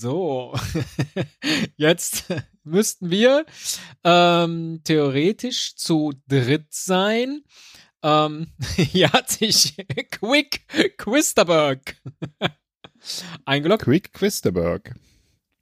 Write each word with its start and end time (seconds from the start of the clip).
So, 0.00 0.54
jetzt 1.76 2.26
müssten 2.62 3.10
wir 3.10 3.44
ähm, 4.04 4.80
theoretisch 4.84 5.74
zu 5.74 6.12
dritt 6.28 6.66
sein. 6.70 7.42
Ähm, 8.04 8.46
hier 8.76 9.12
hat 9.12 9.28
sich 9.28 9.74
Quick 10.12 10.68
Quisterberg 10.98 11.96
eingeloggt. 13.44 13.82
Quick 13.82 14.12
Quisterberg. 14.12 14.94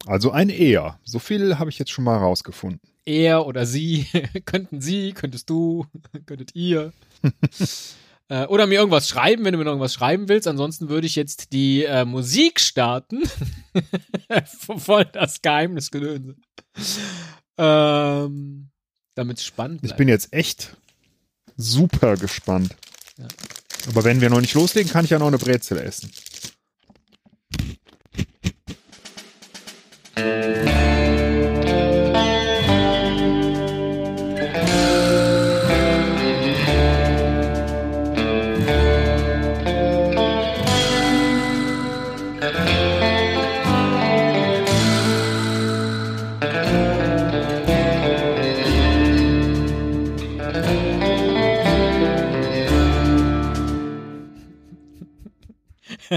Also 0.05 0.33
ein 0.33 0.51
Er. 0.51 1.01
So 1.03 1.19
viel 1.19 1.59
habe 1.59 1.71
ich 1.71 1.79
jetzt 1.79 1.91
schon 1.91 2.05
mal 2.05 2.19
rausgefunden. 2.19 2.83
Er 3.07 3.47
oder 3.47 3.65
sie, 3.65 4.05
könnten 4.45 4.83
sie, 4.83 5.15
könntest 5.15 5.49
du, 5.49 5.87
könntet 6.27 6.55
ihr. 6.55 6.93
Äh, 8.29 8.47
oder 8.47 8.67
mir 8.67 8.79
irgendwas 8.79 9.09
schreiben, 9.09 9.45
wenn 9.45 9.53
du 9.53 9.59
mir 9.59 9.65
irgendwas 9.65 9.95
schreiben 9.95 10.29
willst. 10.29 10.49
Ansonsten 10.49 10.89
würde 10.89 11.07
ich 11.07 11.17
jetzt 11.17 11.53
die 11.53 11.85
äh, 11.85 12.05
Musik 12.05 12.61
starten. 12.61 13.23
Voll 14.77 15.05
das 15.07 15.43
Geheimnisgelöse. 15.43 16.37
Ähm, 17.59 18.71
damit 19.15 19.41
spannend 19.41 19.81
bleibt. 19.81 19.93
Ich 19.93 19.97
bin 19.97 20.09
jetzt 20.09 20.33
echt 20.33 20.77
super 21.57 22.17
gespannt. 22.17 22.75
Ja. 23.17 23.29
Aber 23.89 24.05
wenn 24.05 24.21
wir 24.21 24.31
noch 24.31 24.41
nicht 24.41 24.55
loslegen, 24.55 24.91
kann 24.91 25.05
ich 25.05 25.11
ja 25.11 25.19
noch 25.19 25.29
eine 25.29 25.39
Brezel 25.39 25.79
essen. 25.79 26.11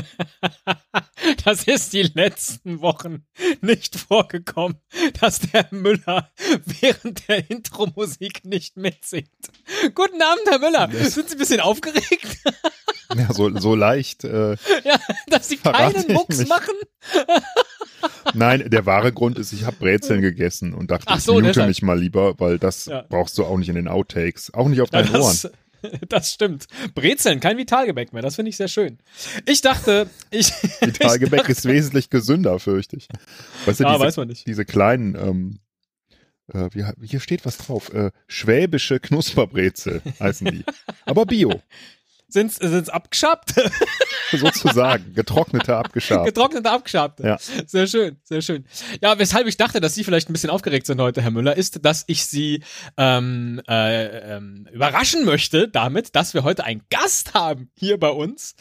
das 1.45 1.63
ist 1.63 1.93
die 1.93 2.03
letzten 2.03 2.81
Wochen 2.81 3.25
nicht 3.61 3.95
vorgekommen, 3.95 4.77
dass 5.19 5.39
der 5.39 5.67
Müller 5.71 6.29
während 6.65 7.27
der 7.27 7.49
Intro-Musik 7.49 8.45
nicht 8.45 8.77
mitsingt. 8.77 9.29
Guten 9.95 10.21
Abend, 10.21 10.43
Herr 10.49 10.59
Müller. 10.59 10.87
Das 10.87 11.13
Sind 11.13 11.29
Sie 11.29 11.35
ein 11.35 11.39
bisschen 11.39 11.59
aufgeregt? 11.59 12.37
Ja, 13.17 13.33
so, 13.33 13.49
so 13.57 13.73
leicht. 13.73 14.23
Äh, 14.23 14.51
ja, 14.83 14.99
dass 15.27 15.49
Sie 15.49 15.57
keinen 15.57 16.13
Mucks 16.13 16.47
machen? 16.47 16.75
Nein, 18.35 18.69
der 18.69 18.85
wahre 18.85 19.11
Grund 19.11 19.39
ist, 19.39 19.51
ich 19.51 19.65
habe 19.65 19.77
Brezeln 19.77 20.21
gegessen 20.21 20.75
und 20.75 20.91
dachte, 20.91 21.05
Ach 21.07 21.19
so, 21.19 21.39
ich 21.39 21.45
mute 21.45 21.65
mich 21.65 21.81
mal 21.81 21.99
lieber, 21.99 22.39
weil 22.39 22.59
das 22.59 22.85
ja. 22.85 23.03
brauchst 23.09 23.37
du 23.39 23.45
auch 23.45 23.57
nicht 23.57 23.69
in 23.69 23.75
den 23.75 23.87
Outtakes. 23.87 24.53
Auch 24.53 24.67
nicht 24.67 24.81
auf 24.81 24.91
deinen 24.91 25.11
ja, 25.11 25.19
Ohren. 25.19 25.37
Das 26.09 26.31
stimmt. 26.31 26.67
Brezeln, 26.95 27.39
kein 27.39 27.57
Vitalgebäck 27.57 28.13
mehr. 28.13 28.21
Das 28.21 28.35
finde 28.35 28.49
ich 28.49 28.57
sehr 28.57 28.67
schön. 28.67 28.97
Ich 29.45 29.61
dachte, 29.61 30.09
ich. 30.31 30.51
Vitalgebäck 30.81 31.47
ist 31.49 31.65
wesentlich 31.65 32.09
gesünder, 32.09 32.59
fürchte 32.59 32.97
ich. 32.97 33.07
Weißt 33.65 33.79
du, 33.79 33.85
ah, 33.85 33.93
diese, 33.93 34.05
weiß 34.05 34.17
man 34.17 34.27
nicht. 34.27 34.47
Diese 34.47 34.65
kleinen, 34.65 35.15
ähm, 35.15 35.59
äh, 36.53 36.69
wie, 36.73 37.07
hier 37.07 37.19
steht 37.19 37.45
was 37.45 37.57
drauf. 37.57 37.93
Äh, 37.93 38.11
schwäbische 38.27 38.99
Knusperbrezel 38.99 40.01
heißen 40.19 40.47
die. 40.51 40.63
Aber 41.05 41.25
Bio. 41.25 41.61
Sind 42.31 42.61
es 42.61 42.89
abgeschabt? 42.89 43.55
Sozusagen, 44.37 45.13
getrocknete 45.13 45.75
abgeschabt. 45.75 46.25
Getrocknete 46.25 46.69
abgeschabt. 46.69 47.19
Ja. 47.19 47.37
Sehr 47.65 47.87
schön, 47.87 48.17
sehr 48.23 48.41
schön. 48.41 48.65
Ja, 49.01 49.17
weshalb 49.19 49.47
ich 49.47 49.57
dachte, 49.57 49.81
dass 49.81 49.95
Sie 49.95 50.03
vielleicht 50.03 50.29
ein 50.29 50.33
bisschen 50.33 50.49
aufgeregt 50.49 50.85
sind 50.85 51.01
heute, 51.01 51.21
Herr 51.21 51.31
Müller, 51.31 51.55
ist, 51.55 51.85
dass 51.85 52.03
ich 52.07 52.25
Sie 52.25 52.63
ähm, 52.97 53.61
äh, 53.67 54.35
ähm, 54.35 54.67
überraschen 54.71 55.25
möchte 55.25 55.67
damit, 55.67 56.15
dass 56.15 56.33
wir 56.33 56.43
heute 56.43 56.63
einen 56.63 56.81
Gast 56.89 57.33
haben 57.33 57.69
hier 57.75 57.99
bei 57.99 58.09
uns. 58.09 58.55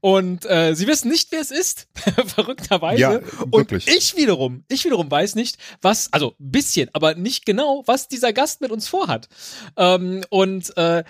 Und 0.00 0.44
äh, 0.46 0.74
Sie 0.74 0.86
wissen 0.86 1.10
nicht, 1.10 1.32
wer 1.32 1.40
es 1.40 1.50
ist, 1.50 1.88
verrückterweise. 2.26 3.00
Ja, 3.00 3.20
wirklich. 3.52 3.86
Und 3.86 3.94
ich 3.96 4.16
wiederum, 4.16 4.64
ich 4.68 4.84
wiederum 4.84 5.10
weiß 5.10 5.34
nicht, 5.34 5.58
was, 5.80 6.12
also 6.12 6.34
bisschen, 6.38 6.88
aber 6.92 7.14
nicht 7.14 7.46
genau, 7.46 7.82
was 7.86 8.08
dieser 8.08 8.32
Gast 8.32 8.60
mit 8.60 8.70
uns 8.70 8.88
vorhat. 8.88 9.28
Ähm, 9.76 10.24
und 10.30 10.76
äh, 10.76 11.04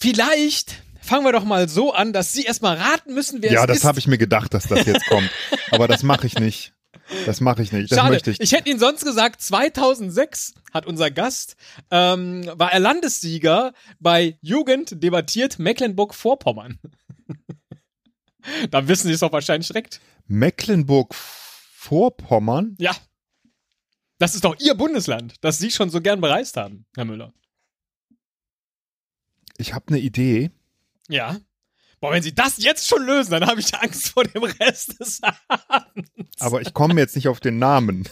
Vielleicht 0.00 0.76
fangen 1.08 1.24
wir 1.24 1.32
doch 1.32 1.44
mal 1.44 1.68
so 1.68 1.92
an, 1.92 2.12
dass 2.12 2.32
Sie 2.32 2.44
erstmal 2.44 2.76
raten 2.76 3.14
müssen, 3.14 3.42
wer 3.42 3.50
ja, 3.50 3.58
es 3.58 3.64
ist. 3.64 3.68
Ja, 3.68 3.74
das 3.74 3.82
habe 3.84 3.98
ich 3.98 4.06
mir 4.06 4.18
gedacht, 4.18 4.54
dass 4.54 4.68
das 4.68 4.86
jetzt 4.86 5.06
kommt. 5.06 5.28
Aber 5.70 5.88
das 5.88 6.02
mache 6.02 6.26
ich 6.26 6.38
nicht. 6.38 6.74
Das 7.26 7.40
mache 7.40 7.62
ich 7.62 7.72
nicht. 7.72 7.90
Das 7.90 7.98
Schade. 7.98 8.12
möchte 8.12 8.30
ich. 8.30 8.40
ich 8.40 8.52
hätte 8.52 8.70
Ihnen 8.70 8.78
sonst 8.78 9.04
gesagt, 9.04 9.40
2006 9.40 10.54
hat 10.72 10.86
unser 10.86 11.10
Gast, 11.10 11.56
ähm, 11.90 12.48
war 12.54 12.72
er 12.72 12.78
Landessieger 12.80 13.72
bei 13.98 14.36
Jugend 14.42 15.02
debattiert 15.02 15.58
Mecklenburg-Vorpommern. 15.58 16.78
da 18.70 18.86
wissen 18.86 19.08
Sie 19.08 19.14
es 19.14 19.20
doch 19.20 19.32
wahrscheinlich 19.32 19.68
direkt. 19.68 20.02
Mecklenburg-Vorpommern? 20.26 22.76
Ja. 22.78 22.94
Das 24.18 24.34
ist 24.34 24.44
doch 24.44 24.56
Ihr 24.58 24.74
Bundesland, 24.74 25.36
das 25.40 25.56
Sie 25.58 25.70
schon 25.70 25.88
so 25.90 26.02
gern 26.02 26.20
bereist 26.20 26.58
haben, 26.58 26.84
Herr 26.94 27.06
Müller 27.06 27.32
ich 29.58 29.74
habe 29.74 29.88
eine 29.88 29.98
Idee. 29.98 30.50
Ja. 31.08 31.36
Boah, 32.00 32.12
wenn 32.12 32.22
Sie 32.22 32.34
das 32.34 32.58
jetzt 32.58 32.86
schon 32.86 33.04
lösen, 33.04 33.32
dann 33.32 33.46
habe 33.46 33.60
ich 33.60 33.74
Angst 33.74 34.10
vor 34.10 34.24
dem 34.24 34.44
Rest 34.44 35.00
des 35.00 35.20
Abends. 35.66 36.10
Aber 36.38 36.60
ich 36.60 36.72
komme 36.72 36.98
jetzt 37.00 37.16
nicht 37.16 37.26
auf 37.28 37.40
den 37.40 37.58
Namen. 37.58 38.08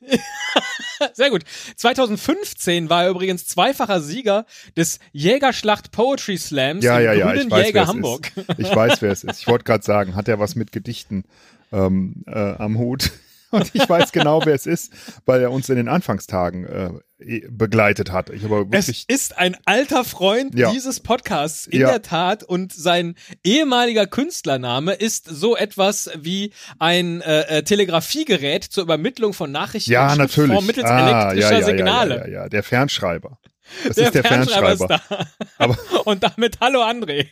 Sehr 1.14 1.30
gut. 1.30 1.44
2015 1.76 2.90
war 2.90 3.04
er 3.04 3.10
übrigens 3.10 3.46
zweifacher 3.46 4.00
Sieger 4.00 4.46
des 4.76 4.98
Jägerschlacht 5.12 5.92
Poetry 5.92 6.36
Slams 6.36 6.84
ja, 6.84 7.00
ja, 7.00 7.12
ja, 7.12 7.34
ich 7.34 7.50
weiß, 7.50 7.66
Jäger 7.66 7.86
Hamburg. 7.86 8.32
Ist. 8.36 8.58
Ich 8.58 8.74
weiß, 8.74 9.00
wer 9.00 9.12
es 9.12 9.24
ist. 9.24 9.40
Ich 9.40 9.46
wollte 9.46 9.64
gerade 9.64 9.84
sagen, 9.84 10.14
hat 10.14 10.28
er 10.28 10.38
was 10.38 10.54
mit 10.54 10.72
Gedichten 10.72 11.24
ähm, 11.72 12.24
äh, 12.26 12.32
am 12.32 12.78
Hut? 12.78 13.12
Und 13.60 13.70
ich 13.74 13.86
weiß 13.86 14.12
genau, 14.12 14.40
wer 14.44 14.54
es 14.54 14.66
ist, 14.66 14.92
weil 15.26 15.42
er 15.42 15.50
uns 15.50 15.68
in 15.68 15.76
den 15.76 15.88
Anfangstagen 15.88 16.64
äh, 16.64 16.90
eh, 17.18 17.46
begleitet 17.50 18.10
hat. 18.10 18.30
Ich 18.30 18.44
aber 18.44 18.70
wirklich 18.70 19.04
es 19.08 19.14
ist 19.14 19.38
ein 19.38 19.56
alter 19.66 20.04
Freund 20.04 20.54
ja. 20.58 20.70
dieses 20.70 21.00
Podcasts, 21.00 21.66
in 21.66 21.82
ja. 21.82 21.90
der 21.90 22.02
Tat. 22.02 22.42
Und 22.42 22.72
sein 22.72 23.14
ehemaliger 23.44 24.06
Künstlername 24.06 24.94
ist 24.94 25.26
so 25.26 25.54
etwas 25.54 26.10
wie 26.16 26.52
ein 26.78 27.20
äh, 27.20 27.58
äh 27.58 27.62
Telegrafiegerät 27.62 28.64
zur 28.64 28.84
Übermittlung 28.84 29.34
von 29.34 29.52
Nachrichten 29.52 29.92
ja, 29.92 30.16
natürlich. 30.16 30.58
mittels 30.62 30.86
ah, 30.86 31.08
elektrischer 31.08 31.60
ja, 31.60 31.66
Signale. 31.66 32.14
Ja, 32.16 32.26
ja, 32.26 32.32
ja, 32.32 32.48
der 32.48 32.62
Fernschreiber. 32.62 33.38
Das 33.86 33.96
der 33.96 34.06
ist 34.06 34.14
der 34.14 34.24
Fernschreiber. 34.24 34.76
Fernschreiber. 34.76 34.94
Ist 34.94 35.10
da. 35.10 35.26
Aber 35.58 35.78
Und 36.06 36.22
damit 36.22 36.58
hallo 36.60 36.82
André. 36.82 37.28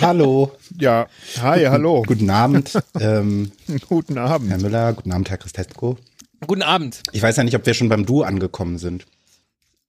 Hallo. 0.00 0.52
Ja, 0.78 1.06
hi, 1.40 1.64
hallo. 1.66 2.02
Guten 2.06 2.30
Abend. 2.30 2.78
Ähm, 3.00 3.52
guten 3.88 4.18
Abend. 4.18 4.50
Herr 4.50 4.58
Müller, 4.58 4.92
guten 4.92 5.12
Abend, 5.12 5.30
Herr 5.30 5.38
Christetzko. 5.38 5.98
Guten 6.46 6.62
Abend. 6.62 7.02
Ich 7.12 7.22
weiß 7.22 7.36
ja 7.36 7.44
nicht, 7.44 7.56
ob 7.56 7.66
wir 7.66 7.74
schon 7.74 7.88
beim 7.88 8.06
Du 8.06 8.22
angekommen 8.22 8.78
sind. 8.78 9.06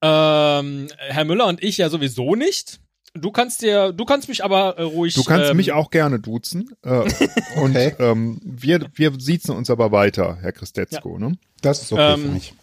Ähm, 0.00 0.88
Herr 0.98 1.24
Müller 1.24 1.46
und 1.46 1.62
ich 1.62 1.78
ja 1.78 1.88
sowieso 1.88 2.34
nicht. 2.34 2.80
Du 3.14 3.30
kannst 3.32 3.62
dir, 3.62 3.92
du 3.92 4.04
kannst 4.04 4.28
mich 4.28 4.44
aber 4.44 4.78
äh, 4.78 4.82
ruhig. 4.82 5.14
Du 5.14 5.24
kannst 5.24 5.50
ähm, 5.50 5.56
mich 5.56 5.72
auch 5.72 5.90
gerne 5.90 6.20
duzen. 6.20 6.70
Äh, 6.84 6.90
und 7.56 7.76
okay. 7.76 7.94
ähm, 7.98 8.40
wir, 8.44 8.86
wir 8.94 9.12
siezen 9.18 9.54
uns 9.56 9.70
aber 9.70 9.92
weiter, 9.92 10.38
Herr 10.40 10.52
Christetzko, 10.52 11.14
ja. 11.14 11.28
ne? 11.28 11.38
Das 11.62 11.82
ist 11.82 11.92
okay 11.92 12.14
ähm, 12.14 12.20
für 12.22 12.28
mich. 12.28 12.54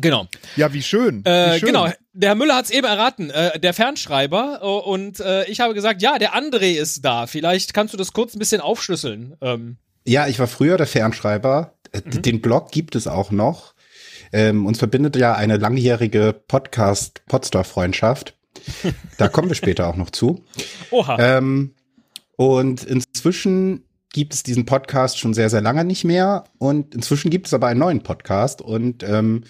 Genau. 0.00 0.28
Ja, 0.56 0.72
wie 0.72 0.82
schön. 0.82 1.24
Äh, 1.24 1.54
wie 1.54 1.58
schön. 1.60 1.66
Genau. 1.68 1.90
Der 2.12 2.30
Herr 2.30 2.36
Müller 2.36 2.56
hat 2.56 2.64
es 2.64 2.70
eben 2.70 2.86
erraten, 2.86 3.30
äh, 3.30 3.60
der 3.60 3.72
Fernschreiber. 3.72 4.60
Uh, 4.62 4.78
und 4.90 5.20
äh, 5.20 5.44
ich 5.44 5.60
habe 5.60 5.74
gesagt, 5.74 6.02
ja, 6.02 6.18
der 6.18 6.34
André 6.34 6.72
ist 6.72 7.04
da. 7.04 7.26
Vielleicht 7.26 7.72
kannst 7.72 7.94
du 7.94 7.98
das 7.98 8.12
kurz 8.12 8.34
ein 8.34 8.40
bisschen 8.40 8.60
aufschlüsseln. 8.60 9.36
Ähm. 9.40 9.76
Ja, 10.04 10.26
ich 10.26 10.40
war 10.40 10.48
früher 10.48 10.76
der 10.76 10.88
Fernschreiber. 10.88 11.74
Äh, 11.92 12.00
mhm. 12.04 12.22
Den 12.22 12.40
Blog 12.40 12.72
gibt 12.72 12.96
es 12.96 13.06
auch 13.06 13.30
noch. 13.30 13.74
Ähm, 14.32 14.66
uns 14.66 14.78
verbindet 14.78 15.14
ja 15.16 15.34
eine 15.34 15.56
langjährige 15.56 16.34
Podcast-Podstar-Freundschaft. 16.48 18.34
da 19.16 19.28
kommen 19.28 19.48
wir 19.48 19.54
später 19.54 19.86
auch 19.86 19.96
noch 19.96 20.10
zu. 20.10 20.44
Oha. 20.90 21.16
Ähm, 21.18 21.74
und 22.36 22.84
inzwischen 22.84 23.84
gibt 24.12 24.34
es 24.34 24.42
diesen 24.42 24.66
Podcast 24.66 25.18
schon 25.18 25.34
sehr, 25.34 25.50
sehr 25.50 25.60
lange 25.60 25.84
nicht 25.84 26.04
mehr. 26.04 26.44
Und 26.58 26.94
inzwischen 26.94 27.30
gibt 27.30 27.46
es 27.46 27.54
aber 27.54 27.68
einen 27.68 27.80
neuen 27.80 28.02
Podcast. 28.02 28.62
Und 28.62 29.04
ähm, 29.04 29.44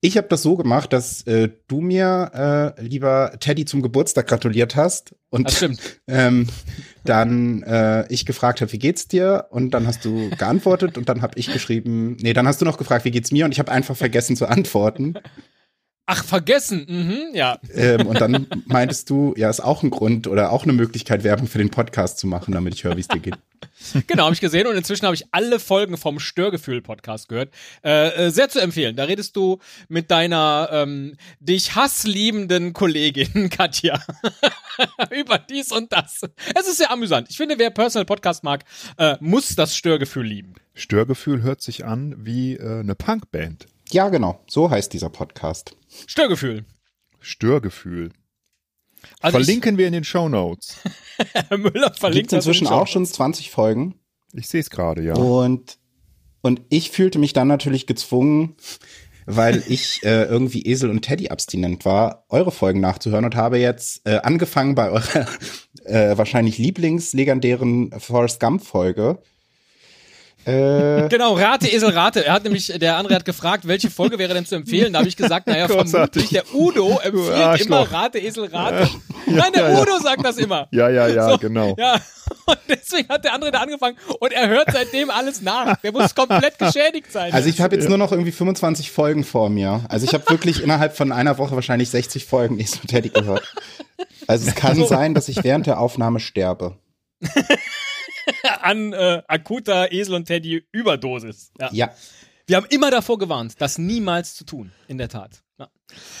ich 0.00 0.16
habe 0.16 0.28
das 0.28 0.42
so 0.42 0.56
gemacht, 0.56 0.92
dass 0.92 1.22
äh, 1.26 1.48
du 1.66 1.80
mir, 1.80 2.74
äh, 2.78 2.82
lieber 2.82 3.32
Teddy, 3.40 3.64
zum 3.64 3.82
Geburtstag 3.82 4.28
gratuliert 4.28 4.76
hast 4.76 5.14
und 5.30 5.68
ähm, 6.06 6.48
dann 7.04 7.62
äh, 7.64 8.06
ich 8.12 8.24
gefragt 8.24 8.60
habe, 8.60 8.72
wie 8.72 8.78
geht's 8.78 9.08
dir? 9.08 9.46
Und 9.50 9.72
dann 9.72 9.86
hast 9.86 10.04
du 10.04 10.30
geantwortet 10.30 10.98
und 10.98 11.08
dann 11.08 11.22
habe 11.22 11.38
ich 11.38 11.52
geschrieben, 11.52 12.16
nee, 12.20 12.32
dann 12.32 12.46
hast 12.46 12.60
du 12.60 12.64
noch 12.64 12.78
gefragt, 12.78 13.04
wie 13.04 13.10
geht's 13.10 13.32
mir? 13.32 13.44
Und 13.44 13.52
ich 13.52 13.58
habe 13.58 13.72
einfach 13.72 13.96
vergessen 13.96 14.36
zu 14.36 14.46
antworten. 14.46 15.14
Ach, 16.10 16.24
vergessen. 16.24 16.86
Mhm, 16.88 17.34
ja. 17.34 17.58
Ähm, 17.74 18.06
und 18.06 18.18
dann 18.18 18.46
meintest 18.64 19.10
du, 19.10 19.34
ja, 19.36 19.50
ist 19.50 19.60
auch 19.60 19.82
ein 19.82 19.90
Grund 19.90 20.26
oder 20.26 20.52
auch 20.52 20.62
eine 20.62 20.72
Möglichkeit, 20.72 21.22
Werbung 21.22 21.48
für 21.48 21.58
den 21.58 21.68
Podcast 21.68 22.18
zu 22.18 22.26
machen, 22.26 22.54
damit 22.54 22.74
ich 22.74 22.84
höre, 22.84 22.96
wie 22.96 23.02
es 23.02 23.08
dir 23.08 23.20
geht. 23.20 23.34
Genau, 24.06 24.24
habe 24.24 24.32
ich 24.32 24.40
gesehen 24.40 24.66
und 24.66 24.74
inzwischen 24.74 25.04
habe 25.04 25.14
ich 25.14 25.26
alle 25.32 25.60
Folgen 25.60 25.98
vom 25.98 26.18
Störgefühl-Podcast 26.18 27.28
gehört. 27.28 27.52
Äh, 27.84 28.28
äh, 28.28 28.30
sehr 28.30 28.48
zu 28.48 28.58
empfehlen. 28.58 28.96
Da 28.96 29.04
redest 29.04 29.36
du 29.36 29.58
mit 29.88 30.10
deiner 30.10 30.70
ähm, 30.72 31.14
dich 31.40 31.74
hassliebenden 31.74 32.72
Kollegin 32.72 33.50
Katja 33.50 34.00
über 35.10 35.36
dies 35.38 35.72
und 35.72 35.92
das. 35.92 36.22
Es 36.58 36.68
ist 36.68 36.78
sehr 36.78 36.90
amüsant. 36.90 37.28
Ich 37.28 37.36
finde, 37.36 37.58
wer 37.58 37.68
Personal 37.68 38.06
Podcast 38.06 38.44
mag, 38.44 38.64
äh, 38.96 39.16
muss 39.20 39.54
das 39.54 39.76
Störgefühl 39.76 40.24
lieben. 40.24 40.54
Störgefühl 40.72 41.42
hört 41.42 41.60
sich 41.60 41.84
an 41.84 42.14
wie 42.16 42.54
äh, 42.54 42.80
eine 42.80 42.94
Punkband. 42.94 43.66
Ja, 43.90 44.08
genau. 44.08 44.40
So 44.48 44.70
heißt 44.70 44.92
dieser 44.92 45.08
Podcast. 45.08 45.76
Störgefühl. 46.06 46.64
Störgefühl. 47.20 48.10
Also 49.20 49.38
Verlinken 49.38 49.78
wir 49.78 49.86
in 49.86 49.92
den 49.92 50.04
Show 50.04 50.28
Notes. 50.28 50.76
Herr 51.32 51.58
Müller 51.58 51.86
Gibt 51.86 51.98
verlinkt 51.98 52.32
das 52.32 52.46
inzwischen 52.46 52.66
in 52.66 52.72
auch 52.72 52.86
schon 52.86 53.06
20 53.06 53.50
Folgen. 53.50 53.94
Ich 54.32 54.48
sehe 54.48 54.60
es 54.60 54.70
gerade, 54.70 55.02
ja. 55.02 55.14
Und, 55.14 55.78
und 56.42 56.62
ich 56.68 56.90
fühlte 56.90 57.18
mich 57.18 57.32
dann 57.32 57.48
natürlich 57.48 57.86
gezwungen, 57.86 58.56
weil 59.26 59.62
ich 59.68 60.00
äh, 60.04 60.24
irgendwie 60.24 60.62
Esel 60.62 60.90
und 60.90 61.02
Teddy 61.02 61.28
abstinent 61.28 61.84
war, 61.84 62.24
eure 62.28 62.50
Folgen 62.50 62.80
nachzuhören 62.80 63.24
und 63.24 63.36
habe 63.36 63.58
jetzt 63.58 64.06
äh, 64.06 64.18
angefangen 64.18 64.74
bei 64.74 64.90
eurer 64.90 65.26
äh, 65.84 66.18
wahrscheinlich 66.18 66.58
lieblingslegendären 66.58 67.92
Forrest 67.98 68.40
Gump 68.40 68.62
Folge. 68.64 69.22
Äh, 70.44 71.08
Genau, 71.08 71.34
Rate, 71.34 71.68
Esel, 71.68 71.90
Rate. 71.90 72.24
Er 72.24 72.32
hat 72.34 72.44
nämlich, 72.44 72.66
der 72.68 72.96
andere 72.96 73.14
hat 73.16 73.24
gefragt, 73.24 73.66
welche 73.66 73.90
Folge 73.90 74.18
wäre 74.18 74.34
denn 74.34 74.46
zu 74.46 74.54
empfehlen? 74.54 74.92
Da 74.92 75.00
habe 75.00 75.08
ich 75.08 75.16
gesagt, 75.16 75.46
naja, 75.46 75.68
vermutlich 75.68 76.30
der 76.30 76.44
Udo 76.54 76.98
empfiehlt 77.02 77.32
Arschloch. 77.34 77.66
immer 77.66 77.92
Rate, 77.92 78.18
Esel, 78.18 78.46
Rate. 78.46 78.88
Nein, 79.26 79.52
der 79.54 79.62
ja, 79.62 79.72
ja. 79.72 79.82
Udo 79.82 79.98
sagt 80.02 80.24
das 80.24 80.38
immer. 80.38 80.68
Ja, 80.70 80.88
ja, 80.88 81.06
ja, 81.08 81.30
So, 81.30 81.38
genau. 81.38 81.74
Ja, 81.78 81.94
und 82.46 82.58
deswegen 82.68 83.08
hat 83.08 83.24
der 83.24 83.34
andere 83.34 83.50
da 83.50 83.60
angefangen 83.60 83.96
und 84.20 84.32
er 84.32 84.48
hört 84.48 84.70
seitdem 84.72 85.10
alles 85.10 85.42
nach. 85.42 85.76
Der 85.78 85.92
muss 85.92 86.14
komplett 86.14 86.58
geschädigt 86.58 87.12
sein. 87.12 87.32
also 87.32 87.48
ich 87.48 87.60
habe 87.60 87.76
jetzt 87.76 87.88
nur 87.88 87.98
noch 87.98 88.12
irgendwie 88.12 88.32
25 88.32 88.90
Folgen 88.90 89.24
vor 89.24 89.50
mir. 89.50 89.82
Also 89.88 90.06
ich 90.06 90.14
habe 90.14 90.28
wirklich 90.30 90.62
innerhalb 90.62 90.96
von 90.96 91.12
einer 91.12 91.38
Woche 91.38 91.54
wahrscheinlich 91.54 91.90
60 91.90 92.24
Folgen 92.24 92.58
Esel 92.58 92.80
gehört. 93.10 93.54
Also 94.26 94.48
es 94.48 94.54
kann 94.54 94.84
sein, 94.86 95.14
dass 95.14 95.28
ich 95.28 95.42
während 95.44 95.66
der 95.66 95.80
Aufnahme 95.80 96.20
sterbe. 96.20 96.76
an 98.62 98.92
äh, 98.92 99.22
akuter 99.26 99.92
Esel 99.92 100.14
und 100.14 100.24
Teddy 100.26 100.64
Überdosis. 100.72 101.52
Ja. 101.60 101.70
Ja. 101.72 101.90
Wir 102.46 102.56
haben 102.56 102.66
immer 102.70 102.90
davor 102.90 103.18
gewarnt, 103.18 103.54
das 103.58 103.76
niemals 103.78 104.34
zu 104.34 104.44
tun, 104.44 104.72
in 104.86 104.96
der 104.98 105.08
Tat. 105.08 105.42
Ja. 105.58 105.68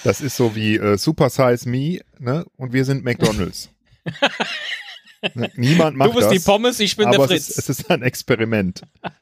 Das 0.04 0.20
ist 0.20 0.36
so 0.36 0.54
wie 0.54 0.76
äh, 0.76 0.98
Super 0.98 1.30
Size 1.30 1.68
Me, 1.68 2.00
ne? 2.18 2.44
Und 2.56 2.72
wir 2.72 2.84
sind 2.84 3.02
McDonalds. 3.04 3.70
ne? 5.34 5.50
Niemand 5.56 5.96
macht 5.96 6.10
Du 6.10 6.14
bist 6.14 6.26
das. 6.26 6.32
die 6.32 6.40
Pommes, 6.40 6.80
ich 6.80 6.96
bin 6.96 7.06
aber 7.08 7.26
der 7.28 7.36
es 7.36 7.46
Fritz. 7.46 7.48
ist, 7.48 7.70
es 7.70 7.80
ist 7.80 7.90
ein 7.90 8.02
Experiment. 8.02 8.82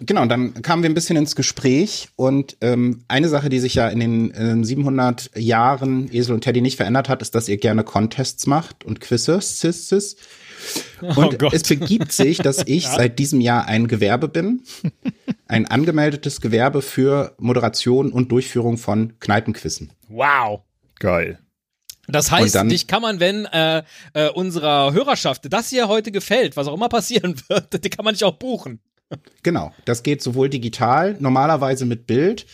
Genau, 0.00 0.26
dann 0.26 0.62
kamen 0.62 0.82
wir 0.82 0.90
ein 0.90 0.94
bisschen 0.94 1.16
ins 1.16 1.36
Gespräch 1.36 2.08
und 2.16 2.56
ähm, 2.60 3.04
eine 3.06 3.28
Sache, 3.28 3.48
die 3.48 3.60
sich 3.60 3.74
ja 3.76 3.88
in 3.88 4.00
den 4.00 4.32
ähm, 4.36 4.64
700 4.64 5.30
Jahren 5.36 6.12
Esel 6.12 6.34
und 6.34 6.40
Teddy 6.40 6.60
nicht 6.60 6.76
verändert 6.76 7.08
hat, 7.08 7.22
ist, 7.22 7.36
dass 7.36 7.48
ihr 7.48 7.56
gerne 7.56 7.84
Contests 7.84 8.46
macht 8.46 8.84
und 8.84 9.00
Quizzes. 9.00 9.60
sis, 9.60 9.88
sis. 9.88 10.16
Und 11.00 11.42
Oh 11.42 11.48
es 11.52 11.62
begibt 11.64 12.12
sich, 12.12 12.38
dass 12.38 12.58
ich 12.66 12.86
seit 12.86 13.18
diesem 13.18 13.40
Jahr 13.40 13.66
ein 13.66 13.88
Gewerbe 13.88 14.28
bin, 14.28 14.62
ein 15.46 15.66
angemeldetes 15.66 16.40
Gewerbe 16.40 16.82
für 16.82 17.34
Moderation 17.38 18.12
und 18.12 18.30
Durchführung 18.32 18.76
von 18.78 19.18
Kneipenquissen. 19.20 19.92
wow. 20.08 20.60
Geil. 20.98 21.38
Das 22.08 22.30
heißt, 22.30 22.54
dann- 22.56 22.68
dich 22.68 22.86
kann 22.88 23.00
man, 23.02 23.20
wenn 23.20 23.46
äh, 23.46 23.82
äh, 24.14 24.28
unserer 24.30 24.92
Hörerschaft 24.92 25.50
das 25.52 25.68
hier 25.70 25.88
heute 25.88 26.10
gefällt, 26.12 26.56
was 26.56 26.66
auch 26.66 26.74
immer 26.74 26.88
passieren 26.88 27.40
wird, 27.48 27.82
die 27.84 27.88
kann 27.88 28.04
man 28.04 28.14
dich 28.14 28.24
auch 28.24 28.36
buchen. 28.36 28.80
Genau, 29.42 29.72
das 29.86 30.02
geht 30.02 30.22
sowohl 30.22 30.48
digital, 30.50 31.16
normalerweise 31.20 31.86
mit 31.86 32.06
Bild, 32.06 32.46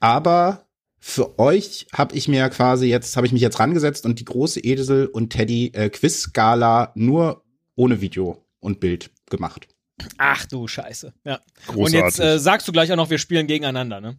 aber 0.00 0.63
für 1.06 1.38
euch 1.38 1.86
habe 1.92 2.16
ich 2.16 2.28
mir 2.28 2.48
quasi 2.48 2.86
jetzt, 2.86 3.14
habe 3.18 3.26
ich 3.26 3.32
mich 3.34 3.42
jetzt 3.42 3.60
rangesetzt 3.60 4.06
und 4.06 4.20
die 4.20 4.24
große 4.24 4.58
Esel 4.60 5.06
und 5.06 5.28
Teddy 5.28 5.70
äh, 5.74 5.90
Quiz-Skala 5.90 6.92
nur 6.94 7.44
ohne 7.76 8.00
Video 8.00 8.42
und 8.58 8.80
Bild 8.80 9.10
gemacht. 9.28 9.68
Ach 10.16 10.46
du 10.46 10.66
Scheiße. 10.66 11.12
Ja. 11.24 11.40
Großartig. 11.66 11.84
Und 11.84 11.92
jetzt 11.92 12.20
äh, 12.20 12.38
sagst 12.38 12.66
du 12.66 12.72
gleich 12.72 12.90
auch 12.90 12.96
noch, 12.96 13.10
wir 13.10 13.18
spielen 13.18 13.46
gegeneinander, 13.46 14.00
ne? 14.00 14.18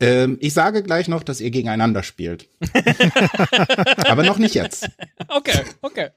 Ähm, 0.00 0.38
ich 0.40 0.54
sage 0.54 0.82
gleich 0.82 1.06
noch, 1.06 1.22
dass 1.22 1.42
ihr 1.42 1.50
gegeneinander 1.50 2.02
spielt. 2.02 2.48
aber 4.06 4.22
noch 4.22 4.38
nicht 4.38 4.54
jetzt. 4.54 4.88
Okay, 5.28 5.64
okay. 5.82 6.08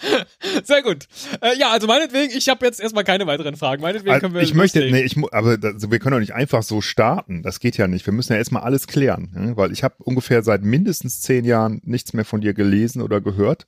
Sehr 0.64 0.82
gut. 0.82 1.06
Äh, 1.40 1.58
ja, 1.58 1.70
also 1.70 1.86
meinetwegen, 1.86 2.32
ich 2.36 2.48
habe 2.48 2.64
jetzt 2.66 2.80
erstmal 2.80 3.04
keine 3.04 3.26
weiteren 3.26 3.56
Fragen. 3.56 3.82
Meinetwegen 3.82 4.18
können 4.18 4.34
wir 4.34 4.40
Also 4.40 4.50
ich 4.50 4.56
möchte, 4.56 4.80
nee, 4.80 5.02
ich, 5.02 5.16
aber 5.32 5.58
das, 5.58 5.90
wir 5.90 5.98
können 5.98 6.12
doch 6.14 6.20
nicht 6.20 6.34
einfach 6.34 6.62
so 6.62 6.80
starten. 6.80 7.42
Das 7.42 7.60
geht 7.60 7.76
ja 7.76 7.86
nicht. 7.88 8.06
Wir 8.06 8.12
müssen 8.12 8.32
ja 8.32 8.38
erstmal 8.38 8.62
alles 8.62 8.86
klären, 8.86 9.30
ne? 9.34 9.56
weil 9.56 9.72
ich 9.72 9.82
habe 9.82 9.94
ungefähr 9.98 10.42
seit 10.42 10.62
mindestens 10.62 11.20
zehn 11.20 11.44
Jahren 11.44 11.80
nichts 11.84 12.12
mehr 12.12 12.24
von 12.24 12.40
dir 12.40 12.54
gelesen 12.54 13.02
oder 13.02 13.20
gehört. 13.20 13.66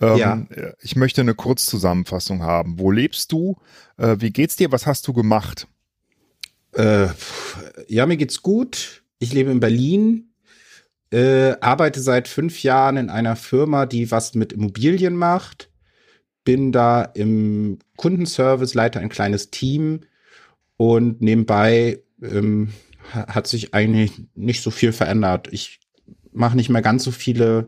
Ähm, 0.00 0.16
Ja. 0.16 0.46
Ich 0.80 0.96
möchte 0.96 1.20
eine 1.20 1.34
Kurzzusammenfassung 1.34 2.42
haben. 2.42 2.78
Wo 2.78 2.90
lebst 2.90 3.32
du? 3.32 3.56
Äh, 3.96 4.16
wie 4.20 4.30
geht's 4.30 4.56
dir? 4.56 4.72
Was 4.72 4.86
hast 4.86 5.06
du 5.08 5.12
gemacht? 5.12 5.66
Äh, 6.72 7.08
ja, 7.88 8.06
mir 8.06 8.16
geht's 8.16 8.42
gut. 8.42 9.02
Ich 9.18 9.32
lebe 9.32 9.50
in 9.50 9.60
Berlin, 9.60 10.28
äh, 11.16 11.56
arbeite 11.60 12.00
seit 12.00 12.28
fünf 12.28 12.62
Jahren 12.62 12.96
in 12.98 13.08
einer 13.10 13.36
Firma, 13.36 13.86
die 13.86 14.10
was 14.10 14.34
mit 14.34 14.52
Immobilien 14.52 15.16
macht. 15.16 15.70
Bin 16.44 16.72
da 16.72 17.02
im 17.02 17.78
Kundenservice, 17.96 18.74
leite 18.74 19.00
ein 19.00 19.08
kleines 19.08 19.50
Team 19.50 20.00
und 20.76 21.22
nebenbei 21.22 22.00
ähm, 22.22 22.72
ha- 23.14 23.26
hat 23.34 23.46
sich 23.46 23.72
eigentlich 23.72 24.12
nicht 24.34 24.62
so 24.62 24.70
viel 24.70 24.92
verändert. 24.92 25.48
Ich 25.50 25.80
mache 26.32 26.54
nicht 26.56 26.68
mehr 26.68 26.82
ganz 26.82 27.02
so 27.04 27.10
viele 27.10 27.66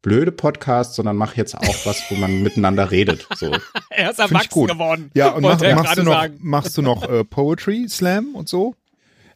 blöde 0.00 0.30
Podcasts, 0.30 0.94
sondern 0.94 1.16
mache 1.16 1.36
jetzt 1.36 1.56
auch 1.56 1.84
was, 1.86 2.04
wo 2.08 2.14
man 2.14 2.42
miteinander 2.42 2.92
redet. 2.92 3.26
So. 3.34 3.50
er 3.90 4.10
ist 4.12 4.20
erwachsen 4.20 4.50
gut. 4.50 4.70
geworden. 4.70 5.10
Ja, 5.14 5.30
und 5.30 5.42
mach, 5.42 5.50
wollte 5.50 5.66
er 5.66 5.74
machst, 5.74 5.86
gerade 5.88 6.00
du 6.02 6.06
noch, 6.06 6.20
sagen. 6.20 6.38
machst 6.40 6.78
du 6.78 6.82
noch 6.82 7.08
äh, 7.10 7.24
Poetry 7.24 7.88
Slam 7.88 8.36
und 8.36 8.48
so? 8.48 8.74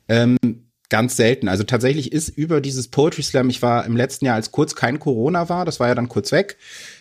Ähm, 0.08 0.38
ganz 0.92 1.16
selten. 1.16 1.48
Also 1.48 1.64
tatsächlich 1.64 2.12
ist 2.12 2.28
über 2.28 2.60
dieses 2.60 2.88
Poetry 2.88 3.22
Slam, 3.22 3.48
ich 3.48 3.62
war 3.62 3.86
im 3.86 3.96
letzten 3.96 4.26
Jahr, 4.26 4.34
als 4.34 4.52
kurz 4.52 4.76
kein 4.76 4.98
Corona 5.00 5.48
war, 5.48 5.64
das 5.64 5.80
war 5.80 5.88
ja 5.88 5.94
dann 5.94 6.10
kurz 6.10 6.32
weg, 6.32 6.58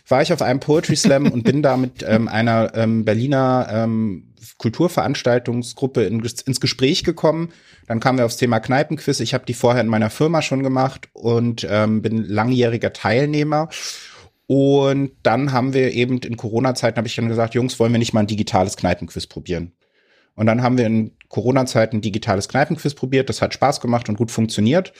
war 0.07 0.21
ich 0.21 0.31
auf 0.31 0.41
einem 0.41 0.61
Poetry 0.61 0.95
Slam 0.95 1.29
und 1.29 1.43
bin 1.43 1.61
da 1.61 1.75
mit 1.75 2.01
ähm, 2.07 2.29
einer 2.29 2.71
ähm, 2.73 3.03
Berliner 3.03 3.67
ähm, 3.69 4.33
Kulturveranstaltungsgruppe 4.57 6.04
in, 6.04 6.21
ins 6.21 6.61
Gespräch 6.61 7.04
gekommen. 7.04 7.49
Dann 7.85 7.99
kamen 7.99 8.18
wir 8.18 8.25
aufs 8.25 8.37
Thema 8.37 8.61
Kneipenquiz. 8.61 9.19
Ich 9.19 9.33
habe 9.33 9.45
die 9.45 9.54
vorher 9.54 9.81
in 9.81 9.89
meiner 9.89 10.09
Firma 10.09 10.42
schon 10.42 10.63
gemacht 10.63 11.09
und 11.11 11.68
ähm, 11.69 12.01
bin 12.01 12.23
langjähriger 12.23 12.94
Teilnehmer. 12.94 13.68
Und 14.47 15.11
dann 15.23 15.51
haben 15.51 15.73
wir 15.73 15.92
eben 15.92 16.19
in 16.19 16.37
Corona-Zeiten, 16.37 16.95
habe 16.95 17.09
ich 17.09 17.16
dann 17.18 17.27
gesagt, 17.27 17.56
Jungs, 17.56 17.77
wollen 17.77 17.92
wir 17.92 17.99
nicht 17.99 18.13
mal 18.13 18.21
ein 18.21 18.27
digitales 18.27 18.77
Kneipenquiz 18.77 19.27
probieren? 19.27 19.73
Und 20.35 20.45
dann 20.45 20.63
haben 20.63 20.77
wir 20.77 20.85
in 20.85 21.11
Corona-Zeiten 21.31 21.97
ein 21.97 22.02
digitales 22.02 22.47
Kneipenquiz 22.47 22.94
probiert. 22.94 23.30
Das 23.30 23.42
hat 23.42 23.54
Spaß 23.54 23.81
gemacht 23.81 24.09
und 24.09 24.18
gut 24.18 24.31
funktioniert. 24.31 24.94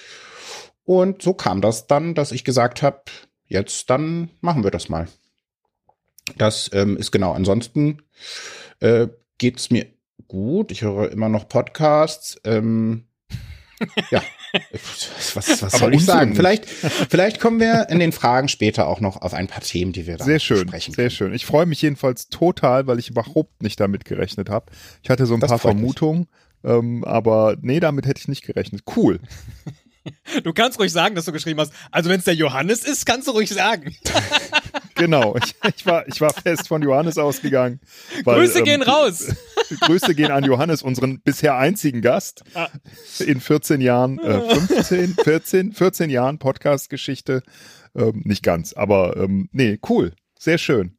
Und 0.84 1.22
so 1.22 1.34
kam 1.34 1.62
das 1.62 1.88
dann, 1.88 2.16
dass 2.16 2.32
ich 2.32 2.44
gesagt 2.44 2.82
habe, 2.82 3.04
jetzt 3.48 3.90
dann 3.90 4.30
machen 4.42 4.64
wir 4.64 4.72
das 4.72 4.90
mal. 4.90 5.08
Das 6.38 6.70
ähm, 6.74 6.98
ist 6.98 7.12
genau. 7.12 7.34
Ansonsten 7.34 8.02
äh, 8.80 9.08
geht's 9.38 9.70
mir 9.70 9.88
gut. 10.28 10.72
Ich 10.72 10.82
höre 10.82 11.12
immer 11.12 11.30
noch 11.30 11.48
Podcasts. 11.48 12.40
Ähm, 12.44 13.06
ja. 14.12 14.22
Was, 15.34 15.62
was 15.62 15.72
soll 15.74 15.94
ich 15.94 16.06
sagen? 16.06 16.36
Vielleicht, 16.36 16.66
vielleicht 16.66 17.40
kommen 17.40 17.60
wir 17.60 17.88
in 17.90 18.00
den 18.00 18.12
Fragen 18.12 18.50
später 18.50 18.88
auch 18.88 19.00
noch 19.00 19.22
auf 19.22 19.34
ein 19.34 19.48
paar 19.48 19.62
Themen, 19.62 19.94
die 19.94 20.08
wir 20.08 20.18
da 20.18 20.26
Sehr 20.26 20.40
schön, 20.40 20.64
besprechen 20.64 20.94
sehr 20.94 21.10
schön. 21.10 21.34
Ich 21.34 21.46
freue 21.46 21.66
mich 21.66 21.82
jedenfalls 21.82 22.28
total, 22.28 22.86
weil 22.88 23.00
ich 23.00 23.10
überhaupt 23.10 23.62
nicht 23.62 23.80
damit 23.80 24.04
gerechnet 24.04 24.50
habe. 24.50 24.66
Ich 25.04 25.10
hatte 25.10 25.26
so 25.26 25.36
ein 25.36 25.40
Das 25.40 25.50
paar. 25.50 25.60
Vermutungen, 25.60 26.28
ähm, 26.64 27.04
aber 27.06 27.56
nee, 27.62 27.80
damit 27.80 28.06
hätte 28.06 28.20
ich 28.20 28.28
nicht 28.28 28.44
gerechnet. 28.44 28.84
Cool. 28.96 29.20
Du 30.44 30.54
kannst 30.54 30.80
ruhig 30.80 30.92
sagen, 30.92 31.16
dass 31.16 31.26
du 31.26 31.32
geschrieben 31.32 31.60
hast. 31.60 31.74
Also 31.92 32.10
wenn 32.10 32.20
es 32.20 32.26
der 32.26 32.34
Johannes 32.36 32.84
ist, 32.84 33.06
kannst 33.06 33.28
du 33.28 33.32
ruhig 33.32 33.50
sagen. 33.50 33.96
Genau. 34.96 35.36
Ich, 35.36 35.56
ich, 35.76 35.86
war, 35.88 36.08
ich 36.08 36.22
war 36.22 36.32
fest 36.32 36.68
von 36.68 36.84
Johannes 36.84 37.18
ausgegangen. 37.18 37.80
Weil, 38.24 38.38
Grüße 38.38 38.60
ähm, 38.60 38.66
gehen 38.66 38.82
raus. 38.84 39.34
Grüße 39.82 40.14
gehen 40.14 40.30
an 40.30 40.44
Johannes, 40.44 40.84
unseren 40.84 41.22
bisher 41.22 41.58
einzigen 41.58 42.02
Gast 42.02 42.44
Ah. 42.54 42.70
in 43.18 43.42
14 43.42 43.82
Jahren, 43.82 44.20
äh, 44.20 44.56
15, 44.56 45.16
14, 45.24 45.74
14 45.74 46.10
Jahren 46.12 46.38
Podcast-Geschichte. 46.38 47.42
Ähm, 47.96 48.22
nicht 48.26 48.44
ganz, 48.44 48.74
aber 48.74 49.18
ähm, 49.18 49.50
nee, 49.52 49.80
cool. 49.90 50.14
Sehr 50.38 50.60
schön. 50.60 50.98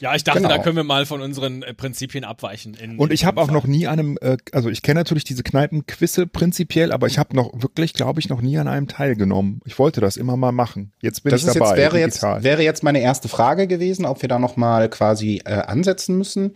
Ja, 0.00 0.14
ich 0.14 0.24
dachte, 0.24 0.40
Genau. 0.40 0.48
da 0.54 0.58
können 0.62 0.76
wir 0.76 0.82
mal 0.84 1.06
von 1.06 1.20
unseren 1.22 1.62
äh, 1.62 1.72
Prinzipien 1.72 2.24
abweichen. 2.24 2.74
In, 2.74 2.98
Und 2.98 3.12
ich 3.12 3.24
habe 3.24 3.40
auch 3.40 3.50
noch 3.50 3.64
nie 3.66 3.86
an 3.86 3.98
einem, 4.00 4.18
äh, 4.20 4.36
also 4.52 4.68
ich 4.68 4.82
kenne 4.82 5.00
natürlich 5.00 5.22
diese 5.24 5.42
Kneipenquizze 5.44 6.26
prinzipiell, 6.26 6.90
aber 6.90 7.06
ich 7.06 7.18
habe 7.18 7.36
noch 7.36 7.52
wirklich, 7.62 7.92
glaube 7.92 8.18
ich, 8.20 8.28
noch 8.28 8.40
nie 8.40 8.58
an 8.58 8.66
einem 8.66 8.88
teilgenommen. 8.88 9.60
Ich 9.64 9.78
wollte 9.78 10.00
das 10.00 10.16
immer 10.16 10.36
mal 10.36 10.50
machen. 10.52 10.92
Jetzt 11.00 11.22
bin 11.22 11.30
Das 11.30 11.42
ich 11.42 11.46
ist 11.48 11.54
dabei. 11.56 11.68
jetzt, 11.70 11.76
wäre, 11.78 12.00
jetzt, 12.00 12.22
wäre 12.22 12.62
jetzt 12.62 12.82
meine 12.82 13.00
erste 13.00 13.28
Frage 13.28 13.66
gewesen, 13.68 14.04
ob 14.04 14.20
wir 14.22 14.28
da 14.28 14.38
noch 14.40 14.56
mal 14.56 14.88
quasi 14.90 15.40
äh, 15.44 15.52
ansetzen 15.54 16.18
müssen. 16.18 16.54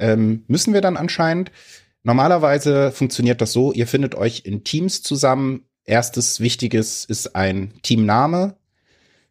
Ähm, 0.00 0.42
müssen 0.48 0.74
wir 0.74 0.80
dann 0.80 0.96
anscheinend. 0.96 1.52
Normalerweise 2.02 2.90
funktioniert 2.90 3.40
das 3.40 3.52
so, 3.52 3.72
ihr 3.72 3.86
findet 3.86 4.14
euch 4.16 4.42
in 4.44 4.64
Teams 4.64 5.02
zusammen. 5.02 5.62
Erstes 5.84 6.40
Wichtiges 6.40 7.04
ist 7.04 7.36
ein 7.36 7.74
Teamname. 7.82 8.56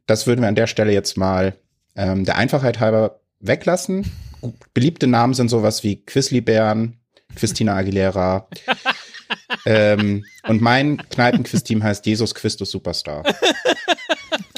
Das 0.05 0.25
würden 0.27 0.41
wir 0.41 0.47
an 0.47 0.55
der 0.55 0.67
Stelle 0.67 0.93
jetzt 0.93 1.17
mal 1.17 1.55
ähm, 1.95 2.23
der 2.25 2.37
Einfachheit 2.37 2.79
halber 2.79 3.19
weglassen. 3.41 4.11
Beliebte 4.73 5.07
Namen 5.07 5.33
sind 5.33 5.49
sowas 5.49 5.83
wie 5.83 6.03
Quizlibären, 6.03 6.99
Christina 7.35 7.75
Aguilera. 7.75 8.47
ähm, 9.65 10.25
und 10.47 10.61
mein 10.61 10.97
Kneipenquiz-Team 10.97 11.83
heißt 11.83 12.05
Jesus 12.05 12.33
Christus 12.33 12.71
Superstar. 12.71 13.23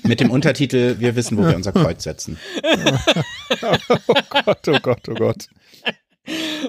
Mit 0.04 0.20
dem 0.20 0.32
Untertitel 0.32 0.96
Wir 1.00 1.16
wissen, 1.16 1.38
wo 1.38 1.46
wir 1.46 1.56
unser 1.56 1.72
Kreuz 1.72 2.04
setzen. 2.04 2.38
oh 3.62 3.78
Gott, 4.30 4.68
oh 4.68 4.80
Gott, 4.82 5.10
oh 5.10 5.13
Gott. 5.13 5.48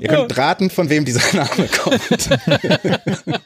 Ihr 0.01 0.09
könnt 0.09 0.37
raten, 0.37 0.71
von 0.71 0.89
wem 0.91 1.05
dieser 1.05 1.37
Name 1.37 1.69
kommt. 1.69 2.31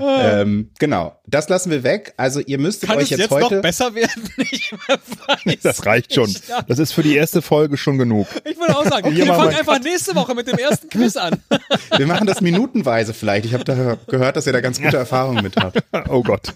ähm, 0.00 0.70
genau, 0.78 1.18
das 1.26 1.48
lassen 1.48 1.70
wir 1.70 1.82
weg. 1.82 2.14
Also 2.16 2.40
ihr 2.40 2.58
müsstet 2.58 2.88
Kann 2.88 2.98
euch 2.98 3.04
es 3.04 3.10
jetzt, 3.10 3.20
jetzt, 3.20 3.30
heute. 3.30 3.56
noch 3.56 3.62
besser 3.62 3.94
werden? 3.94 4.10
Ich 4.50 4.72
weiß 4.72 5.60
Das 5.62 5.86
reicht 5.86 6.14
schon. 6.14 6.26
nicht. 6.28 6.48
Ja, 6.48 6.62
Das 6.62 6.78
ist 6.78 6.92
für 6.92 7.02
die 7.02 7.16
erste 7.16 7.42
Folge 7.42 7.76
schon 7.76 7.98
genug. 7.98 8.26
ich 8.44 8.58
würde 8.58 8.76
auch 8.76 8.84
sagen, 8.84 9.06
Okay, 9.06 9.18
wir 9.24 9.34
fangen 9.34 9.54
einfach 9.54 9.80
nächste 9.80 10.14
Woche 10.14 10.34
mit 10.34 10.46
dem 10.46 10.58
ersten 10.58 10.88
Quiz 10.88 11.16
an. 11.16 11.38
Wir 11.96 12.06
machen 12.06 12.26
das 12.26 12.40
minutenweise 12.40 13.14
vielleicht. 13.14 13.46
Ich 13.46 13.54
habe 13.54 13.64
da 13.64 13.96
gehört, 14.08 14.36
dass 14.36 14.46
ihr 14.46 14.52
da 14.52 14.60
ganz 14.60 14.80
gute 14.80 14.96
Erfahrungen 14.96 15.42
mit 15.42 15.56
habt. 15.56 15.82
Oh 16.08 16.22
Gott. 16.22 16.54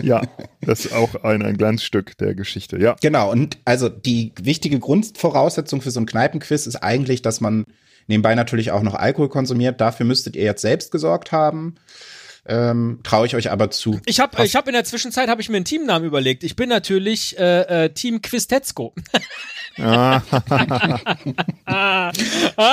Ja, 0.00 0.22
das 0.60 0.84
ist 0.86 0.92
auch 0.92 1.24
ein, 1.24 1.42
ein 1.42 1.56
Glanzstück 1.56 2.16
der 2.18 2.34
Geschichte. 2.34 2.78
Ja. 2.78 2.96
Genau, 3.00 3.30
und 3.30 3.58
also 3.64 3.88
die 3.88 4.32
wichtige 4.40 4.78
Grundvoraussetzung 4.78 5.80
für 5.80 5.90
so 5.90 6.00
ein 6.00 6.06
Kneipenquiz 6.06 6.66
ist 6.66 6.76
eigentlich, 6.76 7.22
dass 7.22 7.40
man 7.40 7.64
nebenbei 8.06 8.34
natürlich 8.34 8.70
auch 8.70 8.82
noch 8.82 8.94
Alkohol 8.94 9.28
konsumiert. 9.28 9.80
Dafür 9.80 10.06
müsstet 10.06 10.36
ihr 10.36 10.44
jetzt 10.44 10.62
selbst 10.62 10.90
gesorgt 10.90 11.32
haben. 11.32 11.76
Ähm, 12.48 13.00
Traue 13.02 13.26
ich 13.26 13.36
euch 13.36 13.50
aber 13.50 13.70
zu. 13.70 14.00
Ich 14.06 14.20
habe 14.20 14.42
ich 14.44 14.56
hab 14.56 14.66
in 14.66 14.72
der 14.72 14.84
Zwischenzeit 14.84 15.28
habe 15.28 15.40
ich 15.42 15.48
mir 15.50 15.56
einen 15.56 15.64
Teamnamen 15.66 16.06
überlegt. 16.08 16.42
Ich 16.44 16.56
bin 16.56 16.68
natürlich 16.70 17.38
äh, 17.38 17.84
äh, 17.84 17.90
Team 17.90 18.22
Quiztetzko. 18.22 18.94
Ah, 21.66 22.12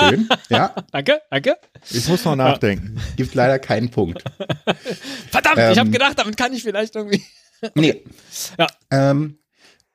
Schön. 0.09 0.27
Ja, 0.49 0.73
Danke, 0.91 1.21
danke. 1.29 1.55
ich 1.91 2.07
muss 2.07 2.25
noch 2.25 2.35
nachdenken. 2.35 2.99
gibt 3.15 3.35
leider 3.35 3.59
keinen 3.59 3.91
Punkt. 3.91 4.23
Verdammt, 5.29 5.57
ich 5.57 5.77
habe 5.77 5.81
Ähm. 5.81 5.91
gedacht, 5.91 6.17
damit 6.17 6.35
kann 6.37 6.51
ich 6.53 6.63
vielleicht 6.63 6.95
irgendwie. 6.95 7.23
Nee. 7.75 8.03
Ja. 8.57 8.67
Ähm, 8.91 9.37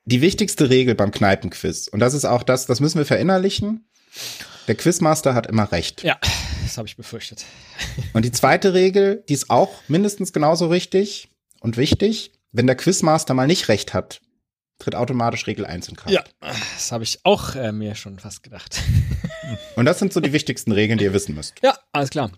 die 0.04 0.20
wichtigste 0.20 0.70
Regel 0.70 0.94
beim 0.94 1.10
Kneipenquiz, 1.10 1.88
und 1.88 1.98
das 2.00 2.14
ist 2.14 2.24
auch 2.24 2.42
das, 2.44 2.66
das 2.66 2.78
müssen 2.80 2.98
wir 2.98 3.06
verinnerlichen. 3.06 3.88
Der 4.70 4.76
Quizmaster 4.76 5.34
hat 5.34 5.48
immer 5.48 5.72
recht. 5.72 6.04
Ja, 6.04 6.16
das 6.62 6.78
habe 6.78 6.86
ich 6.86 6.96
befürchtet. 6.96 7.44
Und 8.12 8.24
die 8.24 8.30
zweite 8.30 8.72
Regel, 8.72 9.24
die 9.28 9.32
ist 9.32 9.50
auch 9.50 9.68
mindestens 9.88 10.32
genauso 10.32 10.68
richtig 10.68 11.28
und 11.58 11.76
wichtig. 11.76 12.30
Wenn 12.52 12.68
der 12.68 12.76
Quizmaster 12.76 13.34
mal 13.34 13.48
nicht 13.48 13.66
recht 13.66 13.94
hat, 13.94 14.20
tritt 14.78 14.94
automatisch 14.94 15.48
Regel 15.48 15.66
1 15.66 15.88
in 15.88 15.96
Kraft. 15.96 16.12
Ja, 16.12 16.22
das 16.40 16.92
habe 16.92 17.02
ich 17.02 17.18
auch 17.24 17.56
äh, 17.56 17.72
mir 17.72 17.96
schon 17.96 18.20
fast 18.20 18.44
gedacht. 18.44 18.80
Und 19.74 19.86
das 19.86 19.98
sind 19.98 20.12
so 20.12 20.20
die 20.20 20.32
wichtigsten 20.32 20.70
Regeln, 20.70 21.00
die 21.00 21.04
ihr 21.06 21.14
wissen 21.14 21.34
müsst. 21.34 21.54
Ja, 21.62 21.76
alles 21.90 22.10
klar. 22.10 22.30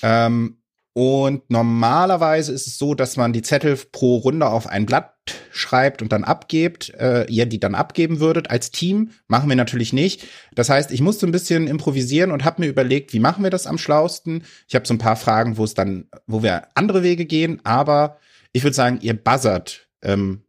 Ähm, 0.00 0.56
und 0.94 1.50
normalerweise 1.50 2.52
ist 2.52 2.66
es 2.66 2.78
so, 2.78 2.94
dass 2.94 3.18
man 3.18 3.34
die 3.34 3.42
Zettel 3.42 3.76
pro 3.76 4.16
Runde 4.16 4.46
auf 4.46 4.66
ein 4.66 4.86
Blatt 4.86 5.11
schreibt 5.50 6.02
und 6.02 6.12
dann 6.12 6.24
abgebt. 6.24 6.90
Äh, 6.98 7.24
ihr 7.30 7.46
die 7.46 7.60
dann 7.60 7.74
abgeben 7.74 8.20
würdet 8.20 8.50
als 8.50 8.70
Team. 8.70 9.10
Machen 9.28 9.48
wir 9.48 9.56
natürlich 9.56 9.92
nicht. 9.92 10.26
Das 10.54 10.68
heißt, 10.68 10.90
ich 10.90 11.00
musste 11.00 11.26
ein 11.26 11.32
bisschen 11.32 11.68
improvisieren 11.68 12.30
und 12.30 12.44
habe 12.44 12.62
mir 12.62 12.68
überlegt, 12.68 13.12
wie 13.12 13.20
machen 13.20 13.42
wir 13.42 13.50
das 13.50 13.66
am 13.66 13.78
schlausten. 13.78 14.44
Ich 14.68 14.74
habe 14.74 14.86
so 14.86 14.94
ein 14.94 14.98
paar 14.98 15.16
Fragen, 15.16 15.56
wo 15.56 15.64
es 15.64 15.74
dann, 15.74 16.08
wo 16.26 16.42
wir 16.42 16.68
andere 16.74 17.02
Wege 17.02 17.26
gehen, 17.26 17.60
aber 17.64 18.18
ich 18.52 18.62
würde 18.64 18.74
sagen, 18.74 18.98
ihr 19.00 19.14
buzzert 19.14 19.88
ähm, 20.02 20.42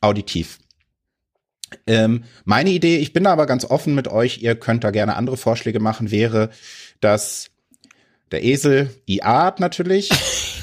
auditiv. 0.00 0.58
Ähm, 1.86 2.24
meine 2.44 2.70
Idee, 2.70 2.98
ich 2.98 3.12
bin 3.12 3.24
da 3.24 3.32
aber 3.32 3.46
ganz 3.46 3.64
offen 3.64 3.94
mit 3.94 4.08
euch, 4.08 4.42
ihr 4.42 4.56
könnt 4.56 4.82
da 4.82 4.90
gerne 4.90 5.16
andere 5.16 5.36
Vorschläge 5.36 5.78
machen, 5.78 6.10
wäre, 6.10 6.50
dass 7.00 7.50
der 8.32 8.44
Esel 8.44 8.90
IA 9.06 9.54
natürlich 9.58 10.10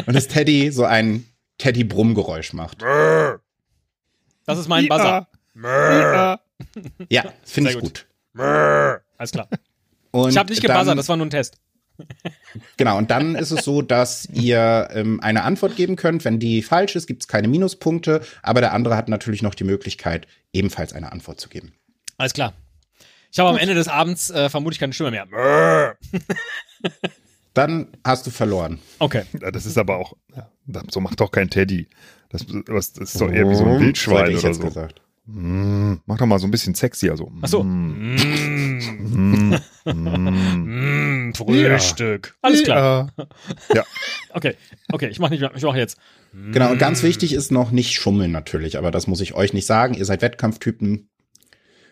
und 0.06 0.14
das 0.14 0.28
Teddy 0.28 0.70
so 0.70 0.84
ein 0.84 1.24
Teddy-Brummgeräusch 1.60 2.52
macht. 2.52 2.82
Das 2.82 4.58
ist 4.58 4.68
mein 4.68 4.88
Buzzer. 4.88 5.28
Ja. 5.54 6.40
Ja, 7.08 7.24
finde 7.44 7.70
ich 7.70 7.78
gut. 7.78 8.06
gut. 8.34 8.40
Alles 9.18 9.30
klar. 9.32 9.48
Und 10.10 10.30
Ich 10.30 10.36
habe 10.36 10.50
nicht 10.50 10.62
dann- 10.66 10.74
gebuzzert, 10.76 10.98
das 10.98 11.08
war 11.08 11.16
nur 11.16 11.26
ein 11.26 11.30
Test. 11.30 11.58
Genau, 12.78 12.96
und 12.96 13.10
dann 13.10 13.34
ist 13.34 13.50
es 13.50 13.62
so, 13.62 13.82
dass 13.82 14.24
ihr 14.32 14.88
ähm, 14.92 15.20
eine 15.20 15.44
Antwort 15.44 15.76
geben 15.76 15.96
könnt. 15.96 16.24
Wenn 16.24 16.38
die 16.38 16.62
falsch 16.62 16.96
ist, 16.96 17.06
gibt 17.06 17.22
es 17.22 17.28
keine 17.28 17.46
Minuspunkte, 17.46 18.22
aber 18.42 18.60
der 18.62 18.72
andere 18.72 18.96
hat 18.96 19.08
natürlich 19.08 19.42
noch 19.42 19.54
die 19.54 19.64
Möglichkeit, 19.64 20.26
ebenfalls 20.54 20.94
eine 20.94 21.12
Antwort 21.12 21.38
zu 21.40 21.50
geben. 21.50 21.74
Alles 22.16 22.32
klar. 22.32 22.54
Ich 23.30 23.38
habe 23.38 23.50
am 23.50 23.58
Ende 23.58 23.74
des 23.74 23.86
Abends 23.88 24.30
äh, 24.30 24.48
vermutlich 24.48 24.80
keine 24.80 24.94
Stimme 24.94 25.10
mehr. 25.10 25.26
Dann 27.54 27.88
hast 28.04 28.26
du 28.26 28.30
verloren. 28.30 28.78
Okay. 28.98 29.22
Ja, 29.40 29.50
Das 29.50 29.66
ist 29.66 29.76
aber 29.78 29.96
auch, 29.98 30.14
ja, 30.36 30.48
so 30.90 31.00
macht 31.00 31.20
doch 31.20 31.30
kein 31.32 31.50
Teddy. 31.50 31.88
Das, 32.30 32.46
das 32.66 32.88
ist 32.96 33.20
doch 33.20 33.30
eher 33.30 33.48
wie 33.50 33.54
so 33.54 33.62
ein 33.64 33.70
Sollte 33.70 33.84
Wildschwein 33.84 34.30
ich 34.30 34.38
oder 34.38 34.48
jetzt 34.48 34.60
so. 34.60 34.66
gesagt. 34.68 35.02
Mm, 35.26 35.94
mach 36.06 36.16
doch 36.18 36.26
mal 36.26 36.38
so 36.38 36.46
ein 36.46 36.50
bisschen 36.50 36.74
sexy, 36.74 37.10
also. 37.10 37.30
Ach 37.42 37.48
so. 37.48 37.62
Mm, 37.62 38.16
Mm, 39.10 39.54
mm, 39.84 41.28
mm, 41.28 41.34
Frühstück. 41.34 42.36
Alles 42.42 42.62
klar. 42.64 43.12
Ja. 43.74 43.84
Okay. 44.32 44.54
Okay, 44.92 45.08
ich 45.08 45.18
mache 45.18 45.32
nicht 45.32 45.40
mehr. 45.40 45.52
Ich 45.54 45.62
mache 45.62 45.78
jetzt. 45.78 45.98
Genau, 46.32 46.70
und 46.70 46.78
ganz 46.78 47.02
wichtig 47.02 47.32
ist 47.32 47.50
noch 47.50 47.70
nicht 47.70 47.92
schummeln 47.94 48.30
natürlich, 48.32 48.78
aber 48.78 48.90
das 48.90 49.06
muss 49.06 49.20
ich 49.20 49.34
euch 49.34 49.52
nicht 49.52 49.66
sagen. 49.66 49.94
Ihr 49.94 50.04
seid 50.04 50.22
Wettkampftypen. 50.22 51.09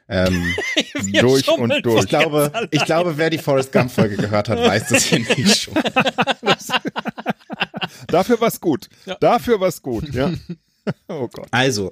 Ähm, 0.09 0.55
Durch 1.21 1.49
und 1.49 1.85
durch. 1.85 2.05
ich 2.05 2.09
glaube, 2.09 2.51
ich 2.71 2.85
glaube, 2.85 3.19
wer 3.19 3.31
die 3.31 3.39
Forrest 3.39 3.73
Gump 3.73 3.91
Folge 3.91 4.17
gehört 4.17 4.49
hat, 4.49 4.59
weiß, 4.59 4.89
dass 4.89 5.13
ihr 5.13 5.19
nicht 5.19 5.57
schummelt. 5.63 5.93
Dafür 8.07 8.41
war's 8.41 8.61
gut. 8.61 8.89
Ja. 9.05 9.17
Dafür 9.21 9.61
war's 9.61 9.83
gut, 9.83 10.15
ja. 10.15 10.33
Oh 11.09 11.29
Gott. 11.29 11.49
Also, 11.51 11.91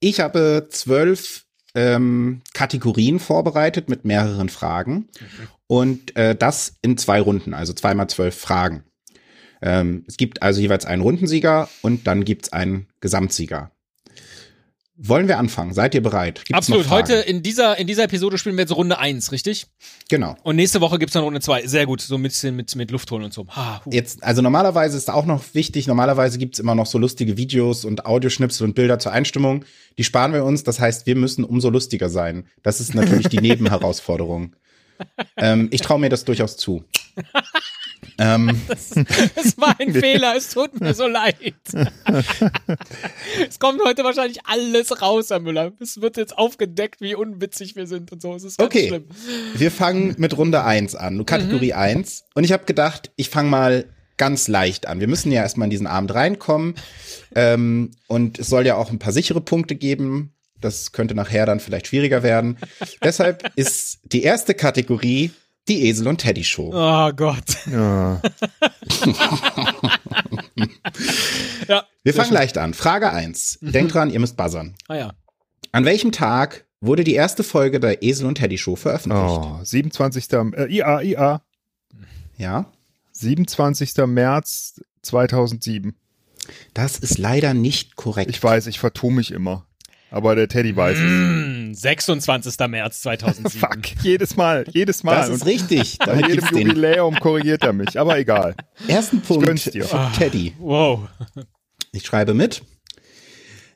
ich 0.00 0.20
habe 0.20 0.68
zwölf 0.70 1.46
ähm, 1.74 2.42
Kategorien 2.52 3.18
vorbereitet 3.18 3.88
mit 3.88 4.04
mehreren 4.04 4.50
Fragen 4.50 5.08
und 5.66 6.16
äh, 6.16 6.34
das 6.34 6.74
in 6.82 6.98
zwei 6.98 7.20
Runden, 7.20 7.54
also 7.54 7.72
zweimal 7.72 8.08
zwölf 8.08 8.36
Fragen. 8.36 8.84
Ähm, 9.62 10.04
es 10.06 10.16
gibt 10.16 10.42
also 10.42 10.60
jeweils 10.60 10.84
einen 10.84 11.02
Rundensieger 11.02 11.68
und 11.82 12.06
dann 12.06 12.24
gibt's 12.24 12.52
einen 12.52 12.88
Gesamtsieger. 13.00 13.70
Wollen 15.00 15.28
wir 15.28 15.38
anfangen? 15.38 15.72
Seid 15.74 15.94
ihr 15.94 16.02
bereit? 16.02 16.44
Gibt's 16.44 16.54
Absolut. 16.54 16.90
Heute 16.90 17.14
in 17.14 17.40
dieser, 17.40 17.78
in 17.78 17.86
dieser 17.86 18.02
Episode 18.02 18.36
spielen 18.36 18.56
wir 18.56 18.62
jetzt 18.62 18.74
Runde 18.74 18.98
1, 18.98 19.30
richtig? 19.30 19.68
Genau. 20.08 20.34
Und 20.42 20.56
nächste 20.56 20.80
Woche 20.80 20.98
gibt's 20.98 21.12
dann 21.12 21.22
Runde 21.22 21.40
2. 21.40 21.68
Sehr 21.68 21.86
gut. 21.86 22.00
So 22.00 22.16
ein 22.16 22.22
bisschen 22.24 22.56
mit, 22.56 22.74
mit 22.74 22.90
Luft 22.90 23.08
holen 23.12 23.22
und 23.22 23.32
so. 23.32 23.46
Ha, 23.50 23.80
hu. 23.84 23.90
Jetzt, 23.92 24.24
also 24.24 24.42
normalerweise 24.42 24.96
ist 24.96 25.08
auch 25.08 25.24
noch 25.24 25.44
wichtig, 25.52 25.86
normalerweise 25.86 26.38
gibt's 26.38 26.58
immer 26.58 26.74
noch 26.74 26.86
so 26.86 26.98
lustige 26.98 27.36
Videos 27.36 27.84
und 27.84 28.06
Audioschnipsel 28.06 28.66
und 28.66 28.74
Bilder 28.74 28.98
zur 28.98 29.12
Einstimmung. 29.12 29.64
Die 29.98 30.04
sparen 30.04 30.32
wir 30.32 30.44
uns, 30.44 30.64
das 30.64 30.80
heißt, 30.80 31.06
wir 31.06 31.14
müssen 31.14 31.44
umso 31.44 31.70
lustiger 31.70 32.08
sein. 32.08 32.48
Das 32.64 32.80
ist 32.80 32.96
natürlich 32.96 33.28
die 33.28 33.38
Nebenherausforderung. 33.40 34.56
ähm, 35.36 35.68
ich 35.70 35.80
traue 35.80 36.00
mir 36.00 36.08
das 36.08 36.24
durchaus 36.24 36.56
zu. 36.56 36.82
ähm, 38.18 38.60
Das 38.68 39.56
war 39.58 39.74
ein 39.78 39.92
Fehler. 40.00 40.34
Es 40.36 40.50
tut 40.50 40.80
mir 40.80 40.94
so 40.94 41.06
leid. 41.06 41.36
es 43.48 43.58
kommt 43.58 43.80
heute 43.84 44.04
wahrscheinlich 44.04 44.38
alles 44.44 45.00
raus, 45.02 45.30
Herr 45.30 45.40
Müller. 45.40 45.72
Es 45.80 46.00
wird 46.00 46.16
jetzt 46.16 46.36
aufgedeckt, 46.36 47.00
wie 47.00 47.14
unwitzig 47.14 47.76
wir 47.76 47.86
sind 47.86 48.12
und 48.12 48.22
so. 48.22 48.34
Es 48.34 48.44
ist 48.44 48.58
ganz 48.58 48.66
Okay. 48.68 48.88
schlimm. 48.88 49.04
wir 49.54 49.70
fangen 49.70 50.14
mit 50.18 50.36
Runde 50.36 50.64
1 50.64 50.94
an, 50.94 51.24
Kategorie 51.26 51.72
1. 51.72 52.24
Und 52.34 52.44
ich 52.44 52.52
habe 52.52 52.64
gedacht, 52.64 53.10
ich 53.16 53.30
fange 53.30 53.48
mal 53.50 53.84
ganz 54.16 54.48
leicht 54.48 54.86
an. 54.88 55.00
Wir 55.00 55.06
müssen 55.08 55.30
ja 55.30 55.42
erstmal 55.42 55.66
in 55.66 55.70
diesen 55.70 55.86
Abend 55.86 56.12
reinkommen. 56.14 56.74
Ähm, 57.34 57.92
und 58.08 58.38
es 58.38 58.48
soll 58.48 58.66
ja 58.66 58.74
auch 58.76 58.90
ein 58.90 58.98
paar 58.98 59.12
sichere 59.12 59.40
Punkte 59.40 59.74
geben. 59.76 60.34
Das 60.60 60.90
könnte 60.90 61.14
nachher 61.14 61.46
dann 61.46 61.60
vielleicht 61.60 61.86
schwieriger 61.86 62.24
werden. 62.24 62.58
Deshalb 63.04 63.48
ist 63.54 64.00
die 64.02 64.22
erste 64.24 64.54
Kategorie 64.54 65.30
die 65.68 65.84
Esel 65.86 66.08
und 66.08 66.18
Teddy 66.18 66.44
Show. 66.44 66.70
Oh 66.74 67.12
Gott. 67.12 67.44
Ja. 67.70 68.20
Ja. 71.68 71.84
Wir 72.02 72.14
fangen 72.14 72.28
schön. 72.28 72.34
leicht 72.36 72.58
an. 72.58 72.74
Frage 72.74 73.12
1. 73.12 73.58
Denkt 73.60 73.94
dran, 73.94 74.10
ihr 74.10 74.20
müsst 74.20 74.36
buzzern. 74.36 74.74
Ah 74.88 74.96
ja. 74.96 75.12
An 75.72 75.84
welchem 75.84 76.12
Tag 76.12 76.64
wurde 76.80 77.04
die 77.04 77.14
erste 77.14 77.44
Folge 77.44 77.78
der 77.80 78.02
Esel 78.02 78.26
und 78.26 78.36
Teddy 78.36 78.56
Show 78.58 78.74
veröffentlicht? 78.76 79.22
Oh, 79.22 79.58
27. 79.62 80.32
Äh, 80.32 80.74
IA, 80.74 81.02
IA. 81.02 81.42
Ja, 82.36 82.72
27. 83.12 83.96
März 84.06 84.80
2007. 85.02 85.94
das 86.74 86.98
ist 86.98 87.18
leider 87.18 87.52
nicht 87.54 87.96
korrekt. 87.96 88.30
Ich 88.30 88.42
weiß, 88.42 88.66
ich 88.66 88.78
vertue 88.78 89.12
mich 89.12 89.30
immer. 89.32 89.66
Aber 90.10 90.34
der 90.34 90.48
Teddy 90.48 90.74
weiß 90.74 90.96
es. 90.96 91.02
Mm, 91.04 91.74
26. 91.74 92.58
März 92.68 93.00
2007. 93.02 93.60
Fuck, 93.60 94.02
jedes 94.02 94.36
Mal, 94.36 94.64
jedes 94.70 95.02
Mal. 95.04 95.16
das 95.16 95.28
ist 95.28 95.42
Und 95.42 95.48
richtig. 95.48 95.98
bei 96.04 96.14
jedem 96.16 96.30
gibt's 96.32 96.50
den 96.50 96.68
Jubiläum 96.68 97.18
korrigiert 97.20 97.62
er 97.62 97.72
mich, 97.72 97.98
aber 97.98 98.18
egal. 98.18 98.54
ersten 98.88 99.20
Punkt 99.20 99.60
für 99.60 100.10
Teddy. 100.16 100.54
Wow. 100.58 101.08
Ich 101.92 102.04
schreibe 102.06 102.34
mit. 102.34 102.62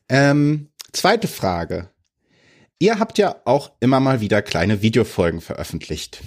Ähm, 0.08 0.68
zweite 0.92 1.28
Frage. 1.28 1.90
Ihr 2.78 2.98
habt 2.98 3.16
ja 3.16 3.36
auch 3.44 3.70
immer 3.78 4.00
mal 4.00 4.20
wieder 4.20 4.42
kleine 4.42 4.82
Videofolgen 4.82 5.40
veröffentlicht. 5.40 6.20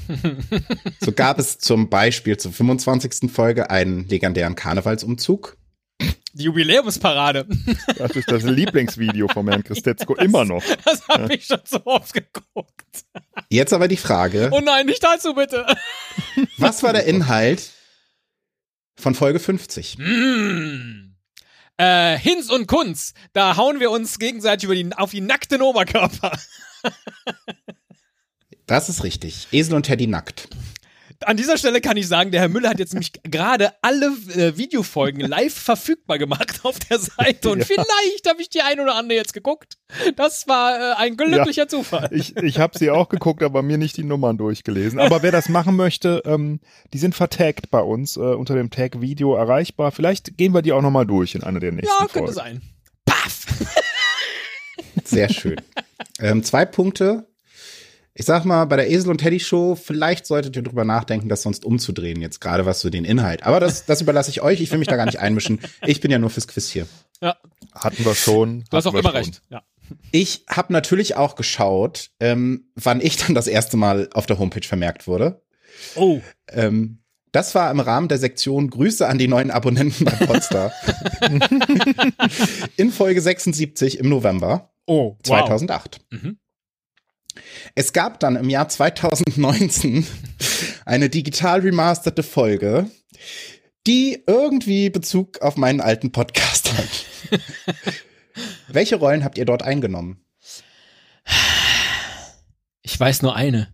so 1.01 1.11
gab 1.11 1.37
es 1.37 1.57
zum 1.57 1.89
Beispiel 1.89 2.37
zur 2.37 2.53
25. 2.53 3.29
Folge 3.29 3.69
einen 3.69 4.07
legendären 4.07 4.55
Karnevalsumzug. 4.55 5.57
Die 6.37 6.43
Jubiläumsparade. 6.43 7.47
Das 7.97 8.11
ist 8.11 8.29
das 8.29 8.43
Lieblingsvideo 8.43 9.29
von 9.29 9.47
Herrn 9.47 9.63
Christetzko 9.63 10.15
immer 10.17 10.43
noch. 10.43 10.61
Das 10.83 11.07
habe 11.07 11.33
ich 11.33 11.45
schon 11.45 11.61
so 11.63 11.81
oft 11.85 12.13
geguckt. 12.13 13.05
Jetzt 13.49 13.71
aber 13.71 13.87
die 13.87 13.95
Frage, 13.95 14.49
Oh 14.51 14.59
nein, 14.59 14.85
nicht 14.85 15.01
dazu 15.01 15.33
bitte. 15.33 15.65
was 16.57 16.83
war 16.83 16.91
der 16.91 17.05
Inhalt 17.07 17.71
von 18.97 19.15
Folge 19.15 19.39
50? 19.39 19.97
Mm. 19.97 21.15
Äh, 21.77 22.17
Hinz 22.17 22.49
und 22.49 22.67
Kunz, 22.67 23.13
da 23.31 23.55
hauen 23.55 23.79
wir 23.79 23.91
uns 23.91 24.19
gegenseitig 24.19 24.65
über 24.65 24.75
die, 24.75 24.93
auf 24.93 25.11
die 25.11 25.21
nackten 25.21 25.61
Oberkörper. 25.61 26.37
Das 28.67 28.89
ist 28.89 29.03
richtig. 29.03 29.47
Esel 29.51 29.75
und 29.75 29.83
Teddy 29.83 30.07
nackt. 30.07 30.47
An 31.25 31.37
dieser 31.37 31.57
Stelle 31.57 31.81
kann 31.81 31.97
ich 31.97 32.07
sagen, 32.07 32.31
der 32.31 32.41
Herr 32.41 32.49
Müller 32.49 32.69
hat 32.69 32.79
jetzt 32.79 32.93
nämlich 32.93 33.11
gerade 33.23 33.71
alle 33.81 34.07
äh, 34.35 34.55
Videofolgen 34.57 35.21
live 35.21 35.53
verfügbar 35.53 36.17
gemacht 36.19 36.61
auf 36.63 36.77
der 36.79 36.99
Seite 36.99 37.49
und 37.49 37.59
Ja. 37.59 37.65
vielleicht 37.65 38.29
habe 38.29 38.41
ich 38.41 38.49
die 38.49 38.61
ein 38.61 38.79
oder 38.79 38.95
andere 38.95 39.17
jetzt 39.17 39.33
geguckt. 39.33 39.77
Das 40.15 40.47
war 40.47 40.77
äh, 40.79 40.93
ein 40.97 41.17
glücklicher 41.17 41.67
Zufall. 41.67 42.09
Ich, 42.11 42.35
ich 42.37 42.59
habe 42.59 42.77
sie 42.77 42.89
auch 42.91 43.09
geguckt, 43.09 43.43
aber 43.43 43.61
mir 43.61 43.77
nicht 43.77 43.97
die 43.97 44.03
Nummern 44.03 44.37
durchgelesen. 44.37 44.99
Aber 44.99 45.21
wer 45.23 45.31
das 45.31 45.49
machen 45.49 45.75
möchte, 45.75 46.21
ähm, 46.25 46.59
die 46.93 46.97
sind 46.97 47.15
vertaggt 47.15 47.71
bei 47.71 47.81
uns 47.81 48.17
äh, 48.17 48.19
unter 48.19 48.55
dem 48.55 48.69
Tag 48.69 49.01
Video 49.01 49.35
erreichbar. 49.35 49.91
Vielleicht 49.91 50.37
gehen 50.37 50.53
wir 50.53 50.61
die 50.61 50.71
auch 50.73 50.81
nochmal 50.81 51.05
durch 51.05 51.35
in 51.35 51.43
einer 51.43 51.59
der 51.59 51.71
nächsten 51.71 51.87
Ja, 51.91 51.97
Folgen. 52.07 52.13
könnte 52.13 52.33
sein. 52.33 52.61
Paff! 53.05 53.45
Sehr 55.03 55.29
schön. 55.29 55.55
ähm, 56.19 56.43
zwei 56.43 56.65
Punkte. 56.65 57.27
Ich 58.17 58.25
sag 58.25 58.45
mal, 58.45 58.63
bei 58.65 58.77
der 58.77 58.89
Esel 58.89 59.11
und 59.11 59.17
Teddy 59.17 59.41
Show, 59.41 59.75
vielleicht 59.75 60.25
solltet 60.25 60.55
ihr 60.55 60.61
drüber 60.63 60.85
nachdenken, 60.85 61.27
das 61.27 61.41
sonst 61.41 61.65
umzudrehen, 61.65 62.21
jetzt 62.21 62.39
gerade 62.39 62.65
was 62.65 62.79
so 62.79 62.89
den 62.89 63.03
Inhalt. 63.03 63.43
Aber 63.43 63.59
das, 63.59 63.85
das 63.85 63.99
überlasse 63.99 64.29
ich 64.29 64.41
euch. 64.41 64.61
Ich 64.61 64.71
will 64.71 64.79
mich 64.79 64.87
da 64.87 64.95
gar 64.95 65.05
nicht 65.05 65.19
einmischen. 65.19 65.59
Ich 65.85 65.99
bin 65.99 66.09
ja 66.11 66.17
nur 66.17 66.29
fürs 66.29 66.47
Quiz 66.47 66.69
hier. 66.69 66.87
Ja, 67.21 67.35
Hatten 67.73 68.05
wir 68.05 68.15
schon. 68.15 68.63
du 68.69 68.77
hast 68.77 68.87
auch 68.87 68.93
immer 68.93 69.09
schon. 69.09 69.17
recht. 69.17 69.41
Ja. 69.49 69.63
Ich 70.11 70.45
habe 70.49 70.71
natürlich 70.71 71.17
auch 71.17 71.35
geschaut, 71.35 72.09
ähm, 72.21 72.69
wann 72.75 73.01
ich 73.01 73.17
dann 73.17 73.35
das 73.35 73.47
erste 73.47 73.75
Mal 73.75 74.09
auf 74.13 74.25
der 74.25 74.39
Homepage 74.39 74.65
vermerkt 74.65 75.07
wurde. 75.07 75.41
Oh, 75.95 76.21
Ähm, 76.47 76.99
das 77.33 77.53
war 77.53 77.69
im 77.69 77.81
Rahmen 77.81 78.07
der 78.07 78.17
Sektion 78.17 78.69
Grüße 78.69 79.05
an 79.05 79.17
die 79.17 79.27
neuen 79.27 79.51
Abonnenten 79.51 80.05
bei 80.05 80.11
Podstar. 80.25 80.71
In 82.77 82.91
Folge 82.93 83.19
76 83.19 83.99
im 83.99 84.07
November 84.07 84.71
oh, 84.85 85.17
wow. 85.17 85.23
2008. 85.23 85.99
Mhm. 86.11 86.37
Es 87.75 87.93
gab 87.93 88.19
dann 88.19 88.35
im 88.35 88.49
Jahr 88.49 88.69
2019 88.69 90.05
eine 90.85 91.09
digital 91.09 91.61
remasterte 91.61 92.23
Folge, 92.23 92.89
die 93.87 94.23
irgendwie 94.27 94.89
Bezug 94.89 95.41
auf 95.41 95.57
meinen 95.57 95.81
alten 95.81 96.11
Podcast 96.11 96.73
hat. 96.77 97.41
Welche 98.67 98.97
Rollen 98.97 99.23
habt 99.23 99.37
ihr 99.37 99.45
dort 99.45 99.63
eingenommen? 99.63 100.25
Ich 102.81 102.99
weiß 102.99 103.21
nur 103.21 103.35
eine. 103.35 103.73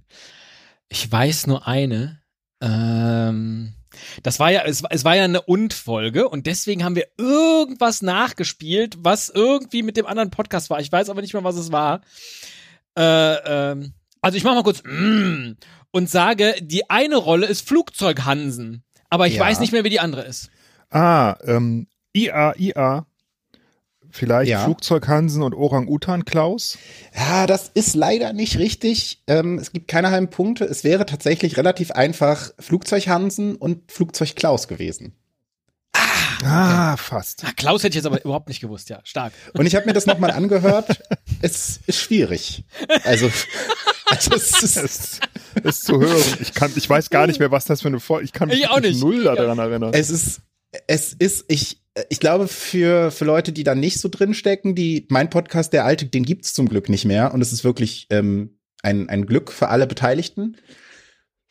Ich 0.90 1.10
weiß 1.12 1.48
nur 1.48 1.68
eine. 1.68 2.22
Ähm, 2.62 3.74
das 4.24 4.40
war 4.40 4.52
ja, 4.52 4.64
es, 4.64 4.84
es 4.90 5.04
war 5.04 5.16
ja 5.16 5.24
eine 5.24 5.42
Und-Folge 5.42 6.30
und 6.30 6.48
deswegen 6.48 6.84
haben 6.84 6.96
wir 6.96 7.08
irgendwas 7.18 8.02
nachgespielt, 8.02 8.96
was 9.00 9.30
irgendwie 9.30 9.84
mit 9.84 9.98
dem 9.98 10.06
anderen 10.06 10.32
Podcast 10.32 10.70
war. 10.70 10.80
Ich 10.80 10.92
weiß 10.92 11.10
aber 11.10 11.22
nicht 11.22 11.34
mehr, 11.34 11.44
was 11.44 11.56
es 11.56 11.72
war. 11.72 12.02
Äh, 12.98 13.02
ähm, 13.72 13.94
also 14.22 14.38
ich 14.38 14.44
mach 14.44 14.54
mal 14.54 14.64
kurz 14.64 14.84
mm, 14.84 15.54
und 15.92 16.10
sage, 16.10 16.56
die 16.62 16.90
eine 16.90 17.16
Rolle 17.18 17.48
ist 17.48 17.68
Flugzeug 17.68 18.26
Hansen, 18.26 18.84
aber 19.10 19.28
ich 19.28 19.36
Ja. 19.36 19.42
weiß 19.44 19.60
nicht 19.60 19.72
mehr, 19.72 19.84
wie 19.84 19.90
die 19.90 20.00
andere 20.00 20.24
ist. 20.24 20.50
Ah, 20.90 21.38
ähm, 21.46 21.88
IA, 22.14 22.54
IA. 22.58 23.06
Vielleicht 24.14 24.52
Ja. 24.52 24.66
Flugzeug 24.66 25.08
Hansen 25.08 25.42
und 25.42 25.54
Orang-Utan 25.56 26.26
Klaus. 26.26 26.78
Ja, 27.16 27.48
das 27.48 27.72
ist 27.74 27.96
leider 27.96 28.34
nicht 28.34 28.60
richtig. 28.60 29.24
Ähm, 29.28 29.58
es 29.58 29.72
gibt 29.72 29.88
keine 29.88 30.12
halben 30.12 30.30
Punkte. 30.30 30.66
Es 30.66 30.84
wäre 30.84 31.06
tatsächlich 31.06 31.56
relativ 31.56 31.92
einfach 31.92 32.52
Flugzeug 32.60 33.08
Hansen 33.08 33.56
und 33.56 33.90
Flugzeug 33.90 34.36
Klaus 34.36 34.68
gewesen. 34.68 35.14
Ah, 36.44 36.98
fast. 36.98 37.44
Ah, 37.46 37.52
Klaus 37.56 37.84
hätte 37.84 37.90
ich 37.90 37.96
jetzt 37.96 38.06
aber 38.06 38.24
überhaupt 38.24 38.48
nicht 38.50 38.62
gewusst, 38.62 38.90
ja, 38.90 39.00
stark. 39.04 39.34
Und 39.54 39.66
ich 39.66 39.76
habe 39.76 39.86
mir 39.86 39.94
das 39.94 40.06
nochmal 40.06 40.32
angehört. 40.32 41.02
Es 41.44 41.80
ist 41.88 42.00
schwierig. 42.00 42.64
Also, 43.04 43.28
also 44.06 44.36
es 44.36 44.62
ist, 44.62 44.78
Es 44.78 45.20
ist 45.64 45.84
zu 45.86 46.00
hören. 46.00 46.24
Ich 46.40 46.54
kann, 46.54 46.72
ich 46.76 46.88
weiß 46.88 47.10
gar 47.10 47.26
nicht 47.26 47.40
mehr, 47.40 47.50
was 47.50 47.66
das 47.66 47.82
für 47.82 47.88
eine 47.88 48.00
Folge. 48.00 48.26
Ich 48.26 48.32
kann 48.32 48.50
mich 48.50 48.60
Ich 48.60 48.68
auch 48.70 48.76
wirklich 48.76 48.94
nicht. 48.94 49.04
null 49.04 49.24
daran 49.24 49.58
erinnern. 49.58 49.92
es 49.94 50.12
ist, 50.12 50.42
es 50.86 51.14
ist, 51.14 51.46
ich, 51.48 51.82
ich 52.10 52.20
glaube, 52.20 52.48
für, 52.48 53.10
für 53.10 53.26
Leute, 53.26 53.54
die 53.54 53.64
da 53.64 53.74
nicht 53.74 54.00
so 54.00 54.08
drin 54.08 54.36
stecken, 54.36 54.76
die, 54.76 55.08
mein 55.10 55.32
Podcast, 55.32 55.74
der 55.74 55.84
alte, 55.86 56.06
den 56.06 56.24
gibt's 56.24 56.54
zum 56.54 56.70
Glück 56.70 56.90
nicht 56.90 57.06
mehr. 57.06 57.34
Und 57.34 57.42
es 57.42 57.52
ist 57.52 57.64
wirklich 57.64 58.06
ähm, 58.12 58.60
ein, 58.84 59.10
ein 59.10 59.26
Glück 59.26 59.52
für 59.52 59.70
alle 59.70 59.88
Beteiligten. 59.88 60.58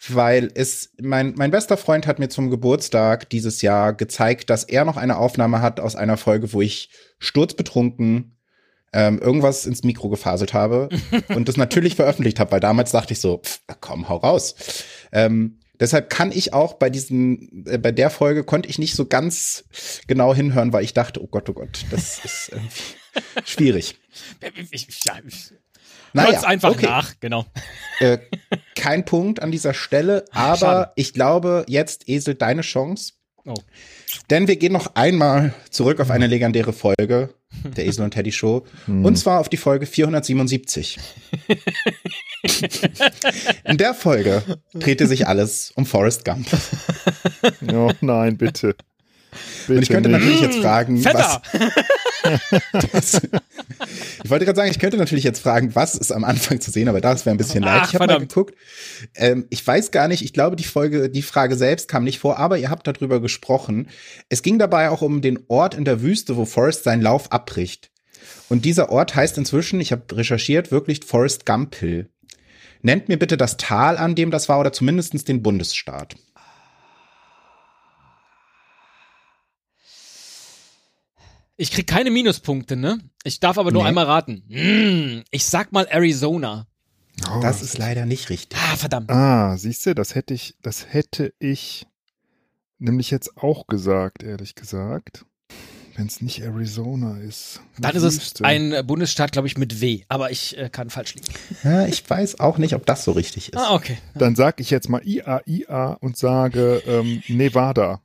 Weil 0.08 0.50
es, 0.54 0.92
mein, 1.00 1.34
mein 1.36 1.50
bester 1.50 1.76
Freund 1.76 2.06
hat 2.06 2.18
mir 2.18 2.30
zum 2.30 2.48
Geburtstag 2.48 3.28
dieses 3.28 3.60
Jahr 3.60 3.92
gezeigt, 3.92 4.48
dass 4.48 4.64
er 4.64 4.86
noch 4.86 4.96
eine 4.96 5.18
Aufnahme 5.18 5.60
hat 5.60 5.78
aus 5.78 5.94
einer 5.94 6.16
Folge, 6.16 6.52
wo 6.54 6.62
ich 6.62 6.90
sturzbetrunken 7.18 8.36
ähm, 8.92 9.18
irgendwas 9.18 9.66
ins 9.66 9.84
Mikro 9.84 10.08
gefaselt 10.08 10.54
habe 10.54 10.88
und 11.28 11.48
das 11.48 11.56
natürlich 11.56 11.96
veröffentlicht 11.96 12.40
habe, 12.40 12.52
weil 12.52 12.60
damals 12.60 12.92
dachte 12.92 13.12
ich 13.12 13.20
so, 13.20 13.38
pff, 13.38 13.60
komm, 13.80 14.08
hau 14.08 14.16
raus. 14.16 14.54
Ähm, 15.12 15.58
deshalb 15.78 16.10
kann 16.10 16.32
ich 16.32 16.54
auch 16.54 16.74
bei 16.74 16.90
diesen, 16.90 17.66
äh, 17.66 17.78
bei 17.78 17.92
der 17.92 18.10
Folge 18.10 18.42
konnte 18.42 18.68
ich 18.68 18.78
nicht 18.78 18.94
so 18.94 19.06
ganz 19.06 19.64
genau 20.06 20.34
hinhören, 20.34 20.72
weil 20.72 20.84
ich 20.84 20.94
dachte, 20.94 21.22
oh 21.22 21.28
Gott, 21.28 21.48
oh 21.50 21.54
Gott, 21.54 21.84
das 21.90 22.24
ist 22.24 22.48
irgendwie 22.52 22.82
schwierig. 23.44 23.98
Ich, 24.70 24.88
ja, 25.06 25.18
ich, 25.26 25.52
Naja, 26.12 26.30
Hört's 26.32 26.44
einfach 26.44 26.70
okay. 26.70 26.86
nach, 26.86 27.14
genau. 27.20 27.46
Äh, 28.00 28.18
kein 28.74 29.04
Punkt 29.04 29.42
an 29.42 29.50
dieser 29.52 29.74
Stelle, 29.74 30.24
aber 30.32 30.56
Schade. 30.56 30.92
ich 30.96 31.12
glaube, 31.12 31.64
jetzt 31.68 32.08
Esel 32.08 32.34
deine 32.34 32.62
Chance. 32.62 33.12
Oh. 33.44 33.54
Denn 34.28 34.48
wir 34.48 34.56
gehen 34.56 34.72
noch 34.72 34.94
einmal 34.96 35.54
zurück 35.70 36.00
auf 36.00 36.10
eine 36.10 36.26
legendäre 36.26 36.72
Folge 36.72 37.34
der 37.76 37.86
Esel 37.86 38.04
und 38.04 38.12
Teddy 38.12 38.32
Show. 38.32 38.64
Und 38.86 39.16
zwar 39.16 39.40
auf 39.40 39.48
die 39.48 39.56
Folge 39.56 39.86
477. 39.86 40.98
In 43.64 43.76
der 43.76 43.94
Folge 43.94 44.42
drehte 44.74 45.06
sich 45.06 45.26
alles 45.26 45.72
um 45.74 45.86
Forrest 45.86 46.24
Gump. 46.24 46.46
Oh 47.72 47.90
nein, 48.02 48.36
bitte. 48.36 48.74
bitte 49.66 49.76
Und 49.76 49.82
ich 49.82 49.88
könnte 49.88 50.10
nicht. 50.10 50.18
natürlich 50.20 50.40
jetzt 50.42 50.58
fragen, 50.58 50.98
Fetter! 50.98 51.40
was. 51.52 51.60
Ich 54.22 54.30
wollte 54.30 54.44
gerade 54.44 54.56
sagen, 54.56 54.70
ich 54.70 54.78
könnte 54.78 54.96
natürlich 54.96 55.24
jetzt 55.24 55.40
fragen, 55.40 55.74
was 55.74 55.94
ist 55.94 56.12
am 56.12 56.24
Anfang 56.24 56.60
zu 56.60 56.70
sehen, 56.70 56.88
aber 56.88 57.00
das 57.00 57.26
wäre 57.26 57.34
ein 57.34 57.38
bisschen 57.38 57.62
leid. 57.62 57.82
Ach, 57.84 57.88
ich 57.88 57.94
habe 57.94 58.06
mal 58.06 58.18
geguckt. 58.18 58.54
Ähm, 59.14 59.46
ich 59.50 59.66
weiß 59.66 59.90
gar 59.90 60.08
nicht, 60.08 60.22
ich 60.22 60.32
glaube, 60.32 60.56
die 60.56 60.64
Folge, 60.64 61.10
die 61.10 61.22
Frage 61.22 61.56
selbst 61.56 61.88
kam 61.88 62.04
nicht 62.04 62.18
vor, 62.18 62.38
aber 62.38 62.58
ihr 62.58 62.70
habt 62.70 62.86
darüber 62.86 63.20
gesprochen. 63.20 63.88
Es 64.28 64.42
ging 64.42 64.58
dabei 64.58 64.90
auch 64.90 65.02
um 65.02 65.22
den 65.22 65.40
Ort 65.48 65.74
in 65.74 65.84
der 65.84 66.02
Wüste, 66.02 66.36
wo 66.36 66.44
Forrest 66.44 66.84
seinen 66.84 67.02
Lauf 67.02 67.32
abbricht. 67.32 67.90
Und 68.48 68.64
dieser 68.64 68.90
Ort 68.90 69.14
heißt 69.14 69.38
inzwischen, 69.38 69.80
ich 69.80 69.92
habe 69.92 70.02
recherchiert, 70.16 70.70
wirklich 70.70 71.04
Forrest 71.04 71.46
Gump 71.46 71.74
Hill. 71.76 72.10
Nennt 72.82 73.08
mir 73.08 73.18
bitte 73.18 73.36
das 73.36 73.56
Tal, 73.56 73.96
an 73.96 74.14
dem 74.14 74.30
das 74.30 74.48
war, 74.48 74.58
oder 74.58 74.72
zumindest 74.72 75.28
den 75.28 75.42
Bundesstaat. 75.42 76.16
Ich 81.60 81.70
krieg 81.72 81.86
keine 81.86 82.10
Minuspunkte, 82.10 82.74
ne? 82.74 83.00
Ich 83.22 83.38
darf 83.38 83.58
aber 83.58 83.70
nur 83.70 83.82
Nee. 83.82 83.90
einmal 83.90 84.06
raten. 84.06 84.44
Mm, 84.48 85.24
ich 85.30 85.44
sag 85.44 85.72
mal 85.72 85.86
Arizona. 85.90 86.66
Oh, 87.30 87.40
Das 87.42 87.60
ist 87.60 87.76
leider 87.76 88.06
nicht 88.06 88.30
richtig. 88.30 88.58
Ah, 88.58 88.76
verdammt. 88.76 89.10
Ah, 89.10 89.58
siehst 89.58 89.84
du, 89.84 89.94
das 89.94 90.14
hätte 90.14 90.32
ich, 90.32 90.54
das 90.62 90.86
hätte 90.94 91.34
ich 91.38 91.86
nämlich 92.78 93.10
jetzt 93.10 93.36
auch 93.36 93.66
gesagt, 93.66 94.22
ehrlich 94.22 94.54
gesagt. 94.54 95.26
Wenn 95.96 96.06
es 96.06 96.22
nicht 96.22 96.40
Arizona 96.40 97.18
ist. 97.18 97.60
Dann 97.78 97.94
ist 97.94 98.04
es 98.04 98.42
ein 98.42 98.86
Bundesstaat, 98.86 99.32
glaube 99.32 99.46
ich, 99.46 99.58
mit 99.58 99.82
W. 99.82 100.04
Aber 100.08 100.30
ich 100.30 100.56
äh, 100.56 100.70
kann 100.70 100.88
falsch 100.88 101.16
liegen. 101.16 101.26
Ja, 101.62 101.86
ich 101.86 102.08
weiß 102.08 102.40
auch 102.40 102.56
nicht, 102.56 102.74
ob 102.74 102.86
das 102.86 103.04
so 103.04 103.12
richtig 103.12 103.52
ist. 103.52 103.58
Ah, 103.58 103.74
okay. 103.74 103.98
Dann 104.14 104.34
sage 104.34 104.62
ich 104.62 104.70
jetzt 104.70 104.88
mal 104.88 105.06
IA, 105.06 105.42
IA 105.44 105.92
und 106.00 106.16
sage 106.16 106.82
ähm, 106.86 107.22
Nevada. 107.28 108.00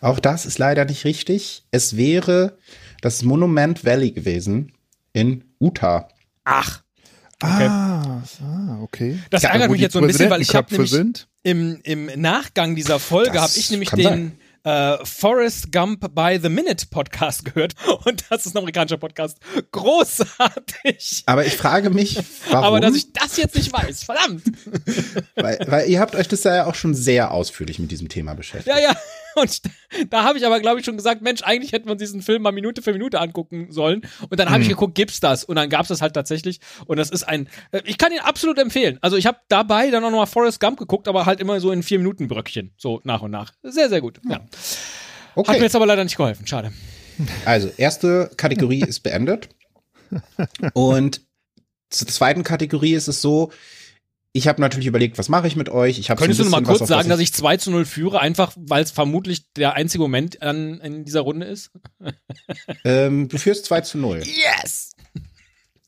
Auch 0.00 0.18
das 0.20 0.46
ist 0.46 0.58
leider 0.58 0.84
nicht 0.84 1.04
richtig. 1.04 1.64
Es 1.70 1.96
wäre 1.96 2.58
das 3.00 3.22
Monument 3.22 3.84
Valley 3.84 4.12
gewesen 4.12 4.72
in 5.12 5.44
Utah. 5.60 6.08
Ach, 6.44 6.82
Ah, 7.40 8.22
ah, 8.42 8.78
okay. 8.82 9.16
das 9.30 9.42
Ja, 9.42 9.50
ärgert 9.50 9.70
mich 9.70 9.80
jetzt 9.80 9.92
so 9.92 10.00
ein 10.00 10.08
bisschen, 10.08 10.28
weil 10.28 10.42
ich 10.42 10.56
habe 10.56 10.72
nämlich 10.72 10.90
sind. 10.90 11.28
im, 11.44 11.78
im 11.84 12.06
Nachgang 12.20 12.74
dieser 12.74 12.98
Folge 12.98 13.40
habe 13.40 13.52
ich 13.54 13.70
nämlich 13.70 13.90
den 13.90 14.36
äh, 14.64 14.96
Forrest 15.04 15.70
Gump 15.70 16.12
by 16.16 16.40
the 16.42 16.48
Minute 16.48 16.86
Podcast 16.90 17.44
gehört 17.44 17.74
und 18.06 18.24
das 18.28 18.44
ist 18.44 18.54
ein 18.54 18.58
amerikanischer 18.58 18.96
Podcast. 18.96 19.38
Großartig. 19.70 21.22
Aber 21.26 21.46
ich 21.46 21.56
frage 21.56 21.90
mich, 21.90 22.18
warum? 22.50 22.64
Aber 22.64 22.80
dass 22.80 22.96
ich 22.96 23.12
das 23.12 23.36
jetzt 23.36 23.54
nicht 23.54 23.72
weiß, 23.72 24.02
verdammt. 24.02 24.42
weil, 25.36 25.58
weil 25.68 25.88
ihr 25.88 26.00
habt 26.00 26.16
euch 26.16 26.26
das 26.26 26.42
ja 26.42 26.66
auch 26.66 26.74
schon 26.74 26.94
sehr 26.94 27.30
ausführlich 27.30 27.78
mit 27.78 27.92
diesem 27.92 28.08
Thema 28.08 28.34
beschäftigt. 28.34 28.76
Ja, 28.76 28.82
ja. 28.82 28.96
Und 29.40 29.62
da 30.10 30.24
habe 30.24 30.38
ich 30.38 30.46
aber, 30.46 30.60
glaube 30.60 30.80
ich, 30.80 30.86
schon 30.86 30.96
gesagt, 30.96 31.22
Mensch, 31.22 31.42
eigentlich 31.42 31.72
hätten 31.72 31.86
wir 31.86 31.92
uns 31.92 32.00
diesen 32.00 32.22
Film 32.22 32.42
mal 32.42 32.52
Minute 32.52 32.82
für 32.82 32.92
Minute 32.92 33.20
angucken 33.20 33.70
sollen. 33.70 34.02
Und 34.28 34.38
dann 34.38 34.50
habe 34.50 34.62
ich 34.62 34.68
geguckt, 34.68 34.94
gibt's 34.94 35.20
das? 35.20 35.44
Und 35.44 35.56
dann 35.56 35.68
gab's 35.68 35.88
das 35.88 36.02
halt 36.02 36.14
tatsächlich. 36.14 36.60
Und 36.86 36.98
das 36.98 37.10
ist 37.10 37.24
ein, 37.24 37.48
äh, 37.72 37.82
ich 37.84 37.98
kann 37.98 38.12
ihn 38.12 38.20
absolut 38.20 38.58
empfehlen. 38.58 38.98
Also 39.00 39.16
ich 39.16 39.26
habe 39.26 39.38
dabei 39.48 39.90
dann 39.90 40.04
auch 40.04 40.10
noch 40.10 40.18
mal 40.18 40.26
Forrest 40.26 40.60
Gump 40.60 40.78
geguckt, 40.78 41.08
aber 41.08 41.26
halt 41.26 41.40
immer 41.40 41.60
so 41.60 41.72
in 41.72 41.82
vier 41.82 41.98
Minuten 41.98 42.28
Bröckchen, 42.28 42.72
so 42.76 43.00
nach 43.04 43.22
und 43.22 43.30
nach. 43.30 43.52
Sehr, 43.62 43.88
sehr 43.88 44.00
gut. 44.00 44.20
Ja. 44.28 44.36
Hat 44.36 44.42
mir 45.36 45.42
Okay, 45.42 45.62
jetzt 45.62 45.76
aber 45.76 45.86
leider 45.86 46.04
nicht 46.04 46.16
geholfen. 46.16 46.46
Schade. 46.46 46.72
also 47.44 47.70
erste 47.76 48.30
Kategorie 48.36 48.80
ist 48.86 49.00
beendet. 49.00 49.48
Und 50.74 51.20
zur 51.90 52.08
zweiten 52.08 52.42
Kategorie 52.42 52.94
ist 52.94 53.08
es 53.08 53.22
so, 53.22 53.52
ich 54.32 54.46
habe 54.46 54.60
natürlich 54.60 54.86
überlegt, 54.86 55.18
was 55.18 55.28
mache 55.28 55.46
ich 55.46 55.56
mit 55.56 55.68
euch? 55.68 55.98
Ich 55.98 56.10
habe 56.10 56.20
Könntest 56.20 56.38
so 56.38 56.44
du 56.44 56.48
ein 56.48 56.52
noch 56.52 56.60
mal 56.60 56.66
kurz 56.66 56.82
auf 56.82 56.88
sagen, 56.88 57.08
dass 57.08 57.20
ich 57.20 57.32
2 57.32 57.56
zu 57.56 57.70
0 57.70 57.84
führe, 57.84 58.20
einfach 58.20 58.52
weil 58.56 58.82
es 58.84 58.90
vermutlich 58.90 59.52
der 59.54 59.74
einzige 59.74 60.02
Moment 60.02 60.42
an, 60.42 60.80
in 60.80 61.04
dieser 61.04 61.20
Runde 61.20 61.46
ist? 61.46 61.70
ähm, 62.84 63.28
du 63.28 63.38
führst 63.38 63.64
2 63.66 63.80
zu 63.82 63.98
0. 63.98 64.22
Yes! 64.24 64.92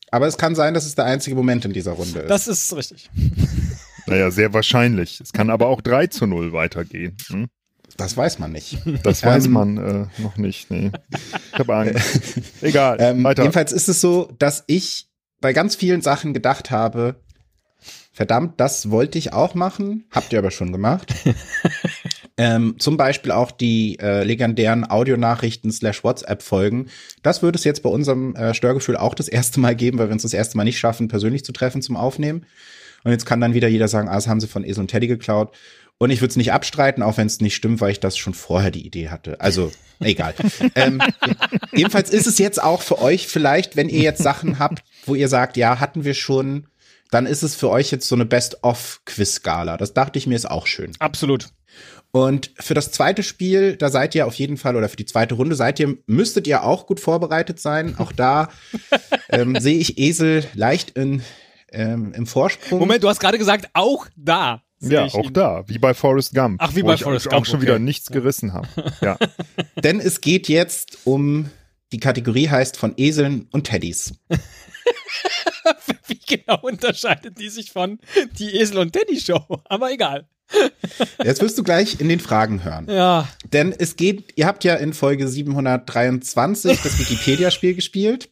Aber 0.09 0.27
es 0.27 0.37
kann 0.37 0.55
sein, 0.55 0.73
dass 0.73 0.85
es 0.85 0.95
der 0.95 1.05
einzige 1.05 1.35
Moment 1.35 1.63
in 1.65 1.71
dieser 1.73 1.93
Runde 1.93 2.19
ist. 2.21 2.29
Das 2.29 2.47
ist 2.47 2.75
richtig. 2.75 3.09
Naja, 4.07 4.31
sehr 4.31 4.51
wahrscheinlich. 4.51 5.21
Es 5.21 5.31
kann 5.31 5.51
aber 5.51 5.67
auch 5.67 5.79
3 5.79 6.07
zu 6.07 6.25
0 6.25 6.53
weitergehen. 6.53 7.15
Hm? 7.27 7.47
das 7.97 8.17
weiß 8.17 8.39
man 8.39 8.51
nicht. 8.51 8.79
Das 9.03 9.23
weiß 9.23 9.45
Ähm. 9.45 9.51
man 9.51 9.77
äh, 9.77 10.21
noch 10.21 10.37
nicht. 10.37 10.71
Nee. 10.71 10.91
Ich 11.53 11.59
habe 11.59 11.75
Angst. 11.75 12.41
Egal, 12.61 12.97
Ähm, 12.99 13.23
weiter. 13.23 13.43
jedenfalls 13.43 13.71
ist 13.71 13.87
es 13.89 14.01
so, 14.01 14.33
dass 14.39 14.63
ich 14.65 15.07
bei 15.39 15.53
ganz 15.53 15.75
vielen 15.75 16.01
Sachen 16.01 16.33
gedacht 16.33 16.71
habe, 16.71 17.21
verdammt, 18.11 18.59
das 18.59 18.91
wollte 18.91 19.17
ich 19.17 19.33
auch 19.33 19.55
machen, 19.55 20.05
habt 20.11 20.33
ihr 20.33 20.39
aber 20.39 20.51
schon 20.51 20.71
gemacht. 20.71 21.13
ähm, 22.37 22.75
zum 22.77 22.97
Beispiel 22.97 23.31
auch 23.31 23.51
die 23.51 23.97
äh, 23.99 24.23
legendären 24.23 24.89
Audionachrichten 24.89 25.71
slash 25.71 26.03
WhatsApp-Folgen. 26.03 26.87
Das 27.23 27.41
würde 27.41 27.57
es 27.57 27.63
jetzt 27.63 27.83
bei 27.83 27.89
unserem 27.89 28.35
äh, 28.35 28.53
Störgefühl 28.53 28.97
auch 28.97 29.15
das 29.15 29.27
erste 29.27 29.59
Mal 29.59 29.75
geben, 29.75 29.97
weil 29.97 30.09
wir 30.09 30.13
uns 30.13 30.23
das 30.23 30.33
erste 30.33 30.57
Mal 30.57 30.65
nicht 30.65 30.79
schaffen, 30.79 31.07
persönlich 31.07 31.45
zu 31.45 31.53
treffen 31.53 31.81
zum 31.81 31.95
Aufnehmen. 31.95 32.45
Und 33.03 33.11
jetzt 33.11 33.25
kann 33.25 33.41
dann 33.41 33.53
wieder 33.53 33.67
jeder 33.67 33.87
sagen, 33.87 34.09
ah, 34.09 34.15
das 34.15 34.27
haben 34.27 34.39
sie 34.39 34.47
von 34.47 34.63
Esel 34.63 34.81
und 34.81 34.89
Teddy 34.89 35.07
geklaut. 35.07 35.55
Und 35.97 36.09
ich 36.09 36.21
würde 36.21 36.31
es 36.31 36.35
nicht 36.35 36.51
abstreiten, 36.51 37.03
auch 37.03 37.17
wenn 37.17 37.27
es 37.27 37.41
nicht 37.41 37.55
stimmt, 37.55 37.79
weil 37.79 37.91
ich 37.91 37.99
das 37.99 38.17
schon 38.17 38.33
vorher 38.33 38.71
die 38.71 38.85
Idee 38.85 39.09
hatte. 39.09 39.39
Also, 39.39 39.71
egal. 39.99 40.33
ähm, 40.75 40.99
jedenfalls 41.73 42.09
ist 42.09 42.25
es 42.25 42.39
jetzt 42.39 42.61
auch 42.61 42.81
für 42.81 42.99
euch 42.99 43.27
vielleicht, 43.27 43.75
wenn 43.75 43.87
ihr 43.87 44.01
jetzt 44.01 44.23
Sachen 44.23 44.57
habt, 44.57 44.83
wo 45.05 45.13
ihr 45.13 45.27
sagt, 45.27 45.57
ja, 45.57 45.79
hatten 45.79 46.03
wir 46.03 46.15
schon, 46.15 46.65
dann 47.11 47.27
ist 47.27 47.43
es 47.43 47.55
für 47.55 47.69
euch 47.69 47.91
jetzt 47.91 48.07
so 48.07 48.15
eine 48.15 48.25
Best-of-Quiz-Skala. 48.25 49.77
Das 49.77 49.93
dachte 49.93 50.17
ich 50.17 50.25
mir 50.25 50.35
ist 50.35 50.49
auch 50.49 50.65
schön. 50.65 50.93
Absolut. 50.97 51.49
Und 52.11 52.51
für 52.57 52.73
das 52.73 52.91
zweite 52.91 53.21
Spiel, 53.21 53.75
da 53.77 53.89
seid 53.89 54.15
ihr 54.15 54.25
auf 54.27 54.33
jeden 54.33 54.57
Fall, 54.57 54.75
oder 54.75 54.89
für 54.89 54.97
die 54.97 55.05
zweite 55.05 55.35
Runde 55.35 55.55
seid 55.55 55.79
ihr, 55.79 55.97
müsstet 56.07 56.47
ihr 56.47 56.63
auch 56.63 56.87
gut 56.87 56.99
vorbereitet 56.99 57.59
sein. 57.59 57.95
Auch 57.97 58.11
da 58.11 58.49
ähm, 59.29 59.59
sehe 59.59 59.77
ich 59.77 59.97
Esel 59.97 60.45
leicht 60.53 60.91
in, 60.91 61.21
ähm, 61.71 62.13
im 62.13 62.25
Vorsprung. 62.25 62.79
Moment, 62.79 63.03
du 63.03 63.09
hast 63.09 63.19
gerade 63.19 63.37
gesagt, 63.37 63.69
auch 63.73 64.07
da. 64.15 64.61
ja, 64.79 65.05
ich 65.05 65.13
auch 65.13 65.27
ihn. 65.27 65.33
da, 65.33 65.63
wie 65.67 65.79
bei 65.79 65.93
Forrest 65.93 66.33
Gump. 66.33 66.59
Ach, 66.61 66.75
wie 66.75 66.83
wo 66.83 66.87
bei 66.87 66.95
ich 66.95 67.03
Forrest 67.03 67.27
auch 67.27 67.31
Gump, 67.31 67.47
schon 67.47 67.57
okay. 67.57 67.67
wieder 67.67 67.79
nichts 67.79 68.07
gerissen 68.07 68.53
habe. 68.53 68.67
Ja. 69.01 69.17
Denn 69.83 69.99
es 69.99 70.19
geht 70.21 70.49
jetzt 70.49 70.99
um, 71.05 71.49
die 71.93 71.99
Kategorie 71.99 72.49
heißt 72.49 72.77
von 72.77 72.93
Eseln 72.97 73.47
und 73.51 73.65
Teddys. 73.65 74.13
Wie 76.07 76.19
genau 76.27 76.59
unterscheidet 76.61 77.39
die 77.39 77.49
sich 77.49 77.71
von 77.71 77.99
die 78.39 78.55
Esel 78.55 78.77
und 78.79 78.93
Teddy 78.93 79.19
Show? 79.19 79.43
Aber 79.65 79.91
egal. 79.91 80.27
Jetzt 81.23 81.41
wirst 81.41 81.57
du 81.57 81.63
gleich 81.63 82.01
in 82.01 82.09
den 82.09 82.19
Fragen 82.19 82.63
hören. 82.63 82.87
Ja. 82.89 83.27
Denn 83.53 83.73
es 83.77 83.95
geht, 83.95 84.33
ihr 84.35 84.47
habt 84.47 84.63
ja 84.65 84.75
in 84.75 84.93
Folge 84.93 85.27
723 85.27 86.81
das 86.81 86.99
Wikipedia-Spiel 86.99 87.73
gespielt. 87.75 88.29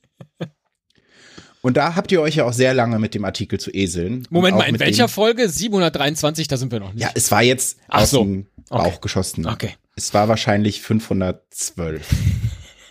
Und 1.62 1.76
da 1.78 1.96
habt 1.96 2.12
ihr 2.12 2.22
euch 2.22 2.36
ja 2.36 2.46
auch 2.46 2.54
sehr 2.54 2.74
lange 2.74 3.00
mit 3.00 3.14
dem 3.16 3.26
Artikel 3.26 3.60
zu 3.60 3.70
Eseln. 3.74 4.26
Moment 4.30 4.58
mal, 4.58 4.64
in 4.64 4.80
welcher 4.80 5.08
Folge? 5.10 5.48
723, 5.50 6.48
da 6.48 6.56
sind 6.58 6.72
wir 6.72 6.80
noch 6.80 6.94
nicht. 6.94 7.04
ja, 7.04 7.12
es 7.16 7.32
war 7.32 7.44
jetzt 7.44 7.80
Ach 7.90 8.02
aus 8.04 8.12
so. 8.12 8.24
dem 8.24 8.48
Okay. 8.70 8.84
Bauch 8.92 9.02
geschossen. 9.02 9.48
Okay. 9.48 9.72
Es 9.96 10.14
war 10.14 10.28
wahrscheinlich 10.28 10.82
512. 10.82 12.06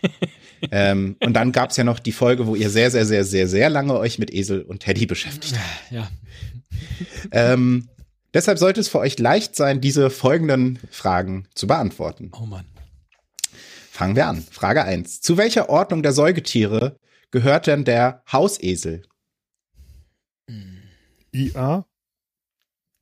ähm, 0.70 1.16
und 1.22 1.32
dann 1.34 1.52
gab's 1.52 1.76
ja 1.76 1.84
noch 1.84 1.98
die 1.98 2.12
Folge, 2.12 2.46
wo 2.46 2.54
ihr 2.54 2.70
sehr, 2.70 2.90
sehr, 2.90 3.04
sehr, 3.06 3.24
sehr, 3.24 3.48
sehr 3.48 3.70
lange 3.70 3.96
euch 3.98 4.18
mit 4.18 4.32
Esel 4.32 4.62
und 4.62 4.80
Teddy 4.80 5.06
beschäftigt 5.06 5.54
habt. 5.56 5.92
Ja. 5.92 6.10
Ähm, 7.32 7.88
deshalb 8.34 8.58
sollte 8.58 8.80
es 8.80 8.88
für 8.88 8.98
euch 8.98 9.18
leicht 9.18 9.54
sein, 9.56 9.80
diese 9.80 10.10
folgenden 10.10 10.78
Fragen 10.90 11.46
zu 11.54 11.66
beantworten. 11.66 12.30
Oh 12.40 12.46
Mann. 12.46 12.64
Fangen 13.90 14.16
wir 14.16 14.26
an. 14.26 14.42
Frage 14.50 14.84
eins: 14.84 15.20
Zu 15.20 15.36
welcher 15.36 15.68
Ordnung 15.68 16.02
der 16.02 16.12
Säugetiere 16.12 16.96
gehört 17.30 17.66
denn 17.66 17.84
der 17.84 18.22
Hausesel? 18.30 19.02
IA, 21.32 21.84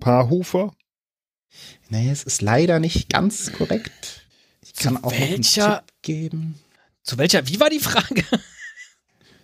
Paarhufer, 0.01 0.75
Nee, 1.89 2.11
es 2.11 2.23
ist 2.25 2.43
leider 2.43 2.81
nicht 2.81 3.09
ganz 3.09 3.53
korrekt. 3.53 4.27
Ich 4.63 4.75
Zu 4.75 4.85
kann 4.85 4.97
auch 4.99 5.03
noch 5.05 5.13
einen 5.13 5.31
welcher- 5.31 5.79
Tipp 5.87 5.95
geben. 6.03 6.59
Zu 7.07 7.19
welcher, 7.19 7.47
wie 7.47 7.61
war 7.61 7.71
die 7.71 7.79
Frage? 7.79 8.25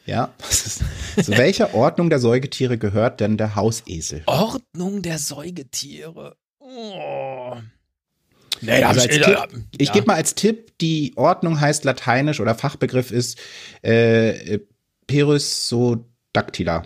Ja, 0.04 0.34
ist, 0.50 0.82
zu 1.22 1.30
welcher 1.38 1.74
Ordnung 1.74 2.10
der 2.10 2.18
Säugetiere 2.18 2.76
gehört 2.76 3.20
denn 3.20 3.36
der 3.36 3.54
Hausesel? 3.54 4.24
Ordnung 4.26 5.00
der 5.00 5.18
Säugetiere. 5.18 6.36
Oh. 6.58 7.54
Nee, 8.60 8.82
Also 8.82 9.08
ich, 9.08 9.20
Tipp, 9.20 9.38
ich 9.78 9.88
ja. 9.88 9.94
gebe 9.94 10.06
mal 10.08 10.16
als 10.16 10.34
Tipp, 10.34 10.76
die 10.80 11.12
Ordnung 11.14 11.60
heißt 11.60 11.84
lateinisch 11.84 12.40
oder 12.40 12.56
Fachbegriff 12.56 13.12
ist 13.12 13.38
äh, 13.82 14.58
Perissodactyla. 15.06 16.82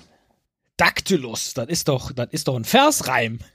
Dactylus, 0.77 1.55
das 1.55 1.69
ist 1.69 1.89
doch, 1.89 2.13
das 2.13 2.29
ist 2.33 2.49
doch 2.49 2.57
ein 2.57 2.65
Versreim. 2.65 3.39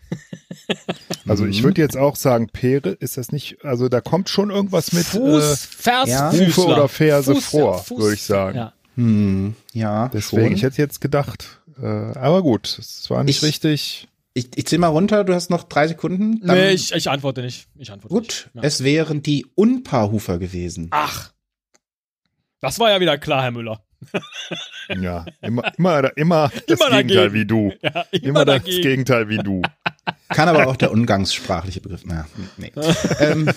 Also 1.28 1.46
ich 1.46 1.64
würde 1.64 1.82
jetzt 1.82 1.96
auch 1.98 2.16
sagen, 2.16 2.48
Pere, 2.50 2.90
ist 2.90 3.18
das 3.18 3.32
nicht, 3.32 3.64
also 3.64 3.90
da 3.90 4.02
kommt 4.02 4.30
schon 4.30 4.50
irgendwas 4.50 4.92
mit 4.92 5.06
Fuß, 5.06 5.66
Vers, 5.66 6.10
ja. 6.10 6.30
äh, 6.30 6.34
Hufe 6.34 6.46
Füßler. 6.46 6.66
oder 6.68 6.88
Ferse 6.88 7.36
Fuß, 7.36 7.46
vor, 7.46 7.86
ja, 7.90 7.98
würde 7.98 8.14
ich 8.16 8.24
sagen. 8.24 8.58
Ja. 8.58 8.74
Hm, 8.96 9.56
ja, 9.74 10.10
Deswegen, 10.10 10.48
schon. 10.48 10.56
ich 10.56 10.64
hätte 10.64 10.82
jetzt 10.82 11.00
gedacht, 11.00 11.62
äh, 11.82 11.86
aber 11.86 12.42
gut, 12.42 12.78
es 12.80 13.10
war 13.10 13.24
nicht 13.24 13.38
Ich- 13.38 13.44
richtig. 13.44 14.08
Ich, 14.34 14.50
ich 14.56 14.66
zähl 14.66 14.80
mal 14.80 14.88
runter, 14.88 15.24
du 15.26 15.34
hast 15.36 15.50
noch 15.50 15.64
drei 15.64 15.88
Sekunden. 15.90 16.40
Dann- 16.46 16.56
Nee, 16.58 16.72
ich, 16.72 16.92
ich 16.94 17.10
antworte 17.10 17.42
nicht. 17.42 17.68
Ich 17.78 17.92
antworte 17.92 18.14
Gut, 18.14 18.24
nicht. 18.24 18.50
Ja. 18.56 18.62
es 18.64 18.84
wären 18.84 19.22
die 19.22 19.46
Unpaarhufer 19.56 20.38
gewesen. 20.40 20.88
Ach. 20.92 21.32
Das 22.62 22.80
war 22.80 22.90
ja 22.92 23.00
wieder 23.02 23.18
klar, 23.18 23.44
Herr 23.44 23.52
Müller. 23.52 23.84
Ja, 25.00 25.26
immer, 25.42 25.72
immer, 25.78 26.18
immer 26.18 26.52
das 26.68 26.80
Immer 26.80 26.90
Gegenteil 26.98 27.30
dagegen. 27.30 27.34
wie 27.34 27.46
du. 27.46 27.74
Ja, 27.82 28.06
immer, 28.12 28.28
Immer 28.28 28.46
das. 28.46 28.64
Gegenteil 28.66 29.30
wie 29.30 29.38
du. 29.38 29.62
Kann 30.30 30.50
aber 30.50 30.68
auch 30.68 30.76
der 30.76 30.92
umgangssprachliche 30.92 31.82
Begriff. 31.82 32.02
Na, 32.06 32.28
nee. 32.58 32.72
ähm, 33.20 33.50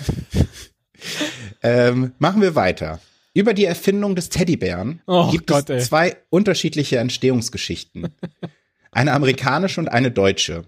ähm, 1.62 2.12
machen 2.18 2.40
wir 2.42 2.54
weiter. 2.54 3.00
Über 3.32 3.52
die 3.52 3.64
Erfindung 3.64 4.14
des 4.14 4.28
Teddybären 4.28 5.00
Oh 5.06 5.30
gibt 5.30 5.48
Gott, 5.48 5.68
ey. 5.70 5.78
es 5.78 5.86
zwei 5.88 6.16
unterschiedliche 6.30 6.98
Entstehungsgeschichten. 6.98 8.08
Eine 8.92 9.12
amerikanische 9.12 9.80
und 9.80 9.88
eine 9.88 10.10
deutsche. 10.12 10.64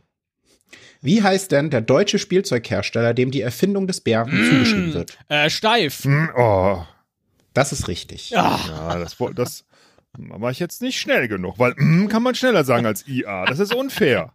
Wie 1.00 1.22
heißt 1.22 1.52
denn 1.52 1.70
der 1.70 1.82
deutsche 1.82 2.18
Spielzeughersteller, 2.18 3.14
dem 3.14 3.30
die 3.30 3.42
Erfindung 3.42 3.86
des 3.86 4.00
Bären 4.00 4.30
Mm. 4.32 4.50
zugeschrieben 4.50 4.94
wird? 4.94 5.16
Äh, 5.28 5.48
steif. 5.50 6.02
Hm, 6.04 6.30
oh, 6.36 6.82
Das 7.54 7.70
ist 7.72 7.86
richtig. 7.86 8.30
Ja. 8.30 8.58
ja, 8.66 8.98
das, 8.98 9.16
das 9.36 9.64
war 10.18 10.50
ich 10.50 10.58
jetzt 10.58 10.82
nicht 10.82 10.98
schnell 10.98 11.28
genug, 11.28 11.58
weil 11.58 11.74
mm, 11.76 12.08
kann 12.08 12.22
man 12.22 12.34
schneller 12.34 12.64
sagen 12.64 12.86
als 12.86 13.06
IA. 13.08 13.46
Das 13.46 13.58
ist 13.58 13.74
unfair. 13.74 14.32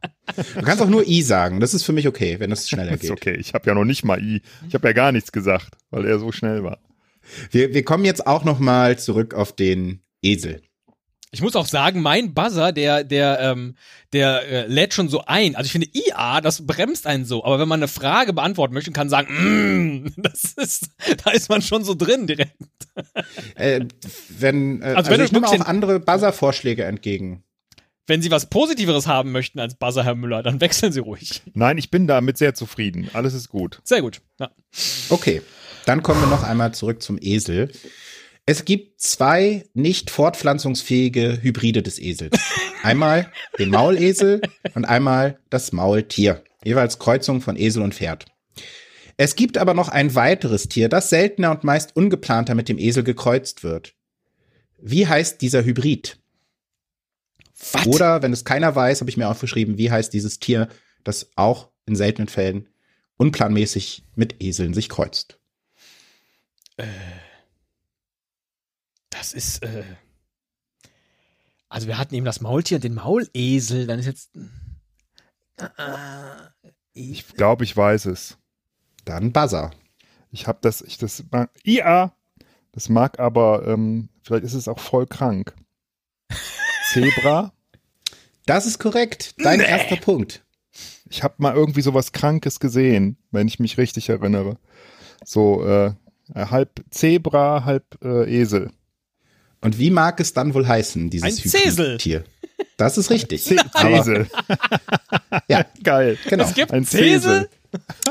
Du 0.55 0.61
kannst 0.61 0.81
auch 0.81 0.89
nur 0.89 1.07
I 1.07 1.21
sagen. 1.21 1.59
Das 1.59 1.73
ist 1.73 1.83
für 1.83 1.93
mich 1.93 2.07
okay, 2.07 2.39
wenn 2.39 2.51
es 2.51 2.69
schneller 2.69 2.91
Ist 2.93 3.01
geht. 3.01 3.11
okay, 3.11 3.35
ich 3.35 3.53
habe 3.53 3.67
ja 3.67 3.73
noch 3.73 3.85
nicht 3.85 4.03
mal 4.03 4.21
I. 4.21 4.41
Ich 4.67 4.73
habe 4.73 4.87
ja 4.87 4.93
gar 4.93 5.11
nichts 5.11 5.31
gesagt, 5.31 5.77
weil 5.89 6.05
er 6.05 6.19
so 6.19 6.31
schnell 6.31 6.63
war. 6.63 6.79
Wir, 7.51 7.73
wir 7.73 7.83
kommen 7.83 8.05
jetzt 8.05 8.25
auch 8.27 8.43
noch 8.43 8.59
mal 8.59 8.97
zurück 8.97 9.33
auf 9.33 9.53
den 9.53 10.01
Esel. 10.21 10.61
Ich 11.33 11.41
muss 11.41 11.55
auch 11.55 11.65
sagen, 11.65 12.01
mein 12.01 12.33
Buzzer, 12.33 12.73
der, 12.73 13.05
der, 13.05 13.39
ähm, 13.39 13.75
der 14.11 14.43
äh, 14.47 14.67
lädt 14.67 14.93
schon 14.93 15.07
so 15.07 15.23
ein. 15.25 15.55
Also 15.55 15.67
ich 15.67 15.71
finde, 15.71 15.87
IA, 15.93 16.41
das 16.41 16.67
bremst 16.67 17.07
einen 17.07 17.23
so. 17.23 17.45
Aber 17.45 17.57
wenn 17.57 17.69
man 17.69 17.79
eine 17.79 17.87
Frage 17.87 18.33
beantworten 18.33 18.73
möchte 18.73 18.91
kann 18.91 19.07
sagen, 19.07 20.03
mm, 20.03 20.13
das 20.17 20.53
ist, 20.53 20.89
da 21.23 21.31
ist 21.31 21.47
man 21.47 21.61
schon 21.61 21.85
so 21.85 21.95
drin 21.95 22.27
direkt. 22.27 22.57
Äh, 23.55 23.85
wenn, 24.27 24.81
äh, 24.81 24.85
Also 24.85 24.97
also, 24.97 25.11
wenn 25.11 25.19
du 25.19 25.25
ich 25.25 25.31
nehme 25.31 25.47
auch 25.47 25.65
andere 25.65 26.01
Buzzer-Vorschläge 26.01 26.83
entgegen. 26.83 27.43
Wenn 28.07 28.21
Sie 28.21 28.29
was 28.29 28.49
Positiveres 28.49 29.07
haben 29.07 29.31
möchten 29.31 29.59
als 29.61 29.75
Buzzer, 29.75 30.03
Herr 30.03 30.15
Müller, 30.15 30.43
dann 30.43 30.59
wechseln 30.59 30.91
Sie 30.91 30.99
ruhig. 30.99 31.43
Nein, 31.53 31.77
ich 31.77 31.89
bin 31.89 32.07
damit 32.07 32.37
sehr 32.37 32.53
zufrieden. 32.55 33.09
Alles 33.13 33.33
ist 33.33 33.47
gut. 33.47 33.79
Sehr 33.85 34.01
gut. 34.01 34.19
Ja. 34.37 34.51
Okay, 35.07 35.41
dann 35.85 36.03
kommen 36.03 36.19
wir 36.19 36.27
noch 36.27 36.43
einmal 36.43 36.73
zurück 36.73 37.01
zum 37.01 37.17
Esel. 37.21 37.71
Es 38.51 38.65
gibt 38.65 38.99
zwei 38.99 39.63
nicht 39.73 40.09
fortpflanzungsfähige 40.09 41.41
Hybride 41.41 41.81
des 41.81 41.97
Esels. 41.99 42.37
Einmal 42.83 43.31
den 43.57 43.69
Maulesel 43.69 44.41
und 44.73 44.83
einmal 44.83 45.39
das 45.49 45.71
Maultier. 45.71 46.43
Jeweils 46.61 46.99
Kreuzung 46.99 47.39
von 47.39 47.55
Esel 47.55 47.81
und 47.81 47.95
Pferd. 47.95 48.25
Es 49.15 49.37
gibt 49.37 49.57
aber 49.57 49.73
noch 49.73 49.87
ein 49.87 50.15
weiteres 50.15 50.67
Tier, 50.67 50.89
das 50.89 51.09
seltener 51.09 51.51
und 51.51 51.63
meist 51.63 51.95
ungeplanter 51.95 52.53
mit 52.53 52.67
dem 52.67 52.77
Esel 52.77 53.05
gekreuzt 53.05 53.63
wird. 53.63 53.93
Wie 54.81 55.07
heißt 55.07 55.41
dieser 55.41 55.63
Hybrid? 55.63 56.19
Was? 57.71 57.87
Oder, 57.87 58.21
wenn 58.21 58.33
es 58.33 58.43
keiner 58.43 58.75
weiß, 58.75 58.99
habe 58.99 59.09
ich 59.09 59.15
mir 59.15 59.29
aufgeschrieben, 59.29 59.77
wie 59.77 59.91
heißt 59.91 60.11
dieses 60.11 60.39
Tier, 60.39 60.67
das 61.05 61.29
auch 61.37 61.69
in 61.85 61.95
seltenen 61.95 62.27
Fällen 62.27 62.67
unplanmäßig 63.15 64.03
mit 64.15 64.43
Eseln 64.43 64.73
sich 64.73 64.89
kreuzt. 64.89 65.39
Das 69.21 69.33
ist, 69.33 69.61
äh, 69.61 69.83
also 71.69 71.85
wir 71.85 71.99
hatten 71.99 72.15
eben 72.15 72.25
das 72.25 72.41
Maultier 72.41 72.77
und 72.77 72.83
den 72.83 72.95
Maulesel, 72.95 73.85
dann 73.85 73.99
ist 73.99 74.07
jetzt, 74.07 74.31
äh, 75.59 75.67
Ich 76.93 77.27
glaube, 77.35 77.63
ich 77.63 77.77
weiß 77.77 78.05
es. 78.07 78.39
Dann 79.05 79.31
Buzzer. 79.31 79.69
Ich 80.31 80.47
habe 80.47 80.57
das, 80.63 80.81
ich 80.81 80.97
das 80.97 81.23
mag, 81.29 81.51
IA. 81.63 82.15
Das 82.71 82.89
mag 82.89 83.19
aber, 83.19 83.67
ähm, 83.67 84.09
vielleicht 84.23 84.43
ist 84.43 84.55
es 84.55 84.67
auch 84.67 84.79
voll 84.79 85.05
krank. 85.05 85.53
Zebra. 86.91 87.53
Das 88.47 88.65
ist 88.65 88.79
korrekt. 88.79 89.35
Dein 89.37 89.59
Nee. 89.59 89.65
erster 89.65 89.97
Punkt. 89.97 90.43
Ich 91.07 91.21
habe 91.21 91.35
mal 91.37 91.53
irgendwie 91.53 91.83
sowas 91.83 92.11
Krankes 92.11 92.59
gesehen, 92.59 93.17
wenn 93.29 93.47
ich 93.47 93.59
mich 93.59 93.77
richtig 93.77 94.09
erinnere. 94.09 94.57
So 95.23 95.63
äh, 95.63 95.93
halb 96.33 96.83
Zebra, 96.89 97.65
halb 97.65 98.03
äh, 98.03 98.27
Esel. 98.41 98.71
Und 99.61 99.77
wie 99.79 99.91
mag 99.91 100.19
es 100.19 100.33
dann 100.33 100.53
wohl 100.53 100.67
heißen, 100.67 101.03
Ein 101.03 101.09
dieses 101.09 101.35
Zesel. 101.43 101.97
Tier? 101.97 102.23
Das 102.77 102.97
ist 102.97 103.09
richtig. 103.09 103.43
Zesel. 103.43 104.27
Ja, 105.47 105.65
Geil. 105.83 106.17
genau. 106.27 106.43
es 106.45 106.53
gibt 106.53 106.71
Ein 106.71 106.85
Zesel. 106.85 107.49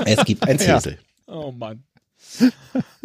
Es 0.04 0.24
gibt 0.24 0.48
ein 0.48 0.58
Ja. 0.58 0.78
Zesel. 0.80 0.98
Oh 1.26 1.52
Mann. 1.52 1.82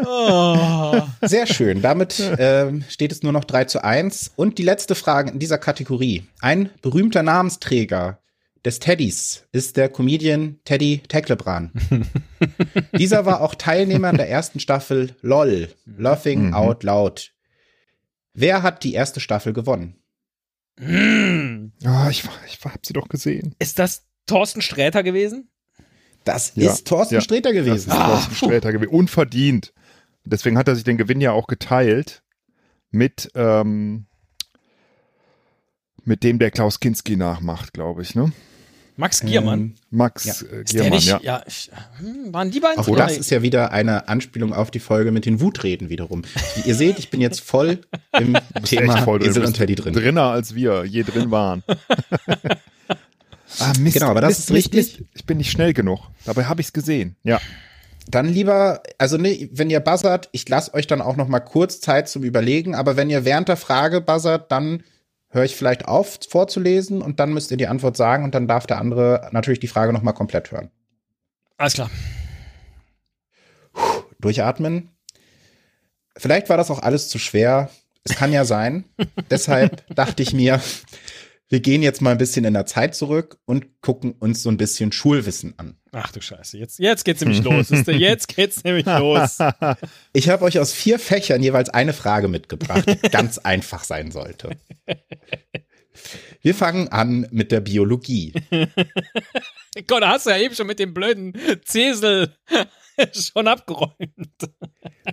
Oh. 0.04 1.02
Sehr 1.22 1.48
schön. 1.48 1.82
Damit 1.82 2.22
ähm, 2.38 2.84
steht 2.90 3.12
es 3.12 3.24
nur 3.24 3.32
noch 3.32 3.44
3 3.44 3.66
zu 3.66 3.84
1. 3.84 4.32
Und 4.36 4.58
die 4.58 4.64
letzte 4.64 4.96
Frage 4.96 5.32
in 5.32 5.40
dieser 5.40 5.58
Kategorie. 5.58 6.24
Ein 6.42 6.70
berühmter 6.82 7.24
Namensträger 7.24 8.20
des 8.64 8.80
Teddys 8.80 9.46
ist 9.52 9.78
der 9.78 9.90
Comedian 9.90 10.60
Teddy 10.66 11.02
Teklebran. 11.08 11.72
Dieser 12.98 13.26
war 13.26 13.42
auch 13.42 13.56
Teilnehmer 13.56 14.12
der 14.14 14.30
ersten 14.30 14.60
Staffel 14.60 15.16
LOL, 15.22 15.70
Laughing 15.98 16.48
Mhm. 16.48 16.54
Out 16.54 16.84
Loud. 16.84 17.32
Wer 18.36 18.62
hat 18.64 18.84
die 18.84 18.94
erste 18.94 19.20
Staffel 19.20 19.54
gewonnen? 19.54 19.96
Hm. 20.78 21.72
Ah, 21.86 22.10
ich, 22.10 22.24
ich 22.48 22.60
hab 22.64 22.86
sie 22.86 22.94
doch 22.94 23.08
gesehen. 23.08 23.56
Ist 23.60 23.80
das 23.80 24.06
Thorsten 24.26 24.62
Sträter 24.62 25.04
gewesen? 25.04 25.50
Das 26.26 26.52
Ja, 26.56 26.72
ist 26.74 26.86
Thorsten 26.88 27.16
ja. 27.16 27.22
Sträter 27.22 27.54
Das 27.54 27.64
gewesen. 27.64 27.90
ist 27.92 27.98
Thorsten 27.98 28.36
Sträter 28.36 28.72
gewesen. 28.74 28.92
Unverdient. 28.94 29.74
Deswegen 30.26 30.58
hat 30.58 30.68
er 30.68 30.76
sich 30.76 30.84
den 30.84 30.98
Gewinn 30.98 31.22
ja 31.22 31.32
auch 31.32 31.48
geteilt 31.48 32.24
mit, 32.92 33.32
ähm, 33.36 34.08
mit 36.04 36.24
dem 36.24 36.40
der 36.40 36.52
Klaus 36.52 36.80
Kinski 36.80 37.16
nachmacht, 37.16 37.74
glaube 37.74 38.02
ich, 38.02 38.16
ne? 38.16 38.32
Max 38.98 39.22
Giermann. 39.22 39.60
Ähm, 39.60 39.76
Max 39.92 40.26
Ja. 40.26 40.32
äh, 40.34 40.36
ist 40.36 40.48
der 40.48 40.64
Giermann, 40.64 40.92
nicht, 40.92 41.08
ja. 41.08 41.20
ja, 41.22 41.44
ich, 41.46 41.70
hm, 42.00 42.34
waren 42.34 42.50
die 42.52 42.60
beiden? 42.60 42.80
Auch 42.80 42.88
Oder- 42.88 43.06
das 43.08 43.18
ist 43.18 43.30
ja 43.30 43.42
wieder 43.42 43.72
eine 43.72 44.08
Anspielung 44.08 44.54
auf 44.54 44.72
die 44.72 44.80
Folge 44.80 45.12
mit 45.12 45.26
den 45.26 45.42
Wutreden 45.42 45.90
wiederum. 45.90 46.24
Wie 46.56 46.70
ihr 46.70 46.76
seht, 46.76 46.98
ich 47.00 47.10
bin 47.10 47.20
jetzt 47.22 47.42
voll 47.42 47.82
im 48.18 48.38
Thema 48.64 48.98
voll 49.04 49.20
drin. 49.20 49.30
Esel 49.32 49.46
und 49.46 49.54
Teddy 49.56 49.76
drin. 49.76 49.94
Drinner, 49.94 50.24
als 50.32 50.56
wir 50.56 50.86
je 50.86 51.04
drin 51.04 51.30
waren. 51.32 51.64
ah, 53.60 53.74
Mist, 53.80 53.96
Genau, 53.96 54.08
aber 54.12 54.22
das 54.22 54.30
Mist, 54.32 54.40
ist 54.40 54.50
Mist, 54.52 54.74
richtig. 54.74 55.00
Mist. 55.00 55.10
Ich 55.16 55.26
bin 55.26 55.38
nicht 55.38 55.52
schnell 55.52 55.74
genug. 55.74 56.00
Dabei 56.26 56.46
habe 56.46 56.62
ich 56.62 56.68
es 56.68 56.74
gesehen. 56.74 57.16
Ja. 57.24 57.40
Dann 58.08 58.28
lieber, 58.28 58.84
also 58.98 59.18
ne, 59.18 59.50
wenn 59.52 59.70
ihr 59.70 59.80
buzzert, 59.80 60.30
ich 60.32 60.48
lasse 60.48 60.74
euch 60.74 60.86
dann 60.88 61.02
auch 61.02 61.16
noch 61.16 61.28
mal 61.28 61.40
kurz 61.40 61.80
Zeit 61.82 62.08
zum 62.08 62.24
Überlegen, 62.24 62.76
aber 62.76 62.96
wenn 62.98 63.10
ihr 63.10 63.26
während 63.26 63.48
der 63.48 63.58
Frage 63.58 64.00
buzzert, 64.00 64.52
dann 64.52 64.84
höre 65.36 65.44
ich 65.44 65.56
vielleicht 65.56 65.88
auf 65.88 66.20
vorzulesen 66.30 67.02
und 67.02 67.20
dann 67.20 67.34
müsst 67.34 67.52
ihr 67.52 67.58
die 67.58 67.68
Antwort 67.68 67.98
sagen 67.98 68.24
und 68.24 68.34
dann 68.34 68.48
darf 68.48 68.66
der 68.66 68.80
andere 68.80 69.30
natürlich 69.32 69.60
die 69.60 69.68
Frage 69.68 69.94
noch 69.94 70.02
mal 70.02 70.14
komplett 70.14 70.52
hören. 70.52 70.72
Alles 71.58 71.74
klar. 71.74 71.92
Durchatmen. 74.20 74.90
Vielleicht 76.18 76.50
war 76.50 76.58
das 76.58 76.72
auch 76.72 76.82
alles 76.82 77.10
zu 77.10 77.20
schwer. 77.20 77.70
Es 78.04 78.16
kann 78.16 78.32
ja 78.32 78.46
sein. 78.46 78.86
Deshalb 79.30 79.84
dachte 79.94 80.24
ich 80.24 80.34
mir, 80.34 80.62
wir 81.50 81.60
gehen 81.60 81.84
jetzt 81.84 82.02
mal 82.02 82.12
ein 82.12 82.18
bisschen 82.18 82.46
in 82.46 82.54
der 82.54 82.66
Zeit 82.66 82.96
zurück 82.96 83.38
und 83.46 83.82
gucken 83.82 84.14
uns 84.14 84.42
so 84.42 84.50
ein 84.50 84.58
bisschen 84.58 84.92
Schulwissen 84.92 85.54
an. 85.58 85.78
Ach 85.92 86.12
du 86.12 86.22
Scheiße, 86.22 86.58
jetzt, 86.58 86.80
jetzt 86.80 87.06
geht's 87.06 87.22
nämlich 87.22 87.44
los. 87.44 87.70
Jetzt 87.70 88.28
geht's 88.28 88.64
nämlich 88.64 88.86
los. 88.86 89.38
Ich 90.14 90.30
habe 90.30 90.46
euch 90.46 90.60
aus 90.60 90.74
vier 90.74 90.98
Fächern 90.98 91.44
jeweils 91.44 91.70
eine 91.70 91.94
Frage 91.94 92.28
mitgebracht, 92.28 92.86
die 92.88 93.10
ganz 93.10 93.38
einfach 93.38 93.84
sein 93.84 94.12
sollte. 94.12 94.52
Wir 96.42 96.56
fangen 96.56 96.90
an 96.90 97.28
mit 97.32 97.52
der 97.52 97.62
Biologie. 97.62 98.34
Gott, 99.88 100.04
da 100.04 100.10
hast 100.10 100.26
du 100.26 100.30
ja 100.32 100.38
eben 100.38 100.56
schon 100.56 100.68
mit 100.68 100.80
dem 100.80 100.94
blöden 100.94 101.34
Zesel 101.64 102.34
schon 103.14 103.48
abgeräumt. 103.48 104.50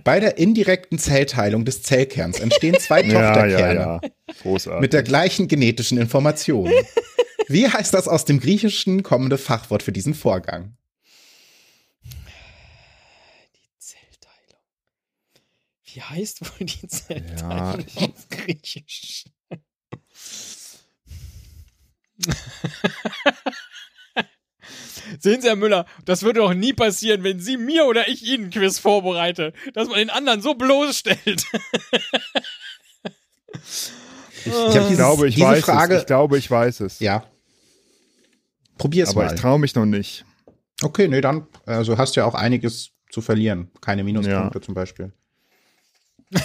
Bei 0.03 0.19
der 0.19 0.37
indirekten 0.37 0.99
Zellteilung 0.99 1.65
des 1.65 1.83
Zellkerns 1.83 2.39
entstehen 2.39 2.79
zwei 2.79 3.01
Ja, 3.03 3.07
ja, 3.11 3.33
Tochterkerne 3.33 3.79
ja. 3.79 4.01
Großartig. 4.41 4.81
mit 4.81 4.93
der 4.93 5.03
gleichen 5.03 5.47
genetischen 5.47 5.97
Information. 5.97 6.71
Wie 7.47 7.67
heißt 7.67 7.93
das 7.93 8.07
aus 8.07 8.25
dem 8.25 8.39
Griechischen 8.39 9.03
kommende 9.03 9.37
Fachwort 9.37 9.83
für 9.83 9.91
diesen 9.91 10.13
Vorgang? 10.13 10.77
Die 13.55 13.77
Zellteilung. 13.77 14.63
Wie 15.85 16.01
heißt 16.01 16.41
wohl 16.41 16.65
die 16.65 16.87
Zellteilung 16.87 17.85
Ja, 17.95 18.05
auf 18.05 18.29
Griechisch? 18.29 19.25
Sehen 25.19 25.41
Sie, 25.41 25.47
Herr 25.47 25.55
Müller, 25.55 25.85
das 26.05 26.23
würde 26.23 26.39
doch 26.41 26.53
nie 26.53 26.73
passieren, 26.73 27.23
wenn 27.23 27.39
Sie 27.39 27.57
mir 27.57 27.85
oder 27.85 28.07
ich 28.07 28.23
Ihnen 28.23 28.45
ein 28.45 28.49
Quiz 28.51 28.79
vorbereite, 28.79 29.53
dass 29.73 29.87
man 29.87 29.97
den 29.97 30.09
anderen 30.09 30.41
so 30.41 30.53
bloßstellt. 30.55 31.25
ich, 34.45 34.53
ich 34.75 34.95
glaube, 34.95 35.27
ich 35.27 35.35
diese 35.35 35.47
weiß 35.47 35.63
Frage- 35.63 35.95
es. 35.95 36.01
Ich 36.01 36.07
glaube, 36.07 36.37
ich 36.37 36.49
weiß 36.49 36.79
es. 36.81 36.99
Ja. 36.99 37.25
Probier's 38.77 39.09
Aber 39.11 39.25
mal. 39.25 39.33
ich 39.33 39.39
traue 39.39 39.59
mich 39.59 39.75
noch 39.75 39.85
nicht. 39.85 40.25
Okay, 40.81 41.07
nee, 41.07 41.21
dann, 41.21 41.47
also 41.65 41.97
hast 41.97 42.15
ja 42.15 42.25
auch 42.25 42.35
einiges 42.35 42.89
zu 43.11 43.21
verlieren. 43.21 43.71
Keine 43.81 44.03
Minuspunkte 44.03 44.57
Ja. 44.59 44.61
zum 44.61 44.73
Beispiel. 44.73 45.13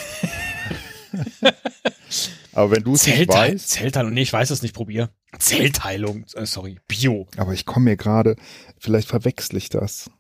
Aber 2.53 2.71
wenn 2.71 2.83
du 2.83 2.95
es 2.95 3.07
nicht 3.07 3.17
Zellteilung. 3.17 3.55
weißt, 3.55 3.69
Zellteilung. 3.71 4.13
Nee, 4.15 4.23
ich 4.23 4.33
weiß 4.33 4.51
es 4.51 4.63
nicht, 4.63 4.75
probier. 4.75 5.11
Zellteilung. 5.39 6.25
Äh, 6.35 6.47
sorry. 6.47 6.79
Bio. 6.89 7.27
aber 7.37 7.53
ich 7.53 7.67
komme 7.67 7.85
mir 7.91 7.97
gerade, 7.97 8.37
vielleicht 8.79 9.09
verwechsel 9.09 9.57
ich 9.57 9.69
das. 9.69 10.11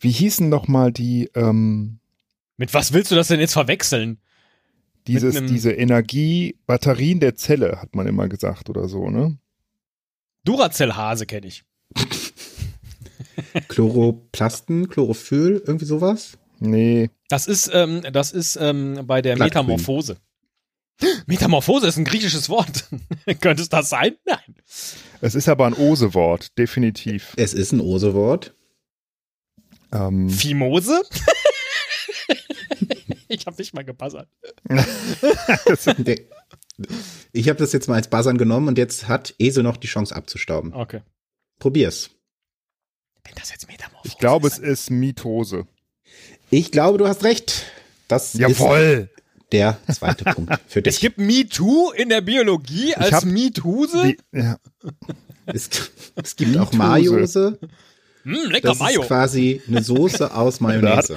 Wie 0.00 0.10
hießen 0.10 0.48
noch 0.48 0.68
mal 0.68 0.92
die, 0.92 1.30
ähm, 1.34 2.00
Mit 2.56 2.74
was 2.74 2.92
willst 2.92 3.10
du 3.10 3.14
das 3.14 3.28
denn 3.28 3.40
jetzt 3.40 3.52
verwechseln? 3.52 4.18
dieses, 5.08 5.46
diese 5.46 5.72
Energie, 5.72 6.58
Batterien 6.66 7.18
der 7.18 7.34
Zelle, 7.34 7.80
hat 7.80 7.94
man 7.94 8.06
immer 8.06 8.28
gesagt 8.28 8.68
oder 8.68 8.88
so, 8.88 9.08
ne? 9.08 9.38
Duracell-Hase 10.44 11.24
kenne 11.26 11.46
ich. 11.46 11.64
Chloroplasten, 13.68 14.88
Chlorophyll, 14.88 15.62
irgendwie 15.66 15.86
sowas? 15.86 16.38
Nee, 16.60 17.10
Das 17.28 17.46
ist, 17.46 17.70
ähm, 17.72 18.02
das 18.12 18.32
ist 18.32 18.56
ähm, 18.60 19.00
bei 19.06 19.22
der 19.22 19.36
Blattgrün. 19.36 19.66
Metamorphose. 19.66 20.16
Metamorphose 21.26 21.86
ist 21.86 21.96
ein 21.96 22.04
griechisches 22.04 22.48
Wort. 22.48 22.88
Könnte 23.40 23.62
es 23.62 23.68
das 23.68 23.88
sein? 23.88 24.16
Nein. 24.24 24.54
es 25.20 25.34
ist 25.34 25.48
aber 25.48 25.66
ein 25.66 25.74
Ose-Wort, 25.74 26.58
definitiv. 26.58 27.34
Es 27.36 27.54
ist 27.54 27.72
ein 27.72 27.80
Ose-Wort. 27.80 28.54
Ähm, 29.92 30.28
Fimose? 30.28 31.02
ich 33.28 33.46
habe 33.46 33.56
nicht 33.58 33.74
mal 33.74 33.84
gebuzzert. 33.84 34.28
Ich 37.32 37.48
habe 37.48 37.58
das 37.58 37.72
jetzt 37.72 37.88
mal 37.88 37.96
als 37.96 38.08
Buzzern 38.08 38.38
genommen 38.38 38.68
und 38.68 38.78
jetzt 38.78 39.08
hat 39.08 39.34
Esel 39.40 39.64
noch 39.64 39.76
die 39.76 39.88
Chance 39.88 40.14
abzustauben. 40.14 40.72
Okay. 40.72 41.02
Probier's. 41.58 42.10
Wenn 43.24 43.34
das 43.34 43.50
jetzt 43.50 43.66
Metamorphose 43.66 44.08
Ich 44.08 44.18
glaube, 44.18 44.46
es 44.46 44.58
ist 44.58 44.88
Mitose. 44.88 45.66
Ich 46.50 46.70
glaube, 46.70 46.98
du 46.98 47.08
hast 47.08 47.24
recht. 47.24 47.66
Das 48.06 48.34
Jawohl. 48.34 49.10
Der 49.52 49.78
zweite 49.92 50.24
Punkt 50.34 50.52
für 50.66 50.82
dich. 50.82 50.94
Es 50.94 51.00
gibt 51.00 51.18
MeToo 51.18 51.92
in 51.92 52.08
der 52.08 52.20
Biologie 52.20 52.94
als 52.94 53.12
hab. 53.12 53.24
Die, 53.24 54.18
ja. 54.32 54.58
es, 55.46 55.70
es 56.16 56.36
gibt 56.36 56.56
auch. 56.56 56.72
Mayose. 56.72 57.58
Hm, 58.24 58.50
lecker 58.50 58.68
Das 58.68 58.78
Mayo. 58.78 59.02
ist 59.02 59.06
quasi 59.06 59.62
eine 59.68 59.82
Soße 59.82 60.34
aus 60.34 60.60
Mayonnaise. 60.60 61.16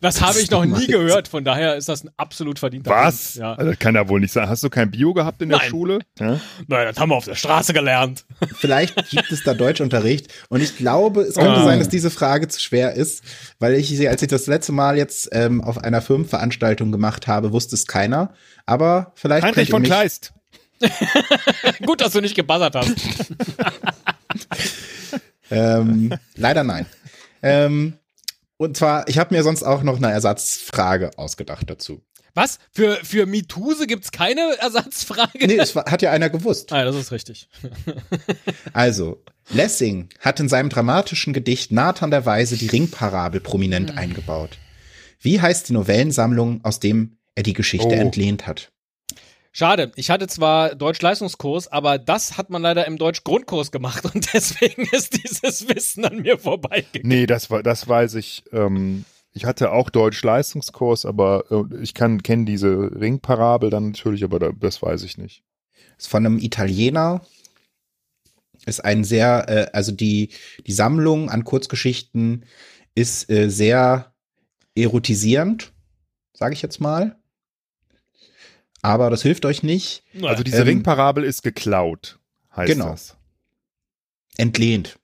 Das 0.00 0.20
habe 0.20 0.40
ich 0.40 0.50
noch 0.50 0.64
nie 0.64 0.86
gehört, 0.86 1.28
von 1.28 1.44
daher 1.44 1.76
ist 1.76 1.88
das 1.88 2.04
ein 2.04 2.10
absolut 2.16 2.58
verdienter 2.58 2.90
Was? 2.90 3.32
Punkt. 3.32 3.36
Ja. 3.36 3.52
Also, 3.54 3.70
das 3.70 3.78
kann 3.78 3.94
ja 3.94 4.08
wohl 4.08 4.20
nicht 4.20 4.32
sein. 4.32 4.48
Hast 4.48 4.62
du 4.62 4.70
kein 4.70 4.90
Bio 4.90 5.12
gehabt 5.12 5.42
in 5.42 5.48
der 5.48 5.58
Nein. 5.58 5.68
Schule? 5.68 5.98
Ja? 6.18 6.40
Nein, 6.66 6.86
das 6.86 6.98
haben 6.98 7.10
wir 7.10 7.16
auf 7.16 7.24
der 7.24 7.34
Straße 7.34 7.72
gelernt. 7.72 8.24
Vielleicht 8.56 9.10
gibt 9.10 9.30
es 9.30 9.42
da 9.42 9.54
Deutschunterricht 9.54 10.32
und 10.48 10.62
ich 10.62 10.76
glaube, 10.76 11.22
es 11.22 11.34
könnte 11.34 11.50
Ah. 11.60 11.64
sein, 11.64 11.78
dass 11.78 11.88
diese 11.88 12.10
Frage 12.10 12.48
zu 12.48 12.60
schwer 12.60 12.94
ist, 12.94 13.22
weil 13.58 13.74
ich 13.74 13.88
sie, 13.88 14.08
als 14.08 14.22
ich 14.22 14.28
das 14.28 14.46
letzte 14.46 14.72
Mal 14.72 14.96
jetzt 14.96 15.28
ähm, 15.32 15.60
auf 15.62 15.78
einer 15.78 16.00
Firmenveranstaltung 16.00 16.92
gemacht 16.92 17.26
habe, 17.26 17.52
wusste 17.52 17.74
es 17.74 17.86
keiner. 17.86 18.32
Aber 18.66 19.12
vielleicht 19.14 19.44
Heinrich 19.44 19.70
von 19.70 19.82
Kleist. 19.82 20.32
Gut, 21.86 22.00
dass 22.00 22.12
du 22.12 22.20
nicht 22.20 22.34
gebuzzert 22.34 22.74
hast. 22.74 22.94
Ähm, 25.50 26.12
leider 26.36 26.64
nein. 26.64 26.86
Ähm, 27.42 27.94
und 28.56 28.76
zwar, 28.76 29.08
ich 29.08 29.18
habe 29.18 29.34
mir 29.34 29.42
sonst 29.42 29.62
auch 29.62 29.82
noch 29.82 29.96
eine 29.96 30.10
Ersatzfrage 30.10 31.10
ausgedacht 31.16 31.68
dazu. 31.68 32.02
Was? 32.36 32.58
Für, 32.72 32.96
für 33.04 33.26
Mituse 33.26 33.86
gibt's 33.86 34.10
keine 34.10 34.56
Ersatzfrage? 34.58 35.46
Nee, 35.46 35.56
es 35.56 35.76
war, 35.76 35.84
hat 35.84 36.02
ja 36.02 36.10
einer 36.10 36.30
gewusst. 36.30 36.72
Ah, 36.72 36.84
das 36.84 36.96
ist 36.96 37.12
richtig. 37.12 37.48
Also, 38.72 39.22
Lessing 39.50 40.08
hat 40.20 40.40
in 40.40 40.48
seinem 40.48 40.68
dramatischen 40.68 41.32
Gedicht 41.32 41.70
Nathan 41.70 42.10
der 42.10 42.26
Weise 42.26 42.56
die 42.56 42.66
Ringparabel 42.66 43.40
prominent 43.40 43.96
eingebaut. 43.96 44.58
Wie 45.20 45.40
heißt 45.40 45.68
die 45.68 45.74
Novellensammlung, 45.74 46.64
aus 46.64 46.80
dem 46.80 47.18
er 47.36 47.42
die 47.44 47.52
Geschichte 47.52 47.88
Oh. 47.88 47.92
entlehnt 47.92 48.46
hat? 48.46 48.72
Schade, 49.56 49.92
ich 49.94 50.10
hatte 50.10 50.26
zwar 50.26 50.74
Deutsch-Leistungskurs, 50.74 51.68
aber 51.68 51.96
das 51.96 52.36
hat 52.36 52.50
man 52.50 52.60
leider 52.60 52.88
im 52.88 52.98
Deutsch-Grundkurs 52.98 53.70
gemacht 53.70 54.04
und 54.12 54.28
deswegen 54.34 54.82
ist 54.90 55.22
dieses 55.22 55.68
Wissen 55.68 56.04
an 56.04 56.22
mir 56.22 56.38
vorbeigegangen. 56.38 57.06
Nee, 57.06 57.26
das, 57.26 57.50
war, 57.50 57.62
das 57.62 57.86
weiß 57.86 58.14
ich. 58.16 58.42
Ähm, 58.50 59.04
ich 59.32 59.44
hatte 59.44 59.70
auch 59.70 59.90
Deutsch-Leistungskurs, 59.90 61.06
aber 61.06 61.44
äh, 61.52 61.82
ich 61.82 61.94
kann 61.94 62.24
kenne 62.24 62.46
diese 62.46 62.90
Ringparabel 63.00 63.70
dann 63.70 63.92
natürlich, 63.92 64.24
aber 64.24 64.40
da, 64.40 64.50
das 64.50 64.82
weiß 64.82 65.04
ich 65.04 65.18
nicht. 65.18 65.44
Ist 65.98 66.08
von 66.08 66.26
einem 66.26 66.38
Italiener. 66.38 67.24
Ist 68.66 68.84
ein 68.84 69.04
sehr, 69.04 69.48
äh, 69.48 69.66
also 69.72 69.92
die, 69.92 70.30
die 70.66 70.72
Sammlung 70.72 71.30
an 71.30 71.44
Kurzgeschichten 71.44 72.44
ist 72.96 73.30
äh, 73.30 73.48
sehr 73.48 74.12
erotisierend, 74.74 75.72
sage 76.32 76.54
ich 76.54 76.62
jetzt 76.62 76.80
mal. 76.80 77.20
Aber 78.84 79.08
das 79.08 79.22
hilft 79.22 79.44
euch 79.46 79.62
nicht. 79.62 80.02
Also 80.22 80.42
diese 80.42 80.58
Ähm, 80.58 80.64
Ringparabel 80.64 81.24
ist 81.24 81.42
geklaut, 81.42 82.18
heißt 82.54 82.70
genau. 82.72 82.90
das. 82.90 83.16
Entlehnt. 84.36 84.98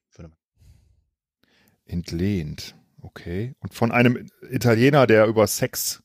Entlehnt. 1.86 2.74
Okay. 3.00 3.54
Und 3.60 3.74
von 3.74 3.90
einem 3.90 4.28
Italiener, 4.50 5.06
der 5.06 5.26
über 5.26 5.46
Sex 5.46 6.02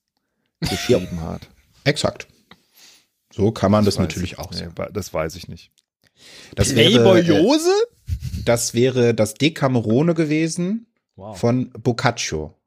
geschrieben 0.62 1.22
hat. 1.22 1.50
Exakt. 1.84 2.28
So 3.32 3.52
kann 3.52 3.72
man 3.72 3.84
das, 3.86 3.96
weiß 3.96 4.02
natürlich 4.04 4.32
ich- 4.34 4.40
auch 4.40 4.52
nee, 4.52 4.58
sagen. 4.60 4.74
wa- 4.78 4.90
Das 4.90 5.14
weiß 5.14 5.36
ich 5.36 5.48
nicht. 5.48 5.72
Das 6.56 6.76
wäre, 6.76 7.20
äh, 7.20 7.96
das 8.46 8.74
wäre 8.74 9.14
das 9.14 9.34
Decamerone 9.34 10.14
gewesen 10.14 10.88
Wow. 11.18 11.38
von 11.38 11.70
Boccaccio. 11.72 12.58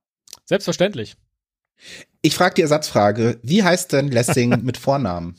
Selbstverständlich. 0.45 1.17
Ich 2.29 2.35
frage 2.35 2.57
die 2.57 2.61
Ersatzfrage, 2.63 3.41
wie 3.43 3.63
heißt 3.63 3.91
denn 3.95 4.09
Lessing 4.09 4.51
mit 4.63 4.77
Vornamen? 4.77 5.35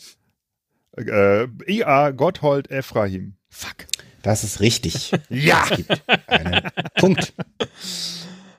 Äh, 0.97 1.43
I.A. 1.67 2.09
Gotthold 2.09 2.71
Ephraim. 2.71 3.35
Fuck. 3.47 3.85
Das 4.23 4.43
ist 4.43 4.59
richtig. 4.59 5.11
Ja! 5.29 5.67
Es 5.69 5.77
gibt 5.77 6.01
einen 6.27 6.61
Punkt. 6.95 7.33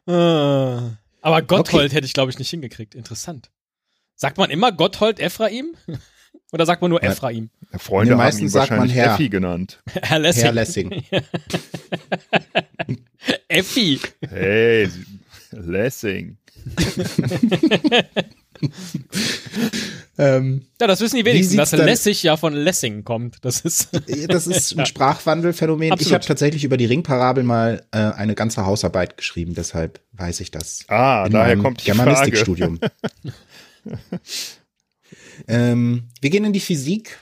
Äh, 0.07 0.13
Aber 0.13 1.43
Gotthold 1.43 1.93
hätte 1.93 2.07
ich, 2.07 2.13
glaube 2.13 2.31
ich, 2.31 2.39
nicht 2.39 2.51
hingekriegt. 2.51 2.95
Interessant. 2.95 3.51
Sagt 4.15 4.39
man 4.39 4.49
immer 4.51 4.71
Gotthold 4.71 5.19
Ephraim? 5.19 5.75
Oder 6.53 6.67
sagt 6.67 6.83
man 6.83 6.91
nur 6.93 7.03
Ja. 7.03 7.11
Ephraim? 7.11 7.51
Freunde 7.79 8.11
Nee, 8.11 8.13
haben 8.13 8.19
meistens 8.19 8.43
ihn 8.43 8.49
sagt 8.51 8.71
man 8.71 8.79
wahrscheinlich 8.79 8.97
Herr. 8.97 9.15
Effi 9.15 9.29
genannt. 9.29 9.83
Herr 10.03 10.21
Lessing. 10.21 10.43
Herr 10.45 10.53
Lessing. 10.53 11.05
Effi. 13.49 14.01
Hey, 14.29 14.89
Lessing. 15.51 16.37
Ähm, 20.21 20.67
Ja, 20.79 20.87
das 20.87 21.01
wissen 21.01 21.17
die 21.17 21.25
wenigsten, 21.25 21.57
dass 21.57 21.73
Lessig 21.73 22.23
ja 22.23 22.37
von 22.37 22.53
Lessing 22.53 23.05
kommt. 23.05 23.39
Das 23.41 23.63
ist. 23.63 23.89
das 24.29 24.47
ist 24.47 24.79
ein 24.79 24.85
Sprachwandelphänomen. 24.85 25.93
Absolut. 25.93 26.07
Ich 26.07 26.13
habe 26.13 26.25
tatsächlich 26.25 26.63
über 26.63 26.77
die 26.77 26.85
Ringparabel 26.85 27.43
mal 27.43 27.87
äh, 27.91 27.99
eine 27.99 28.35
ganze 28.35 28.67
Hausarbeit 28.67 29.17
geschrieben, 29.17 29.55
deshalb 29.55 30.01
weiß 30.13 30.41
ich 30.41 30.51
das. 30.51 30.85
Ah, 30.89 31.25
in 31.27 31.33
daher 31.33 31.57
kommt 31.57 31.81
die 31.81 31.91
Frage. 31.91 32.05
Germanistikstudium. 32.05 32.81
ähm, 35.49 36.09
wir 36.21 36.31
gehen 36.31 36.45
in 36.45 36.53
die 36.53 36.61
Physik. 36.61 37.19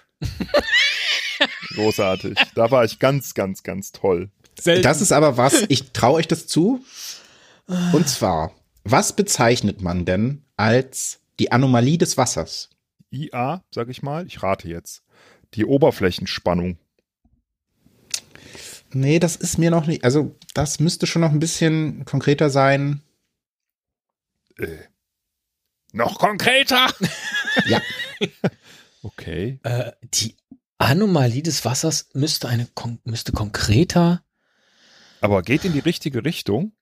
Großartig. 1.74 2.36
Da 2.56 2.72
war 2.72 2.84
ich 2.84 2.98
ganz, 2.98 3.34
ganz, 3.34 3.62
ganz 3.62 3.92
toll. 3.92 4.30
Selten. 4.60 4.82
Das 4.82 5.00
ist 5.00 5.12
aber 5.12 5.36
was, 5.36 5.64
ich 5.68 5.92
traue 5.92 6.14
euch 6.14 6.26
das 6.26 6.48
zu. 6.48 6.84
Und 7.92 8.08
zwar, 8.08 8.50
was 8.84 9.14
bezeichnet 9.14 9.80
man 9.82 10.04
denn 10.04 10.44
als 10.56 11.20
die 11.38 11.52
Anomalie 11.52 11.98
des 11.98 12.16
Wassers? 12.16 12.70
IA, 13.10 13.64
sag 13.70 13.88
ich 13.88 14.02
mal, 14.02 14.26
ich 14.26 14.42
rate 14.42 14.68
jetzt. 14.68 15.02
Die 15.54 15.64
Oberflächenspannung. 15.64 16.78
Nee, 18.92 19.18
das 19.18 19.36
ist 19.36 19.58
mir 19.58 19.70
noch 19.70 19.86
nicht, 19.86 20.04
also 20.04 20.34
das 20.54 20.80
müsste 20.80 21.06
schon 21.06 21.22
noch 21.22 21.30
ein 21.30 21.40
bisschen 21.40 22.04
konkreter 22.04 22.50
sein. 22.50 23.02
Äh. 24.56 24.78
Noch 25.92 26.18
konkreter? 26.18 26.86
Ja, 27.66 27.80
Okay. 29.02 29.60
äh, 29.62 29.92
die 30.02 30.36
Anomalie 30.78 31.42
des 31.42 31.64
Wassers 31.64 32.08
müsste 32.14 32.48
eine 32.48 32.68
müsste 33.04 33.32
konkreter. 33.32 34.22
Aber 35.20 35.42
geht 35.42 35.64
in 35.64 35.72
die 35.72 35.78
richtige 35.80 36.24
Richtung. 36.24 36.72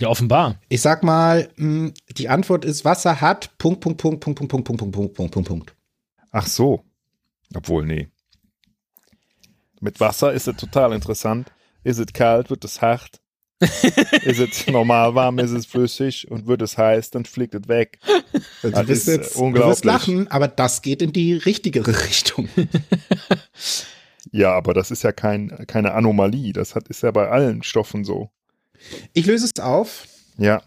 Ja, 0.00 0.08
offenbar. 0.08 0.58
ich 0.68 0.80
sag 0.80 1.02
mal, 1.02 1.50
die 1.56 2.28
Antwort 2.28 2.64
ist, 2.64 2.84
Wasser 2.84 3.20
hat 3.20 3.56
Punkt, 3.58 3.80
Punkt, 3.80 4.00
Punkt, 4.00 4.20
Punkt, 4.20 4.38
Punkt, 4.38 4.50
Punkt, 4.50 4.66
Punkt, 4.66 4.78
Punkt, 4.78 4.92
Punkt, 4.94 5.14
Punkt, 5.14 5.32
Punkt, 5.32 5.48
Punkt. 5.48 5.74
Ach 6.30 6.46
so. 6.46 6.84
Obwohl, 7.54 7.84
nee. 7.84 8.08
Mit 9.80 10.00
Wasser 10.00 10.32
ist 10.32 10.48
es 10.48 10.56
total 10.56 10.92
interessant. 10.94 11.52
Ist 11.84 11.98
es 11.98 12.12
kalt, 12.12 12.48
wird 12.50 12.64
es 12.64 12.80
hart. 12.80 13.20
ist 13.60 14.40
es 14.40 14.66
normal 14.66 15.14
warm, 15.14 15.38
ist 15.38 15.50
es 15.52 15.66
flüssig 15.66 16.28
und 16.30 16.46
wird 16.48 16.62
es 16.62 16.78
heiß, 16.78 17.10
dann 17.10 17.24
fliegt 17.24 17.54
es 17.54 17.68
weg. 17.68 17.98
Du 18.62 18.70
Das 18.70 18.88
wirst 18.88 18.90
ist, 18.90 19.08
äh, 19.08 19.16
jetzt, 19.16 19.36
du 19.36 19.40
unglaublich. 19.40 19.70
wirst 19.70 19.84
lachen, 19.84 20.28
aber 20.28 20.48
das 20.48 20.82
geht 20.82 21.00
in 21.02 21.12
die 21.12 21.34
richtigere 21.34 22.04
Richtung. 22.04 22.48
Ja, 24.32 24.52
aber 24.54 24.72
das 24.74 24.90
ist 24.90 25.02
ja 25.02 25.12
kein, 25.12 25.64
keine 25.66 25.92
Anomalie. 25.92 26.52
Das 26.52 26.74
hat, 26.74 26.88
ist 26.88 27.02
ja 27.02 27.10
bei 27.10 27.28
allen 27.28 27.62
Stoffen 27.62 28.04
so. 28.04 28.30
Ich 29.12 29.26
löse 29.26 29.46
es 29.46 29.62
auf. 29.62 30.06
Ja. 30.38 30.62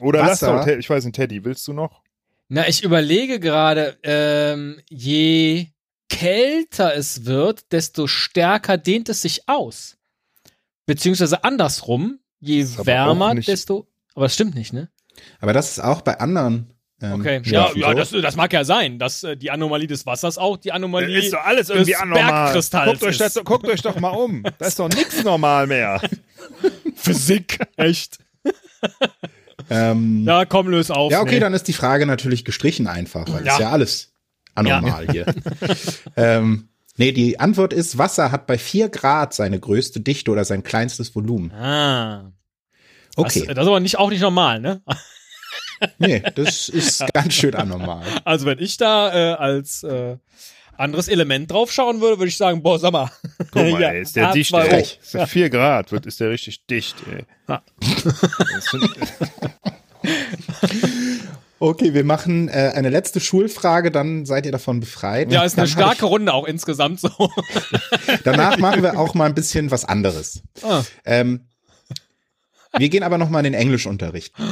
Oder 0.00 0.20
lass 0.20 0.42
Wasser. 0.42 0.56
doch, 0.58 0.64
Ted- 0.64 0.78
ich 0.78 0.88
weiß 0.90 1.04
nicht, 1.04 1.14
Teddy, 1.16 1.44
willst 1.44 1.66
du 1.68 1.72
noch? 1.72 2.02
Na, 2.48 2.68
ich 2.68 2.82
überlege 2.84 3.40
gerade, 3.40 3.96
ähm, 4.02 4.80
je 4.88 5.66
kälter 6.08 6.94
es 6.94 7.24
wird, 7.24 7.72
desto 7.72 8.06
stärker 8.06 8.76
dehnt 8.78 9.08
es 9.08 9.22
sich 9.22 9.48
aus. 9.48 9.96
Beziehungsweise 10.86 11.42
andersrum, 11.44 12.20
je 12.40 12.64
aber 12.76 12.86
wärmer, 12.86 13.34
desto. 13.34 13.86
Aber 14.14 14.26
das 14.26 14.34
stimmt 14.34 14.54
nicht, 14.54 14.72
ne? 14.72 14.88
Aber 15.40 15.52
das 15.52 15.70
ist 15.72 15.80
auch 15.80 16.02
bei 16.02 16.18
anderen. 16.20 16.70
Ähm, 17.02 17.20
Okay. 17.20 17.42
Ja, 17.44 17.70
ja, 17.74 17.92
das, 17.92 18.10
das 18.10 18.36
mag 18.36 18.52
ja 18.52 18.64
sein, 18.64 18.98
dass 18.98 19.22
äh, 19.24 19.36
die 19.36 19.50
Anomalie 19.50 19.86
des 19.88 20.06
Wassers 20.06 20.38
auch 20.38 20.56
die 20.56 20.72
Anomalie. 20.72 21.18
Ist 21.18 21.32
doch 21.32 21.44
alles 21.44 21.68
irgendwie 21.68 21.90
des 21.92 22.00
anormal. 22.00 22.44
Bergkristalls 22.44 22.90
Guckt 22.92 23.02
euch, 23.02 23.20
ist. 23.20 23.36
das, 23.36 23.44
guckt 23.44 23.66
euch 23.68 23.82
doch 23.82 23.98
mal 23.98 24.10
um. 24.10 24.42
Da 24.58 24.66
ist 24.66 24.78
doch 24.78 24.88
nichts 24.88 25.22
normal 25.24 25.66
mehr. 25.66 26.00
Physik. 27.06 27.58
Echt. 27.76 28.18
Ähm, 29.70 30.24
Ja, 30.26 30.44
komm, 30.44 30.68
löse 30.68 30.94
auf. 30.94 31.10
Ja, 31.10 31.20
okay, 31.20 31.34
nee. 31.34 31.40
dann 31.40 31.54
ist 31.54 31.68
die 31.68 31.72
Frage 31.72 32.06
natürlich 32.06 32.44
gestrichen 32.44 32.86
einfach, 32.86 33.26
weil 33.28 33.44
Ja. 33.44 33.54
ist 33.54 33.60
ja 33.60 33.70
alles 33.70 34.12
anormal 34.54 35.06
hier. 35.10 35.26
ähm, 36.16 36.68
nee, 36.96 37.12
die 37.12 37.40
Antwort 37.40 37.72
ist, 37.72 37.98
Wasser 37.98 38.30
hat 38.32 38.46
bei 38.46 38.58
4 38.58 38.88
Grad 38.90 39.34
seine 39.34 39.58
größte 39.58 40.00
Dichte 40.00 40.30
oder 40.30 40.44
sein 40.44 40.62
kleinstes 40.62 41.14
Volumen. 41.14 41.52
Ah. 41.52 42.32
Okay. 43.16 43.40
Das, 43.46 43.54
das 43.54 43.64
ist 43.64 43.68
aber 43.68 43.80
nicht, 43.80 43.98
auch 43.98 44.10
nicht 44.10 44.20
normal, 44.20 44.60
ne? 44.60 44.82
Nee, 45.98 46.22
das 46.34 46.68
ist 46.68 47.04
ganz 47.12 47.34
schön 47.34 47.54
anormal. 47.54 48.04
Also 48.24 48.46
wenn 48.46 48.58
ich 48.58 48.76
da 48.76 49.12
äh, 49.32 49.34
als 49.34 49.82
äh, 49.82 50.16
anderes 50.78 51.08
Element 51.08 51.50
drauf 51.50 51.72
schauen 51.72 52.00
würde, 52.00 52.18
würde 52.18 52.28
ich 52.28 52.36
sagen, 52.36 52.62
boah, 52.62 52.78
sag 52.78 52.92
mal. 52.92 53.10
Guck 53.38 53.54
mal, 53.54 53.68
Ja, 53.80 53.90
ey, 53.90 54.02
ist 54.02 54.16
der 54.16 54.32
dicht, 54.32 54.52
ey. 54.54 54.80
Ist 54.80 55.14
der 55.14 55.26
4 55.26 55.50
Grad, 55.50 55.92
wird, 55.92 56.06
ist 56.06 56.20
der 56.20 56.30
richtig 56.30 56.64
dicht, 56.66 56.96
ey. 57.10 57.24
Okay, 61.58 61.94
wir 61.94 62.04
machen 62.04 62.48
äh, 62.48 62.72
eine 62.74 62.90
letzte 62.90 63.18
Schulfrage, 63.18 63.90
dann 63.90 64.26
seid 64.26 64.44
ihr 64.44 64.52
davon 64.52 64.80
befreit. 64.80 65.32
Ja, 65.32 65.42
ist 65.42 65.58
eine 65.58 65.66
Dann 65.66 65.72
starke 65.72 66.04
Runde 66.04 66.34
auch 66.34 66.44
insgesamt 66.46 67.00
so. 67.00 67.08
Ich, 67.08 68.18
danach 68.24 68.58
machen 68.58 68.82
wir 68.82 68.98
auch 68.98 69.14
mal 69.14 69.24
ein 69.24 69.34
bisschen 69.34 69.70
was 69.70 69.86
anderes. 69.86 70.42
Ah. 70.62 70.82
Ähm, 71.06 71.46
wir 72.76 72.90
gehen 72.90 73.02
aber 73.02 73.16
noch 73.16 73.30
mal 73.30 73.38
in 73.38 73.44
den 73.44 73.54
Englischunterricht. 73.54 74.34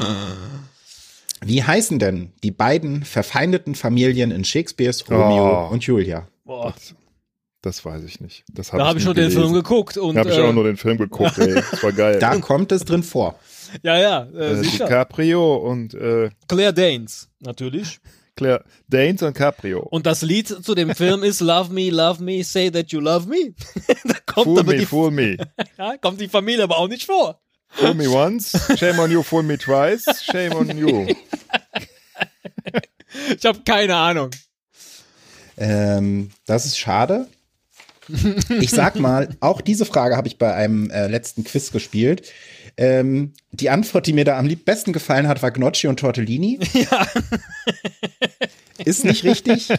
Wie 1.45 1.63
heißen 1.63 1.99
denn 1.99 2.33
die 2.43 2.51
beiden 2.51 3.05
verfeindeten 3.05 3.75
Familien 3.75 4.31
in 4.31 4.45
Shakespeares 4.45 5.09
Romeo 5.11 5.69
Oh. 5.69 5.73
und 5.73 5.85
Julia? 5.85 6.29
Boah, 6.45 6.75
das 7.63 7.85
weiß 7.85 8.03
ich 8.05 8.21
nicht. 8.21 8.45
Das 8.53 8.71
da 8.71 8.87
habe 8.87 8.99
ich 8.99 9.05
nur 9.05 9.15
den 9.15 9.25
gelesen. 9.25 9.41
Film 9.43 9.53
geguckt 9.55 9.97
und 9.97 10.15
Da 10.15 10.21
habe 10.21 10.31
ich 10.31 10.39
äh, 10.39 10.43
auch 10.43 10.53
nur 10.53 10.65
den 10.65 10.77
Film 10.77 10.99
geguckt, 10.99 11.39
ey. 11.39 11.55
Das 11.55 11.83
war 11.83 11.93
geil. 11.93 12.19
Da 12.21 12.37
kommt 12.39 12.73
es 12.73 12.85
drin 12.85 13.03
vor. 13.03 13.39
ja, 13.83 13.99
ja, 13.99 14.29
äh, 14.35 14.61
äh. 14.61 14.63
DiCaprio 14.63 15.57
und 15.57 15.95
äh, 15.95 16.31
Claire 16.49 16.73
Danes, 16.75 17.29
natürlich. 17.41 18.01
Claire 18.37 18.65
Danes 18.89 19.23
und 19.23 19.33
Caprio. 19.35 19.81
Und 19.81 20.07
das 20.07 20.23
Lied 20.23 20.49
zu 20.49 20.75
dem 20.75 20.95
Film 20.95 21.23
ist 21.23 21.41
Love 21.41 21.73
Me, 21.73 21.89
Love 21.91 22.23
Me, 22.23 22.43
Say 22.43 22.71
That 22.71 22.91
You 22.91 22.99
Love 23.01 23.29
Me. 23.29 23.55
da 24.05 24.15
kommt 24.27 24.45
Fool 24.47 24.59
aber 24.61 24.73
me, 24.73 24.79
die, 24.79 24.87
fool 24.87 25.11
me. 25.13 25.37
ja, 25.79 25.97
kommt 25.99 26.21
die 26.21 26.29
Familie 26.29 26.65
aber 26.65 26.79
auch 26.79 26.89
nicht 26.89 27.05
vor. 27.07 27.41
Fool 27.75 27.95
me 27.95 28.07
once, 28.07 28.53
shame 28.79 28.99
on 29.01 29.11
you, 29.11 29.23
fool 29.23 29.43
me 29.43 29.57
twice, 29.57 30.23
shame 30.23 30.53
on 30.53 30.77
you. 30.77 31.07
Ich 33.39 33.47
habe 33.47 33.61
keine 33.65 33.95
Ahnung. 33.95 34.31
Ähm, 35.57 36.31
das 36.47 36.67
ist 36.67 36.79
schade. 36.79 37.29
Ich 38.61 38.71
sag 38.71 38.97
mal, 38.97 39.29
auch 39.41 39.61
diese 39.61 39.87
Frage 39.87 40.17
habe 40.17 40.29
ich 40.29 40.37
bei 40.37 40.53
einem 40.53 40.91
äh, 40.91 41.07
letzten 41.07 41.45
Quiz 41.45 41.71
gespielt. 41.71 42.31
Ähm, 42.77 43.33
die 43.53 43.71
Antwort, 43.71 44.07
die 44.07 44.13
mir 44.13 44.25
da 44.25 44.37
am 44.37 44.47
lieb 44.47 44.65
besten 44.65 44.93
gefallen 44.93 45.29
hat, 45.29 45.43
war 45.43 45.53
Gnocchi 45.53 45.87
und 45.87 46.01
Tortellini. 46.01 46.59
Ja. 46.75 47.07
Ist 48.79 49.05
nicht 49.05 49.25
richtig. 49.25 49.69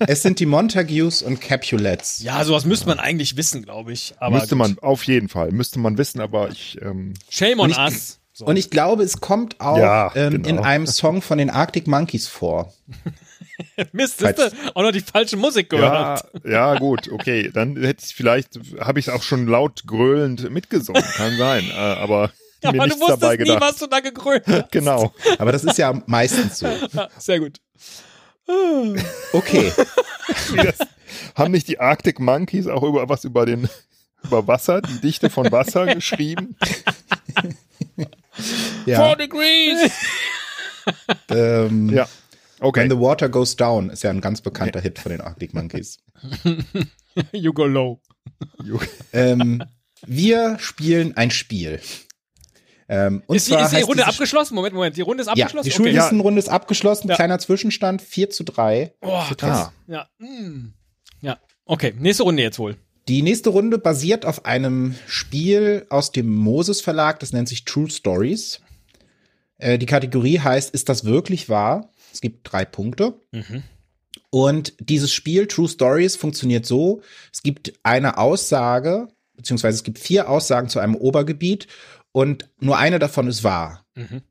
Es 0.00 0.22
sind 0.22 0.40
die 0.40 0.46
Montagues 0.46 1.22
und 1.22 1.40
Capulets. 1.40 2.20
Ja, 2.20 2.42
sowas 2.42 2.64
müsste 2.64 2.88
man 2.88 2.98
eigentlich 2.98 3.36
wissen, 3.36 3.62
glaube 3.62 3.92
ich. 3.92 4.14
Aber 4.18 4.38
müsste 4.38 4.56
gut. 4.56 4.58
man 4.58 4.78
auf 4.80 5.04
jeden 5.04 5.28
Fall, 5.28 5.52
müsste 5.52 5.78
man 5.78 5.98
wissen, 5.98 6.20
aber 6.20 6.50
ich, 6.50 6.78
ähm, 6.82 7.14
Shame 7.28 7.60
on 7.60 7.72
us. 7.72 8.18
So. 8.32 8.44
Und 8.44 8.56
ich 8.56 8.70
glaube, 8.70 9.04
es 9.04 9.20
kommt 9.20 9.60
auch 9.60 9.78
Ja, 9.78 10.10
ähm, 10.16 10.42
genau. 10.42 10.48
in 10.48 10.58
einem 10.58 10.86
Song 10.86 11.22
von 11.22 11.38
den 11.38 11.48
Arctic 11.48 11.86
Monkeys 11.86 12.26
vor. 12.26 12.72
Mist, 13.92 14.22
hast 14.24 14.38
du 14.38 14.50
auch 14.74 14.82
noch 14.82 14.90
die 14.90 15.00
falsche 15.00 15.36
Musik 15.36 15.72
ja, 15.72 15.78
gehört. 15.78 16.44
ja, 16.44 16.78
gut, 16.78 17.08
okay, 17.10 17.50
dann 17.52 17.76
hätte 17.76 18.04
ich 18.04 18.14
vielleicht, 18.14 18.58
habe 18.80 18.98
ich 18.98 19.06
es 19.06 19.14
auch 19.14 19.22
schon 19.22 19.46
laut 19.46 19.84
gröhlend 19.86 20.50
mitgesungen, 20.50 21.02
kann 21.14 21.36
sein, 21.38 21.70
äh, 21.70 21.72
aber 21.72 22.32
Ja, 22.62 22.72
mir 22.72 22.82
aber 22.82 22.88
du 22.88 22.98
dabei 22.98 23.38
wusstest 23.38 23.40
nie, 23.40 23.60
was 23.60 23.76
du 23.76 23.86
da 23.86 24.00
gegrölt 24.00 24.44
hast. 24.46 24.72
Genau. 24.72 25.12
Aber 25.38 25.52
das 25.52 25.64
ist 25.64 25.78
ja 25.78 26.02
meistens 26.06 26.58
so. 26.58 26.66
Ja, 26.66 27.08
sehr 27.18 27.38
gut. 27.40 27.60
Okay. 29.32 29.72
Das, 30.56 30.78
haben 31.34 31.52
nicht 31.52 31.68
die 31.68 31.78
Arctic 31.80 32.20
Monkeys 32.20 32.66
auch 32.66 32.82
über 32.82 33.08
was 33.08 33.24
über 33.24 33.46
den 33.46 33.68
über 34.22 34.46
Wasser, 34.46 34.82
die 34.82 35.00
Dichte 35.00 35.30
von 35.30 35.50
Wasser 35.52 35.86
geschrieben? 35.94 36.56
Ja. 38.86 39.04
Four 39.06 39.16
degrees. 39.16 39.90
Ähm, 41.28 41.88
Ja. 41.88 42.08
Okay. 42.60 42.82
When 42.82 42.90
the 42.90 43.00
Water 43.00 43.28
Goes 43.28 43.56
Down 43.56 43.90
ist 43.90 44.02
ja 44.02 44.10
ein 44.10 44.20
ganz 44.20 44.40
bekannter 44.40 44.80
Hit 44.80 44.98
von 44.98 45.12
den 45.12 45.20
Arctic 45.20 45.52
Monkeys. 45.52 45.98
you 47.32 47.52
go 47.52 47.66
low. 47.66 48.00
ähm, 49.12 49.62
wir 50.06 50.58
spielen 50.58 51.16
ein 51.16 51.30
Spiel. 51.30 51.80
Ähm, 52.88 53.22
und 53.26 53.36
Ist 53.36 53.48
die, 53.48 53.52
zwar 53.52 53.64
ist 53.64 53.72
die 53.76 53.80
Runde 53.82 54.02
dieses- 54.04 54.14
abgeschlossen? 54.14 54.54
Moment, 54.54 54.74
Moment. 54.74 54.96
Die 54.96 55.00
Runde 55.02 55.22
ist 55.22 55.26
Ja, 55.26 55.32
abgeschlossen? 55.32 55.68
die 55.70 55.74
okay. 55.74 55.90
Schullistenrunde 55.90 56.38
ist 56.38 56.48
abgeschlossen. 56.48 57.08
Ja. 57.08 57.16
Kleiner 57.16 57.38
Zwischenstand, 57.38 58.00
4 58.02 58.30
zu 58.30 58.44
3. 58.44 58.92
Oh, 59.02 59.22
krass. 59.36 59.70
Ja. 59.88 60.08
Mm. 60.18 60.72
Ja. 61.20 61.38
Okay, 61.64 61.94
nächste 61.98 62.22
Runde 62.22 62.42
jetzt 62.42 62.58
wohl. 62.58 62.76
Die 63.08 63.22
nächste 63.22 63.50
Runde 63.50 63.78
basiert 63.78 64.24
auf 64.26 64.44
einem 64.46 64.94
Spiel 65.06 65.86
aus 65.90 66.12
dem 66.12 66.32
Moses 66.34 66.80
Verlag, 66.80 67.20
das 67.20 67.32
nennt 67.32 67.48
sich 67.48 67.64
True 67.64 67.88
Stories. 67.90 68.60
Äh, 69.58 69.78
die 69.78 69.86
Kategorie 69.86 70.38
heißt, 70.40 70.74
ist 70.74 70.88
das 70.88 71.04
wirklich 71.04 71.48
wahr? 71.48 71.90
Es 72.12 72.20
gibt 72.20 72.52
drei 72.52 72.64
Punkte. 72.64 73.14
Mhm. 73.32 73.62
Und 74.30 74.74
dieses 74.80 75.12
Spiel 75.12 75.46
True 75.46 75.68
Stories 75.68 76.16
funktioniert 76.16 76.66
so, 76.66 77.00
es 77.32 77.42
gibt 77.42 77.72
eine 77.82 78.18
Aussage, 78.18 79.08
beziehungsweise 79.36 79.76
es 79.76 79.82
gibt 79.84 79.98
vier 79.98 80.28
Aussagen 80.28 80.68
zu 80.68 80.78
einem 80.78 80.94
Obergebiet 80.94 81.68
und 82.16 82.48
nur 82.60 82.78
eine 82.78 82.98
davon 82.98 83.28
ist 83.28 83.44
wahr. 83.44 83.84
Mhm. 83.94 84.22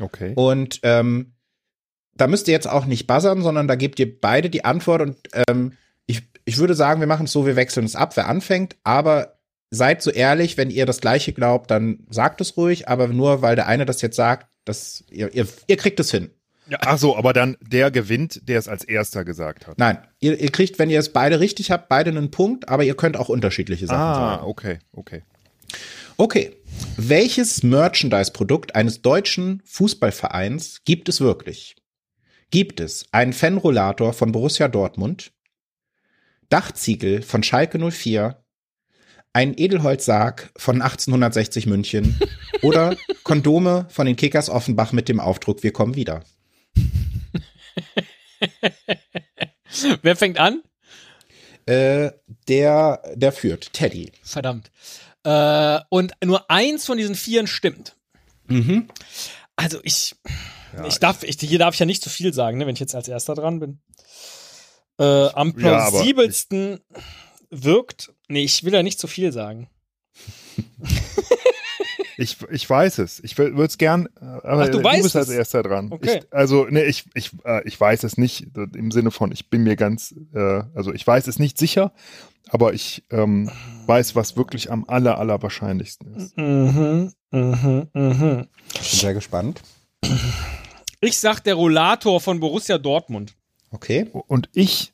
okay. 0.00 0.32
Und 0.34 0.80
ähm, 0.82 1.34
da 2.14 2.26
müsst 2.26 2.48
ihr 2.48 2.52
jetzt 2.54 2.66
auch 2.68 2.86
nicht 2.86 3.06
buzzern, 3.06 3.42
sondern 3.42 3.68
da 3.68 3.74
gebt 3.74 3.98
ihr 3.98 4.18
beide 4.18 4.48
die 4.48 4.64
Antwort 4.64 5.02
und 5.02 5.16
ähm, 5.48 5.72
ich, 6.06 6.22
ich 6.46 6.56
würde 6.56 6.74
sagen, 6.74 7.00
wir 7.00 7.06
machen 7.06 7.26
es 7.26 7.32
so, 7.32 7.44
wir 7.44 7.56
wechseln 7.56 7.84
es 7.84 7.96
ab, 7.96 8.16
wer 8.16 8.28
anfängt, 8.28 8.76
aber 8.82 9.38
seid 9.70 10.00
so 10.00 10.10
ehrlich, 10.10 10.56
wenn 10.56 10.70
ihr 10.70 10.86
das 10.86 11.00
gleiche 11.02 11.34
glaubt, 11.34 11.70
dann 11.70 12.06
sagt 12.08 12.40
es 12.40 12.56
ruhig, 12.56 12.88
aber 12.88 13.08
nur 13.08 13.42
weil 13.42 13.56
der 13.56 13.66
eine 13.66 13.84
das 13.84 14.00
jetzt 14.00 14.16
sagt, 14.16 14.46
das, 14.64 15.04
ihr, 15.10 15.34
ihr, 15.34 15.46
ihr 15.66 15.76
kriegt 15.76 16.00
es 16.00 16.10
hin. 16.10 16.30
Ach 16.78 16.96
so, 16.96 17.14
aber 17.14 17.34
dann 17.34 17.58
der 17.60 17.90
gewinnt, 17.90 18.48
der 18.48 18.58
es 18.58 18.68
als 18.68 18.84
erster 18.84 19.22
gesagt 19.26 19.66
hat. 19.66 19.76
Nein, 19.78 19.98
ihr, 20.18 20.40
ihr 20.40 20.50
kriegt, 20.50 20.78
wenn 20.78 20.88
ihr 20.88 20.98
es 20.98 21.12
beide 21.12 21.40
richtig 21.40 21.70
habt, 21.70 21.90
beide 21.90 22.08
einen 22.10 22.30
Punkt, 22.30 22.70
aber 22.70 22.84
ihr 22.84 22.94
könnt 22.96 23.18
auch 23.18 23.28
unterschiedliche 23.28 23.86
Sachen 23.86 24.00
Ah, 24.00 24.14
sagen. 24.36 24.44
okay, 24.46 24.78
okay. 24.92 25.22
Okay. 26.16 26.56
Welches 26.96 27.64
Merchandise-Produkt 27.64 28.76
eines 28.76 29.02
deutschen 29.02 29.62
Fußballvereins 29.64 30.82
gibt 30.84 31.08
es 31.08 31.20
wirklich? 31.20 31.74
Gibt 32.50 32.78
es 32.78 33.06
einen 33.10 33.32
Fanrollator 33.32 34.12
von 34.12 34.30
Borussia 34.30 34.68
Dortmund, 34.68 35.32
Dachziegel 36.50 37.22
von 37.22 37.42
Schalke 37.42 37.78
04, 37.90 38.40
einen 39.32 39.54
Edelholzsarg 39.56 40.52
von 40.56 40.82
1860 40.82 41.66
München 41.66 42.16
oder 42.62 42.96
Kondome 43.24 43.86
von 43.88 44.06
den 44.06 44.14
Kickers 44.14 44.48
Offenbach 44.48 44.92
mit 44.92 45.08
dem 45.08 45.18
Aufdruck 45.18 45.64
Wir 45.64 45.72
kommen 45.72 45.96
wieder? 45.96 46.22
Wer 50.02 50.14
fängt 50.14 50.38
an? 50.38 50.62
Äh, 51.66 52.12
der, 52.46 53.02
der 53.16 53.32
führt, 53.32 53.72
Teddy. 53.72 54.12
Verdammt. 54.22 54.70
Äh, 55.24 55.80
und 55.88 56.12
nur 56.24 56.50
eins 56.50 56.86
von 56.86 56.98
diesen 56.98 57.14
vieren 57.14 57.46
stimmt. 57.46 57.96
Mhm. 58.46 58.88
Also 59.56 59.78
ich, 59.82 60.16
ich 60.86 60.98
darf, 60.98 61.22
ich, 61.22 61.36
hier 61.40 61.58
darf 61.58 61.74
ich 61.74 61.80
ja 61.80 61.86
nicht 61.86 62.02
zu 62.02 62.10
viel 62.10 62.32
sagen, 62.34 62.58
ne, 62.58 62.66
wenn 62.66 62.74
ich 62.74 62.80
jetzt 62.80 62.94
als 62.94 63.08
erster 63.08 63.34
dran 63.34 63.60
bin. 63.60 63.80
Äh, 64.98 65.28
am 65.28 65.54
Ja, 65.58 65.88
plausibelsten 65.88 66.80
wirkt, 67.50 68.12
nee, 68.28 68.44
ich 68.44 68.64
will 68.64 68.74
ja 68.74 68.82
nicht 68.82 68.98
zu 68.98 69.06
viel 69.06 69.32
sagen. 69.32 69.68
Ich, 72.16 72.36
ich 72.50 72.68
weiß 72.68 72.98
es. 72.98 73.20
Ich 73.24 73.36
würde 73.38 73.64
es 73.64 73.78
gern, 73.78 74.06
äh, 74.20 74.24
aber 74.24 74.62
Ach, 74.62 74.68
du 74.68 74.82
weißt 74.82 75.02
bist 75.02 75.16
als 75.16 75.28
es? 75.28 75.34
erster 75.34 75.62
dran. 75.62 75.90
Okay. 75.90 76.20
Ich, 76.22 76.32
also, 76.32 76.64
ne, 76.66 76.84
ich, 76.84 77.04
ich, 77.14 77.32
äh, 77.44 77.66
ich 77.66 77.80
weiß 77.80 78.04
es 78.04 78.16
nicht 78.16 78.48
im 78.56 78.90
Sinne 78.92 79.10
von, 79.10 79.32
ich 79.32 79.50
bin 79.50 79.64
mir 79.64 79.76
ganz, 79.76 80.14
äh, 80.32 80.62
also 80.74 80.92
ich 80.92 81.06
weiß 81.06 81.26
es 81.26 81.38
nicht 81.38 81.58
sicher, 81.58 81.92
aber 82.48 82.72
ich 82.72 83.04
ähm, 83.10 83.50
weiß, 83.86 84.16
was 84.16 84.36
wirklich 84.36 84.70
am 84.70 84.84
aller, 84.88 85.18
aller 85.18 85.42
wahrscheinlichsten 85.42 86.14
ist. 86.14 86.36
Mhm, 86.36 87.12
mhm, 87.30 87.88
mhm. 87.92 88.46
Ich 88.74 88.90
bin 88.90 88.98
sehr 89.00 89.14
gespannt. 89.14 89.62
Ich 91.00 91.18
sag 91.18 91.40
der 91.40 91.54
Rollator 91.54 92.20
von 92.20 92.40
Borussia 92.40 92.78
Dortmund. 92.78 93.34
Okay. 93.70 94.08
Und 94.12 94.48
ich 94.52 94.92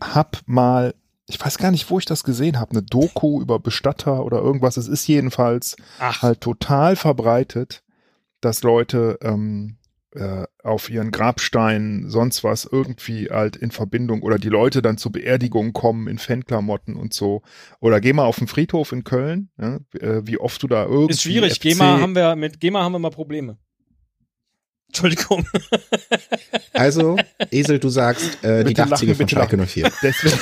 hab 0.00 0.42
mal, 0.46 0.94
ich 1.26 1.40
weiß 1.40 1.58
gar 1.58 1.70
nicht, 1.70 1.90
wo 1.90 1.98
ich 1.98 2.04
das 2.04 2.24
gesehen 2.24 2.60
habe, 2.60 2.72
eine 2.72 2.82
Doku 2.82 3.40
über 3.40 3.58
Bestatter 3.58 4.24
oder 4.24 4.38
irgendwas. 4.38 4.76
Es 4.76 4.88
ist 4.88 5.06
jedenfalls 5.06 5.76
Ach, 5.98 6.22
halt 6.22 6.40
total 6.40 6.96
verbreitet, 6.96 7.82
dass 8.40 8.62
Leute 8.62 9.18
ähm, 9.22 9.78
äh, 9.78 9.85
auf 10.62 10.90
ihren 10.90 11.10
Grabsteinen 11.10 12.10
sonst 12.10 12.42
was 12.42 12.64
irgendwie 12.64 13.28
halt 13.30 13.56
in 13.56 13.70
Verbindung 13.70 14.22
oder 14.22 14.38
die 14.38 14.48
Leute 14.48 14.82
dann 14.82 14.98
zur 14.98 15.12
Beerdigung 15.12 15.72
kommen 15.72 16.08
in 16.08 16.18
Fanklamotten 16.18 16.96
und 16.96 17.14
so. 17.14 17.42
Oder 17.80 18.00
geh 18.00 18.12
mal 18.12 18.24
auf 18.24 18.38
den 18.38 18.46
Friedhof 18.46 18.92
in 18.92 19.04
Köln, 19.04 19.50
ja, 19.60 19.78
äh, 20.00 20.22
wie 20.24 20.38
oft 20.38 20.62
du 20.62 20.66
da 20.66 20.84
irgendwie 20.84 21.12
ist 21.12 21.22
schwierig. 21.22 21.54
FC 21.54 21.60
GEMA 21.60 22.00
haben 22.00 22.14
wir, 22.14 22.36
mit 22.36 22.60
GEMA 22.60 22.82
haben 22.82 22.92
wir 22.92 22.98
mal 22.98 23.10
Probleme. 23.10 23.58
Entschuldigung. 24.88 25.46
Also, 26.72 27.16
Esel, 27.50 27.78
du 27.78 27.88
sagst 27.88 28.42
äh, 28.44 28.64
die 28.64 28.74
Dachziegel 28.74 29.14
von 29.14 29.28
Schalke 29.28 29.56
04. 29.56 29.90
Deswegen, 30.02 30.38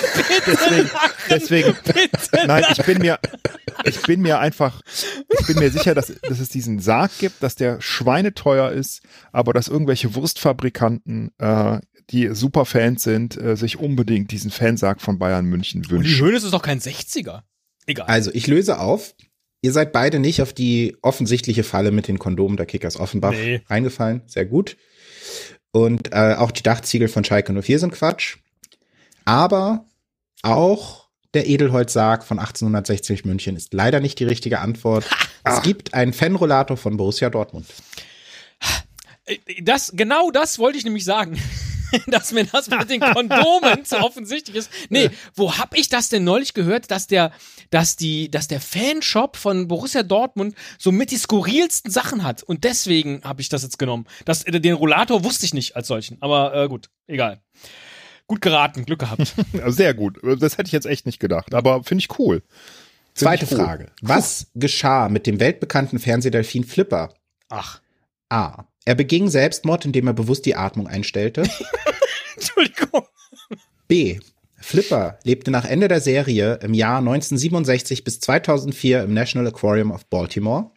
deswegen, 0.49 0.90
deswegen, 1.28 1.74
nein, 2.47 2.64
ich 2.70 2.84
bin 2.84 2.99
mir, 2.99 3.18
ich 3.84 4.03
bin 4.03 4.20
mir 4.20 4.38
einfach, 4.38 4.80
ich 5.40 5.47
bin 5.47 5.59
mir 5.59 5.70
sicher, 5.70 5.95
dass, 5.95 6.12
dass 6.22 6.40
es 6.40 6.49
diesen 6.49 6.80
Sarg 6.80 7.12
gibt, 7.18 7.42
dass 7.42 7.55
der 7.55 7.80
schweineteuer 7.80 8.70
ist, 8.70 9.03
aber 9.32 9.53
dass 9.53 9.68
irgendwelche 9.68 10.14
Wurstfabrikanten, 10.14 11.32
äh, 11.38 11.80
die 12.11 12.34
super 12.34 12.64
Fans 12.64 13.03
sind, 13.03 13.40
äh, 13.40 13.57
sich 13.57 13.78
unbedingt 13.78 14.30
diesen 14.30 14.51
Fansarg 14.51 15.01
von 15.01 15.18
Bayern 15.18 15.47
München 15.47 15.80
Und 15.82 15.86
die 15.86 15.90
wünschen. 15.90 16.26
Höhnes 16.26 16.45
ist 16.45 16.53
doch 16.53 16.62
kein 16.62 16.80
60er. 16.80 17.42
Egal. 17.86 18.07
Also, 18.07 18.30
ich 18.32 18.47
löse 18.47 18.78
auf. 18.78 19.14
Ihr 19.64 19.72
seid 19.72 19.92
beide 19.92 20.18
nicht 20.18 20.42
auf 20.42 20.52
die 20.52 20.94
offensichtliche 21.00 21.64
Falle 21.64 21.90
mit 21.90 22.06
den 22.06 22.18
Kondomen 22.18 22.58
der 22.58 22.66
Kickers 22.66 23.00
Offenbach 23.00 23.30
Nee. 23.30 23.62
reingefallen. 23.66 24.20
Sehr 24.26 24.44
gut. 24.44 24.76
Und 25.72 26.12
äh, 26.12 26.34
auch 26.34 26.50
die 26.50 26.62
Dachziegel 26.62 27.08
von 27.08 27.24
Schalke 27.24 27.50
04 27.62 27.78
sind 27.78 27.94
Quatsch. 27.94 28.36
Aber 29.24 29.86
auch 30.42 31.08
der 31.32 31.46
Edelholzsarg 31.48 32.24
von 32.24 32.38
1860 32.40 33.24
München 33.24 33.56
ist 33.56 33.72
leider 33.72 34.00
nicht 34.00 34.18
die 34.20 34.24
richtige 34.24 34.58
Antwort. 34.58 35.06
Es 35.44 35.62
gibt 35.62 35.94
einen 35.94 36.12
Fanrollator 36.12 36.76
von 36.76 36.98
Borussia 36.98 37.30
Dortmund. 37.30 37.64
Das, 39.62 39.92
genau 39.96 40.30
das 40.30 40.58
wollte 40.58 40.76
ich 40.76 40.84
nämlich 40.84 41.06
sagen. 41.06 41.40
Dass 42.07 42.32
mir 42.32 42.45
das 42.45 42.68
mit 42.68 42.91
den 42.91 43.01
Kondomen 43.01 43.85
zu 43.85 43.99
offensichtlich 43.99 44.57
ist. 44.57 44.70
Nee, 44.91 45.11
wo 45.35 45.57
hab 45.57 45.76
ich 45.76 45.89
das 45.89 46.09
denn 46.09 46.24
neulich 46.24 46.55
gehört, 46.55 46.91
dass 46.91 47.07
der, 47.07 47.32
dass 47.70 47.97
die, 47.97 48.30
dass 48.30 48.49
der 48.49 48.61
Fanshop 48.61 49.37
von 49.37 49.68
Borussia 49.68 50.03
Dortmund 50.03 50.55
so 50.78 50.93
mit 50.93 51.11
die 51.11 51.16
skurrilsten 51.16 51.91
Sachen 51.91 52.22
hat. 52.22 52.43
Und 52.43 52.64
deswegen 52.64 53.22
habe 53.24 53.41
ich 53.41 53.49
das 53.49 53.62
jetzt 53.62 53.78
genommen. 53.78 54.07
Das, 54.24 54.45
äh, 54.45 54.61
den 54.61 54.74
Rollator 54.74 55.24
wusste 55.24 55.47
ich 55.47 55.55
nicht 55.55 55.76
als 55.76 55.89
solchen. 55.89 56.18
Aber 56.20 56.55
äh, 56.55 56.68
gut, 56.68 56.91
egal. 57.07 57.41
Gut 58.26 58.41
geraten, 58.41 58.85
Glück 58.85 59.01
gehabt. 59.01 59.35
Sehr 59.66 59.95
gut. 59.95 60.18
Das 60.41 60.57
hätte 60.57 60.68
ich 60.68 60.72
jetzt 60.72 60.87
echt 60.87 61.07
nicht 61.07 61.20
gedacht, 61.20 61.55
aber 61.55 61.85
finde 61.85 62.03
ich 62.03 62.18
cool. 62.18 62.43
Find 63.14 63.28
Zweite 63.28 63.45
ich 63.45 63.53
cool. 63.53 63.59
Frage. 63.59 63.87
Was 64.01 64.47
geschah 64.55 65.09
mit 65.09 65.26
dem 65.26 65.39
weltbekannten 65.41 65.99
Fernsehdelfin 65.99 66.64
Flipper? 66.64 67.14
Ach, 67.49 67.80
A. 68.28 68.64
Er 68.85 68.95
beging 68.95 69.28
Selbstmord, 69.28 69.87
indem 69.87 70.07
er 70.07 70.12
bewusst 70.12 70.45
die 70.47 70.57
Atmung 70.57 70.87
einstellte. 70.87 71.45
Entschuldigung. 72.37 73.03
B. 73.89 74.18
Flipper 74.57 75.18
lebte 75.24 75.51
nach 75.51 75.64
Ende 75.64 75.89
der 75.89 76.01
Serie 76.01 76.59
im 76.62 76.74
Jahr 76.74 76.99
1967 76.99 78.05
bis 78.05 78.20
2004 78.20 79.05
im 79.05 79.14
National 79.14 79.49
Aquarium 79.49 79.91
of 79.91 80.07
Baltimore. 80.07 80.70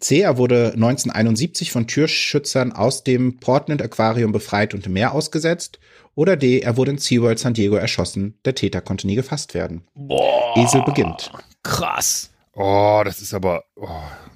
C. 0.00 0.20
Er 0.20 0.36
wurde 0.36 0.72
1971 0.72 1.70
von 1.70 1.86
Türschützern 1.86 2.72
aus 2.72 3.04
dem 3.04 3.38
Portland 3.38 3.80
Aquarium 3.80 4.32
befreit 4.32 4.74
und 4.74 4.86
im 4.86 4.94
Meer 4.94 5.12
ausgesetzt. 5.12 5.78
Oder 6.14 6.36
D. 6.36 6.60
Er 6.60 6.76
wurde 6.76 6.90
in 6.90 6.98
SeaWorld 6.98 7.38
San 7.38 7.54
Diego 7.54 7.76
erschossen. 7.76 8.38
Der 8.44 8.54
Täter 8.54 8.80
konnte 8.80 9.06
nie 9.06 9.14
gefasst 9.14 9.54
werden. 9.54 9.82
Boah. 9.94 10.56
Esel 10.56 10.82
beginnt. 10.82 11.30
Krass. 11.62 12.31
Oh, 12.54 13.02
das 13.04 13.22
ist 13.22 13.32
aber, 13.34 13.64
oh, 13.76 13.88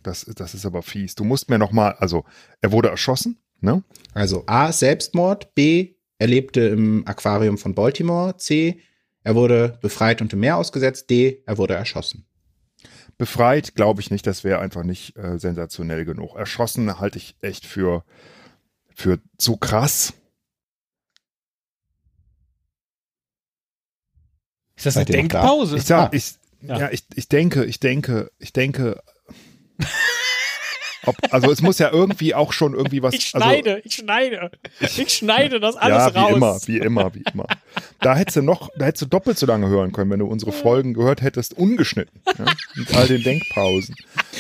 das, 0.03 0.25
das 0.25 0.55
ist 0.55 0.65
aber 0.65 0.83
fies. 0.83 1.15
Du 1.15 1.25
musst 1.25 1.51
mir 1.51 1.59
noch 1.59 1.73
mal, 1.73 1.91
also 1.99 2.25
er 2.63 2.73
wurde 2.73 2.89
erschossen, 2.89 3.43
ne? 3.61 3.83
Also 4.15 4.45
A. 4.47 4.73
Selbstmord. 4.73 5.55
B. 5.55 5.95
Er 6.19 6.27
lebte 6.29 6.63
im 6.63 7.07
Aquarium 7.07 7.59
von 7.59 7.75
Baltimore. 7.75 8.37
C. 8.39 8.81
Er 9.23 9.35
wurde 9.35 9.79
befreit 9.83 10.23
und 10.23 10.33
im 10.33 10.41
Meer 10.41 10.57
ausgesetzt. 10.57 11.11
D. 11.11 11.43
Er 11.47 11.59
wurde 11.59 11.75
erschossen. 11.75 12.27
Befreit 13.19 13.75
glaube 13.75 14.01
ich 14.01 14.11
nicht, 14.11 14.27
das 14.27 14.45
wäre 14.45 14.61
einfach 14.61 14.83
nicht 14.83 15.17
äh, 15.17 15.39
sensationell 15.39 16.05
genug. 16.05 16.37
Erschossen 16.37 16.99
halte 17.01 17.19
ich 17.19 17.37
echt 17.41 17.67
für, 17.67 18.05
für 18.95 19.21
zu 19.39 19.57
krass. 19.57 20.13
Ist 24.77 24.87
das 24.87 24.97
eine 24.97 25.07
Seid 25.07 25.15
ihr 25.17 25.23
noch 25.23 25.29
da? 25.29 25.41
Denkpause? 25.41 25.77
Ich 25.77 25.85
sag, 25.85 26.13
Ah. 26.13 26.17
ich, 26.17 26.35
Ja. 26.63 26.79
ja, 26.79 26.91
ich, 26.91 27.05
ich 27.15 27.29
denke, 27.29 27.65
ich 27.65 27.81
denke, 27.81 28.31
ich 28.39 28.53
denke, 28.53 29.03
ob, 31.07 31.17
also 31.31 31.51
es 31.51 31.63
muss 31.63 31.79
ja 31.79 31.91
irgendwie 31.91 32.35
auch 32.35 32.53
schon 32.53 32.75
irgendwie 32.75 33.03
was. 33.03 33.15
Ich 33.15 33.35
also, 33.35 33.47
schneide, 33.47 33.81
ich 33.85 33.95
schneide. 33.95 34.51
Ich 34.81 35.09
schneide 35.15 35.61
das 35.61 35.77
alles 35.77 35.99
ja, 35.99 36.15
wie 36.15 36.19
raus. 36.19 36.33
immer, 36.37 36.59
wie 36.67 36.79
immer, 36.79 37.15
wie 37.15 37.25
immer. 37.33 37.47
Da 38.01 38.17
hättest 38.17 38.37
du 38.37 38.43
noch, 38.43 38.71
da 38.79 38.87
hättest 38.87 39.03
du 39.03 39.07
doppelt 39.07 39.39
so 39.39 39.47
lange 39.47 39.69
hören 39.69 39.93
können, 39.93 40.11
wenn 40.11 40.19
du 40.19 40.27
unsere 40.27 40.53
Folgen 40.53 40.95
gehört 40.95 41.23
hättest, 41.23 41.55
ungeschnitten. 41.55 42.21
Ja? 42.39 42.45
Mit 42.75 42.95
all 42.95 43.07
den 43.09 43.23
Denkpausen. 43.23 43.95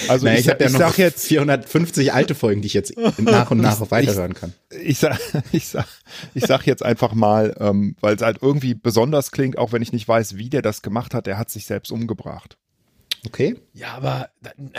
Also 0.09 0.27
Naja, 0.27 0.39
ich, 0.39 0.47
ich 0.47 0.51
habe 0.51 0.65
ja 0.65 0.71
noch 0.71 0.79
sag 0.79 0.99
jetzt, 0.99 1.27
450 1.27 2.13
alte 2.13 2.35
Folgen, 2.35 2.61
die 2.61 2.67
ich 2.67 2.75
jetzt 2.75 2.95
nach 3.19 3.51
und 3.51 3.59
nach 3.59 3.91
weiterhören 3.91 4.35
kann. 4.35 4.53
ich 4.83 4.99
sag, 4.99 5.19
ich 5.53 5.69
sag, 5.69 5.87
ich 6.35 6.45
sag 6.45 6.67
jetzt 6.67 6.83
einfach 6.85 7.15
mal, 7.15 7.57
ähm, 7.61 7.97
weil 8.01 8.15
es 8.17 8.23
halt 8.23 8.39
irgendwie 8.43 8.75
besonders 8.75 9.31
klingt, 9.31 9.59
auch 9.59 9.73
wenn 9.73 9.83
ich 9.83 9.93
nicht 9.93 10.07
weiß, 10.07 10.37
wie 10.37 10.51
der 10.51 10.63
das 10.63 10.83
gemacht 10.83 11.15
hat, 11.15 11.27
der 11.27 11.39
hat 11.39 11.51
sich 11.51 11.67
selbst 11.67 11.91
umgebracht. 11.91 12.57
Okay? 13.27 13.57
Ja, 13.73 13.95
aber 13.95 14.29
dann- 14.43 14.73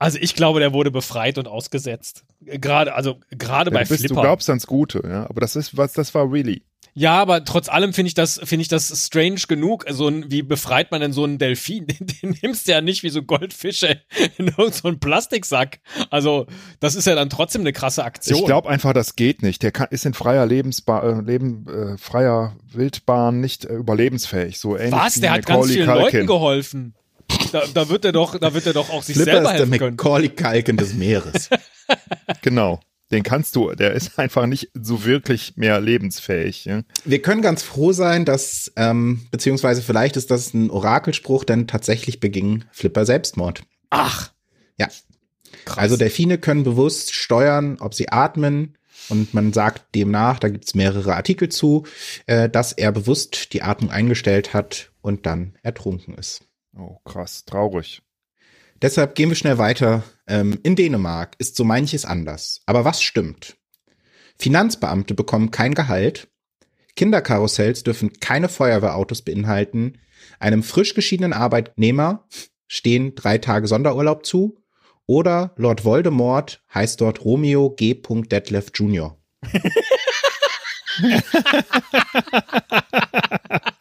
also 0.00 0.18
ich 0.20 0.34
glaube, 0.34 0.60
der 0.60 0.72
wurde 0.72 0.90
befreit 0.90 1.36
und 1.36 1.46
ausgesetzt. 1.46 2.24
Gerade 2.40 2.94
also 2.94 3.20
gerade 3.30 3.70
bei 3.70 3.82
du, 3.84 3.90
bist, 3.90 4.02
du 4.02 4.08
Flipper. 4.08 4.22
glaubst 4.22 4.48
ans 4.48 4.66
Gute, 4.66 5.02
ja, 5.06 5.28
aber 5.28 5.42
das 5.42 5.54
ist 5.56 5.76
was, 5.76 5.92
das 5.92 6.14
war 6.14 6.32
really. 6.32 6.62
ja, 6.94 7.20
aber 7.20 7.44
trotz 7.44 7.68
allem 7.68 7.92
finde 7.92 8.08
ich 8.08 8.14
das 8.14 8.40
finde 8.42 8.62
ich 8.62 8.68
das 8.68 8.88
strange 9.06 9.42
genug. 9.46 9.84
So 9.90 10.08
ein, 10.08 10.30
wie 10.30 10.40
befreit 10.40 10.90
man 10.90 11.02
denn 11.02 11.12
so 11.12 11.24
einen 11.24 11.36
Delfin? 11.36 11.86
Den, 11.86 12.06
den 12.06 12.38
nimmst 12.42 12.66
du 12.66 12.72
ja 12.72 12.80
nicht 12.80 13.02
wie 13.02 13.10
so 13.10 13.22
Goldfische 13.22 14.00
in 14.38 14.46
irgendeinen 14.46 14.72
so 14.72 14.88
einen 14.88 15.00
Plastiksack. 15.00 15.80
Also 16.08 16.46
das 16.80 16.94
ist 16.94 17.06
ja 17.06 17.14
dann 17.14 17.28
trotzdem 17.28 17.60
eine 17.60 17.74
krasse 17.74 18.02
Aktion. 18.02 18.38
Ich 18.38 18.46
glaube 18.46 18.70
einfach, 18.70 18.94
das 18.94 19.16
geht 19.16 19.42
nicht. 19.42 19.62
Der 19.62 19.70
kann, 19.70 19.88
ist 19.90 20.06
in 20.06 20.14
freier 20.14 20.46
Lebensbahn, 20.46 21.20
äh, 21.20 21.30
Leben, 21.30 21.66
äh, 21.68 21.98
freier 21.98 22.56
Wildbahn 22.72 23.40
nicht 23.40 23.66
äh, 23.66 23.74
überlebensfähig. 23.74 24.58
So 24.58 24.78
ähnlich 24.78 24.92
was? 24.92 25.20
Der 25.20 25.32
hat 25.32 25.44
ganz 25.44 25.66
Macaulay 25.66 25.74
vielen 25.74 25.86
Culkin. 25.88 26.04
Leuten 26.04 26.26
geholfen. 26.26 26.94
Da, 27.52 27.64
da 27.72 27.88
wird 27.88 28.04
er 28.04 28.12
doch, 28.12 28.38
da 28.38 28.54
wird 28.54 28.66
er 28.66 28.72
doch 28.72 28.90
auch 28.90 29.02
sich 29.02 29.16
Flipper 29.16 29.32
selber 29.32 29.50
ist 29.50 29.58
der 29.58 29.66
helfen 29.66 29.78
können. 29.78 29.96
Macaulay 29.96 30.28
Culkin 30.28 30.76
des 30.76 30.94
Meeres. 30.94 31.48
Genau. 32.42 32.80
Den 33.10 33.24
kannst 33.24 33.56
du, 33.56 33.72
der 33.72 33.92
ist 33.92 34.18
einfach 34.20 34.46
nicht 34.46 34.70
so 34.74 35.04
wirklich 35.04 35.54
mehr 35.56 35.80
lebensfähig. 35.80 36.64
Ja? 36.64 36.82
Wir 37.04 37.20
können 37.20 37.42
ganz 37.42 37.64
froh 37.64 37.90
sein, 37.92 38.24
dass, 38.24 38.70
ähm, 38.76 39.26
beziehungsweise 39.32 39.82
vielleicht 39.82 40.16
ist 40.16 40.30
das 40.30 40.54
ein 40.54 40.70
Orakelspruch, 40.70 41.42
denn 41.42 41.66
tatsächlich 41.66 42.20
beging 42.20 42.64
Flipper 42.70 43.04
Selbstmord. 43.04 43.62
Ach, 43.90 44.30
Ja. 44.78 44.86
krass. 45.64 45.78
Also 45.78 45.96
Delfine 45.96 46.38
können 46.38 46.62
bewusst 46.62 47.12
steuern, 47.12 47.78
ob 47.80 47.94
sie 47.94 48.10
atmen. 48.10 48.76
Und 49.08 49.34
man 49.34 49.52
sagt 49.52 49.96
demnach, 49.96 50.38
da 50.38 50.48
gibt's 50.48 50.76
mehrere 50.76 51.16
Artikel 51.16 51.48
zu, 51.48 51.84
äh, 52.26 52.48
dass 52.48 52.72
er 52.72 52.92
bewusst 52.92 53.52
die 53.52 53.62
Atmung 53.62 53.90
eingestellt 53.90 54.54
hat 54.54 54.92
und 55.00 55.26
dann 55.26 55.56
ertrunken 55.64 56.14
ist. 56.14 56.42
Oh, 56.76 56.98
krass, 57.04 57.44
traurig. 57.44 58.02
Deshalb 58.82 59.14
gehen 59.14 59.28
wir 59.28 59.36
schnell 59.36 59.58
weiter. 59.58 60.02
Ähm, 60.26 60.58
in 60.62 60.76
Dänemark 60.76 61.34
ist 61.38 61.56
so 61.56 61.64
manches 61.64 62.04
anders. 62.04 62.62
Aber 62.66 62.84
was 62.84 63.02
stimmt? 63.02 63.56
Finanzbeamte 64.38 65.14
bekommen 65.14 65.50
kein 65.50 65.74
Gehalt. 65.74 66.28
Kinderkarussells 66.96 67.82
dürfen 67.82 68.12
keine 68.20 68.48
Feuerwehrautos 68.48 69.22
beinhalten. 69.22 69.98
Einem 70.38 70.62
frisch 70.62 70.94
geschiedenen 70.94 71.32
Arbeitnehmer 71.32 72.26
stehen 72.66 73.14
drei 73.14 73.38
Tage 73.38 73.66
Sonderurlaub 73.66 74.24
zu. 74.24 74.58
Oder 75.06 75.52
Lord 75.56 75.84
Voldemort 75.84 76.62
heißt 76.72 77.00
dort 77.00 77.24
Romeo 77.24 77.70
G. 77.70 77.94
Detlef 77.94 78.70
Jr. 78.74 79.16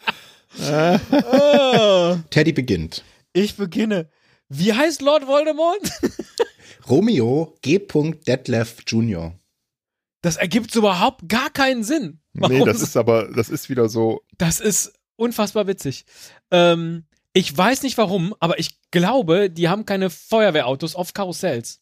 Teddy 2.30 2.53
beginnt. 2.53 3.03
ich 3.34 3.55
beginne. 3.55 4.10
Wie 4.49 4.74
heißt 4.74 5.01
Lord 5.01 5.28
Voldemort? 5.28 5.91
Romeo 6.89 7.55
G. 7.62 7.80
Detlef 8.28 8.78
Jr. 8.88 9.34
Das 10.22 10.38
ergibt 10.38 10.72
so 10.72 10.80
überhaupt 10.80 11.30
gar 11.30 11.49
keinen 11.49 11.84
Sinn. 11.84 12.20
Nee, 12.34 12.64
das 12.66 12.82
ist 12.82 12.97
aber, 12.97 13.32
das 13.34 13.49
ist 13.49 13.70
wieder 13.70 13.89
so, 13.89 14.22
das 14.38 14.60
ist 14.60 14.93
unfassbar 15.16 15.68
witzig. 15.68 16.05
Ähm, 16.51 17.05
ich 17.34 17.55
weiß 17.55 17.84
nicht 17.84 17.97
warum, 17.97 18.36
aber 18.39 18.60
ich 18.60 18.80
glaube, 18.91 19.49
die 19.49 19.70
haben 19.70 19.86
keine 19.86 20.10
Feuerwehrautos 20.10 20.95
auf 20.95 21.14
Karussells. 21.14 21.82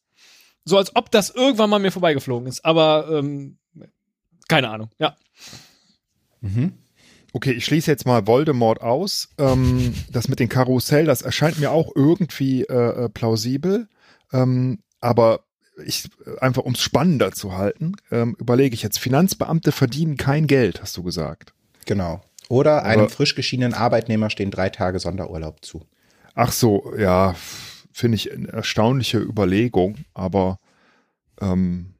So 0.65 0.77
als 0.77 0.95
ob 0.95 1.09
das 1.11 1.29
irgendwann 1.29 1.69
mal 1.69 1.79
mir 1.79 1.91
vorbeigeflogen 1.91 2.47
ist. 2.47 2.65
Aber 2.65 3.07
ähm, 3.09 3.57
keine 4.49 4.69
Ahnung. 4.69 4.91
Ja. 4.99 5.15
Okay, 7.37 7.51
ich 7.51 7.65
schließe 7.65 7.89
jetzt 7.89 8.05
mal 8.07 8.25
Voldemort 8.27 8.81
aus. 8.81 9.29
Ähm, 9.37 9.93
das 10.11 10.27
mit 10.27 10.39
den 10.39 10.49
Karussell, 10.49 11.05
das 11.05 11.21
erscheint 11.21 11.59
mir 11.59 11.71
auch 11.71 11.91
irgendwie 11.95 12.63
äh, 12.63 13.05
äh, 13.05 13.09
plausibel. 13.09 13.87
Ähm, 14.33 14.79
aber 14.99 15.41
ich, 15.85 16.09
einfach 16.41 16.63
um 16.63 16.73
es 16.73 16.81
spannender 16.81 17.31
zu 17.31 17.55
halten, 17.55 17.93
ähm, 18.11 18.35
überlege 18.39 18.73
ich 18.73 18.81
jetzt, 18.81 18.97
Finanzbeamte 18.97 19.71
verdienen 19.71 20.17
kein 20.17 20.47
Geld, 20.47 20.81
hast 20.81 20.97
du 20.97 21.03
gesagt. 21.03 21.53
Genau. 21.85 22.21
Oder 22.49 22.83
einem 22.83 23.01
Aber- 23.03 23.09
frisch 23.09 23.35
geschiedenen 23.35 23.75
Arbeitnehmer 23.75 24.29
stehen 24.31 24.49
drei 24.51 24.69
Tage 24.69 24.99
Sonderurlaub 24.99 25.63
zu. 25.63 25.85
Ach 26.33 26.51
so, 26.51 26.93
ja, 26.97 27.35
finde 27.91 28.15
ich 28.15 28.31
eine 28.33 28.47
erstaunliche 28.49 29.19
Überlegung, 29.19 29.97
aber 30.13 30.57
ähm, 31.39 31.93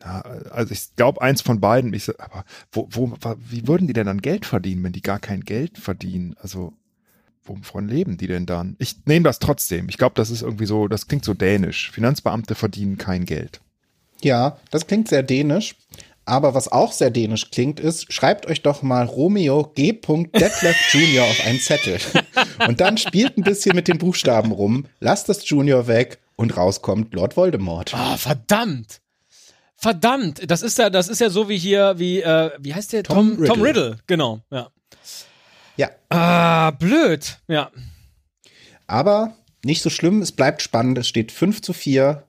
na, 0.00 0.20
also 0.20 0.72
ich 0.72 0.94
glaube 0.96 1.22
eins 1.22 1.42
von 1.42 1.60
beiden, 1.60 1.92
ich, 1.92 2.04
sag, 2.04 2.20
aber 2.20 2.44
wo, 2.72 2.88
wo, 2.90 3.12
wie 3.38 3.66
würden 3.66 3.86
die 3.86 3.92
denn 3.92 4.06
dann 4.06 4.22
Geld 4.22 4.46
verdienen, 4.46 4.84
wenn 4.84 4.92
die 4.92 5.02
gar 5.02 5.18
kein 5.18 5.40
Geld 5.40 5.78
verdienen? 5.78 6.34
Also 6.40 6.72
wovon 7.44 7.88
leben 7.88 8.16
die 8.16 8.26
denn 8.26 8.46
dann? 8.46 8.76
Ich 8.78 9.06
nehme 9.06 9.24
das 9.24 9.38
trotzdem. 9.38 9.88
Ich 9.88 9.96
glaube, 9.96 10.14
das 10.14 10.30
ist 10.30 10.42
irgendwie 10.42 10.66
so, 10.66 10.88
das 10.88 11.08
klingt 11.08 11.24
so 11.24 11.34
dänisch. 11.34 11.90
Finanzbeamte 11.90 12.54
verdienen 12.54 12.98
kein 12.98 13.24
Geld. 13.24 13.60
Ja, 14.22 14.58
das 14.70 14.86
klingt 14.86 15.08
sehr 15.08 15.22
dänisch. 15.22 15.76
Aber 16.24 16.52
was 16.52 16.70
auch 16.70 16.92
sehr 16.92 17.10
dänisch 17.10 17.50
klingt, 17.50 17.80
ist, 17.80 18.12
schreibt 18.12 18.46
euch 18.46 18.60
doch 18.60 18.82
mal 18.82 19.06
Romeo 19.06 19.72
G. 19.74 19.92
Detlef 19.92 20.76
Junior 20.92 21.24
auf 21.24 21.46
einen 21.46 21.58
Zettel. 21.58 21.98
Und 22.68 22.80
dann 22.80 22.98
spielt 22.98 23.38
ein 23.38 23.44
bisschen 23.44 23.74
mit 23.74 23.88
den 23.88 23.96
Buchstaben 23.96 24.52
rum, 24.52 24.84
lasst 25.00 25.30
das 25.30 25.48
Junior 25.48 25.86
weg 25.86 26.18
und 26.36 26.56
rauskommt 26.56 27.14
Lord 27.14 27.36
Voldemort. 27.36 27.94
Ah, 27.94 28.16
verdammt. 28.18 29.00
Verdammt, 29.80 30.50
das 30.50 30.62
ist 30.62 30.76
ja, 30.76 30.90
das 30.90 31.08
ist 31.08 31.20
ja 31.20 31.30
so 31.30 31.48
wie 31.48 31.56
hier, 31.56 31.94
wie, 31.98 32.20
äh, 32.20 32.50
wie 32.58 32.74
heißt 32.74 32.92
der? 32.92 33.04
Tom 33.04 33.36
Tom, 33.36 33.44
Tom 33.46 33.62
Riddle. 33.62 33.84
Riddle, 33.90 33.98
genau, 34.08 34.40
ja. 34.50 34.68
Ja, 35.76 35.90
Ah, 36.10 36.72
blöd, 36.72 37.38
ja. 37.46 37.70
aber 38.88 39.36
nicht 39.64 39.80
so 39.82 39.88
schlimm, 39.90 40.20
es 40.20 40.32
bleibt 40.32 40.62
spannend. 40.62 40.98
Es 40.98 41.06
steht 41.06 41.30
5 41.30 41.62
zu 41.62 41.72
4 41.72 42.24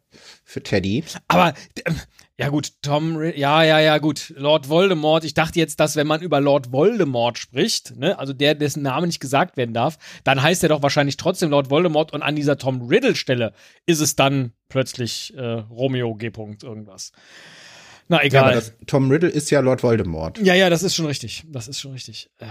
für 0.45 0.61
Teddy. 0.61 1.03
Aber, 1.27 1.49
äh, 1.75 1.91
ja 2.39 2.47
gut, 2.47 2.71
Tom, 2.81 3.21
ja, 3.21 3.63
ja, 3.63 3.79
ja, 3.79 3.97
gut. 3.97 4.33
Lord 4.37 4.69
Voldemort, 4.69 5.25
ich 5.25 5.33
dachte 5.33 5.59
jetzt, 5.59 5.81
dass 5.81 5.97
wenn 5.97 6.07
man 6.07 6.21
über 6.21 6.39
Lord 6.39 6.71
Voldemort 6.71 7.37
spricht, 7.37 7.97
ne, 7.97 8.17
also 8.17 8.31
der, 8.31 8.55
dessen 8.55 8.81
Name 8.81 9.07
nicht 9.07 9.19
gesagt 9.19 9.57
werden 9.57 9.73
darf, 9.73 9.97
dann 10.23 10.41
heißt 10.41 10.63
er 10.63 10.69
doch 10.69 10.81
wahrscheinlich 10.81 11.17
trotzdem 11.17 11.49
Lord 11.49 11.69
Voldemort 11.69 12.13
und 12.13 12.21
an 12.21 12.37
dieser 12.37 12.57
Tom 12.57 12.87
Riddle-Stelle 12.87 13.51
ist 13.85 13.99
es 13.99 14.15
dann 14.15 14.53
plötzlich 14.69 15.33
äh, 15.35 15.41
Romeo 15.41 16.15
G. 16.15 16.29
-Punkt 16.29 16.63
irgendwas. 16.63 17.11
Na, 18.07 18.19
Ja, 18.19 18.23
egal. 18.23 18.43
aber 18.43 18.53
das, 18.53 18.73
Tom 18.87 19.11
Riddle 19.11 19.29
ist 19.29 19.49
ja 19.51 19.59
Lord 19.59 19.83
Voldemort. 19.83 20.39
ja, 20.39 20.53
ja, 20.53 20.69
das 20.69 20.81
ist 20.81 20.95
schon 20.95 21.07
richtig. 21.07 21.43
Das 21.47 21.67
ist 21.67 21.81
schon 21.81 21.91
richtig. 21.91 22.29
Äh, 22.39 22.45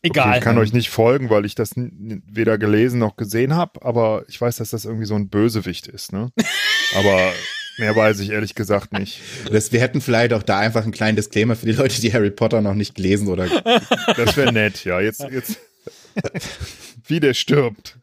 Okay, 0.00 0.10
egal. 0.10 0.38
ich 0.38 0.44
kann 0.44 0.58
euch 0.58 0.72
nicht 0.72 0.90
folgen, 0.90 1.28
weil 1.28 1.44
ich 1.44 1.56
das 1.56 1.72
weder 1.74 2.56
gelesen 2.56 3.00
noch 3.00 3.16
gesehen 3.16 3.56
habe, 3.56 3.84
aber 3.84 4.24
ich 4.28 4.40
weiß, 4.40 4.58
dass 4.58 4.70
das 4.70 4.84
irgendwie 4.84 5.06
so 5.06 5.16
ein 5.16 5.28
Bösewicht 5.28 5.88
ist, 5.88 6.12
ne? 6.12 6.30
aber 6.96 7.32
mehr 7.78 7.94
weiß 7.96 8.20
ich 8.20 8.30
ehrlich 8.30 8.54
gesagt 8.54 8.92
nicht. 8.92 9.20
Das, 9.50 9.72
wir 9.72 9.80
hätten 9.80 10.00
vielleicht 10.00 10.32
auch 10.32 10.42
da 10.42 10.58
einfach 10.58 10.82
einen 10.82 10.92
kleinen 10.92 11.16
Disclaimer 11.16 11.56
für 11.56 11.66
die 11.66 11.72
Leute, 11.72 12.00
die 12.00 12.12
Harry 12.12 12.30
Potter 12.30 12.60
noch 12.60 12.74
nicht 12.74 12.94
gelesen 12.94 13.28
oder 13.28 13.46
Das 14.16 14.36
wäre 14.36 14.52
nett, 14.52 14.84
ja. 14.84 15.00
Jetzt, 15.00 15.20
jetzt. 15.30 15.58
Wie 17.06 17.20
der 17.20 17.34
stirbt. 17.34 17.96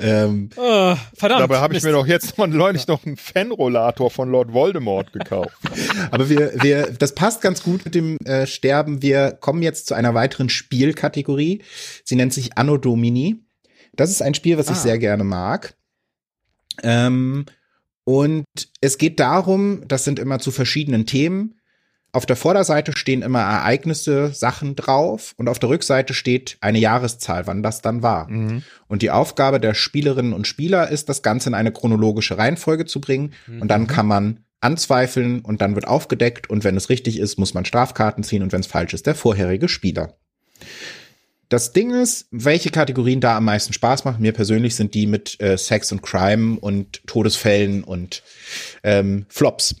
ähm, 0.00 0.50
Äh, 0.56 0.96
verdammt. 1.14 1.40
Dabei 1.42 1.58
habe 1.58 1.76
ich 1.76 1.82
mir 1.82 1.92
doch 1.92 2.06
jetzt 2.06 2.38
mal 2.38 2.46
neulich 2.46 2.86
noch 2.86 3.04
einen 3.04 3.16
Fanrollator 3.16 4.10
von 4.10 4.30
Lord 4.30 4.52
Voldemort 4.52 5.12
gekauft. 5.12 5.56
Aber 6.10 6.28
wir, 6.30 6.52
wir, 6.62 6.90
das 6.92 7.14
passt 7.14 7.42
ganz 7.42 7.62
gut 7.62 7.84
mit 7.84 7.94
dem 7.94 8.16
äh, 8.24 8.46
Sterben. 8.46 9.02
Wir 9.02 9.32
kommen 9.32 9.62
jetzt 9.62 9.86
zu 9.86 9.94
einer 9.94 10.14
weiteren 10.14 10.48
Spielkategorie. 10.48 11.62
Sie 12.04 12.16
nennt 12.16 12.32
sich 12.32 12.56
Anno 12.56 12.78
Domini. 12.78 13.40
Das 13.94 14.10
ist 14.10 14.22
ein 14.22 14.34
Spiel, 14.34 14.56
was 14.56 14.66
ich 14.66 14.72
Ah. 14.76 14.80
sehr 14.80 14.98
gerne 14.98 15.24
mag. 15.24 15.74
Ähm, 16.82 17.46
und 18.04 18.44
es 18.80 18.98
geht 18.98 19.20
darum, 19.20 19.86
das 19.86 20.04
sind 20.04 20.18
immer 20.18 20.38
zu 20.38 20.50
verschiedenen 20.50 21.06
Themen. 21.06 21.56
Auf 22.12 22.26
der 22.26 22.34
Vorderseite 22.34 22.96
stehen 22.96 23.22
immer 23.22 23.40
Ereignisse, 23.40 24.32
Sachen 24.34 24.74
drauf 24.74 25.32
und 25.36 25.48
auf 25.48 25.60
der 25.60 25.68
Rückseite 25.68 26.12
steht 26.12 26.58
eine 26.60 26.80
Jahreszahl, 26.80 27.46
wann 27.46 27.62
das 27.62 27.82
dann 27.82 28.02
war. 28.02 28.28
Mhm. 28.28 28.64
Und 28.88 29.02
die 29.02 29.12
Aufgabe 29.12 29.60
der 29.60 29.74
Spielerinnen 29.74 30.32
und 30.32 30.48
Spieler 30.48 30.88
ist, 30.88 31.08
das 31.08 31.22
Ganze 31.22 31.50
in 31.50 31.54
eine 31.54 31.70
chronologische 31.70 32.36
Reihenfolge 32.36 32.84
zu 32.84 33.00
bringen. 33.00 33.32
Und 33.60 33.68
dann 33.68 33.86
kann 33.86 34.06
man 34.06 34.40
anzweifeln 34.60 35.40
und 35.40 35.60
dann 35.60 35.76
wird 35.76 35.86
aufgedeckt. 35.86 36.50
Und 36.50 36.64
wenn 36.64 36.76
es 36.76 36.88
richtig 36.88 37.18
ist, 37.18 37.38
muss 37.38 37.54
man 37.54 37.64
Strafkarten 37.64 38.24
ziehen. 38.24 38.42
Und 38.42 38.52
wenn 38.52 38.60
es 38.60 38.66
falsch 38.66 38.92
ist, 38.92 39.06
der 39.06 39.14
vorherige 39.14 39.68
Spieler. 39.68 40.16
Das 41.50 41.72
Ding 41.72 41.90
ist, 41.90 42.28
welche 42.30 42.70
Kategorien 42.70 43.20
da 43.20 43.36
am 43.36 43.44
meisten 43.44 43.72
Spaß 43.72 44.04
machen. 44.04 44.22
Mir 44.22 44.32
persönlich 44.32 44.76
sind 44.76 44.94
die 44.94 45.06
mit 45.08 45.40
äh, 45.40 45.58
Sex 45.58 45.90
und 45.90 46.00
Crime 46.00 46.58
und 46.60 47.04
Todesfällen 47.08 47.82
und 47.82 48.22
ähm, 48.84 49.26
Flops. 49.28 49.74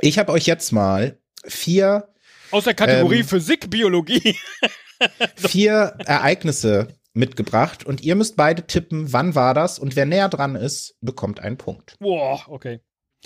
Ich 0.00 0.20
habe 0.20 0.30
euch 0.30 0.46
jetzt 0.46 0.70
mal 0.70 1.18
vier 1.44 2.08
Aus 2.52 2.62
der 2.62 2.74
Kategorie 2.74 3.18
Ähm, 3.18 3.26
Physik, 3.26 3.68
Biologie. 3.68 4.36
vier 5.36 5.94
Ereignisse 6.06 6.86
mitgebracht 7.12 7.84
und 7.84 8.02
ihr 8.02 8.14
müsst 8.14 8.36
beide 8.36 8.64
tippen, 8.64 9.12
wann 9.12 9.34
war 9.34 9.54
das 9.54 9.80
und 9.80 9.96
wer 9.96 10.06
näher 10.06 10.28
dran 10.28 10.54
ist, 10.54 10.94
bekommt 11.00 11.40
einen 11.40 11.56
Punkt. 11.56 11.96
Boah, 11.98 12.44
okay. 12.46 12.78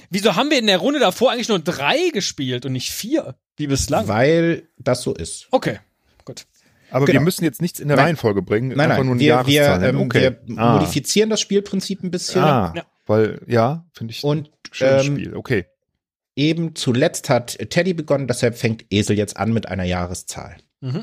Wieso 0.09 0.37
haben 0.37 0.49
wir 0.49 0.59
in 0.59 0.69
der 0.69 0.79
Runde 0.79 1.01
davor 1.01 1.31
eigentlich 1.31 1.51
nur 1.51 1.59
drei 1.59 2.09
gespielt 2.15 2.65
und 2.65 2.73
nicht 2.73 2.91
vier, 2.91 3.37
wie 3.57 3.67
bislang? 3.67 4.09
Weil 4.09 4.71
das 4.79 5.03
so 5.03 5.13
ist. 5.13 5.49
Okay. 5.51 5.81
Aber 6.93 7.07
Genau. 7.07 7.21
wir 7.21 7.25
müssen 7.25 7.45
jetzt 7.45 7.63
nichts 7.63 7.81
in 7.81 7.89
der 7.89 7.97
Nein. 7.97 8.07
Reihenfolge 8.07 8.43
bringen. 8.43 8.69
Nein, 8.69 8.81
einfach 8.91 8.99
nein, 8.99 9.07
nur 9.07 9.15
eine 9.15 9.47
wir, 9.47 9.47
wir, 9.47 9.89
ähm, 9.89 10.01
okay. 10.01 10.37
wir 10.47 10.59
ah. 10.59 10.75
modifizieren 10.79 11.31
das 11.31 11.41
Spielprinzip 11.41 12.03
ein 12.03 12.11
bisschen. 12.11 12.43
Ah, 12.43 12.73
Ja. 12.77 12.85
weil, 13.07 13.41
ja, 13.47 13.85
finde 13.93 14.13
ich 14.13 14.23
Und 14.23 14.51
schönes 14.71 15.07
ähm, 15.07 15.17
Spiel. 15.17 15.37
Okay. 15.37 15.65
eben 16.37 16.75
zuletzt 16.75 17.29
hat 17.31 17.59
Teddy 17.71 17.95
begonnen, 17.95 18.27
deshalb 18.29 18.57
fängt 18.57 18.85
Esel 18.91 19.17
jetzt 19.17 19.37
an 19.37 19.53
mit 19.53 19.69
einer 19.69 19.85
Jahreszahl. 19.85 20.57
Mhm. 20.81 21.03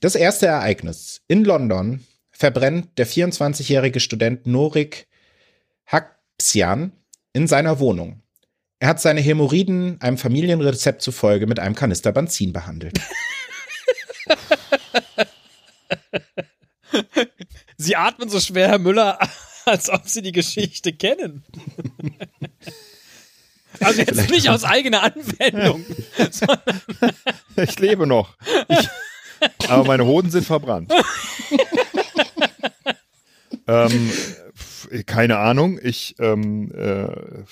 Das 0.00 0.14
erste 0.14 0.46
Ereignis. 0.46 1.22
In 1.26 1.44
London 1.44 2.04
verbrennt 2.30 2.96
der 2.98 3.06
24-jährige 3.06 3.98
Student 3.98 4.46
Norik 4.46 5.08
Hakpsian 5.86 6.92
in 7.32 7.46
seiner 7.48 7.80
Wohnung. 7.80 8.22
Er 8.78 8.88
hat 8.88 9.00
seine 9.00 9.20
Hämorrhoiden 9.20 10.00
einem 10.00 10.18
Familienrezept 10.18 11.02
zufolge 11.02 11.48
mit 11.48 11.58
einem 11.58 11.74
Kanister 11.74 12.12
Benzin 12.12 12.52
behandelt. 12.52 13.00
Sie 17.76 17.96
atmen 17.96 18.28
so 18.28 18.38
schwer, 18.40 18.68
Herr 18.68 18.78
Müller, 18.78 19.18
als 19.64 19.90
ob 19.90 20.08
Sie 20.08 20.22
die 20.22 20.30
Geschichte 20.32 20.92
kennen. 20.92 21.44
Also 23.80 24.00
jetzt 24.00 24.30
nicht 24.30 24.48
aus 24.48 24.64
eigener 24.64 25.02
Anwendung. 25.02 25.84
Ich 27.56 27.78
lebe 27.80 28.06
noch. 28.06 28.36
Ich, 28.68 28.88
aber 29.68 29.82
meine 29.82 30.06
Hoden 30.06 30.30
sind 30.30 30.44
verbrannt. 30.44 30.92
ähm, 33.66 34.12
keine 35.06 35.38
Ahnung. 35.38 35.80
Ich, 35.82 36.14
ähm, 36.20 36.70
äh, 36.72 37.42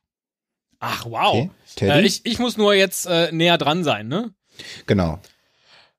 Ach, 0.86 1.06
wow. 1.06 1.50
Okay? 1.76 1.90
Äh, 1.90 2.02
ich, 2.02 2.26
ich 2.26 2.40
muss 2.40 2.58
nur 2.58 2.74
jetzt 2.74 3.06
äh, 3.06 3.32
näher 3.32 3.58
dran 3.58 3.84
sein, 3.84 4.08
ne? 4.08 4.34
genau. 4.86 5.20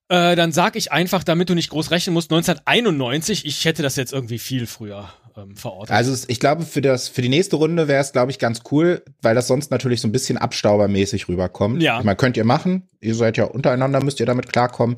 Äh, 0.07 0.35
dann 0.35 0.51
sag 0.51 0.75
ich 0.75 0.91
einfach, 0.91 1.23
damit 1.23 1.49
du 1.49 1.55
nicht 1.55 1.71
groß 1.71 1.89
rechnen 1.89 2.13
musst, 2.13 2.31
1991. 2.31 3.45
Ich 3.45 3.65
hätte 3.65 3.81
das 3.81 3.95
jetzt 3.95 4.13
irgendwie 4.13 4.37
viel 4.37 4.67
früher 4.67 5.09
ähm, 5.35 5.55
verortet. 5.55 5.95
Also 5.95 6.25
ich 6.27 6.39
glaube, 6.39 6.63
für, 6.63 6.81
das, 6.81 7.07
für 7.07 7.23
die 7.23 7.29
nächste 7.29 7.55
Runde 7.55 7.87
wäre 7.87 8.01
es, 8.01 8.11
glaube 8.11 8.29
ich, 8.29 8.37
ganz 8.37 8.61
cool, 8.71 9.03
weil 9.23 9.33
das 9.33 9.47
sonst 9.47 9.71
natürlich 9.71 10.01
so 10.01 10.07
ein 10.07 10.11
bisschen 10.11 10.37
abstaubermäßig 10.37 11.27
rüberkommt. 11.27 11.81
Ja. 11.81 11.97
Ich 11.97 12.05
meine, 12.05 12.17
könnt 12.17 12.37
ihr 12.37 12.45
machen. 12.45 12.87
Ihr 13.01 13.15
seid 13.15 13.37
ja 13.37 13.45
untereinander, 13.45 14.03
müsst 14.03 14.19
ihr 14.19 14.27
damit 14.27 14.51
klarkommen. 14.51 14.97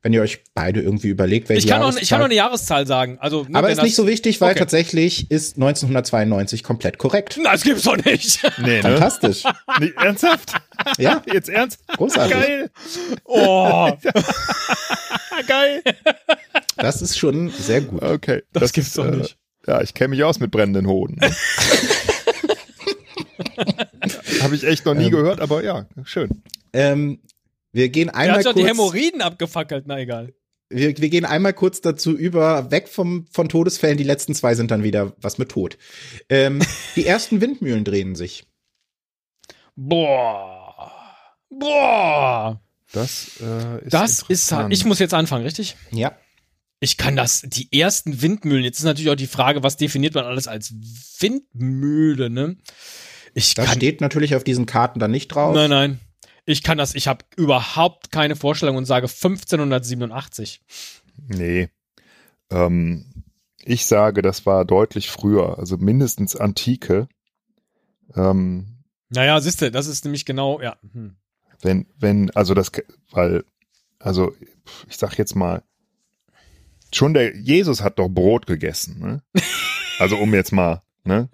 Wenn 0.00 0.12
ihr 0.12 0.22
euch 0.22 0.44
beide 0.54 0.80
irgendwie 0.80 1.08
überlegt, 1.08 1.48
welche 1.48 1.66
ich, 1.66 1.70
kann 1.70 1.82
auch, 1.82 1.88
ich 1.96 2.08
kann 2.08 2.20
Jahreszahl- 2.20 2.20
auch 2.20 2.24
eine 2.26 2.34
Jahreszahl 2.34 2.86
sagen. 2.86 3.18
Also, 3.20 3.44
ne, 3.48 3.58
Aber 3.58 3.68
ist 3.68 3.78
das- 3.78 3.84
nicht 3.84 3.96
so 3.96 4.06
wichtig, 4.06 4.40
weil 4.40 4.50
Okay. 4.52 4.60
tatsächlich 4.60 5.28
ist 5.30 5.56
1992 5.56 6.62
komplett 6.62 6.98
korrekt. 6.98 7.38
Na, 7.42 7.50
das 7.52 7.62
gibt's 7.62 7.82
doch 7.82 7.96
nicht. 7.96 8.40
Nee, 8.58 8.76
ne? 8.76 8.82
Fantastisch. 8.82 9.42
Nee, 9.80 9.92
ernsthaft? 9.96 10.52
ja, 10.98 11.22
Jetzt 11.32 11.48
ernst? 11.48 11.80
großartig. 11.96 12.32
Geil. 12.36 12.70
Oh, 13.24 13.90
Geil. 15.46 15.82
Das 16.76 17.02
ist 17.02 17.18
schon 17.18 17.50
sehr 17.50 17.80
gut. 17.80 18.02
Okay. 18.02 18.42
das, 18.52 18.72
gibt's 18.72 18.94
doch 18.94 19.04
äh, 19.06 19.16
nicht. 19.16 19.36
Ja, 19.66 19.82
ich 19.82 19.94
kenne 19.94 20.08
mich 20.08 20.22
aus 20.24 20.38
mit 20.40 20.50
brennenden 20.50 20.86
Hoden. 20.86 21.18
Habe 24.42 24.54
ich 24.54 24.64
echt 24.64 24.84
noch 24.86 24.94
nie 24.94 25.06
Ähm. 25.06 25.10
gehört, 25.10 25.40
aber 25.40 25.62
ja, 25.64 25.86
schön. 26.04 26.42
Ähm, 26.72 27.20
wir 27.72 27.88
gehen 27.88 28.08
Er 28.08 28.16
einmal 28.16 28.38
hat 28.38 28.46
doch 28.46 28.52
die 28.54 28.60
kurz, 28.62 28.70
Hämorrhoiden 28.70 29.20
abgefackelt, 29.22 29.84
na 29.86 29.98
egal. 29.98 30.32
wir, 30.70 30.96
wir 30.96 31.08
gehen 31.08 31.24
einmal 31.24 31.52
kurz 31.52 31.80
dazu 31.80 32.16
über, 32.16 32.70
weg 32.70 32.88
vom, 32.88 33.26
von 33.30 33.48
Todesfällen. 33.48 33.98
Die 33.98 34.04
letzten 34.04 34.34
zwei 34.34 34.54
sind 34.54 34.70
dann 34.70 34.82
wieder 34.82 35.14
was 35.20 35.38
mit 35.38 35.50
Tod. 35.50 35.78
Ähm, 36.28 36.60
die 36.96 37.06
ersten 37.06 37.40
Windmühlen 37.40 37.84
drehen 37.84 38.14
sich. 38.14 38.44
Boah. 39.76 40.92
Boah. 41.50 42.60
Das 42.92 43.40
äh, 43.40 43.84
ist 43.84 43.94
Das 43.94 44.22
ist 44.28 44.52
halt, 44.52 44.72
ich 44.72 44.84
muss 44.84 44.98
jetzt 44.98 45.14
anfangen, 45.14 45.44
richtig? 45.44 45.76
Ja. 45.90 46.16
Ich 46.80 46.96
kann 46.96 47.16
das, 47.16 47.42
die 47.44 47.72
ersten 47.78 48.22
Windmühlen, 48.22 48.64
jetzt 48.64 48.78
ist 48.78 48.84
natürlich 48.84 49.10
auch 49.10 49.16
die 49.16 49.26
Frage, 49.26 49.62
was 49.62 49.76
definiert 49.76 50.14
man 50.14 50.24
alles 50.24 50.46
als 50.46 50.72
Windmühle, 51.18 52.30
ne? 52.30 52.56
Ich 53.34 53.54
Das 53.54 53.66
kann, 53.66 53.76
steht 53.76 54.00
natürlich 54.00 54.34
auf 54.36 54.44
diesen 54.44 54.64
Karten 54.64 55.00
dann 55.00 55.10
nicht 55.10 55.28
drauf. 55.28 55.54
nein, 55.54 55.70
nein. 55.70 56.00
Ich 56.48 56.62
kann 56.62 56.78
das, 56.78 56.94
ich 56.94 57.08
habe 57.08 57.26
überhaupt 57.36 58.10
keine 58.10 58.34
Vorstellung 58.34 58.76
und 58.76 58.86
sage 58.86 59.06
1587. 59.06 60.62
Nee. 61.26 61.68
Ähm, 62.48 63.04
ich 63.64 63.84
sage, 63.84 64.22
das 64.22 64.46
war 64.46 64.64
deutlich 64.64 65.10
früher, 65.10 65.58
also 65.58 65.76
mindestens 65.76 66.36
Antike. 66.36 67.06
Ähm, 68.16 68.78
Naja, 69.10 69.38
siehst 69.42 69.60
du, 69.60 69.70
das 69.70 69.88
ist 69.88 70.06
nämlich 70.06 70.24
genau, 70.24 70.58
ja. 70.62 70.78
Hm. 70.94 71.16
Wenn, 71.60 71.86
wenn, 71.98 72.30
also 72.30 72.54
das, 72.54 72.72
weil, 73.10 73.44
also 73.98 74.34
ich 74.88 74.96
sag 74.96 75.18
jetzt 75.18 75.36
mal, 75.36 75.62
schon 76.94 77.12
der 77.12 77.36
Jesus 77.36 77.82
hat 77.82 77.98
doch 77.98 78.08
Brot 78.08 78.46
gegessen, 78.46 78.98
ne? 79.00 79.22
Also 79.98 80.16
um 80.16 80.32
jetzt 80.32 80.52
mal, 80.52 80.80
ne? 81.04 81.28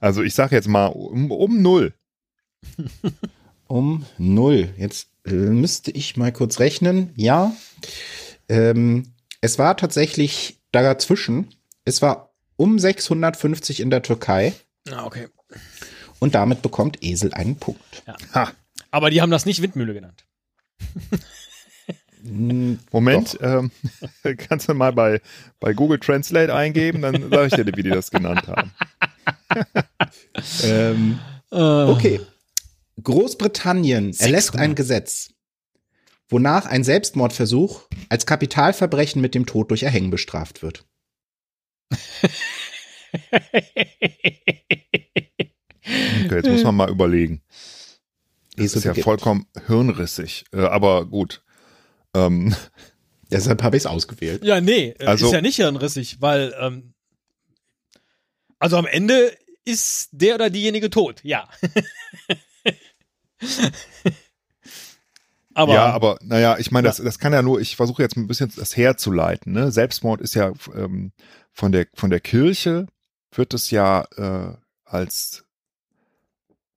Also 0.00 0.22
ich 0.22 0.32
sag 0.32 0.50
jetzt 0.50 0.68
mal 0.68 0.86
um, 0.86 1.30
um 1.30 1.60
null. 1.60 1.92
Um 3.74 4.06
null. 4.18 4.72
Jetzt 4.76 5.08
äh, 5.26 5.32
müsste 5.32 5.90
ich 5.90 6.16
mal 6.16 6.30
kurz 6.30 6.60
rechnen. 6.60 7.12
Ja. 7.16 7.50
Ähm, 8.48 9.14
es 9.40 9.58
war 9.58 9.76
tatsächlich 9.76 10.60
dazwischen. 10.70 11.48
Es 11.84 12.00
war 12.00 12.30
um 12.54 12.78
650 12.78 13.80
in 13.80 13.90
der 13.90 14.02
Türkei. 14.02 14.52
Ah, 14.92 15.04
okay. 15.04 15.26
Und 16.20 16.36
damit 16.36 16.62
bekommt 16.62 17.02
Esel 17.02 17.34
einen 17.34 17.56
Punkt. 17.56 18.04
Ha. 18.32 18.52
Aber 18.92 19.10
die 19.10 19.20
haben 19.20 19.32
das 19.32 19.44
nicht 19.44 19.60
Windmühle 19.60 19.92
genannt. 19.92 20.24
Moment, 22.92 23.36
ähm, 23.40 23.72
kannst 24.36 24.68
du 24.68 24.74
mal 24.74 24.92
bei, 24.92 25.20
bei 25.58 25.72
Google 25.72 25.98
Translate 25.98 26.54
eingeben, 26.54 27.02
dann 27.02 27.28
sage 27.28 27.46
ich 27.46 27.54
dir, 27.54 27.66
wie 27.66 27.82
die 27.82 27.90
das 27.90 28.12
genannt 28.12 28.46
haben. 28.46 28.70
Ähm, 30.64 31.20
okay. 31.50 32.20
Großbritannien 33.02 34.14
erlässt 34.18 34.56
ein 34.56 34.74
Gesetz, 34.74 35.30
wonach 36.28 36.66
ein 36.66 36.84
Selbstmordversuch 36.84 37.88
als 38.08 38.26
Kapitalverbrechen 38.26 39.20
mit 39.20 39.34
dem 39.34 39.46
Tod 39.46 39.70
durch 39.70 39.82
Erhängen 39.82 40.10
bestraft 40.10 40.62
wird. 40.62 40.84
Okay, 46.24 46.36
jetzt 46.36 46.48
muss 46.48 46.62
man 46.64 46.74
mal 46.76 46.90
überlegen. 46.90 47.42
Das 48.56 48.74
ist 48.74 48.84
ja 48.84 48.92
beginnt. 48.92 49.04
vollkommen 49.04 49.46
hirnrissig, 49.66 50.44
äh, 50.52 50.60
aber 50.60 51.06
gut. 51.06 51.42
Ähm, 52.14 52.54
Deshalb 53.30 53.62
habe 53.62 53.76
ich 53.76 53.82
es 53.82 53.86
ausgewählt. 53.86 54.44
Ja, 54.44 54.60
nee, 54.60 54.94
äh, 54.98 55.06
Also- 55.06 55.26
ist 55.26 55.32
ja 55.32 55.40
nicht 55.40 55.56
hirnrissig, 55.56 56.20
weil, 56.20 56.54
ähm, 56.60 56.94
also 58.60 58.76
am 58.76 58.86
Ende 58.86 59.36
ist 59.64 60.10
der 60.12 60.36
oder 60.36 60.50
diejenige 60.50 60.88
tot, 60.90 61.20
ja. 61.24 61.48
aber, 65.54 65.74
ja, 65.74 65.90
aber 65.90 66.18
naja, 66.22 66.58
ich 66.58 66.70
meine, 66.70 66.88
das, 66.88 66.98
das 66.98 67.18
kann 67.18 67.32
ja 67.32 67.42
nur, 67.42 67.60
ich 67.60 67.76
versuche 67.76 68.02
jetzt 68.02 68.16
ein 68.16 68.26
bisschen 68.26 68.52
das 68.56 68.76
herzuleiten. 68.76 69.52
Ne? 69.52 69.70
Selbstmord 69.70 70.20
ist 70.20 70.34
ja 70.34 70.52
ähm, 70.74 71.12
von, 71.52 71.72
der, 71.72 71.86
von 71.94 72.10
der 72.10 72.20
Kirche 72.20 72.86
wird 73.32 73.54
es 73.54 73.70
ja 73.70 74.04
äh, 74.16 74.56
als 74.84 75.44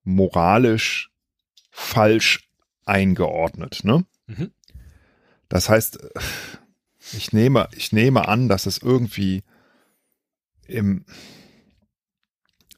moralisch 0.04 1.12
falsch 1.70 2.50
eingeordnet. 2.86 3.82
Ne? 3.84 4.06
Mhm. 4.28 4.52
Das 5.50 5.70
heißt, 5.70 6.00
ich 7.14 7.34
nehme, 7.34 7.70
ich 7.76 7.92
nehme 7.92 8.28
an, 8.28 8.48
dass 8.48 8.66
es 8.66 8.78
irgendwie 8.80 9.44
im 10.68 11.06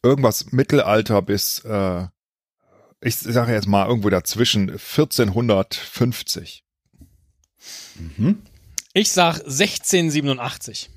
irgendwas 0.03 0.51
Mittelalter 0.51 1.21
bis 1.21 1.59
äh, 1.65 2.07
ich 3.01 3.17
sage 3.17 3.53
jetzt 3.53 3.67
mal 3.67 3.87
irgendwo 3.87 4.09
dazwischen 4.09 4.69
1450. 4.69 6.63
Mhm. 7.95 8.41
ich 8.93 9.11
sag 9.11 9.39
1687. 9.39 10.89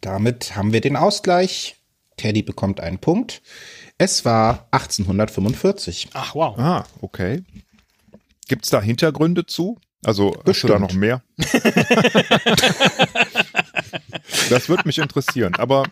Damit 0.00 0.56
haben 0.56 0.72
wir 0.72 0.80
den 0.80 0.96
Ausgleich. 0.96 1.76
Teddy 2.16 2.42
bekommt 2.42 2.80
einen 2.80 2.98
Punkt. 2.98 3.42
Es 3.98 4.24
war 4.24 4.66
1845. 4.70 6.10
Ach, 6.14 6.34
wow. 6.34 6.58
Ah, 6.58 6.84
okay. 7.00 7.42
Gibt's 8.48 8.70
da 8.70 8.80
Hintergründe 8.80 9.44
zu? 9.46 9.78
Also 10.04 10.28
hast 10.28 10.36
du 10.38 10.42
Bestimmt. 10.44 10.72
da 10.72 10.78
noch 10.78 10.92
mehr? 10.92 11.22
das 14.50 14.68
würde 14.68 14.82
mich 14.86 14.98
interessieren. 14.98 15.54
Aber 15.56 15.84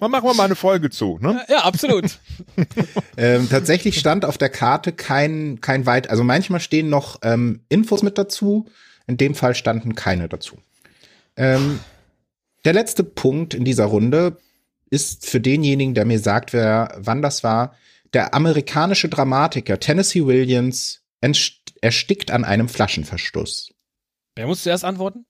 mal 0.00 0.08
machen 0.08 0.24
wir 0.24 0.34
mal 0.34 0.44
eine 0.44 0.56
Folge 0.56 0.90
zu. 0.90 1.18
Ne? 1.20 1.44
Ja, 1.48 1.64
absolut. 1.64 2.18
Ähm, 3.16 3.48
tatsächlich 3.48 3.98
stand 3.98 4.24
auf 4.24 4.38
der 4.38 4.48
Karte 4.48 4.92
kein, 4.92 5.60
kein 5.60 5.86
weit, 5.86 6.10
also 6.10 6.24
manchmal 6.24 6.60
stehen 6.60 6.88
noch 6.88 7.18
ähm, 7.22 7.60
Infos 7.68 8.02
mit 8.02 8.18
dazu. 8.18 8.66
In 9.06 9.16
dem 9.16 9.34
Fall 9.34 9.54
standen 9.54 9.94
keine 9.94 10.28
dazu. 10.28 10.58
Ähm, 11.36 11.80
der 12.64 12.72
letzte 12.72 13.04
Punkt 13.04 13.54
in 13.54 13.64
dieser 13.64 13.84
Runde 13.84 14.38
ist 14.90 15.26
für 15.26 15.40
denjenigen, 15.40 15.94
der 15.94 16.04
mir 16.04 16.18
sagt, 16.18 16.52
wer, 16.52 16.94
wann 16.98 17.22
das 17.22 17.42
war, 17.42 17.74
der 18.12 18.34
amerikanische 18.34 19.08
Dramatiker 19.08 19.80
Tennessee 19.80 20.26
Williams 20.26 21.02
erstickt 21.80 22.30
an 22.30 22.44
einem 22.44 22.68
Flaschenverstoß. 22.68 23.72
Wer 24.36 24.46
muss 24.46 24.62
zuerst 24.62 24.84
antworten? 24.84 25.24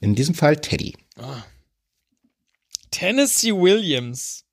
In 0.00 0.14
diesem 0.14 0.34
Fall 0.34 0.56
Teddy. 0.56 0.96
Tennessee 2.94 3.52
Williams. 3.52 4.44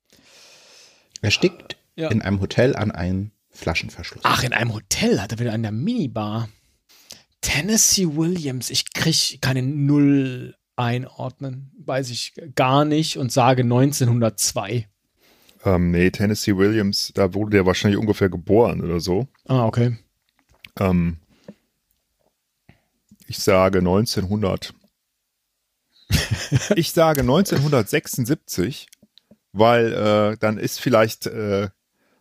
Erstickt 1.20 1.76
Ja. 1.94 2.10
in 2.10 2.22
einem 2.22 2.40
Hotel 2.40 2.74
an 2.74 2.90
einem 2.90 3.30
Flaschenverschluss. 3.50 4.24
Ach, 4.24 4.42
in 4.42 4.52
einem 4.52 4.74
Hotel 4.74 5.20
hat 5.20 5.30
er 5.30 5.38
wieder 5.38 5.52
an 5.52 5.62
der 5.62 5.70
Minibar. 5.70 6.48
Tennessee 7.40 8.08
Williams. 8.16 8.70
Ich 8.70 8.92
krieg 8.94 9.38
keine 9.40 9.62
Null 9.62 10.56
einordnen. 10.74 11.70
Weiß 11.84 12.10
ich 12.10 12.34
gar 12.56 12.84
nicht 12.84 13.16
und 13.16 13.30
sage 13.30 13.62
1902. 13.62 14.88
Ähm, 15.64 15.92
nee, 15.92 16.10
Tennessee 16.10 16.56
Williams, 16.56 17.12
da 17.14 17.34
wurde 17.34 17.52
der 17.52 17.66
wahrscheinlich 17.66 18.00
ungefähr 18.00 18.28
geboren 18.28 18.80
oder 18.82 18.98
so. 18.98 19.28
Ah, 19.46 19.66
okay. 19.66 19.96
Ähm, 20.80 21.18
ich 23.28 23.38
sage 23.38 23.78
1900. 23.78 24.74
ich 26.76 26.92
sage 26.92 27.20
1976, 27.20 28.86
weil 29.52 29.92
äh, 29.92 30.36
dann 30.38 30.58
ist 30.58 30.80
vielleicht, 30.80 31.26
äh, 31.26 31.68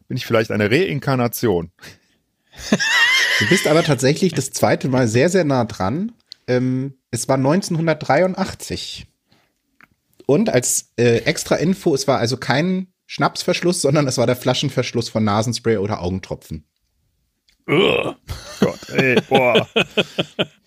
bin 0.07 0.17
ich 0.17 0.25
vielleicht 0.25 0.51
eine 0.51 0.69
Reinkarnation. 0.69 1.71
Du 3.39 3.47
bist 3.47 3.67
aber 3.67 3.83
tatsächlich 3.83 4.33
das 4.33 4.51
zweite 4.51 4.87
Mal 4.87 5.07
sehr, 5.07 5.29
sehr 5.29 5.43
nah 5.43 5.65
dran. 5.65 6.11
Ähm, 6.47 6.95
es 7.09 7.27
war 7.27 7.37
1983. 7.37 9.07
Und 10.25 10.49
als 10.49 10.91
äh, 10.97 11.19
extra 11.19 11.55
Info, 11.55 11.95
es 11.95 12.07
war 12.07 12.19
also 12.19 12.37
kein 12.37 12.87
Schnapsverschluss, 13.07 13.81
sondern 13.81 14.07
es 14.07 14.17
war 14.17 14.27
der 14.27 14.35
Flaschenverschluss 14.35 15.09
von 15.09 15.23
Nasenspray 15.23 15.77
oder 15.77 16.01
Augentropfen. 16.01 16.65
Ugh. 17.67 18.15
Gott, 18.59 18.89
ey, 18.89 19.15
boah. 19.29 19.67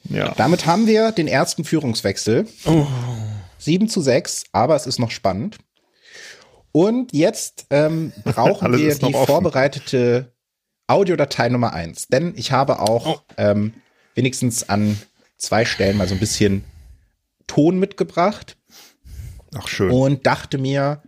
Ja. 0.05 0.35
Damit 0.37 0.67
haben 0.67 0.87
wir 0.87 1.13
den 1.13 1.29
ersten 1.29 1.65
Führungswechsel. 1.65 2.47
Oh. 2.67 2.87
7 3.59 3.89
zu 3.89 4.01
6, 4.01 4.45
aber 4.53 4.77
es 4.77 4.87
ist 4.87 4.99
noch 4.99 5.11
spannend. 5.11 5.59
Und 6.73 7.13
jetzt 7.13 7.67
ähm, 7.71 8.13
brauchen 8.25 8.73
wir 8.79 8.95
die 8.95 9.15
offen. 9.15 9.27
vorbereitete 9.27 10.33
Audiodatei 10.87 11.49
Nummer 11.49 11.73
1. 11.73 12.09
Denn 12.09 12.35
ich 12.37 12.53
habe 12.53 12.81
auch 12.81 13.07
Oh. 13.07 13.21
ähm, 13.37 13.75
wenigstens 14.15 14.69
an 14.69 14.99
zwei 15.37 15.65
Stellen 15.65 15.97
mal 15.97 16.09
so 16.09 16.15
ein 16.15 16.21
bisschen 16.21 16.65
Ton 17.47 17.79
mitgebracht 17.79 18.57
Ach, 19.57 19.69
schön. 19.69 19.91
und 19.91 20.27
dachte 20.27 20.59
mir, 20.59 21.03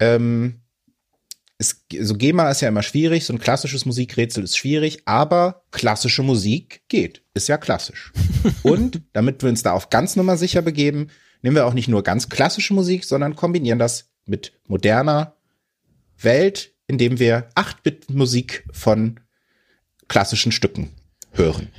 ähm, 0.00 0.60
es, 1.58 1.84
so 2.00 2.14
GEMA 2.14 2.50
ist 2.50 2.60
ja 2.60 2.68
immer 2.68 2.84
schwierig, 2.84 3.24
so 3.24 3.32
ein 3.32 3.40
klassisches 3.40 3.84
Musikrätsel 3.84 4.44
ist 4.44 4.56
schwierig, 4.56 5.02
aber 5.06 5.64
klassische 5.72 6.22
Musik 6.22 6.82
geht, 6.88 7.22
ist 7.34 7.48
ja 7.48 7.58
klassisch. 7.58 8.12
und 8.62 9.02
damit 9.12 9.42
wir 9.42 9.50
uns 9.50 9.64
da 9.64 9.72
auf 9.72 9.90
ganz 9.90 10.14
Nummer 10.14 10.36
sicher 10.36 10.62
begeben, 10.62 11.08
nehmen 11.42 11.56
wir 11.56 11.66
auch 11.66 11.74
nicht 11.74 11.88
nur 11.88 12.04
ganz 12.04 12.28
klassische 12.28 12.74
Musik, 12.74 13.04
sondern 13.04 13.34
kombinieren 13.34 13.80
das 13.80 14.08
mit 14.24 14.52
moderner 14.66 15.34
Welt, 16.20 16.72
indem 16.86 17.18
wir 17.18 17.48
8-Bit-Musik 17.56 18.64
von 18.72 19.20
klassischen 20.06 20.52
Stücken 20.52 20.90
hören. 21.32 21.68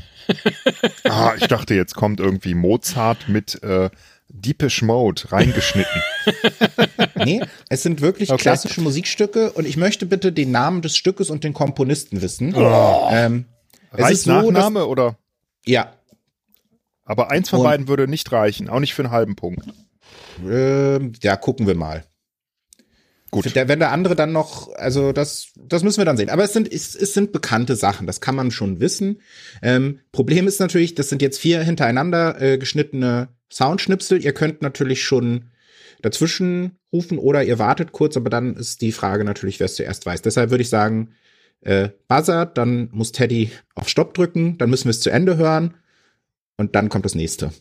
Ah, 1.05 1.33
ich 1.35 1.47
dachte, 1.47 1.73
jetzt 1.73 1.95
kommt 1.95 2.19
irgendwie 2.19 2.53
Mozart 2.53 3.29
mit 3.29 3.63
äh, 3.63 3.89
Deepish 4.29 4.81
Mode 4.83 5.31
reingeschnitten. 5.31 6.01
Nee, 7.15 7.41
es 7.69 7.83
sind 7.83 7.99
wirklich 7.99 8.29
Okay. 8.31 8.41
klassische 8.43 8.79
Musikstücke 8.81 9.51
und 9.51 9.65
ich 9.67 9.75
möchte 9.75 10.05
bitte 10.05 10.31
den 10.31 10.51
Namen 10.51 10.81
des 10.81 10.95
Stückes 10.95 11.29
und 11.29 11.43
den 11.43 11.53
Komponisten 11.53 12.21
wissen. 12.21 12.53
Ähm, 12.55 13.45
es 13.91 13.99
Reicht 13.99 14.11
ist 14.13 14.23
so, 14.23 14.31
dass- 14.31 14.43
Nachname 14.53 14.85
oder? 14.87 15.17
Ja, 15.65 15.93
Aber 17.03 17.29
eins 17.31 17.49
von 17.49 17.59
Und- 17.59 17.65
beiden 17.65 17.87
würde 17.89 18.07
nicht 18.07 18.31
reichen, 18.31 18.69
auch 18.69 18.79
nicht 18.79 18.93
für 18.93 19.03
einen 19.03 19.11
halben 19.11 19.35
Punkt. 19.35 19.65
ähm, 20.47 21.11
ja, 21.21 21.35
gucken 21.35 21.67
wir 21.67 21.75
mal. 21.75 22.05
Gut. 23.31 23.53
Der, 23.55 23.67
wenn 23.67 23.79
der 23.79 23.91
andere 23.91 24.15
dann 24.15 24.31
noch, 24.31 24.71
also 24.75 25.11
das, 25.11 25.49
das 25.57 25.83
müssen 25.83 25.97
wir 25.97 26.05
dann 26.05 26.17
sehen. 26.17 26.29
Aber 26.29 26.43
es 26.45 26.53
sind, 26.53 26.71
es, 26.71 26.95
es 26.95 27.13
sind 27.13 27.31
bekannte 27.31 27.75
Sachen, 27.75 28.07
das 28.07 28.21
kann 28.21 28.35
man 28.35 28.49
schon 28.51 28.79
wissen. 28.79 29.21
Ähm, 29.61 29.99
Problem 30.11 30.47
ist 30.47 30.59
natürlich, 30.59 30.95
das 30.95 31.09
sind 31.09 31.21
jetzt 31.21 31.37
vier 31.39 31.61
hintereinander 31.61 32.41
äh, 32.41 32.57
geschnittene 32.57 33.27
Soundschnipsel. 33.51 34.23
Ihr 34.23 34.33
könnt 34.33 34.61
natürlich 34.61 35.03
schon 35.03 35.51
dazwischen 36.01 36.77
rufen 36.93 37.17
oder 37.17 37.43
ihr 37.43 37.59
wartet 37.59 37.91
kurz, 37.91 38.17
aber 38.17 38.29
dann 38.29 38.55
ist 38.55 38.81
die 38.81 38.91
Frage 38.91 39.23
natürlich, 39.23 39.59
wer 39.59 39.65
es 39.65 39.75
zuerst 39.75 40.05
weiß. 40.05 40.21
Deshalb 40.21 40.49
würde 40.49 40.61
ich 40.61 40.69
sagen, 40.69 41.13
äh, 41.61 41.89
buzzert, 42.07 42.57
dann 42.57 42.89
muss 42.91 43.11
Teddy 43.11 43.51
auf 43.75 43.89
Stopp 43.89 44.13
drücken, 44.13 44.57
dann 44.57 44.69
müssen 44.69 44.85
wir 44.85 44.91
es 44.91 45.01
zu 45.01 45.09
Ende 45.09 45.37
hören 45.37 45.75
und 46.57 46.75
dann 46.75 46.89
kommt 46.89 47.05
das 47.05 47.15
nächste. 47.15 47.51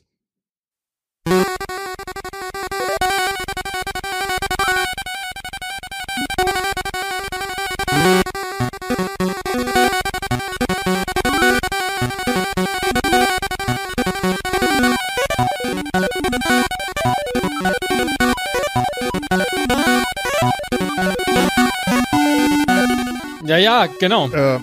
Ja, 23.78 23.84
ja, 23.84 23.92
genau. 24.00 24.28
Äh, 24.30 24.58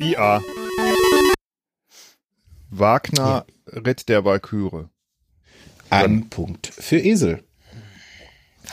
IA. 0.00 0.42
Wagner 2.70 3.44
Ritt 3.66 4.08
der 4.08 4.24
Walküre. 4.24 4.88
Ein 5.90 6.30
Punkt 6.30 6.68
für 6.68 6.96
Esel. 6.98 7.44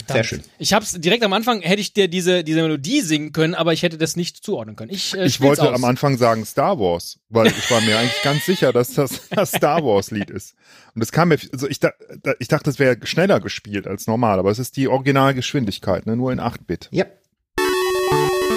Sehr 0.07 0.23
schön. 0.23 0.41
Ich 0.57 0.71
hab's 0.71 0.93
direkt 0.93 1.23
am 1.23 1.33
Anfang 1.33 1.59
hätte 1.61 1.81
ich 1.81 1.91
dir 1.91 2.07
diese 2.07 2.45
diese 2.45 2.61
Melodie 2.61 3.01
singen 3.01 3.33
können, 3.33 3.53
aber 3.55 3.73
ich 3.73 3.83
hätte 3.83 3.97
das 3.97 4.15
nicht 4.15 4.37
zuordnen 4.37 4.77
können. 4.77 4.91
Ich, 4.91 5.13
äh, 5.17 5.25
Ich 5.25 5.41
wollte 5.41 5.63
aus. 5.63 5.75
am 5.75 5.83
Anfang 5.83 6.17
sagen 6.17 6.45
Star 6.45 6.79
Wars, 6.79 7.19
weil 7.27 7.47
ich 7.47 7.69
war 7.69 7.81
mir 7.81 7.97
eigentlich 7.99 8.21
ganz 8.23 8.45
sicher, 8.45 8.71
dass 8.71 8.93
das 8.93 9.27
das 9.31 9.51
Star 9.51 9.83
Wars 9.83 10.11
Lied 10.11 10.29
ist. 10.29 10.55
Und 10.95 11.01
es 11.01 11.11
kam 11.11 11.27
mir, 11.29 11.39
also 11.51 11.67
ich, 11.67 11.81
da, 11.81 11.91
ich 12.39 12.47
dachte, 12.47 12.69
es 12.69 12.79
wäre 12.79 13.05
schneller 13.05 13.41
gespielt 13.41 13.85
als 13.85 14.07
normal, 14.07 14.39
aber 14.39 14.51
es 14.51 14.59
ist 14.59 14.77
die 14.77 14.87
Originalgeschwindigkeit, 14.87 16.05
ne? 16.05 16.15
nur 16.15 16.31
in 16.31 16.39
8-Bit. 16.39 16.87
Ja. 16.91 17.05
Música 18.09 18.56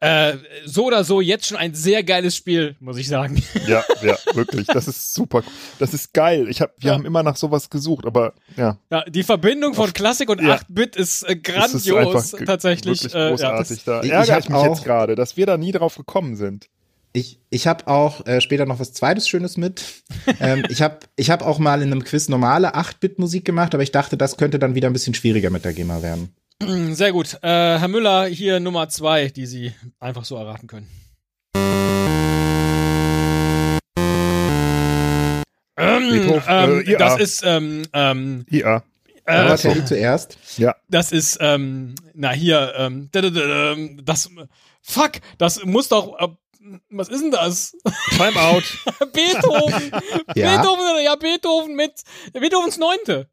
Äh, 0.00 0.38
so 0.64 0.86
oder 0.86 1.04
so 1.04 1.20
jetzt 1.20 1.46
schon 1.46 1.58
ein 1.58 1.74
sehr 1.74 2.02
geiles 2.02 2.34
Spiel, 2.34 2.74
muss 2.80 2.96
ich 2.96 3.06
sagen. 3.06 3.42
Ja, 3.66 3.84
ja, 4.02 4.16
wirklich. 4.32 4.66
Das 4.66 4.88
ist 4.88 5.12
super. 5.12 5.42
Das 5.78 5.92
ist 5.92 6.14
geil. 6.14 6.46
Ich 6.48 6.62
hab, 6.62 6.72
wir 6.78 6.88
Ja. 6.88 6.94
haben 6.94 7.04
immer 7.04 7.22
nach 7.22 7.36
sowas 7.36 7.68
gesucht, 7.68 8.06
aber 8.06 8.32
ja. 8.56 8.78
Ja, 8.90 9.04
die 9.04 9.22
Verbindung 9.22 9.74
von 9.74 9.92
Klassik 9.92 10.30
und 10.30 10.40
Ja. 10.40 10.54
8-Bit 10.56 10.96
ist 10.96 11.22
äh, 11.24 11.36
das 11.36 11.74
ist 11.74 11.84
grandios 11.86 12.32
einfach 12.34 12.46
tatsächlich. 12.46 13.02
Wirklich 13.02 13.14
Äh, 13.14 13.18
ja, 13.24 13.28
großartig. 13.30 13.68
das, 13.76 13.84
da 13.84 14.00
Ich- 14.00 14.06
ich 14.06 14.12
ärgere 14.12 14.38
ich 14.38 14.48
mich 14.48 14.62
jetzt 14.62 14.84
gerade, 14.84 15.14
dass 15.16 15.36
wir 15.36 15.44
da 15.46 15.58
nie 15.58 15.72
drauf 15.72 15.96
gekommen 15.96 16.34
sind. 16.36 16.68
Ich, 17.12 17.40
ich 17.50 17.66
habe 17.66 17.88
auch 17.88 18.24
äh, 18.24 18.40
später 18.40 18.66
noch 18.66 18.78
was 18.78 18.92
zweites 18.92 19.28
Schönes 19.28 19.56
mit. 19.56 19.82
ähm, 20.40 20.62
ich 20.70 20.80
habe 20.80 21.00
ich 21.16 21.28
hab 21.30 21.42
auch 21.44 21.58
mal 21.58 21.82
in 21.82 21.90
einem 21.90 22.04
Quiz 22.04 22.28
normale 22.28 22.74
8-Bit-Musik 22.76 23.44
gemacht, 23.44 23.74
aber 23.74 23.82
ich 23.82 23.90
dachte, 23.92 24.16
das 24.16 24.36
könnte 24.36 24.58
dann 24.60 24.74
wieder 24.76 24.88
ein 24.88 24.92
bisschen 24.92 25.12
schwieriger 25.14 25.50
mit 25.50 25.64
der 25.64 25.72
GEMA 25.72 26.02
werden. 26.02 26.32
sehr 26.92 27.12
gut. 27.12 27.34
Äh, 27.42 27.78
Herr 27.78 27.88
Müller, 27.88 28.26
hier 28.26 28.60
Nummer 28.60 28.88
zwei, 28.88 29.28
die 29.28 29.46
Sie 29.46 29.72
einfach 29.98 30.24
so 30.24 30.36
erraten 30.36 30.66
können. 30.66 30.88
Ähm, 35.76 36.10
Beethoven, 36.10 36.42
ähm, 36.48 36.80
äh, 36.80 36.90
ja. 36.90 36.98
das 36.98 37.18
ist, 37.18 37.42
ähm, 37.44 37.82
ähm, 37.94 38.44
IA. 38.50 38.82
Äh, 39.24 39.56
Teddy 39.56 39.84
zuerst. 39.84 40.36
Ja. 40.58 40.74
das 40.88 41.12
ist, 41.12 41.38
ähm, 41.40 41.94
na 42.14 42.32
hier, 42.32 42.74
ähm, 42.76 43.08
ähm, 43.14 44.00
das, 44.04 44.28
fuck, 44.82 45.12
das 45.38 45.64
muss 45.64 45.88
doch, 45.88 46.18
äh, 46.18 46.28
was 46.90 47.08
ist 47.08 47.22
denn 47.22 47.30
das? 47.30 47.74
Timeout. 48.10 48.64
Beethoven, 49.12 49.90
Ja. 50.34 50.56
Beethoven, 50.56 51.04
ja, 51.04 51.14
Beethoven 51.16 51.74
mit, 51.74 51.92
Beethovens 52.32 52.76
Neunte. 52.76 53.28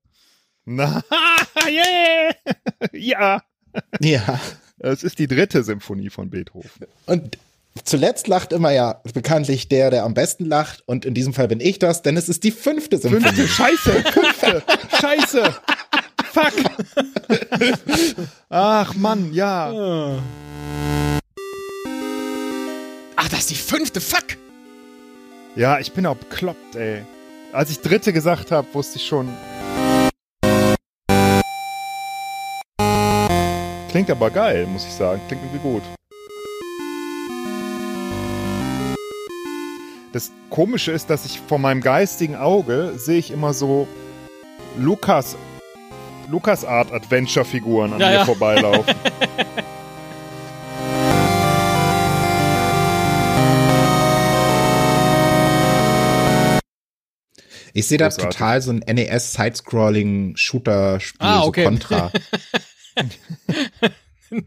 Na, 0.70 1.02
yeah. 1.66 2.36
ja. 2.92 3.42
Ja. 4.02 4.40
Es 4.80 5.02
ist 5.02 5.18
die 5.18 5.28
dritte 5.28 5.64
Symphonie 5.64 6.10
von 6.10 6.30
Beethoven. 6.30 6.70
Und 7.06 7.38
zuletzt 7.86 8.28
lacht 8.28 8.52
immer 8.52 8.72
ja 8.72 9.02
bekanntlich 9.14 9.70
der, 9.70 9.92
der 9.92 10.04
am 10.04 10.14
besten 10.14 10.44
lacht. 10.44 10.84
Und 10.86 11.06
in 11.06 11.14
diesem 11.14 11.34
Fall 11.34 11.48
bin 11.48 11.62
ich 11.62 11.80
das, 11.80 12.02
denn 12.02 12.18
es 12.18 12.28
ist 12.28 12.44
die 12.44 12.52
fünfte 12.52 12.98
Symphonie. 12.98 13.24
Fünfte, 13.34 13.48
scheiße, 13.48 13.92
fünfte, 14.12 14.64
scheiße. 15.00 15.56
Fuck. 16.34 16.54
Ach 18.50 18.94
Mann, 18.96 19.34
ja. 19.34 20.20
Ach, 23.16 23.30
das 23.30 23.40
ist 23.40 23.50
die 23.52 23.56
fünfte, 23.56 24.02
fuck. 24.02 24.36
Ja, 25.56 25.80
ich 25.80 25.94
bin 25.94 26.06
auch 26.06 26.18
bekloppt, 26.18 26.76
ey. 26.76 27.04
Als 27.54 27.70
ich 27.70 27.80
dritte 27.80 28.12
gesagt 28.12 28.52
habe, 28.52 28.68
wusste 28.74 28.98
ich 28.98 29.08
schon. 29.08 29.30
Klingt 33.98 34.12
aber 34.12 34.30
geil, 34.30 34.68
muss 34.68 34.86
ich 34.86 34.94
sagen. 34.94 35.20
Klingt 35.28 35.42
irgendwie 35.44 35.70
gut. 35.70 35.82
Das 40.14 40.32
Komische 40.52 40.92
ist, 40.92 41.10
dass 41.10 41.26
ich 41.26 41.40
vor 41.40 41.58
meinem 41.58 41.82
geistigen 41.82 42.36
Auge 42.36 42.94
sehe 42.98 43.18
ich 43.18 43.32
immer 43.32 43.56
so 43.56 43.88
Lukas 44.78 45.36
Lukas 46.30 46.64
Art 46.64 46.92
Adventure 46.92 47.44
Figuren 47.44 47.94
an 47.94 48.00
Ja, 48.00 48.10
mir 48.10 48.14
ja. 48.18 48.26
vorbeilaufen. 48.26 48.94
Ich 57.74 57.88
sehe 57.88 57.98
da 58.00 58.10
total 58.10 58.62
so 58.62 58.72
ein 58.72 58.80
NES-Side-Scrolling-Shooter-Spiel, 58.88 61.28
Ah, 61.28 61.44
okay. 61.44 61.64
so 61.64 61.70
Contra. 61.70 62.12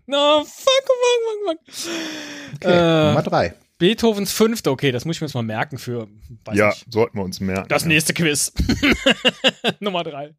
No, 0.07 0.45
fuck, 0.45 0.85
fuck, 0.87 1.21
fuck, 1.25 1.39
fuck. 1.47 1.59
Okay, 2.57 2.69
Äh, 2.71 3.09
Nummer 3.09 3.23
drei. 3.23 3.55
Beethovens 3.79 4.31
fünfte, 4.33 4.71
okay, 4.71 4.93
das 4.93 5.07
muss 5.07 5.17
ich 5.17 5.21
mir 5.23 5.27
jetzt 5.29 5.35
mal 5.35 5.43
merken 5.43 5.79
für, 5.79 6.07
weiß 6.45 6.57
ja, 6.59 6.69
nicht, 6.69 6.85
sollten 6.93 7.17
wir 7.17 7.25
uns 7.25 7.41
merken. 7.41 7.69
das 7.69 7.87
nächste 7.87 8.13
Quiz. 8.13 8.53
Nummer 9.81 10.05
drei. 10.05 10.35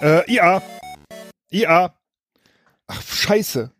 Äh, 0.00 0.30
IA. 0.32 0.62
IA. 1.50 1.94
Ach, 2.86 3.02
scheiße. 3.02 3.70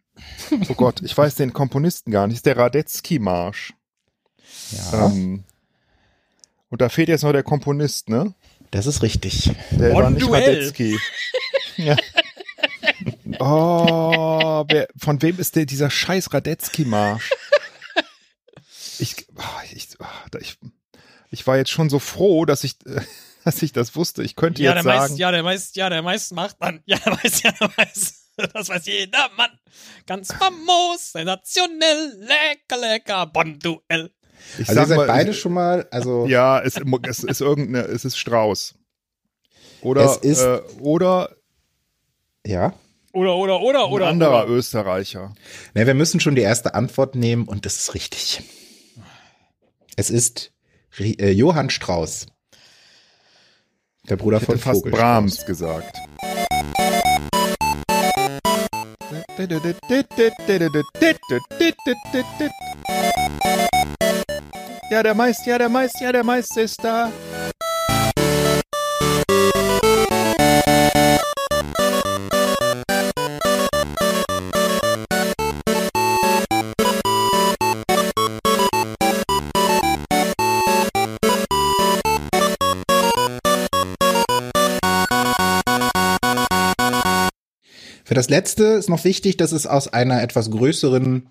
Oh 0.68 0.74
Gott, 0.74 1.02
ich 1.02 1.16
weiß 1.16 1.34
den 1.34 1.52
Komponisten 1.52 2.10
gar 2.10 2.26
nicht. 2.26 2.36
Ist 2.36 2.46
der 2.46 2.56
Radetzky-Marsch. 2.56 3.74
Ja, 4.70 5.06
Ähm, 5.08 5.44
und 6.70 6.80
da 6.80 6.88
fehlt 6.88 7.08
jetzt 7.08 7.22
noch 7.22 7.32
der 7.32 7.42
Komponist, 7.42 8.08
ne? 8.08 8.34
Das 8.74 8.86
ist 8.86 9.02
richtig. 9.02 9.52
Der 9.70 9.94
war 9.94 10.10
nicht. 10.10 10.28
Radetzky. 10.28 10.98
ja. 11.76 11.96
Oh, 13.38 14.64
wer, 14.68 14.88
von 14.98 15.22
wem 15.22 15.38
ist 15.38 15.54
der 15.56 15.64
dieser 15.66 15.90
scheiß 15.90 16.32
Radetzky-Marsch? 16.32 17.30
Ich, 18.98 19.26
ah, 19.36 19.62
ich, 19.72 19.88
da- 20.30 20.38
ich, 20.38 20.56
ich 21.30 21.46
war 21.46 21.56
jetzt 21.56 21.70
schon 21.70 21.88
so 21.90 21.98
froh, 21.98 22.44
dass 22.44 22.64
ich, 22.64 22.74
äh, 22.86 23.00
dass 23.44 23.62
ich 23.62 23.72
das 23.72 23.94
wusste. 23.96 24.22
Ich 24.22 24.36
könnte 24.36 24.62
Ja, 24.62 24.74
jetzt 24.74 24.84
der 24.84 24.92
sagen, 24.92 25.00
meist, 25.00 25.18
ja, 25.18 25.30
der 25.30 25.42
meist, 25.42 25.76
ja, 25.76 25.90
der 25.90 26.02
meist 26.02 26.32
macht 26.32 26.60
man. 26.60 26.82
Ja, 26.86 26.98
der 26.98 27.12
meist, 27.14 27.42
ja, 27.44 27.52
der 27.52 27.70
meist. 27.76 28.20
Das 28.52 28.68
weiß 28.68 28.86
jeder 28.86 29.30
Mann. 29.36 29.56
Ganz 30.06 30.32
famos, 30.32 31.12
sensationell, 31.12 32.16
lecker, 32.18 32.76
lecker, 32.80 33.26
Bonduell. 33.26 34.12
Ich 34.58 34.68
Also 34.68 34.80
ihr 34.80 34.86
seid 34.86 34.96
mal, 34.96 35.06
beide 35.06 35.34
schon 35.34 35.52
mal, 35.52 35.86
also 35.90 36.26
Ja, 36.26 36.60
es, 36.60 36.76
es 36.76 37.24
ist 37.24 37.40
irgendeine, 37.40 37.86
es 37.86 38.04
ist 38.04 38.16
Strauß. 38.16 38.74
Oder, 39.82 40.04
Es 40.04 40.16
ist- 40.18 40.40
äh, 40.42 40.60
oder 40.80 41.34
ja. 42.46 42.74
Oder, 43.12 43.36
oder, 43.36 43.60
oder, 43.60 43.86
ein 43.86 43.92
oder. 43.92 44.06
anderer 44.08 44.44
oder. 44.44 44.48
Österreicher. 44.54 45.34
Ne, 45.74 45.86
wir 45.86 45.94
müssen 45.94 46.18
schon 46.20 46.34
die 46.34 46.42
erste 46.42 46.74
Antwort 46.74 47.14
nehmen 47.14 47.46
und 47.46 47.64
das 47.64 47.76
ist 47.76 47.94
richtig. 47.94 48.42
Es 49.96 50.10
ist 50.10 50.52
äh, 50.98 51.30
Johann 51.30 51.70
Strauß. 51.70 52.26
Der 54.08 54.16
Bruder 54.16 54.38
Ich 54.38 54.44
von 54.44 54.54
hätte 54.56 54.64
fast 54.64 54.80
Vogel 54.80 54.92
Brahms 54.92 55.46
gesagt. 55.46 55.96
Ja, 64.94 65.02
der 65.02 65.14
Meister, 65.16 65.50
ja, 65.50 65.58
der 65.58 65.68
Meister, 65.68 66.04
ja, 66.04 66.12
der 66.12 66.22
Meister 66.22 66.62
ist 66.62 66.84
da. 66.84 67.10
Für 88.04 88.14
das 88.14 88.30
letzte 88.30 88.64
ist 88.64 88.88
noch 88.88 89.02
wichtig, 89.02 89.38
dass 89.38 89.50
es 89.50 89.66
aus 89.66 89.92
einer 89.92 90.22
etwas 90.22 90.52
größeren 90.52 91.26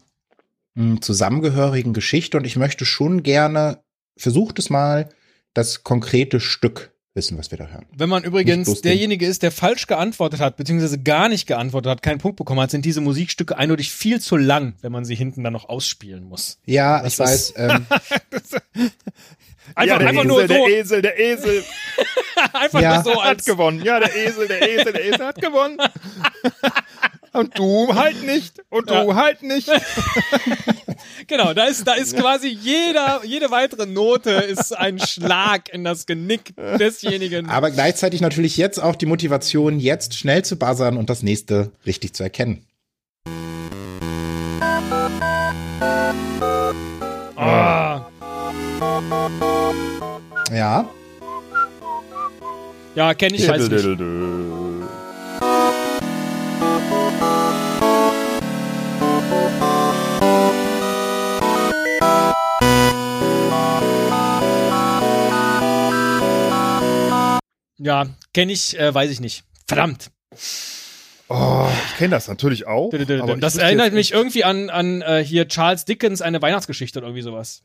zusammengehörigen 1.01 1.93
Geschichte 1.93 2.37
und 2.37 2.45
ich 2.45 2.55
möchte 2.55 2.85
schon 2.85 3.23
gerne, 3.23 3.79
versucht 4.17 4.59
es 4.59 4.69
mal, 4.69 5.09
das 5.53 5.83
konkrete 5.83 6.39
Stück 6.39 6.91
wissen, 7.15 7.37
was 7.37 7.51
wir 7.51 7.59
da 7.59 7.67
hören. 7.67 7.85
Wenn 7.95 8.09
man 8.09 8.23
übrigens 8.23 8.81
derjenige 8.81 9.27
ist, 9.27 9.43
der 9.43 9.51
falsch 9.51 9.85
geantwortet 9.85 10.39
hat, 10.39 10.57
beziehungsweise 10.57 10.97
gar 10.99 11.29
nicht 11.29 11.45
geantwortet 11.45 11.91
hat, 11.91 12.01
keinen 12.01 12.17
Punkt 12.17 12.37
bekommen 12.37 12.59
hat, 12.59 12.71
sind 12.71 12.85
diese 12.85 13.01
Musikstücke 13.01 13.55
eindeutig 13.55 13.91
viel 13.91 14.19
zu 14.19 14.35
lang, 14.35 14.73
wenn 14.81 14.91
man 14.91 15.05
sie 15.05 15.13
hinten 15.13 15.43
dann 15.43 15.53
noch 15.53 15.69
ausspielen 15.69 16.23
muss. 16.23 16.57
Ja, 16.65 17.03
Das 17.03 17.13
ich 17.13 17.19
weiß. 17.19 17.53
Ähm, 17.57 17.85
Einfach, 19.75 19.93
ja, 19.93 19.97
der 19.97 20.07
einfach 20.09 20.23
Esel, 20.23 20.27
nur 20.27 20.41
so, 20.41 20.47
der 20.47 20.67
Esel, 20.67 21.01
der 21.01 21.19
Esel 21.19 21.63
einfach 22.53 22.81
Ja. 22.81 22.95
nur 22.95 23.03
so 23.13 23.21
hat 23.23 23.29
als 23.37 23.45
gewonnen. 23.45 23.81
Ja, 23.83 23.99
der 23.99 24.13
Esel, 24.13 24.47
der 24.47 24.61
Esel, 24.69 24.91
der 24.91 25.05
Esel 25.05 25.25
hat 25.25 25.39
gewonnen. 25.41 25.77
Und 27.33 27.57
du 27.57 27.93
halt 27.95 28.23
nicht. 28.23 28.61
Und 28.69 28.89
du 28.89 28.93
Ja. 28.93 29.15
halt 29.15 29.43
nicht. 29.43 29.69
Genau, 31.27 31.53
da 31.53 31.65
ist, 31.65 31.87
da 31.87 31.93
ist 31.93 32.17
quasi 32.17 32.49
jeder, 32.49 33.21
jede 33.23 33.49
weitere 33.49 33.85
Note 33.85 34.29
ist 34.31 34.75
ein 34.77 34.99
Schlag 34.99 35.69
in 35.73 35.83
das 35.85 36.05
Genick 36.05 36.53
desjenigen. 36.79 37.49
aber 37.49 37.71
gleichzeitig 37.71 38.19
natürlich 38.19 38.57
jetzt 38.57 38.81
auch 38.81 38.95
die 38.95 39.05
Motivation, 39.05 39.79
jetzt 39.79 40.15
schnell 40.15 40.43
zu 40.43 40.57
buzzern 40.57 40.97
und 40.97 41.09
das 41.09 41.23
nächste 41.23 41.71
richtig 41.85 42.13
zu 42.13 42.23
erkennen. 42.23 42.65
Ah. 47.35 48.01
Ja, 50.51 50.89
Ja, 52.95 53.13
kenne 53.15 53.35
ich, 53.35 53.47
weiß 53.47 53.69
nicht. 53.69 54.62
Ja, 67.77 68.07
kenne 68.33 68.51
ich, 68.53 68.77
äh, 68.79 68.93
weiß 68.93 69.09
ich 69.11 69.19
nicht. 69.19 69.43
Verdammt. 69.67 70.11
Oh, 71.29 71.67
ich 71.91 71.97
kenne 71.97 72.11
das 72.11 72.27
natürlich 72.27 72.67
auch. 72.67 72.91
Das 73.39 73.55
erinnert 73.55 73.93
mich 73.93 74.11
irgendwie 74.11 74.43
an, 74.43 74.69
an 74.69 75.01
äh, 75.01 75.23
hier 75.23 75.47
Charles 75.47 75.85
Dickens, 75.85 76.21
eine 76.21 76.41
Weihnachtsgeschichte 76.41 76.99
oder 76.99 77.07
irgendwie 77.07 77.23
sowas. 77.23 77.63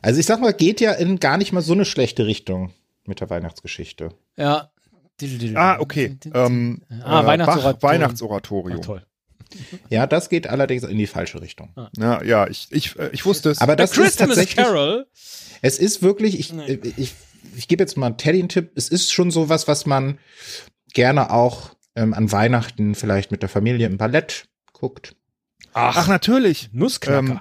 also 0.00 0.20
ich 0.20 0.26
sag 0.26 0.40
mal, 0.40 0.52
geht 0.54 0.80
ja 0.80 0.92
in 0.92 1.18
gar 1.20 1.36
nicht 1.36 1.52
mal 1.52 1.60
so 1.60 1.72
eine 1.72 1.84
schlechte 1.84 2.26
Richtung 2.26 2.72
mit 3.04 3.20
der 3.20 3.28
Weihnachtsgeschichte. 3.30 4.10
Ja. 4.36 4.70
Ah, 5.54 5.78
okay. 5.78 6.16
Ähm, 6.34 6.82
Ah, 7.02 7.22
äh, 7.22 7.26
Weihnachtsoratorium. 7.26 7.78
Bach, 7.80 7.82
Weihnachtsoratorium. 7.88 8.78
Oh, 8.78 8.82
toll. 8.82 9.06
Ja, 9.88 10.06
das 10.06 10.28
geht 10.28 10.48
allerdings 10.48 10.82
in 10.82 10.98
die 10.98 11.06
falsche 11.06 11.40
Richtung. 11.40 11.72
Ja, 11.96 12.22
ja, 12.24 12.48
ich, 12.48 12.66
ich, 12.70 12.98
äh, 12.98 13.10
ich 13.12 13.24
wusste 13.24 13.50
es. 13.50 13.58
Aber 13.60 13.76
das 13.76 13.90
The 13.92 14.00
ist 14.00 14.02
Christmas 14.18 14.28
tatsächlich, 14.36 14.56
Carol. 14.64 15.06
es 15.62 15.78
ist 15.78 16.02
wirklich, 16.02 16.40
ich, 16.40 16.52
Nee. 16.52 16.80
ich, 16.96 17.12
ich, 17.56 17.68
gebe 17.68 17.82
jetzt 17.82 17.96
mal 17.96 18.10
Teddy 18.10 18.40
einen 18.40 18.48
Tipp, 18.48 18.72
es 18.74 18.88
ist 18.88 19.12
schon 19.12 19.30
sowas, 19.30 19.68
was 19.68 19.86
man 19.86 20.18
gerne 20.92 21.30
auch 21.30 21.70
ähm, 21.96 22.14
an 22.14 22.30
Weihnachten 22.32 22.94
vielleicht 22.94 23.30
mit 23.30 23.42
der 23.42 23.48
Familie 23.48 23.86
im 23.86 23.96
Ballett 23.96 24.46
guckt. 24.72 25.16
Ach, 25.72 25.96
Ach, 25.96 26.08
natürlich. 26.08 26.70
Nussknacker. 26.72 27.30
Ähm, 27.32 27.40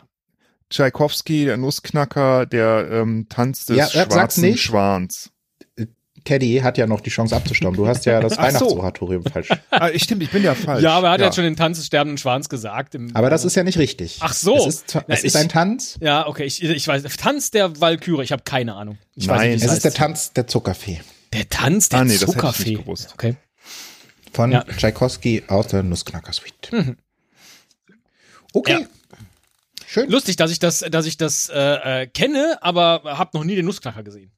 Tschaikowski, 0.69 1.45
der 1.45 1.57
Nussknacker, 1.57 2.45
der 2.47 2.89
ähm, 2.89 3.27
Tanz 3.29 3.65
des 3.67 3.77
Ja, 3.77 3.87
schwarzen. 3.87 4.57
Schwans. 4.57 5.31
Teddy 6.25 6.59
hat 6.63 6.77
ja 6.77 6.87
noch 6.87 7.01
die 7.01 7.09
Chance 7.09 7.35
abzustauben. 7.35 7.75
Du 7.75 7.87
hast 7.87 8.05
ja 8.05 8.19
das 8.21 8.33
Ach 8.37 8.49
so. 8.51 8.57
Weihnachtsoratorium 8.59 9.23
falsch. 9.25 9.49
Ah, 9.71 9.89
ich, 9.89 10.03
stimmt, 10.03 10.23
ich 10.23 10.31
bin 10.31 10.43
ja 10.43 10.55
falsch. 10.55 10.81
ja, 10.83 10.91
aber 10.91 11.07
er 11.07 11.13
hat 11.13 11.21
jetzt 11.21 11.35
schon 11.35 11.43
den 11.43 11.55
Tanz 11.55 11.77
des 11.77 11.87
sterbenden 11.87 12.17
Schwans 12.17 12.49
gesagt. 12.49 12.95
Im, 12.95 13.15
Aber 13.15 13.29
das 13.29 13.43
ist 13.45 13.55
ja 13.55 13.63
nicht 13.63 13.77
richtig. 13.77 14.17
Ach 14.21 14.33
so. 14.33 14.55
Es 14.55 14.65
ist, 14.67 14.95
es 15.07 15.23
ist 15.23 15.35
ich- 15.35 15.41
ein 15.41 15.49
Tanz. 15.49 15.97
Ja, 16.01 16.27
okay, 16.27 16.43
ich, 16.45 16.63
ich 16.63 16.87
weiß. 16.87 17.03
Tanz 17.17 17.51
der 17.51 17.79
Walküre, 17.81 18.23
ich 18.23 18.31
habe 18.31 18.43
keine 18.43 18.75
Ahnung. 18.75 18.97
Ich 19.15 19.27
weiß 19.27 19.37
Nein. 19.39 19.51
nicht, 19.51 19.61
wie 19.61 19.65
Es 19.65 19.71
es 19.71 19.77
ist 19.77 19.83
der 19.83 19.91
heißt. 19.91 19.97
Tanz 19.97 20.33
der 20.33 20.47
Zuckerfee 20.47 21.01
Der 21.33 21.49
Tanz 21.49 21.89
der 21.89 21.99
Ah, 21.99 22.03
nee, 22.03 22.13
das 22.13 22.21
hätte 22.21 22.31
ich 22.31 22.35
Zuckerfee. 22.37 22.69
nicht 22.71 22.79
gewusst. 22.85 23.09
Okay. 23.13 23.35
von 24.31 24.51
Ja. 24.51 24.63
Tchaikovsky 24.63 25.43
aus 25.47 25.67
der 25.67 25.83
Nussknacker 25.83 26.33
Suite. 26.33 26.71
Mhm. 26.71 26.97
Okay. 28.53 28.79
Ja. 28.81 28.87
Schön. 29.85 30.09
Lustig, 30.09 30.37
dass 30.37 30.49
ich 30.51 30.57
das, 30.59 30.79
dass 30.79 31.05
ich 31.05 31.17
das 31.17 31.49
äh, 31.53 32.01
äh, 32.03 32.07
kenne, 32.07 32.57
aber 32.61 33.01
habe 33.05 33.37
noch 33.37 33.43
nie 33.43 33.55
den 33.55 33.65
Nussknacker 33.65 34.01
gesehen. 34.03 34.31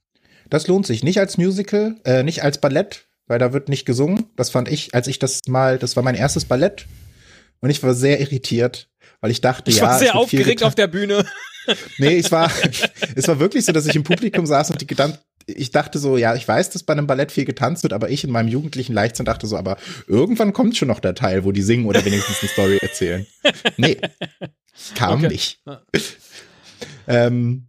Das 0.49 0.67
lohnt 0.67 0.85
sich 0.85 1.03
nicht 1.03 1.19
als 1.19 1.37
Musical, 1.37 1.95
äh, 2.05 2.23
nicht 2.23 2.43
als 2.43 2.59
Ballett, 2.59 3.07
weil 3.27 3.39
da 3.39 3.53
wird 3.53 3.69
nicht 3.69 3.85
gesungen. 3.85 4.25
Das 4.35 4.49
fand 4.49 4.69
ich, 4.69 4.93
als 4.93 5.07
ich 5.07 5.19
das 5.19 5.41
mal, 5.47 5.77
das 5.79 5.95
war 5.95 6.03
mein 6.03 6.15
erstes 6.15 6.45
Ballett 6.45 6.85
und 7.61 7.69
ich 7.69 7.81
war 7.83 7.93
sehr 7.93 8.19
irritiert, 8.19 8.89
weil 9.21 9.31
ich 9.31 9.41
dachte, 9.41 9.71
Ich 9.71 9.77
ja, 9.77 9.83
war 9.83 9.99
sehr 9.99 10.15
aufgeregt 10.15 10.63
auf 10.63 10.75
der 10.75 10.87
Bühne. 10.87 11.25
Nee, 11.97 12.19
es 12.19 12.31
war, 12.31 12.51
es 13.15 13.27
war 13.27 13.39
wirklich 13.39 13.65
so, 13.65 13.71
dass 13.71 13.87
ich 13.87 13.95
im 13.95 14.03
Publikum 14.03 14.45
saß 14.45 14.69
und 14.69 14.81
die 14.81 14.85
Gedanken, 14.85 15.17
ich 15.47 15.71
dachte 15.71 15.97
so, 15.97 16.15
ja, 16.15 16.35
ich 16.35 16.47
weiß, 16.47 16.69
dass 16.69 16.83
bei 16.83 16.93
einem 16.93 17.07
Ballett 17.07 17.31
viel 17.31 17.45
getanzt 17.45 17.81
wird, 17.81 17.91
aber 17.91 18.11
ich 18.11 18.23
in 18.23 18.29
meinem 18.29 18.49
jugendlichen 18.49 18.93
Leichtsinn 18.93 19.25
dachte 19.25 19.47
so, 19.47 19.57
aber 19.57 19.77
irgendwann 20.05 20.53
kommt 20.53 20.77
schon 20.77 20.89
noch 20.89 20.99
der 20.99 21.15
Teil, 21.15 21.43
wo 21.43 21.51
die 21.51 21.63
singen 21.63 21.87
oder 21.87 22.05
wenigstens 22.05 22.39
eine 22.41 22.49
Story 22.49 22.77
erzählen. 22.83 23.25
Nee, 23.77 23.97
kam 24.93 25.19
Okay. 25.19 25.27
nicht. 25.29 25.59
Ähm, 27.07 27.67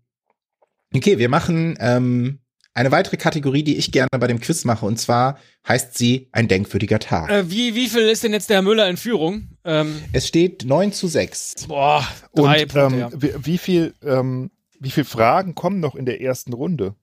okay, 0.94 1.18
wir 1.18 1.28
machen 1.28 1.76
ähm, 1.80 2.40
eine 2.76 2.92
weitere 2.92 3.16
Kategorie, 3.16 3.62
die 3.62 3.76
ich 3.76 3.90
gerne 3.90 4.08
bei 4.10 4.26
dem 4.26 4.38
Quiz 4.38 4.64
mache, 4.64 4.84
und 4.84 4.98
zwar 4.98 5.38
heißt 5.66 5.96
sie 5.96 6.28
ein 6.32 6.46
denkwürdiger 6.46 6.98
Tag. 6.98 7.30
Äh, 7.30 7.50
wie, 7.50 7.74
wie 7.74 7.88
viel 7.88 8.02
ist 8.02 8.22
denn 8.22 8.32
jetzt 8.32 8.50
der 8.50 8.56
Herr 8.56 8.62
Müller 8.62 8.88
in 8.88 8.98
Führung? 8.98 9.48
Ähm, 9.64 10.02
Es 10.12 10.28
steht 10.28 10.64
9 10.66 10.92
zu 10.92 11.08
6. 11.08 11.54
boah, 11.68 12.06
drei 12.34 12.62
Und 12.64 12.72
Punkte, 12.72 12.94
ähm, 12.94 12.98
ja. 13.00 13.10
wie, 13.14 13.32
wie 13.46 13.58
viel, 13.58 13.94
ähm, 14.04 14.50
wie 14.78 14.90
viel 14.90 15.04
Fragen 15.04 15.54
kommen 15.54 15.80
noch 15.80 15.94
in 15.94 16.04
der 16.04 16.20
ersten 16.20 16.52
Runde? 16.52 16.94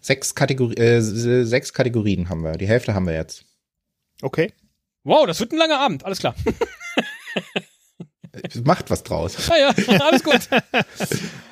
Sechs, 0.00 0.34
Kategori 0.34 0.74
äh, 0.76 1.00
sechs 1.00 1.72
Kategorien 1.74 2.28
haben 2.30 2.42
wir. 2.42 2.52
Die 2.52 2.66
Hälfte 2.68 2.94
haben 2.94 3.06
wir 3.06 3.14
jetzt. 3.14 3.44
Okay. 4.22 4.52
Wow, 5.04 5.26
das 5.26 5.40
wird 5.40 5.52
ein 5.52 5.58
langer 5.58 5.78
Abend, 5.80 6.04
alles 6.04 6.20
klar. 6.20 6.34
Macht 8.64 8.90
was 8.90 9.02
draus. 9.02 9.48
Ja, 9.48 9.74
ja, 9.86 10.00
alles 10.00 10.22
gut. 10.22 10.48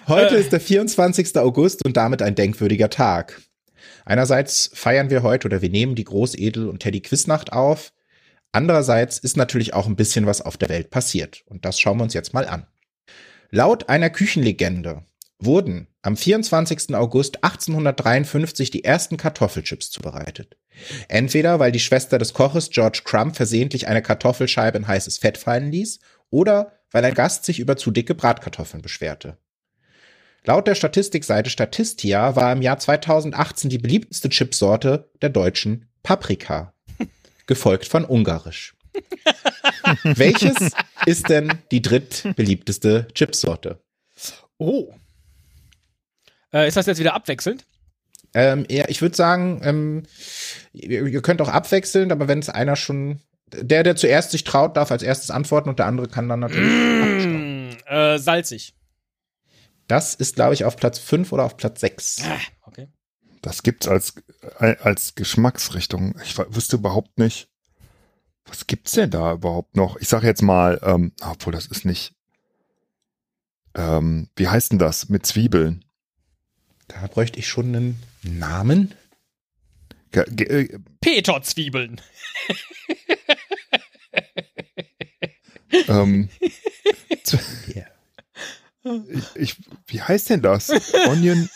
Heute 0.06 0.36
Äh. 0.36 0.40
ist 0.40 0.52
der 0.52 0.60
24. 0.60 1.36
August 1.38 1.84
und 1.84 1.96
damit 1.96 2.22
ein 2.22 2.34
denkwürdiger 2.34 2.90
Tag. 2.90 3.40
Einerseits 4.04 4.70
feiern 4.74 5.10
wir 5.10 5.22
heute 5.22 5.46
oder 5.48 5.62
wir 5.62 5.70
nehmen 5.70 5.94
die 5.94 6.04
Großedel 6.04 6.68
und 6.68 6.80
Teddy 6.80 7.00
Quiznacht 7.00 7.52
auf. 7.52 7.92
Andererseits 8.52 9.18
ist 9.18 9.36
natürlich 9.36 9.74
auch 9.74 9.86
ein 9.86 9.96
bisschen 9.96 10.26
was 10.26 10.40
auf 10.42 10.56
der 10.56 10.68
Welt 10.68 10.90
passiert. 10.90 11.42
Und 11.46 11.64
das 11.64 11.80
schauen 11.80 11.98
wir 11.98 12.04
uns 12.04 12.14
jetzt 12.14 12.34
mal 12.34 12.46
an. 12.46 12.66
Laut 13.50 13.88
einer 13.88 14.10
Küchenlegende 14.10 15.04
wurden 15.38 15.88
am 16.02 16.16
24. 16.16 16.94
August 16.94 17.42
1853 17.42 18.70
die 18.70 18.84
ersten 18.84 19.16
Kartoffelchips 19.16 19.90
zubereitet. 19.90 20.56
Entweder 21.08 21.58
weil 21.58 21.72
die 21.72 21.80
Schwester 21.80 22.18
des 22.18 22.34
Koches 22.34 22.70
George 22.70 23.02
Crumb 23.04 23.36
versehentlich 23.36 23.88
eine 23.88 24.02
Kartoffelscheibe 24.02 24.78
in 24.78 24.86
heißes 24.86 25.18
Fett 25.18 25.38
fallen 25.38 25.70
ließ 25.70 26.00
oder 26.30 26.72
weil 26.94 27.04
ein 27.04 27.14
Gast 27.14 27.44
sich 27.44 27.58
über 27.58 27.76
zu 27.76 27.90
dicke 27.90 28.14
Bratkartoffeln 28.14 28.80
beschwerte. 28.80 29.36
Laut 30.44 30.68
der 30.68 30.76
Statistikseite 30.76 31.50
Statistia 31.50 32.36
war 32.36 32.52
im 32.52 32.62
Jahr 32.62 32.78
2018 32.78 33.68
die 33.68 33.78
beliebteste 33.78 34.28
Chipsorte 34.28 35.10
der 35.20 35.30
Deutschen 35.30 35.88
Paprika, 36.04 36.72
gefolgt 37.48 37.88
von 37.88 38.04
Ungarisch. 38.04 38.76
Welches 40.04 40.70
ist 41.04 41.28
denn 41.30 41.52
die 41.72 41.82
drittbeliebteste 41.82 43.08
Chipsorte? 43.12 43.80
Oh. 44.58 44.94
Äh, 46.52 46.68
ist 46.68 46.76
das 46.76 46.86
jetzt 46.86 47.00
wieder 47.00 47.14
abwechselnd? 47.14 47.64
Ähm, 48.34 48.66
ja, 48.70 48.84
ich 48.86 49.02
würde 49.02 49.16
sagen, 49.16 49.60
ähm, 49.64 50.02
ihr, 50.72 51.06
ihr 51.06 51.22
könnt 51.22 51.42
auch 51.42 51.48
abwechseln, 51.48 52.12
aber 52.12 52.28
wenn 52.28 52.38
es 52.38 52.50
einer 52.50 52.76
schon, 52.76 53.18
der, 53.62 53.82
der 53.82 53.96
zuerst 53.96 54.30
sich 54.30 54.44
traut, 54.44 54.76
darf 54.76 54.90
als 54.90 55.02
erstes 55.02 55.30
antworten 55.30 55.68
und 55.68 55.78
der 55.78 55.86
andere 55.86 56.08
kann 56.08 56.28
dann 56.28 56.40
natürlich. 56.40 57.26
Mm, 57.26 57.70
äh, 57.86 58.18
salzig. 58.18 58.74
Das 59.88 60.14
ist, 60.14 60.36
glaube 60.36 60.54
ich, 60.54 60.64
auf 60.64 60.76
Platz 60.76 60.98
5 60.98 61.32
oder 61.32 61.44
auf 61.44 61.56
Platz 61.56 61.80
6. 61.80 62.22
Ah, 62.24 62.38
okay. 62.62 62.88
Das 63.42 63.62
gibt's 63.62 63.86
als, 63.86 64.14
äh, 64.58 64.76
als 64.80 65.14
Geschmacksrichtung. 65.14 66.14
Ich 66.24 66.38
wüsste 66.38 66.76
überhaupt 66.76 67.18
nicht. 67.18 67.48
Was 68.46 68.66
gibt's 68.66 68.92
denn 68.92 69.10
da 69.10 69.32
überhaupt 69.32 69.76
noch? 69.76 69.96
Ich 69.96 70.08
sage 70.08 70.26
jetzt 70.26 70.42
mal, 70.42 70.80
ähm, 70.82 71.12
obwohl 71.22 71.52
das 71.52 71.66
ist 71.66 71.84
nicht. 71.84 72.14
Ähm, 73.74 74.28
wie 74.36 74.48
heißt 74.48 74.72
denn 74.72 74.78
das 74.78 75.08
mit 75.08 75.26
Zwiebeln? 75.26 75.84
Da 76.88 77.06
bräuchte 77.06 77.38
ich 77.38 77.48
schon 77.48 77.74
einen 77.74 78.02
Namen. 78.22 78.94
Äh, 80.12 80.78
Peterzwiebeln. 81.00 82.00
ähm, 85.88 86.28
Ja. 87.74 87.84
ich, 89.08 89.24
ich, 89.36 89.56
wie 89.86 90.00
heißt 90.02 90.30
denn 90.30 90.42
das? 90.42 90.70
Onion, 91.08 91.48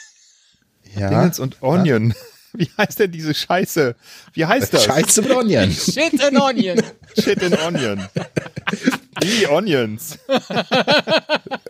Ja. 0.96 1.08
Dingens 1.10 1.38
und 1.38 1.62
Onion. 1.62 2.14
Wie 2.54 2.70
heißt 2.78 2.98
denn 3.00 3.12
diese 3.12 3.34
Scheiße? 3.34 3.94
Wie 4.32 4.46
heißt 4.46 4.72
das? 4.72 4.84
Scheiße 4.84 5.20
mit 5.22 5.32
Onion. 5.32 5.70
Shit 5.70 6.20
an 6.24 6.36
Onion. 6.38 6.82
Shit 7.22 7.42
in 7.42 7.54
Onion. 7.58 8.08
Die 9.22 9.46
Onions. 9.46 10.18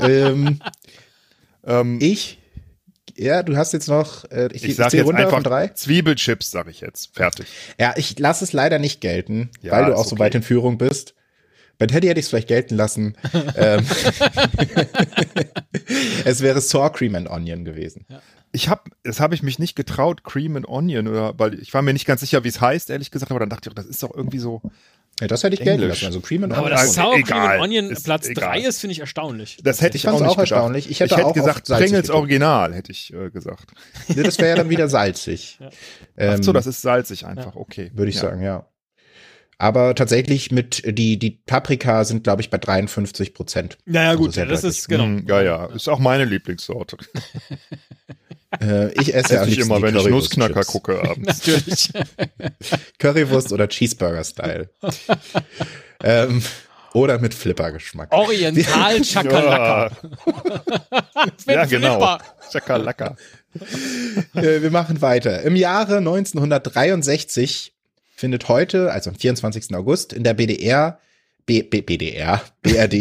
ähm, 0.01 0.61
Ähm, 1.67 1.99
ich, 2.01 2.39
ja, 3.17 3.43
du 3.43 3.57
hast 3.57 3.73
jetzt 3.73 3.89
noch, 3.89 4.25
äh, 4.31 4.49
ich, 4.53 4.65
ich 4.65 4.77
sag 4.77 4.91
zähl 4.91 4.99
jetzt 5.01 5.07
runter 5.09 5.23
einfach 5.23 5.35
von 5.35 5.43
drei. 5.43 5.69
Zwiebelchips, 5.69 6.51
sag 6.51 6.69
ich 6.69 6.81
jetzt. 6.81 7.11
Fertig. 7.15 7.47
Ja, 7.79 7.93
ich 7.97 8.19
lasse 8.19 8.45
es 8.45 8.53
leider 8.53 8.79
nicht 8.79 9.01
gelten, 9.01 9.51
Ja, 9.61 9.73
weil 9.73 9.87
du 9.87 9.97
auch 9.97 10.05
so 10.05 10.13
okay. 10.13 10.21
weit 10.21 10.35
in 10.37 10.43
Führung 10.43 10.79
bist. 10.79 11.15
Bei 11.79 11.87
Teddy 11.87 12.09
hätte 12.09 12.21
ich 12.21 12.27
es 12.27 12.31
vielleicht 12.31 12.49
gelten 12.49 12.77
lassen. 12.77 13.17
ähm, 13.57 13.85
es 16.25 16.41
wäre 16.41 16.61
Sour 16.61 16.93
Cream 16.93 17.15
and 17.15 17.29
Onion 17.31 17.65
gewesen. 17.65 18.07
Ich 18.53 18.69
habe, 18.69 18.83
das 19.05 19.21
habe 19.21 19.35
ich 19.35 19.43
mich 19.43 19.59
nicht 19.59 19.77
getraut, 19.77 20.25
Cream 20.25 20.57
and 20.57 20.67
Onion, 20.69 21.07
oder, 21.07 21.39
weil 21.39 21.61
ich 21.61 21.75
war 21.75 21.83
mir 21.83 21.93
nicht 21.93 22.07
ganz 22.07 22.23
sicher, 22.23 22.45
wie 22.45 22.49
es 22.49 22.61
heißt, 22.61 22.91
ehrlich 22.91 23.11
gesagt, 23.11 23.31
aber 23.31 23.41
dann 23.41 23.51
dachte 23.51 23.69
ich, 23.69 23.75
das 23.75 23.87
ist 23.87 24.03
doch 24.03 24.15
irgendwie 24.15 24.39
so. 24.39 24.63
Ja, 25.21 25.27
das 25.27 25.43
hätte 25.43 25.55
ich 25.55 25.61
gelten 25.61 25.83
Englisch. 25.83 26.01
lassen. 26.01 26.07
Also 26.07 26.21
Cream 26.21 26.45
and 26.45 26.53
Aber 26.53 26.67
Onion. 26.67 26.79
dass 26.79 26.97
Also, 26.97 27.03
Sour 27.03 27.13
Cream 27.15 27.25
egal. 27.25 27.55
and 27.57 27.63
Onion 27.63 27.91
Ist 27.91 28.05
Platz 28.05 28.29
egal. 28.29 28.61
3 28.61 28.69
ist, 28.69 28.81
finde 28.81 28.93
ich 28.93 29.01
erstaunlich. 29.01 29.59
Das 29.63 29.83
hätte 29.83 29.97
ich, 29.97 30.05
fand's 30.05 30.21
auch 30.21 30.25
nicht 30.25 30.31
auch 30.31 30.37
gedacht. 30.37 30.53
erstaunlich. 30.53 30.91
Ich 30.91 31.01
hätte 31.01 31.27
auch 31.27 31.35
gesagt, 31.35 31.69
Pringles. 31.69 32.11
Original, 32.11 32.73
hätte 32.75 32.93
ich 32.93 33.13
äh, 33.13 33.29
gesagt. 33.31 33.73
Nee, 34.09 34.23
das 34.23 34.39
wäre 34.39 34.51
ja 34.51 34.57
dann 34.57 34.71
wieder 34.71 34.89
salzig. 34.89 35.59
Ähm, 36.21 36.39
Ach 36.41 36.45
so, 36.45 36.53
das 36.53 36.67
ist 36.67 36.83
salzig 36.83 37.27
einfach, 37.27 37.55
okay. 37.55 37.93
Würde 37.95 38.09
ich 38.11 38.17
ja. 38.17 38.23
sagen, 38.23 38.43
ja. 38.43 38.67
Aber 39.61 39.95
tatsächlich 39.97 40.53
mit, 40.53 40.83
die, 40.87 41.19
die 41.19 41.33
Paprika 41.33 42.05
sind, 42.05 42.23
glaube 42.23 42.43
ich, 42.43 42.49
bei 42.51 42.59
53 42.59 43.35
Prozent. 43.35 43.77
Naja, 43.87 44.11
Also 44.11 44.23
gut, 44.23 44.35
sehr 44.35 44.47
das 44.47 44.61
deutlich. 44.63 44.79
ist, 44.79 44.89
genau. 44.89 45.07
Mm, 45.07 45.27
Ja, 45.29 45.43
ja, 45.43 45.67
ist 45.67 45.89
auch 45.89 45.99
meine 45.99 46.25
Lieblingssorte. 46.25 46.97
Äh, 48.63 48.95
ich 48.99 49.15
esse 49.15 49.35
ja 49.35 49.45
ich 49.45 49.59
immer, 49.59 49.83
wenn 49.83 49.95
ich 49.95 50.07
Nussknacker 50.07 50.65
gucke 50.65 50.99
abends. 51.07 51.47
Natürlich. 51.47 51.91
Currywurst 52.99 53.53
oder 53.53 53.69
Cheeseburger-Style. 53.69 54.71
ähm, 56.03 56.43
oder 56.95 57.19
mit 57.19 57.35
Flipper-Geschmack. 57.35 58.11
Oriental 58.11 59.03
Chakalaka. 59.03 59.91
Ja, 61.47 61.53
ja 61.53 61.65
genau. 61.67 61.97
Flipper. 61.99 62.19
Chakalaka. 62.51 63.17
Äh, 64.35 64.63
wir 64.63 64.71
machen 64.71 65.03
weiter. 65.03 65.43
Im 65.43 65.55
Jahre 65.55 65.99
1963 65.99 67.75
findet 68.19 68.49
heute, 68.49 68.93
also 68.93 69.11
am 69.11 69.17
24. 69.17 69.75
August, 69.75 70.13
in 70.13 70.25
der 70.25 70.35
BDR, 70.35 70.99
B, 71.47 71.63
B, 71.63 71.81
BDR, 71.81 72.43
BRD, 72.63 72.93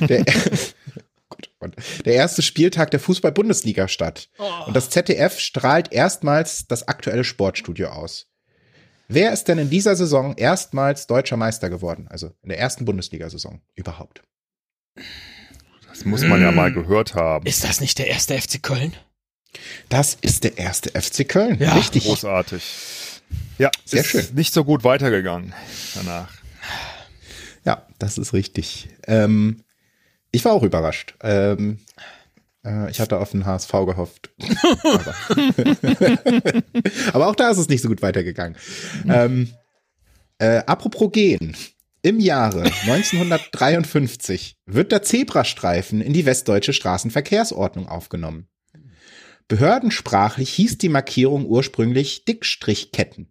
der, 0.08 0.24
Gott, 1.60 1.76
der 2.04 2.14
erste 2.14 2.42
Spieltag 2.42 2.90
der 2.90 3.00
Fußball-Bundesliga 3.00 3.88
statt. 3.88 4.30
Und 4.66 4.74
das 4.74 4.90
ZDF 4.90 5.38
strahlt 5.38 5.92
erstmals 5.92 6.66
das 6.66 6.88
aktuelle 6.88 7.24
Sportstudio 7.24 7.88
aus. 7.88 8.26
Wer 9.08 9.32
ist 9.32 9.44
denn 9.44 9.58
in 9.58 9.70
dieser 9.70 9.94
Saison 9.94 10.34
erstmals 10.36 11.06
deutscher 11.06 11.36
Meister 11.36 11.70
geworden? 11.70 12.08
Also 12.08 12.32
in 12.42 12.48
der 12.48 12.58
ersten 12.58 12.84
Bundesliga-Saison 12.84 13.60
überhaupt. 13.74 14.22
Das 15.88 16.04
muss 16.04 16.22
man 16.22 16.40
ja 16.40 16.50
mal 16.50 16.72
gehört 16.72 17.14
haben. 17.14 17.46
Ist 17.46 17.64
das 17.64 17.80
nicht 17.80 17.98
der 17.98 18.08
erste 18.08 18.36
FC 18.40 18.62
Köln? 18.62 18.94
Das 19.88 20.16
ist 20.20 20.44
der 20.44 20.58
erste 20.58 20.90
FC 21.00 21.28
Köln. 21.28 21.58
Ja, 21.60 21.74
Richtig. 21.74 22.04
Großartig. 22.04 22.62
Ja, 23.58 23.70
Sehr 23.84 24.00
ist 24.00 24.06
schön. 24.08 24.34
nicht 24.34 24.52
so 24.52 24.64
gut 24.64 24.84
weitergegangen 24.84 25.54
danach. 25.94 26.30
Ja, 27.64 27.86
das 27.98 28.18
ist 28.18 28.32
richtig. 28.32 28.88
Ähm, 29.06 29.62
ich 30.30 30.44
war 30.44 30.52
auch 30.52 30.62
überrascht. 30.62 31.14
Ähm, 31.22 31.78
äh, 32.64 32.90
ich 32.90 33.00
hatte 33.00 33.18
auf 33.18 33.30
den 33.30 33.46
HSV 33.46 33.72
gehofft. 33.72 34.30
aber, 34.84 35.14
aber 37.12 37.26
auch 37.28 37.34
da 37.34 37.50
ist 37.50 37.58
es 37.58 37.68
nicht 37.68 37.82
so 37.82 37.88
gut 37.88 38.02
weitergegangen. 38.02 38.56
Ähm, 39.08 39.52
äh, 40.38 40.58
apropos 40.66 41.10
gehen. 41.12 41.56
Im 42.02 42.20
Jahre 42.20 42.62
1953 42.62 44.58
wird 44.66 44.92
der 44.92 45.02
Zebrastreifen 45.02 46.00
in 46.00 46.12
die 46.12 46.24
westdeutsche 46.24 46.72
Straßenverkehrsordnung 46.72 47.88
aufgenommen. 47.88 48.46
Behördensprachlich 49.48 50.50
hieß 50.50 50.78
die 50.78 50.88
Markierung 50.88 51.46
ursprünglich 51.46 52.24
Dickstrichketten. 52.24 53.30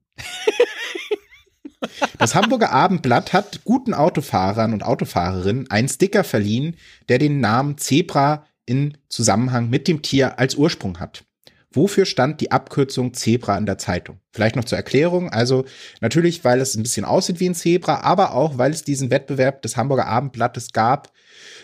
Das 2.17 2.33
Hamburger 2.33 2.71
Abendblatt 2.71 3.33
hat 3.33 3.63
guten 3.65 3.93
Autofahrern 3.93 4.73
und 4.73 4.83
Autofahrerinnen 4.83 5.69
einen 5.69 5.89
Sticker 5.89 6.23
verliehen, 6.23 6.77
der 7.09 7.19
den 7.19 7.39
Namen 7.41 7.77
Zebra 7.77 8.45
in 8.65 8.97
Zusammenhang 9.09 9.69
mit 9.69 9.87
dem 9.87 10.01
Tier 10.01 10.39
als 10.39 10.55
Ursprung 10.55 10.99
hat. 10.99 11.25
Wofür 11.71 12.05
stand 12.05 12.39
die 12.39 12.51
Abkürzung 12.51 13.13
Zebra 13.13 13.57
in 13.57 13.65
der 13.65 13.77
Zeitung? 13.77 14.21
Vielleicht 14.31 14.55
noch 14.55 14.63
zur 14.63 14.77
Erklärung. 14.77 15.29
Also 15.29 15.65
natürlich, 15.99 16.45
weil 16.45 16.61
es 16.61 16.75
ein 16.75 16.83
bisschen 16.83 17.05
aussieht 17.05 17.41
wie 17.41 17.49
ein 17.49 17.55
Zebra, 17.55 17.99
aber 18.01 18.33
auch, 18.33 18.57
weil 18.57 18.71
es 18.71 18.83
diesen 18.83 19.11
Wettbewerb 19.11 19.61
des 19.61 19.75
Hamburger 19.75 20.07
Abendblattes 20.07 20.71
gab, 20.71 21.11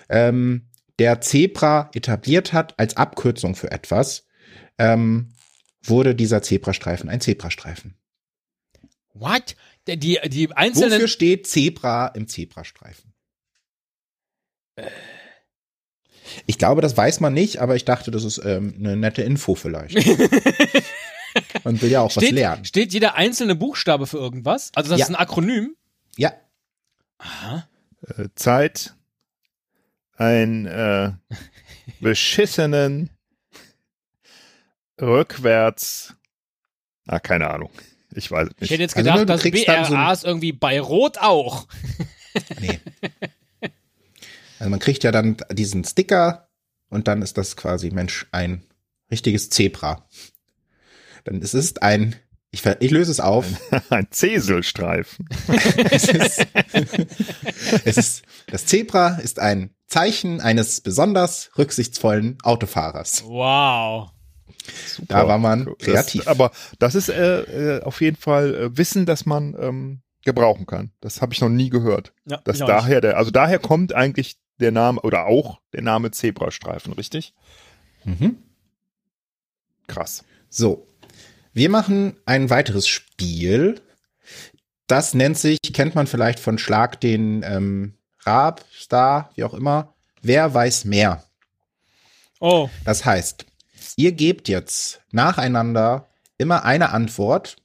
ähm, 0.10 0.68
der 1.00 1.22
Zebra 1.22 1.90
etabliert 1.94 2.52
hat 2.52 2.78
als 2.78 2.98
Abkürzung 2.98 3.56
für 3.56 3.72
etwas, 3.72 4.28
ähm, 4.78 5.34
wurde 5.84 6.16
dieser 6.16 6.42
Zebrastreifen 6.42 7.10
ein 7.10 7.22
Zebrastreifen. 7.22 7.96
What? 9.14 9.56
Die, 9.88 9.98
die, 9.98 10.52
einzelnen. 10.54 10.94
Wofür 10.94 11.08
steht 11.08 11.48
Zebra 11.48 12.08
im 12.08 12.28
Zebrastreifen? 12.28 13.14
Ich 16.46 16.58
glaube, 16.58 16.82
das 16.82 16.96
weiß 16.96 17.20
man 17.20 17.34
nicht, 17.34 17.60
aber 17.60 17.76
ich 17.76 17.84
dachte, 17.86 18.12
das 18.12 18.24
ist 18.24 18.38
ähm, 18.46 18.76
eine 18.78 18.96
nette 18.96 19.22
Info 19.22 19.56
vielleicht. 19.56 19.96
man 21.64 21.82
will 21.82 21.90
ja 21.92 22.02
auch 22.02 22.16
was 22.16 22.24
steht, 22.24 22.34
lernen. 22.36 22.64
steht 22.66 22.94
jeder 22.94 23.16
einzelne 23.16 23.56
Buchstabe 23.56 24.08
für 24.08 24.18
irgendwas? 24.18 24.72
Also 24.76 24.92
das 24.92 25.00
Ja. 25.00 25.06
ist 25.06 25.10
ein 25.10 25.16
Akronym? 25.16 25.76
Ja, 26.18 26.34
Aha. 27.18 27.68
Äh, 28.18 28.30
Zeit, 28.36 28.96
ein 30.16 30.66
äh, 30.66 31.12
beschissenen 32.00 33.10
rückwärts. 35.02 36.14
Ah, 37.08 37.20
keine 37.20 37.50
Ahnung. 37.50 37.72
Ich 38.14 38.30
weiß 38.30 38.48
es 38.50 38.54
Ich 38.56 38.62
nicht. 38.62 38.72
hätte 38.72 38.84
jetzt 38.84 38.96
Also, 38.98 39.04
gedacht, 39.10 39.22
du 39.22 39.26
dass 39.26 39.42
kriegst 39.42 39.68
dann 39.68 39.86
so 39.86 39.96
ist 40.14 40.24
irgendwie 40.24 40.52
bei 40.52 40.80
Rot 40.80 41.18
auch. 41.18 41.68
nee. 42.60 42.80
Also 44.60 44.70
man 44.70 44.80
kriegt 44.80 45.04
ja 45.04 45.12
dann 45.12 45.38
diesen 45.52 45.84
Sticker 45.84 46.48
und 46.90 47.08
dann 47.08 47.24
ist 47.24 47.36
das 47.40 47.58
quasi, 47.58 47.90
Mensch, 47.90 48.28
ein 48.32 48.62
richtiges 49.10 49.50
Zebra. 49.50 50.08
Dann 51.24 51.42
es 51.42 51.56
ist 51.56 51.82
ein, 51.82 52.16
ich, 52.52 52.64
ich 52.80 52.92
löse 52.92 53.10
es 53.10 53.20
auf. 53.20 53.48
Ein 53.90 54.06
Zeselstreifen. 54.12 55.28
es, 55.90 56.10
ist, 56.10 56.46
es 57.86 57.98
ist, 57.98 58.22
das 58.52 58.68
Zebra 58.68 59.16
ist 59.16 59.40
ein 59.40 59.74
Zeichen 59.88 60.42
eines 60.42 60.82
besonders 60.82 61.50
rücksichtsvollen 61.58 62.38
Autofahrers. 62.44 63.24
Wow. 63.26 64.12
Super. 64.88 65.06
Da 65.14 65.28
war 65.28 65.38
man 65.38 65.66
Das- 65.66 65.78
kreativ. 65.80 66.28
aber 66.28 66.52
das 66.80 66.96
ist 66.96 67.10
äh, 67.10 67.78
äh, 67.78 67.84
auf 67.84 68.02
jeden 68.02 68.18
Fall 68.18 68.56
äh, 68.56 68.78
Wissen, 68.78 69.06
das 69.06 69.26
man 69.26 69.56
ähm, 69.60 70.02
gebrauchen 70.24 70.66
kann. 70.66 70.92
Das 71.02 71.22
habe 71.22 71.34
ich 71.34 71.42
noch 71.42 71.50
nie 71.50 71.70
gehört. 71.70 72.14
Ja, 72.26 72.38
Dass 72.44 72.60
nicht. 72.60 72.70
daher 72.70 73.02
der, 73.02 73.18
also 73.18 73.32
daher 73.32 73.60
kommt 73.60 73.94
eigentlich 73.94 74.38
der 74.60 74.72
Name 74.72 75.02
oder 75.02 75.26
auch 75.26 75.60
der 75.74 75.82
Name 75.82 76.12
Zebrastreifen, 76.12 76.94
richtig? 76.94 77.34
Mhm. 78.04 78.38
Krass. 79.88 80.24
So, 80.50 80.88
wir 81.54 81.70
machen 81.70 82.16
ein 82.26 82.50
weiteres 82.50 82.88
Spiel. 82.88 83.82
Das 84.88 85.14
nennt 85.14 85.38
sich, 85.38 85.60
kennt 85.74 85.96
man 85.96 86.08
vielleicht 86.08 86.40
von 86.40 86.58
Schlag 86.58 87.00
den 87.02 87.44
ähm, 87.44 87.94
Raab, 88.20 88.64
Star, 88.74 89.32
wie 89.36 89.44
auch 89.44 89.54
immer. 89.54 89.94
Wer 90.22 90.54
weiß 90.54 90.86
mehr? 90.86 91.24
Oh, 92.40 92.70
Das 92.86 93.06
heißt, 93.06 93.46
ihr 93.98 94.12
gebt 94.12 94.48
jetzt 94.48 95.02
nacheinander 95.12 96.10
immer 96.38 96.66
eine 96.66 96.92
Antwort 96.92 97.58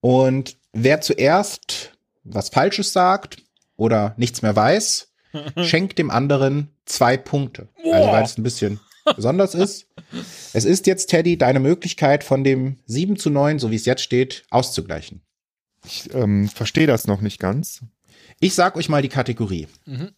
und 0.00 0.56
wer 0.72 1.00
zuerst 1.00 1.92
was 2.24 2.48
Falsches 2.48 2.92
sagt 2.92 3.42
oder 3.76 4.14
nichts 4.16 4.42
mehr 4.42 4.56
weiß, 4.56 5.12
schenkt 5.62 5.98
dem 5.98 6.10
anderen 6.10 6.70
zwei 6.84 7.16
Punkte. 7.16 7.68
Also 7.84 8.08
weil 8.08 8.24
es 8.24 8.38
ein 8.38 8.42
bisschen 8.42 8.80
besonders 9.16 9.54
ist. 9.54 9.86
Es 10.52 10.64
ist 10.64 10.86
jetzt, 10.86 11.10
Teddy, 11.10 11.36
deine 11.36 11.60
Möglichkeit 11.60 12.24
von 12.24 12.44
dem 12.44 12.78
7 12.86 13.16
zu 13.16 13.30
9, 13.30 13.58
so 13.58 13.70
wie 13.70 13.76
es 13.76 13.84
jetzt 13.84 14.02
steht, 14.02 14.44
auszugleichen. 14.50 15.22
Ich 15.84 16.12
ähm, 16.14 16.48
verstehe 16.48 16.86
das 16.86 17.06
noch 17.06 17.20
nicht 17.20 17.38
ganz. 17.40 17.82
Ich 18.40 18.54
sag 18.54 18.76
euch 18.76 18.88
mal 18.88 19.02
die 19.02 19.08
Kategorie. 19.08 19.68
Mhm. 19.84 20.12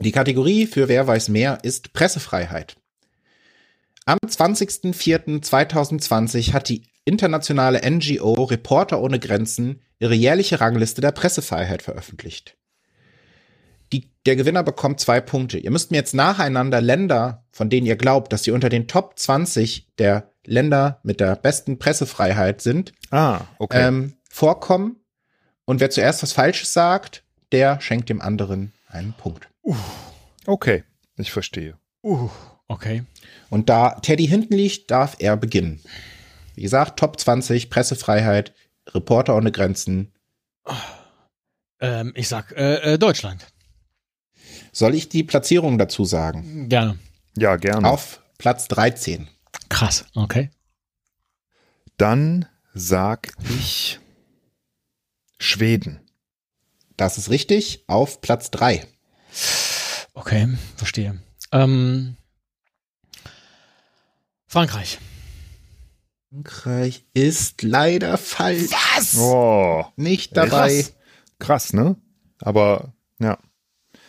Die 0.00 0.12
Kategorie 0.12 0.66
für 0.66 0.88
Wer 0.88 1.06
weiß 1.06 1.28
mehr 1.28 1.58
ist 1.62 1.92
Pressefreiheit. 1.92 2.76
Am 4.10 4.18
20.04.2020 4.26 6.52
hat 6.52 6.68
die 6.68 6.90
internationale 7.04 7.80
NGO 7.88 8.42
Reporter 8.42 9.00
ohne 9.00 9.20
Grenzen 9.20 9.82
ihre 10.00 10.14
jährliche 10.14 10.60
Rangliste 10.60 11.00
der 11.00 11.12
Pressefreiheit 11.12 11.82
veröffentlicht. 11.82 12.56
Die, 13.92 14.10
der 14.26 14.34
Gewinner 14.34 14.64
bekommt 14.64 14.98
zwei 14.98 15.20
Punkte. 15.20 15.58
Ihr 15.58 15.70
müsst 15.70 15.92
mir 15.92 15.98
jetzt 15.98 16.14
nacheinander 16.14 16.80
Länder, 16.80 17.44
von 17.52 17.70
denen 17.70 17.86
ihr 17.86 17.94
glaubt, 17.94 18.32
dass 18.32 18.42
sie 18.42 18.50
unter 18.50 18.68
den 18.68 18.88
Top 18.88 19.16
20 19.16 19.86
der 19.98 20.32
Länder 20.44 20.98
mit 21.04 21.20
der 21.20 21.36
besten 21.36 21.78
Pressefreiheit 21.78 22.62
sind, 22.62 22.92
Ah, 23.12 23.42
okay. 23.60 23.86
ähm, 23.86 24.14
vorkommen. 24.28 24.96
Und 25.66 25.78
wer 25.78 25.90
zuerst 25.90 26.24
was 26.24 26.32
Falsches 26.32 26.72
sagt, 26.72 27.22
der 27.52 27.80
schenkt 27.80 28.08
dem 28.08 28.20
anderen 28.20 28.72
einen 28.88 29.12
Punkt. 29.12 29.48
okay, 30.46 30.82
ich 31.16 31.30
verstehe. 31.30 31.78
Uh, 32.02 32.28
okay. 32.66 33.04
Und 33.48 33.68
da 33.68 33.94
Teddy 34.00 34.26
hinten 34.26 34.54
liegt, 34.54 34.90
darf 34.90 35.16
er 35.18 35.36
beginnen. 35.36 35.80
Wie 36.54 36.62
gesagt, 36.62 36.98
Top 36.98 37.18
20, 37.18 37.70
Pressefreiheit, 37.70 38.54
Reporter 38.88 39.36
ohne 39.36 39.52
Grenzen. 39.52 40.12
Ähm, 41.80 42.12
ich 42.14 42.28
sag 42.28 42.52
äh, 42.52 42.94
äh, 42.94 42.98
Deutschland. 42.98 43.46
Soll 44.72 44.94
ich 44.94 45.08
die 45.08 45.24
Platzierung 45.24 45.78
dazu 45.78 46.04
sagen? 46.04 46.68
Gerne. 46.68 46.98
Ja, 47.36 47.56
gerne. 47.56 47.88
Auf 47.88 48.22
Platz 48.38 48.68
13. 48.68 49.28
Krass. 49.68 50.04
Okay. 50.14 50.50
Dann 51.96 52.46
sag 52.74 53.32
ich 53.48 53.98
Schweden. 55.38 56.00
Das 56.96 57.18
ist 57.18 57.30
richtig. 57.30 57.84
Auf 57.86 58.20
Platz 58.20 58.50
3. 58.50 58.86
Okay, 60.14 60.48
verstehe. 60.76 61.20
Ähm, 61.52 62.16
Frankreich. 64.50 64.98
Frankreich 66.32 67.04
ist 67.14 67.62
leider 67.62 68.18
falsch. 68.18 68.72
Was? 68.96 69.16
Oh, 69.16 69.84
Nicht 69.94 70.36
dabei. 70.36 70.82
Krass. 70.82 70.94
krass, 71.38 71.72
ne? 71.72 71.94
Aber 72.40 72.92
ja. 73.20 73.38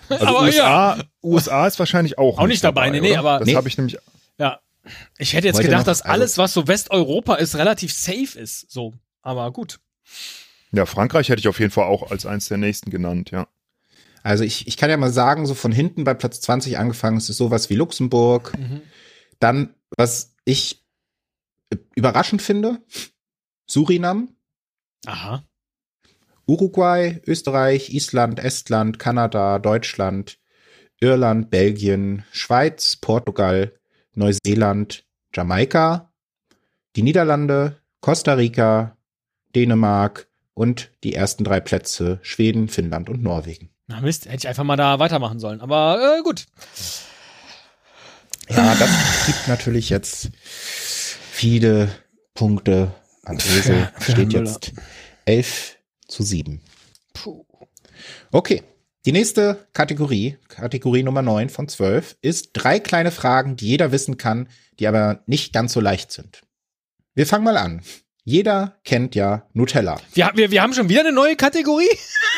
Also 0.09 0.25
Aber 0.25 0.41
USA, 0.41 0.99
USA 1.21 1.67
ist 1.67 1.77
wahrscheinlich 1.77 2.17
auch, 2.17 2.39
Auch 2.39 2.47
nicht 2.47 2.63
dabei, 2.63 2.89
nee, 2.89 2.99
nee, 3.01 3.11
oder? 3.11 3.19
aber- 3.19 3.39
das 3.39 3.45
Nee. 3.45 3.55
habe 3.55 3.67
ich 3.67 3.77
nämlich. 3.77 3.97
Ja. 4.39 4.59
Ich 5.19 5.33
hätte 5.33 5.45
jetzt 5.45 5.57
Wollt 5.57 5.65
gedacht, 5.67 5.81
noch- 5.81 5.85
dass 5.85 6.01
alles, 6.01 6.39
was 6.39 6.53
so 6.53 6.67
Westeuropa 6.67 7.35
ist, 7.35 7.55
relativ 7.55 7.93
safe 7.93 8.39
ist. 8.39 8.71
So. 8.71 8.95
Aber 9.21 9.51
gut. 9.51 9.79
Ja, 10.71 10.87
Frankreich 10.87 11.29
hätte 11.29 11.39
ich 11.39 11.47
auf 11.47 11.59
jeden 11.59 11.71
Fall 11.71 11.85
auch 11.85 12.09
als 12.09 12.25
eins 12.25 12.47
der 12.47 12.57
nächsten 12.57 12.89
genannt, 12.89 13.29
ja. 13.29 13.47
Also 14.23 14.43
ich, 14.43 14.67
ich 14.67 14.75
kann 14.75 14.89
ja 14.89 14.97
mal 14.97 15.11
sagen, 15.11 15.45
so 15.45 15.53
von 15.53 15.71
hinten 15.71 16.03
bei 16.03 16.15
Platz 16.15 16.41
20 16.41 16.79
angefangen, 16.79 17.17
es 17.17 17.29
ist 17.29 17.37
sowas 17.37 17.69
wie 17.69 17.75
Luxemburg. 17.75 18.57
Mhm. 18.57 18.81
Dann, 19.41 19.73
was 19.97 20.35
ich 20.45 20.85
äh, 21.71 21.77
überraschend 21.95 22.41
finde, 22.41 22.81
Surinam, 23.65 24.29
Aha. 25.05 25.43
Uruguay, 26.47 27.21
Österreich, 27.25 27.93
Island, 27.93 28.39
Estland, 28.39 28.99
Kanada, 28.99 29.59
Deutschland, 29.59 30.39
Irland, 30.99 31.49
Belgien, 31.49 32.23
Schweiz, 32.31 32.95
Portugal, 32.95 33.73
Neuseeland, 34.13 35.05
Jamaika, 35.33 36.13
die 36.95 37.01
Niederlande, 37.01 37.81
Costa 37.99 38.33
Rica, 38.33 38.97
Dänemark 39.55 40.27
und 40.53 40.91
die 41.03 41.15
ersten 41.15 41.43
drei 41.43 41.59
Plätze 41.61 42.19
Schweden, 42.21 42.67
Finnland 42.67 43.09
und 43.09 43.23
Norwegen. 43.23 43.69
Na 43.87 44.01
Mist, 44.01 44.25
hätte 44.25 44.37
ich 44.37 44.47
einfach 44.47 44.63
mal 44.63 44.77
da 44.77 44.99
weitermachen 44.99 45.39
sollen. 45.39 45.61
Aber 45.61 46.17
äh, 46.19 46.21
gut. 46.21 46.45
Ja, 46.77 47.10
das 48.55 49.25
gibt 49.25 49.47
natürlich 49.47 49.89
jetzt 49.89 50.29
viele 51.31 51.89
Punkte 52.33 52.93
an 53.23 53.37
Esel. 53.37 53.91
Steht 53.99 54.33
jetzt 54.33 54.73
11 55.25 55.77
zu 56.07 56.23
7. 56.23 56.61
Puh. 57.13 57.45
Okay. 58.31 58.63
Die 59.05 59.11
nächste 59.11 59.67
Kategorie, 59.73 60.37
Kategorie 60.47 61.01
Nummer 61.01 61.23
9 61.23 61.49
von 61.49 61.67
12, 61.67 62.17
ist 62.21 62.51
drei 62.53 62.79
kleine 62.79 63.09
Fragen, 63.09 63.55
die 63.55 63.67
jeder 63.67 63.91
wissen 63.91 64.17
kann, 64.17 64.47
die 64.77 64.87
aber 64.87 65.23
nicht 65.25 65.53
ganz 65.53 65.73
so 65.73 65.79
leicht 65.79 66.11
sind. 66.11 66.43
Wir 67.15 67.25
fangen 67.25 67.43
mal 67.43 67.57
an. 67.57 67.81
Jeder 68.23 68.75
kennt 68.83 69.15
ja 69.15 69.43
Nutella. 69.53 69.99
Wir, 70.13 70.27
haben- 70.27 70.37
wir, 70.37 70.51
wir 70.51 70.61
haben 70.61 70.73
schon 70.73 70.89
wieder 70.89 71.01
eine 71.01 71.11
neue 71.11 71.35
Kategorie? 71.35 71.89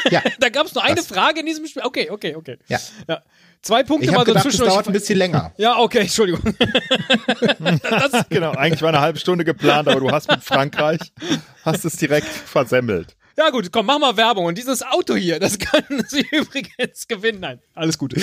Ja. 0.09 0.21
da 0.39 0.49
gab 0.49 0.67
es 0.67 0.73
nur 0.73 0.83
eine 0.83 0.95
Das- 0.95 1.07
Frage 1.07 1.41
in 1.41 1.45
diesem 1.45 1.65
Spiel. 1.67 1.83
Okay, 1.83 2.09
okay, 2.09 2.35
okay. 2.35 2.57
Ja. 2.67 2.79
ja. 3.07 3.21
Zwei 3.61 3.83
Punkte 3.83 4.05
Ich 4.07 4.11
mal 4.11 4.19
so 4.19 4.25
gedacht, 4.25 4.37
es 4.45 4.51
zwischendurch. 4.51 4.73
dauert 4.73 4.87
ein 4.87 4.93
bisschen 4.93 5.17
länger. 5.17 5.53
Ja, 5.57 5.77
okay, 5.79 5.99
Entschuldigung. 6.01 6.41
das, 7.89 8.25
Genau, 8.29 8.51
eigentlich 8.51 8.81
war 8.81 8.89
eine 8.89 8.99
halbe 9.01 9.19
Stunde 9.19 9.45
geplant, 9.45 9.87
aber 9.87 9.99
du 9.99 10.11
hast 10.11 10.29
mit 10.29 10.43
Frankreich, 10.43 10.99
hast 11.63 11.85
es 11.85 11.95
direkt 11.97 12.27
versemmelt. 12.27 13.15
ja 13.37 13.49
gut, 13.49 13.71
komm, 13.71 13.85
mach 13.85 13.99
mal 13.99 14.17
Werbung. 14.17 14.45
Und 14.45 14.57
dieses 14.57 14.83
Auto 14.83 15.15
hier, 15.15 15.39
das 15.39 15.59
kann 15.59 15.83
sie 16.07 16.25
übrigens 16.31 17.07
gewinnen. 17.07 17.39
Nein, 17.39 17.59
alles 17.73 17.97
gut. 17.97 18.13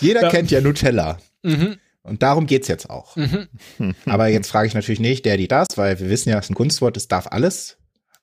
Jeder 0.00 0.22
Ja. 0.22 0.28
kennt 0.30 0.50
ja 0.50 0.60
Nutella. 0.60 1.18
Mhm. 1.42 1.78
Und 2.02 2.22
darum 2.22 2.46
geht's 2.46 2.68
jetzt 2.68 2.88
auch. 2.88 3.16
Mhm. 3.16 3.48
Aber 4.06 4.28
jetzt 4.28 4.50
frage 4.50 4.68
ich 4.68 4.74
natürlich 4.74 5.00
nicht, 5.00 5.24
der, 5.24 5.36
die 5.36 5.48
das, 5.48 5.68
weil 5.76 5.98
wir 6.00 6.08
wissen 6.08 6.30
ja, 6.30 6.38
es 6.38 6.46
ist 6.46 6.50
ein 6.50 6.54
Kunstwort, 6.54 6.96
es 6.96 7.08
darf 7.08 7.26
alles. 7.30 7.76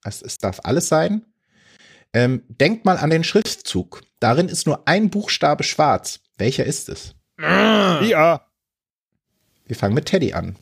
Es, 0.04 0.22
es 0.22 0.38
darf 0.38 0.62
alles 0.64 0.88
sein. 0.88 1.26
Ähm, 2.14 2.44
denkt 2.48 2.86
mal 2.86 2.98
an 2.98 3.10
den 3.10 3.24
Schriftzug. 3.24 4.02
Darin 4.20 4.48
ist 4.50 4.66
nur 4.66 4.88
ein 4.88 5.10
Buchstabe 5.10 5.64
schwarz. 5.64 6.22
Welcher 6.38 6.66
ist 6.66 6.90
es? 6.90 7.14
Ja, 7.40 8.42
Wir 9.66 9.76
fangen 9.76 9.94
mit 9.94 10.06
Teddy 10.06 10.34
an. 10.34 10.56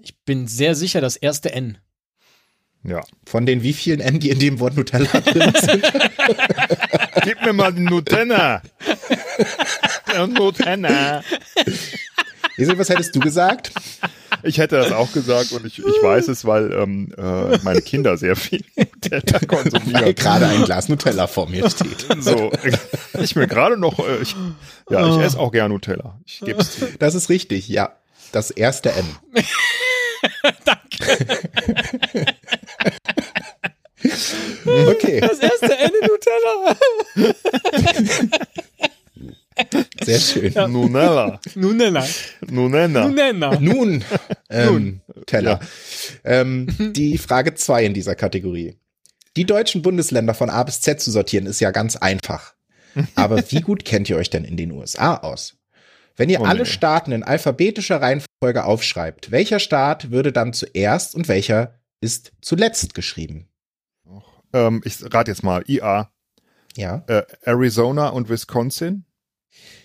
Ich 0.00 0.16
bin 0.24 0.46
sehr 0.46 0.74
sicher, 0.74 1.00
das 1.02 1.16
erste 1.16 1.52
N. 1.52 1.78
ja. 2.84 3.02
Von 3.26 3.44
den 3.44 3.62
wie 3.62 3.72
vielen 3.74 4.00
N, 4.00 4.20
die 4.20 4.30
in 4.30 4.38
dem 4.38 4.60
Wort 4.60 4.76
Nutella 4.76 5.20
drin 5.20 5.52
sind. 5.60 5.84
Gib 7.22 7.42
mir 7.44 7.52
mal 7.52 7.72
den 7.72 7.84
Nutella. 7.84 8.62
Nutella. 10.28 11.22
Esel, 12.56 12.78
was 12.78 12.88
hättest 12.88 13.14
du 13.14 13.20
gesagt? 13.20 13.70
Ich 14.42 14.58
hätte 14.58 14.76
das 14.76 14.92
auch 14.92 15.12
gesagt 15.12 15.52
und 15.52 15.64
ich, 15.64 15.78
ich 15.78 16.02
weiß 16.02 16.28
es, 16.28 16.44
weil 16.44 16.72
ähm, 16.72 17.12
äh, 17.16 17.58
meine 17.62 17.80
Kinder 17.82 18.16
sehr 18.16 18.36
viel 18.36 18.64
Nutella 18.76 19.40
Weil 19.40 19.46
konsumieren. 19.46 20.14
gerade 20.14 20.46
ein 20.46 20.64
Glas 20.64 20.88
Nutella 20.88 21.26
vor 21.26 21.48
mir 21.48 21.68
steht. 21.70 22.06
So, 22.20 22.50
ich 23.20 23.36
mir 23.36 23.46
gerade 23.46 23.76
noch, 23.76 23.98
äh, 24.00 24.18
ich, 24.22 24.34
ja, 24.90 25.08
ich 25.08 25.22
esse 25.22 25.38
auch 25.38 25.52
gern 25.52 25.70
Nutella. 25.70 26.18
Ich 26.26 26.40
gebe 26.40 26.60
es 26.60 26.78
zu. 26.78 26.86
Das 26.98 27.14
ist 27.14 27.28
richtig, 27.28 27.68
ja. 27.68 27.96
Das 28.32 28.50
erste 28.50 28.90
N. 28.92 29.06
Danke. 30.64 31.38
Okay, 34.64 35.20
Das 35.20 35.38
erste 35.40 35.76
N 35.78 35.90
in 36.00 36.08
Nutella. 36.08 36.76
sehr 40.04 40.20
schön. 40.20 40.52
Nunella. 40.72 41.40
Nunella. 41.54 42.06
Nunella. 42.48 43.08
Nunella. 43.08 43.58
Nun, 43.60 44.04
ähm, 44.50 45.00
Teller. 45.26 45.60
Ähm, 46.24 46.68
die 46.94 47.18
Frage 47.18 47.54
zwei 47.54 47.84
in 47.84 47.94
dieser 47.94 48.14
Kategorie. 48.14 48.76
Die 49.36 49.44
deutschen 49.46 49.82
Bundesländer 49.82 50.34
von 50.34 50.50
A 50.50 50.62
bis 50.62 50.80
Z 50.80 51.00
zu 51.00 51.10
sortieren 51.10 51.46
ist 51.46 51.60
ja 51.60 51.70
ganz 51.70 51.96
einfach. 51.96 52.54
Aber 53.14 53.42
wie 53.50 53.60
gut 53.60 53.84
kennt 53.84 54.08
ihr 54.10 54.16
euch 54.16 54.30
denn 54.30 54.44
in 54.44 54.56
den 54.56 54.72
USA 54.72 55.16
aus? 55.16 55.54
Wenn 56.16 56.30
ihr 56.30 56.40
Oh, 56.40 56.44
alle 56.44 56.60
nee. 56.60 56.68
Staaten 56.68 57.12
in 57.12 57.22
alphabetischer 57.22 58.00
Reihenfolge 58.00 58.64
aufschreibt, 58.64 59.30
welcher 59.30 59.60
Staat 59.60 60.10
würde 60.10 60.32
dann 60.32 60.52
zuerst 60.52 61.14
und 61.14 61.28
welcher 61.28 61.74
ist 62.00 62.32
zuletzt 62.40 62.94
geschrieben? 62.94 63.48
Ähm, 64.52 64.80
ich 64.84 65.02
rate 65.12 65.30
jetzt 65.30 65.42
mal, 65.42 65.64
IA. 65.68 66.10
Ja, 66.76 67.02
Äh, 67.08 67.24
Arizona 67.42 68.08
und 68.08 68.28
Wisconsin. 68.28 69.04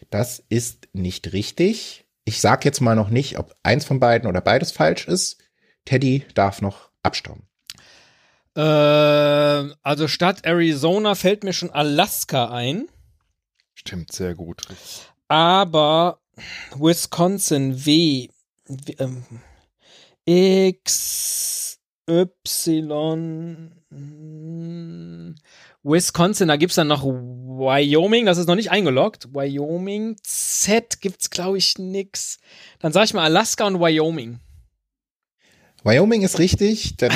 das 0.09 0.43
ist 0.49 0.87
nicht 0.93 1.33
richtig. 1.33 2.05
Ich 2.25 2.39
sag 2.39 2.65
jetzt 2.65 2.81
mal 2.81 2.95
noch 2.95 3.09
nicht, 3.09 3.37
ob 3.39 3.55
eins 3.63 3.83
von 3.85 3.99
beiden 3.99 4.29
oder 4.29 4.41
beides 4.41 4.71
falsch 4.71 5.07
ist. 5.07 5.37
Teddy 5.85 6.25
darf 6.35 6.61
noch 6.61 6.91
abstauben. 7.01 7.47
Äh, 8.55 8.61
also 8.61 10.07
statt 10.07 10.41
Arizona 10.45 11.15
fällt 11.15 11.43
mir 11.43 11.53
schon 11.53 11.71
Alaska 11.71 12.49
ein. 12.51 12.87
Stimmt, 13.73 14.11
sehr 14.11 14.35
gut. 14.35 14.61
aber 15.27 16.19
Wisconsin 16.75 17.85
W, 17.85 18.29
w 18.67 18.91
ähm, 18.99 19.23
X 20.25 21.79
Y 22.09 23.71
Wisconsin, 25.83 26.47
da 26.47 26.55
gibt's 26.55 26.75
dann 26.75 26.87
noch 26.87 27.03
Wyoming, 27.03 28.25
das 28.25 28.37
ist 28.37 28.47
noch 28.47 28.55
nicht 28.55 28.71
eingeloggt. 28.71 29.33
Wyoming, 29.33 30.15
Z 30.23 31.01
gibt's 31.01 31.29
glaube 31.29 31.57
ich 31.57 31.77
nix. 31.77 32.39
Dann 32.79 32.93
sag 32.93 33.05
ich 33.05 33.13
mal 33.13 33.23
Alaska 33.23 33.67
und 33.67 33.79
Wyoming. 33.79 34.39
Wyoming 35.83 36.21
ist 36.21 36.39
richtig, 36.39 36.95
denn 36.97 37.11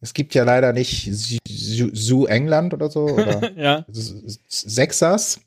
es 0.00 0.14
gibt 0.14 0.34
ja 0.34 0.44
leider 0.44 0.72
nicht 0.72 1.10
Su 1.12 2.26
England 2.26 2.72
oder 2.72 2.90
so 2.90 3.04
oder 3.04 3.52
ja. 3.56 3.84
Sexas. 4.48 5.40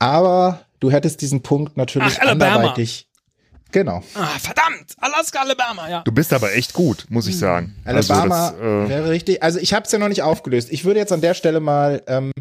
Aber 0.00 0.64
du 0.80 0.90
hättest 0.90 1.20
diesen 1.20 1.42
Punkt 1.42 1.76
natürlich 1.76 2.18
Ach, 2.20 2.28
anderweitig. 2.28 3.07
Genau. 3.70 4.02
Ah, 4.14 4.38
verdammt, 4.38 4.94
Alaska, 4.98 5.40
Alabama, 5.42 5.88
ja. 5.90 6.02
Du 6.02 6.12
bist 6.12 6.32
aber 6.32 6.54
echt 6.54 6.72
gut, 6.72 7.04
muss 7.10 7.26
ich 7.26 7.38
sagen. 7.38 7.76
Also 7.84 8.12
Alabama 8.14 8.50
das, 8.52 8.60
äh, 8.60 8.88
wäre 8.88 9.10
richtig. 9.10 9.42
Also 9.42 9.58
ich 9.58 9.74
habe 9.74 9.84
es 9.84 9.92
ja 9.92 9.98
noch 9.98 10.08
nicht 10.08 10.22
aufgelöst. 10.22 10.68
Ich 10.70 10.84
würde 10.84 11.00
jetzt 11.00 11.12
an 11.12 11.20
der 11.20 11.34
Stelle 11.34 11.60
mal 11.60 12.02
ähm, 12.06 12.32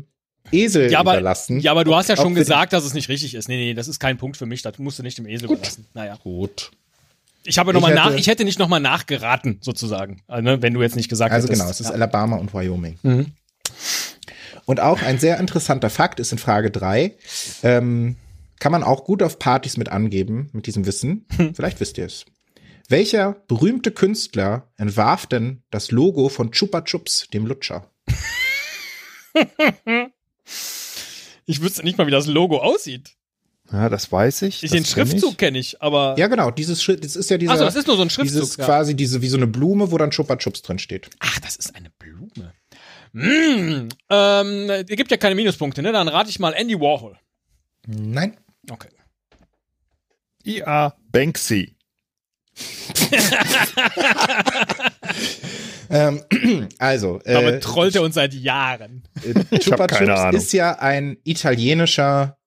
Esel 0.52 0.90
Ja, 0.90 0.99
aber, 0.99 1.14
überlassen. 1.16 1.60
ja, 1.60 1.72
aber 1.72 1.84
du 1.84 1.94
hast 1.95 2.08
ja 2.08 2.16
schon 2.16 2.34
gesagt, 2.34 2.72
dass 2.72 2.86
es 2.86 2.94
nicht 2.94 3.10
richtig 3.10 3.36
ist. 3.36 3.49
Nee, 3.49 3.58
nee, 3.58 3.74
das 3.74 3.90
ist 3.90 3.99
kein 3.99 4.18
Punkt 4.18 4.38
für 4.38 4.45
mich, 4.45 4.62
das 4.62 4.78
musst 4.80 4.99
du 4.99 5.04
nicht 5.04 5.18
dem 5.18 5.28
Esel 5.28 5.48
Gut. 5.49 5.58
überlassen. 5.58 5.86
Naja. 5.94 6.18
Gut. 6.24 6.72
Ich 7.44 7.58
habe 7.60 7.74
nochmal 7.74 7.91
Ich 7.91 7.95
nach, 7.98 8.06
hätte- 8.12 8.18
ich 8.20 8.28
hätte 8.28 8.44
nicht 8.45 8.60
nochmal 8.60 8.80
nachgeraten, 8.80 9.58
sozusagen, 9.62 10.22
Also, 10.28 10.44
ne, 10.44 10.62
wenn 10.62 10.74
du 10.74 10.82
jetzt 10.82 10.95
nicht 10.95 11.10
gesagt 11.10 11.34
Also 11.34 11.48
hättest. 11.48 11.62
genau, 11.62 11.72
es 11.72 11.80
ist 11.82 11.88
ja. 11.88 11.94
Alabama 11.94 12.38
und 12.38 12.54
Wyoming. 12.54 12.98
Mhm. 13.04 13.26
Und 14.66 14.80
auch 14.82 15.02
ein 15.02 15.18
sehr 15.20 15.40
interessanter 15.40 15.90
Fakt 15.90 16.20
ist 16.20 16.32
in 16.32 16.38
Frage 16.38 16.72
drei 16.72 17.14
ähm, 17.64 18.16
kann 18.59 18.71
man 18.71 18.84
auch 18.84 19.03
gut 19.03 19.23
auf 19.23 19.39
Partys 19.39 19.77
mit 19.77 19.89
angeben, 19.89 20.49
mit 20.53 20.67
diesem 20.67 20.85
Wissen. 20.85 21.25
Vielleicht 21.53 21.79
wisst 21.79 21.97
ihr 21.97 22.05
es. 22.05 22.25
Welcher 22.89 23.35
berühmte 23.47 23.91
Künstler 23.91 24.71
entwarf 24.77 25.25
denn 25.25 25.63
das 25.71 25.91
Logo 25.91 26.29
von 26.29 26.51
Chupa 26.51 26.81
Chups, 26.81 27.27
dem 27.34 27.45
Lutscher? 27.45 27.91
Ich 31.49 31.61
wüsste 31.61 31.84
nicht 31.84 31.97
mal, 31.97 32.05
wie 32.05 32.11
das 32.11 32.27
Logo 32.27 32.57
aussieht. 32.57 33.17
Ja, 33.71 33.89
das 33.89 34.11
weiß 34.11 34.43
ich. 34.43 34.63
Ich, 34.63 34.69
das 34.69 34.71
den 34.71 34.84
kenn 34.84 35.07
Schriftzug 35.07 35.38
kenne 35.38 35.57
ich, 35.57 35.81
aber. 35.81 36.15
Ja, 36.17 36.27
genau, 36.27 36.51
dieses 36.51 36.84
Schritt, 36.84 37.03
das 37.03 37.15
ist 37.15 37.29
ja 37.29 37.38
dieser, 37.38 37.53
Achso, 37.53 37.65
das 37.65 37.75
ist 37.75 37.88
nur 37.88 37.95
so 37.95 38.01
ein 38.01 38.09
Schriftzug. 38.09 38.41
dieses 38.41 38.57
ja. 38.57 38.65
quasi 38.65 38.95
diese, 38.95 39.21
wie 39.21 39.27
so 39.27 39.38
eine 39.38 39.47
Blume, 39.47 39.91
wo 39.91 39.97
dann 39.97 40.11
Chupa 40.11 40.38
Chups 40.38 40.61
drin 40.61 40.79
steht. 40.79 41.09
Ach, 41.19 41.39
das 41.39 41.55
ist 41.55 41.75
eine 41.75 41.89
Blume. 41.97 42.53
Mm, 43.13 43.89
ähm, 44.09 44.69
ihr 44.69 44.95
gibt 44.95 45.11
ja 45.11 45.17
keine 45.17 45.35
Minuspunkte, 45.35 45.81
ne? 45.81 45.91
Dann 45.91 46.07
rate 46.07 46.29
ich 46.29 46.39
mal 46.39 46.51
Andy 46.51 46.79
Warhol. 46.79 47.17
Nein. 47.88 48.38
Okay. 48.69 48.89
I.A. 50.45 50.94
Banksy. 51.11 51.76
Ähm, 55.89 56.23
also, 56.80 57.19
Aber 57.26 57.53
äh, 57.53 57.60
trollt 57.60 57.95
er 57.95 58.02
uns 58.02 58.15
seit 58.15 58.34
Jahren. 58.34 59.03
Äh, 59.23 59.60
Chupa 59.60 59.88
Chups 59.88 60.10
Ahnung. 60.10 60.35
ist 60.35 60.52
ja 60.53 60.77
ein 60.80 61.18
italienischer 61.23 62.38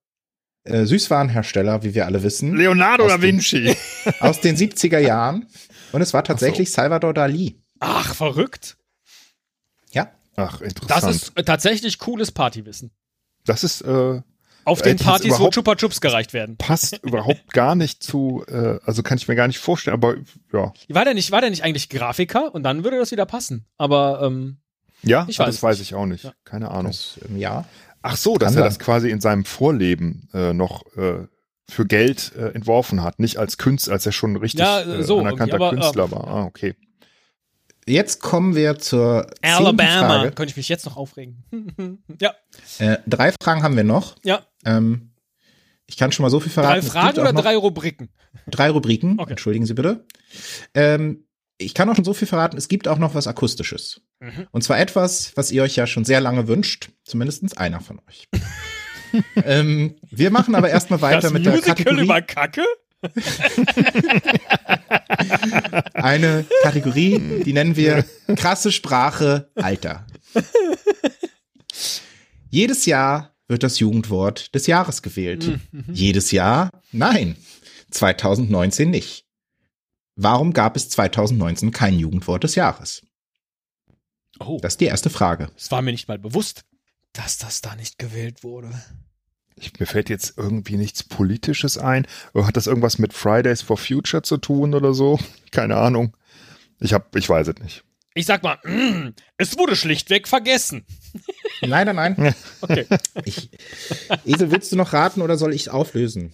äh, 0.63 0.85
Süßwarenhersteller, 0.85 1.83
wie 1.83 1.95
wir 1.95 2.05
alle 2.05 2.23
wissen, 2.23 2.55
Leonardo 2.55 3.07
da 3.07 3.21
Vinci. 3.21 3.75
aus 4.19 4.41
den 4.41 4.55
70er 4.55 4.99
Jahren. 4.99 5.47
Und 5.91 6.01
es 6.01 6.13
war 6.13 6.23
tatsächlich 6.23 6.71
Salvador 6.71 7.13
Dali. 7.13 7.59
Ach, 7.79 8.13
verrückt. 8.13 8.77
Ja. 9.91 10.11
Ach, 10.35 10.59
Das 10.59 10.67
interessant. 10.69 11.15
ist 11.15 11.37
äh, 11.37 11.43
tatsächlich 11.43 11.97
cooles 11.97 12.31
Partywissen. 12.31 12.91
Das 13.45 13.63
ist, 13.63 13.81
äh, 13.81 14.21
Auf 14.63 14.81
den 14.81 14.97
Partys, 14.97 15.39
wo 15.39 15.49
Chupa 15.49 15.75
Chups 15.75 16.01
gereicht 16.01 16.33
werden. 16.33 16.57
passt 16.57 16.99
überhaupt 17.03 17.51
gar 17.53 17.75
nicht 17.75 18.03
zu, 18.03 18.43
äh, 18.47 18.79
also 18.85 19.01
kann 19.03 19.17
ich 19.17 19.27
mir 19.27 19.35
gar 19.35 19.47
nicht 19.47 19.59
vorstellen, 19.59 19.93
aber 19.95 20.15
ja. 20.53 20.71
War 20.89 21.05
der 21.05 21.13
nicht, 21.13 21.31
war 21.31 21.41
der 21.41 21.49
nicht 21.49 21.63
eigentlich 21.63 21.89
Grafiker? 21.89 22.53
Und 22.53 22.63
dann 22.63 22.83
würde 22.83 22.97
das 22.99 23.11
wieder 23.11 23.25
passen. 23.25 23.65
Aber, 23.77 24.21
ähm, 24.23 24.57
Ja, 25.03 25.25
Ich 25.27 25.39
weiß 25.39 25.47
das 25.47 25.63
weiß 25.63 25.79
ich 25.79 25.95
auch 25.95 26.05
nicht. 26.05 26.23
Ja. 26.25 26.33
Keine 26.45 26.69
Ahnung. 26.69 26.91
Das, 26.91 27.19
ähm, 27.27 27.37
ja. 27.37 27.65
Ach 28.03 28.15
so, 28.17 28.37
dass 28.37 28.53
Kann 28.53 28.57
er 28.63 28.63
sein. 28.63 28.69
das 28.69 28.79
quasi 28.79 29.09
in 29.09 29.21
seinem 29.21 29.45
Vorleben 29.45 30.29
äh, 30.33 30.53
noch 30.53 30.83
äh, 30.95 31.27
für 31.69 31.85
Geld 31.85 32.33
äh, 32.35 32.49
entworfen 32.49 33.01
hat, 33.03 33.19
nicht 33.19 33.37
als 33.37 33.57
Künstler, 33.57 33.93
als 33.93 34.05
er 34.05 34.11
schon 34.11 34.35
richtig 34.35 34.59
Ja, 34.59 34.81
äh, 34.81 35.03
so 35.03 35.19
anerkannter 35.19 35.55
aber, 35.55 35.69
Künstler 35.71 36.05
äh, 36.05 36.11
war. 36.11 36.27
Ah, 36.27 36.43
okay. 36.45 36.75
Jetzt 37.87 38.21
kommen 38.21 38.55
wir 38.55 38.77
zur 38.77 39.25
zehnten 39.41 39.45
Alabama. 39.65 40.07
Frage. 40.07 40.31
Könnte 40.33 40.51
ich 40.51 40.57
mich 40.57 40.69
jetzt 40.69 40.85
noch 40.85 40.97
aufregen. 40.97 41.43
ja, 42.21 42.33
Äh, 42.77 42.97
drei 43.07 43.31
Fragen 43.41 43.63
haben 43.63 43.75
wir 43.75 43.83
noch. 43.83 44.15
ja. 44.23 44.41
Ähm, 44.65 45.11
ich 45.87 45.97
kann 45.97 46.11
schon 46.11 46.23
mal 46.23 46.29
so 46.29 46.39
viel 46.39 46.51
Drei 46.51 46.61
verraten. 46.61 46.85
Es 46.85 46.91
Fragen 46.91 47.19
oder 47.19 47.33
drei 47.33 47.55
Rubriken? 47.55 48.09
drei 48.47 48.69
Rubriken. 48.69 49.19
Okay. 49.19 49.31
Entschuldigen 49.31 49.65
Sie 49.65 49.73
bitte. 49.73 50.05
Ähm, 50.73 51.25
ich 51.57 51.73
kann 51.73 51.89
auch 51.89 51.95
schon 51.95 52.05
so 52.05 52.13
viel 52.13 52.27
verraten. 52.27 52.57
Es 52.57 52.67
gibt 52.67 52.87
auch 52.87 52.97
noch 52.97 53.13
was 53.13 53.27
Akustisches. 53.27 54.01
Mhm. 54.19 54.47
Und 54.51 54.63
zwar 54.63 54.79
etwas, 54.79 55.33
was 55.35 55.51
ihr 55.51 55.63
euch 55.63 55.75
ja 55.75 55.85
schon 55.85 56.05
sehr 56.05 56.21
lange 56.21 56.47
wünscht. 56.47 56.89
Zumindest 57.03 57.57
einer 57.57 57.81
von 57.81 57.99
euch. 58.07 58.27
ähm, 59.43 59.95
wir 60.09 60.31
machen 60.31 60.55
aber 60.55 60.69
erstmal 60.69 61.01
weiter 61.01 61.21
das 61.21 61.33
mit 61.33 61.45
der 61.45 61.53
Musical 61.53 61.75
Kategorie. 61.75 62.03
über 62.03 62.21
Kacke? 62.21 62.63
Eine 65.93 66.45
Kategorie, 66.61 67.41
die 67.43 67.53
nennen 67.53 67.75
wir 67.75 68.05
krasse 68.35 68.71
Sprache 68.71 69.49
Alter. 69.55 70.05
Jedes 72.51 72.85
Jahr 72.85 73.33
wird 73.51 73.61
das 73.63 73.77
Jugendwort 73.79 74.53
des 74.55 74.65
Jahres 74.65 75.01
gewählt. 75.03 75.59
Jedes 75.91 76.31
Jahr? 76.31 76.71
Nein. 76.91 77.35
2019 77.91 78.89
nicht. 78.89 79.25
Warum 80.15 80.53
gab 80.53 80.75
es 80.75 80.89
2019 80.89 81.71
kein 81.71 81.97
Jugendwort 81.99 82.43
des 82.43 82.55
Jahres? 82.55 83.03
Oh, 84.39 84.57
Das 84.61 84.73
ist 84.73 84.81
die 84.81 84.85
erste 84.85 85.09
Frage. 85.09 85.49
das 85.55 85.69
war 85.71 85.81
mir 85.81 85.91
nicht 85.91 86.07
mal 86.07 86.17
bewusst, 86.17 86.63
dass 87.13 87.37
das 87.37 87.61
da 87.61 87.75
nicht 87.75 87.99
gewählt 87.99 88.43
wurde. 88.43 88.71
Ich, 89.55 89.79
mir 89.79 89.85
fällt 89.85 90.09
jetzt 90.09 90.37
irgendwie 90.37 90.77
nichts 90.77 91.03
Politisches 91.03 91.77
ein. 91.77 92.07
Oder 92.33 92.47
Hat 92.47 92.57
das 92.57 92.67
irgendwas 92.67 92.97
mit 92.97 93.13
Fridays 93.13 93.61
for 93.61 93.77
Future 93.77 94.23
zu 94.23 94.37
tun 94.37 94.73
oder 94.73 94.93
so? 94.93 95.19
Keine 95.51 95.75
Ahnung. 95.77 96.15
Ich 96.79 96.93
hab, 96.93 97.15
ich 97.15 97.29
weiß 97.29 97.49
es 97.49 97.57
nicht. 97.61 97.83
Ich 98.13 98.25
sag 98.25 98.43
mal, 98.43 98.57
mm, 98.63 99.13
es 99.37 99.57
wurde 99.57 99.75
schlichtweg 99.75 100.27
vergessen. 100.27 100.85
Nein, 101.61 101.87
nein, 101.87 102.15
nein. 102.17 102.35
Okay. 102.61 102.85
Ich, 103.25 103.49
Esel, 104.25 104.51
willst 104.51 104.71
du 104.71 104.75
noch 104.75 104.93
raten 104.93 105.21
oder 105.21 105.37
soll 105.37 105.53
ich 105.53 105.69
auflösen? 105.69 106.33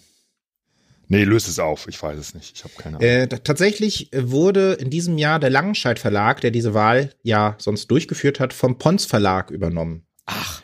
Nee, 1.10 1.24
löse 1.24 1.50
es 1.50 1.60
auf. 1.60 1.88
Ich 1.88 2.02
weiß 2.02 2.18
es 2.18 2.34
nicht. 2.34 2.58
Ich 2.58 2.64
habe 2.64 2.74
keine 2.78 2.98
Ahnung. 2.98 3.10
Äh, 3.10 3.28
tatsächlich 3.28 4.10
wurde 4.14 4.74
in 4.74 4.90
diesem 4.90 5.18
Jahr 5.18 5.40
der 5.40 5.50
Langenscheidt 5.50 6.00
Verlag, 6.00 6.42
der 6.42 6.52
diese 6.52 6.74
Wahl 6.74 7.14
ja 7.24 7.56
sonst 7.60 7.88
durchgeführt 7.88 8.40
hat, 8.40 8.54
vom 8.54 8.78
Pons 8.78 9.06
Verlag 9.06 9.52
übernommen. 9.52 10.06
Ach, 10.26 10.62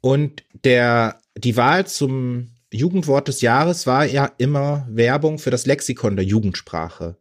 Und 0.00 0.44
der, 0.64 1.20
die 1.36 1.56
Wahl 1.56 1.86
zum 1.86 2.50
Jugendwort 2.72 3.28
des 3.28 3.40
Jahres 3.42 3.86
war 3.86 4.04
ja 4.04 4.32
immer 4.38 4.86
Werbung 4.90 5.38
für 5.38 5.50
das 5.50 5.66
Lexikon 5.66 6.16
der 6.16 6.24
Jugendsprache. 6.24 7.16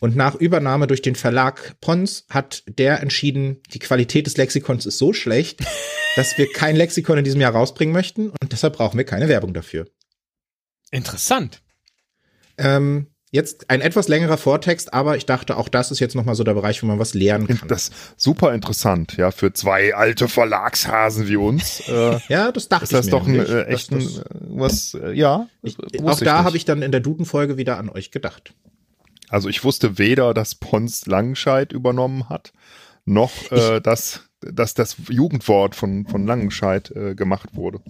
Und 0.00 0.14
nach 0.16 0.34
Übernahme 0.34 0.86
durch 0.86 1.02
den 1.02 1.14
Verlag 1.16 1.74
Pons 1.80 2.24
hat 2.30 2.62
der 2.68 3.00
entschieden, 3.02 3.60
die 3.72 3.78
Qualität 3.80 4.26
des 4.26 4.36
Lexikons 4.36 4.86
ist 4.86 4.98
so 4.98 5.12
schlecht, 5.12 5.60
dass 6.16 6.38
wir 6.38 6.50
kein 6.52 6.76
Lexikon 6.76 7.18
in 7.18 7.24
diesem 7.24 7.40
Jahr 7.40 7.52
rausbringen 7.52 7.92
möchten 7.92 8.30
und 8.30 8.52
deshalb 8.52 8.74
brauchen 8.76 8.96
wir 8.98 9.04
keine 9.04 9.28
Werbung 9.28 9.54
dafür. 9.54 9.86
interessant. 10.90 11.62
Ähm, 12.56 13.08
jetzt 13.30 13.70
ein 13.70 13.80
etwas 13.80 14.08
längerer 14.08 14.36
Vortext, 14.38 14.92
aber 14.94 15.16
ich 15.16 15.26
dachte, 15.26 15.56
auch 15.56 15.68
das 15.68 15.90
ist 15.90 16.00
jetzt 16.00 16.14
nochmal 16.16 16.34
so 16.34 16.44
der 16.44 16.54
Bereich, 16.54 16.82
wo 16.82 16.86
man 16.86 16.98
was 16.98 17.14
lernen 17.14 17.46
kann. 17.46 17.68
Das 17.68 17.90
super 18.16 18.52
interessant, 18.54 19.16
ja, 19.16 19.30
für 19.30 19.52
zwei 19.52 19.94
alte 19.94 20.28
Verlagshasen 20.28 21.28
wie 21.28 21.36
uns. 21.36 21.82
Äh, 21.88 22.18
ja, 22.28 22.52
das 22.52 22.68
dachte 22.68 22.84
ist 22.84 22.92
das 22.92 23.06
ich 23.06 23.12
mir 23.12 23.18
doch 23.18 23.26
ein 23.26 23.34
äh, 23.38 23.62
echten, 23.64 23.98
das- 23.98 24.18
äh, 24.18 24.24
was, 24.30 24.94
äh, 24.94 25.12
ja. 25.12 25.46
Ich, 25.62 25.76
auch 26.04 26.18
da 26.20 26.44
habe 26.44 26.56
ich 26.56 26.64
dann 26.64 26.82
in 26.82 26.90
der 26.92 27.00
Duden-Folge 27.00 27.56
wieder 27.56 27.78
an 27.78 27.88
euch 27.88 28.10
gedacht. 28.10 28.54
Also 29.28 29.48
ich 29.48 29.64
wusste 29.64 29.98
weder, 29.98 30.34
dass 30.34 30.54
Pons 30.54 31.06
Langenscheid 31.06 31.72
übernommen 31.72 32.28
hat, 32.28 32.52
noch, 33.04 33.50
äh, 33.52 33.80
dass, 33.80 34.28
dass 34.40 34.74
das 34.74 34.96
Jugendwort 35.08 35.74
von, 35.74 36.06
von 36.06 36.26
Langenscheid 36.26 36.90
äh, 36.90 37.14
gemacht 37.14 37.50
wurde. 37.54 37.80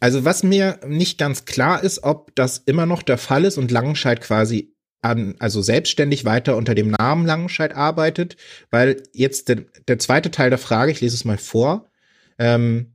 Also 0.00 0.24
was 0.24 0.42
mir 0.42 0.80
nicht 0.86 1.18
ganz 1.18 1.44
klar 1.44 1.82
ist, 1.82 2.02
ob 2.02 2.34
das 2.34 2.58
immer 2.58 2.86
noch 2.86 3.02
der 3.02 3.18
Fall 3.18 3.44
ist 3.44 3.56
und 3.56 3.70
Langenscheid 3.70 4.20
quasi 4.20 4.74
an, 5.02 5.34
also 5.38 5.62
selbstständig 5.62 6.24
weiter 6.24 6.56
unter 6.56 6.74
dem 6.74 6.90
Namen 6.90 7.26
Langenscheid 7.26 7.74
arbeitet, 7.74 8.36
weil 8.70 9.02
jetzt 9.12 9.48
der, 9.48 9.64
der 9.86 9.98
zweite 9.98 10.30
Teil 10.30 10.50
der 10.50 10.58
Frage, 10.58 10.92
ich 10.92 11.00
lese 11.00 11.14
es 11.14 11.24
mal 11.24 11.38
vor, 11.38 11.90
ähm, 12.38 12.93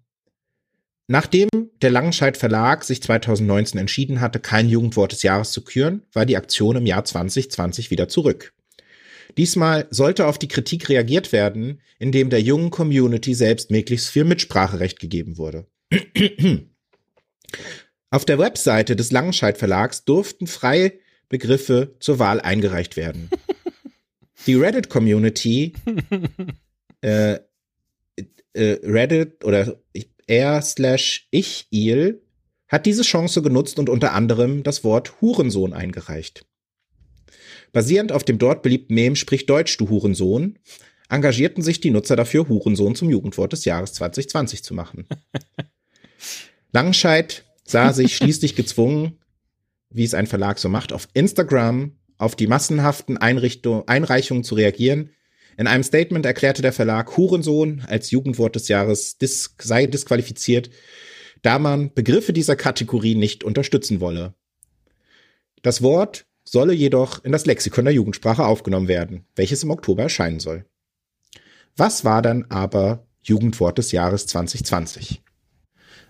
Nachdem 1.12 1.50
der 1.82 1.90
Langenscheid 1.90 2.38
Verlag 2.38 2.84
sich 2.84 3.02
2019 3.02 3.80
entschieden 3.80 4.22
hatte, 4.22 4.40
kein 4.40 4.70
Jugendwort 4.70 5.12
des 5.12 5.24
Jahres 5.24 5.52
zu 5.52 5.64
küren, 5.64 6.04
war 6.14 6.28
die 6.28 6.38
Aktion 6.38 6.76
im 6.76 6.86
Jahr 6.86 7.04
2020 7.04 7.90
wieder 7.90 8.08
zurück. 8.08 8.54
Diesmal 9.36 9.88
sollte 9.90 10.28
auf 10.28 10.38
die 10.38 10.48
Kritik 10.48 10.88
reagiert 10.88 11.32
werden, 11.32 11.82
indem 11.98 12.30
der 12.30 12.44
jungen 12.44 12.70
Community 12.70 13.34
selbst 13.34 13.72
möglichst 13.72 14.10
viel 14.10 14.24
Mitspracherecht 14.24 15.00
gegeben 15.00 15.40
wurde. 15.40 15.66
Auf 18.12 18.24
der 18.26 18.38
Webseite 18.38 18.96
des 18.96 19.12
Langenscheid 19.12 19.58
Verlags 19.58 20.06
durften 20.06 20.46
freie 20.46 20.94
Begriffe 21.28 21.96
zur 22.00 22.20
Wahl 22.20 22.40
eingereicht 22.40 22.98
werden. 22.98 23.32
Die 24.46 24.54
Reddit-Community, 24.54 25.74
äh, 27.02 27.40
äh, 28.54 28.80
Reddit 28.84 29.44
oder 29.44 29.80
r 30.30 30.62
slash 30.62 31.28
ich 31.32 31.68
il 31.72 32.22
hat 32.68 32.86
diese 32.86 33.02
Chance 33.02 33.42
genutzt 33.42 33.80
und 33.80 33.90
unter 33.90 34.14
anderem 34.14 34.64
das 34.64 34.84
Wort 34.84 35.22
Hurensohn 35.22 35.74
eingereicht. 35.74 36.46
Basierend 37.72 38.12
auf 38.12 38.24
dem 38.24 38.38
dort 38.38 38.62
beliebten 38.62 38.94
Meme 38.94 39.16
Sprich 39.16 39.46
Deutsch, 39.46 39.78
du 39.78 39.90
Hurensohn, 39.90 40.60
engagierten 41.10 41.64
sich 41.64 41.82
die 41.82 41.90
Nutzer 41.90 42.16
dafür, 42.16 42.48
Hurensohn 42.48 42.96
zum 42.96 43.10
Jugendwort 43.10 43.54
des 43.54 43.66
Jahres 43.66 43.94
2020 43.94 44.64
zu 44.64 44.74
machen. 44.74 45.08
Langenscheid 46.72 47.46
sah 47.64 47.94
sich 47.94 48.16
schließlich 48.16 48.56
gezwungen, 48.56 49.18
wie 49.90 50.04
es 50.04 50.14
ein 50.14 50.28
Verlag 50.28 50.60
so 50.60 50.70
macht, 50.70 50.94
auf 50.94 51.08
Instagram 51.14 51.96
auf 52.20 52.36
die 52.36 52.48
massenhaften 52.48 53.18
Einrichtung, 53.18 53.88
Einreichungen 53.88 54.44
zu 54.44 54.56
reagieren. 54.56 55.12
In 55.60 55.68
einem 55.68 55.84
Statement 55.84 56.26
erklärte 56.26 56.62
der 56.62 56.72
Verlag 56.72 57.18
Hurensohn 57.18 57.84
als 57.86 58.12
Jugendwort 58.12 58.56
des 58.56 58.70
Jahres 58.70 59.18
dis 59.18 59.56
sei 59.60 59.88
disqualifiziert, 59.88 60.70
da 61.42 61.60
man 61.60 61.94
Begriffe 61.94 62.32
dieser 62.32 62.56
Kategorie 62.56 63.16
nicht 63.16 63.44
unterstützen 63.44 64.00
wolle. 64.00 64.36
Das 65.62 65.82
Wort 65.82 66.28
solle 66.46 66.72
jedoch 66.72 67.26
in 67.26 67.34
das 67.34 67.46
Lexikon 67.46 67.84
der 67.84 67.94
Jugendsprache 67.94 68.46
aufgenommen 68.46 68.88
werden, 68.88 69.26
welches 69.36 69.62
im 69.62 69.72
Oktober 69.72 70.04
erscheinen 70.04 70.40
soll. 70.40 70.66
Was 71.76 72.06
war 72.06 72.22
dann 72.22 72.46
aber 72.48 73.06
Jugendwort 73.22 73.80
des 73.80 73.92
Jahres 73.92 74.28
2020? 74.28 75.22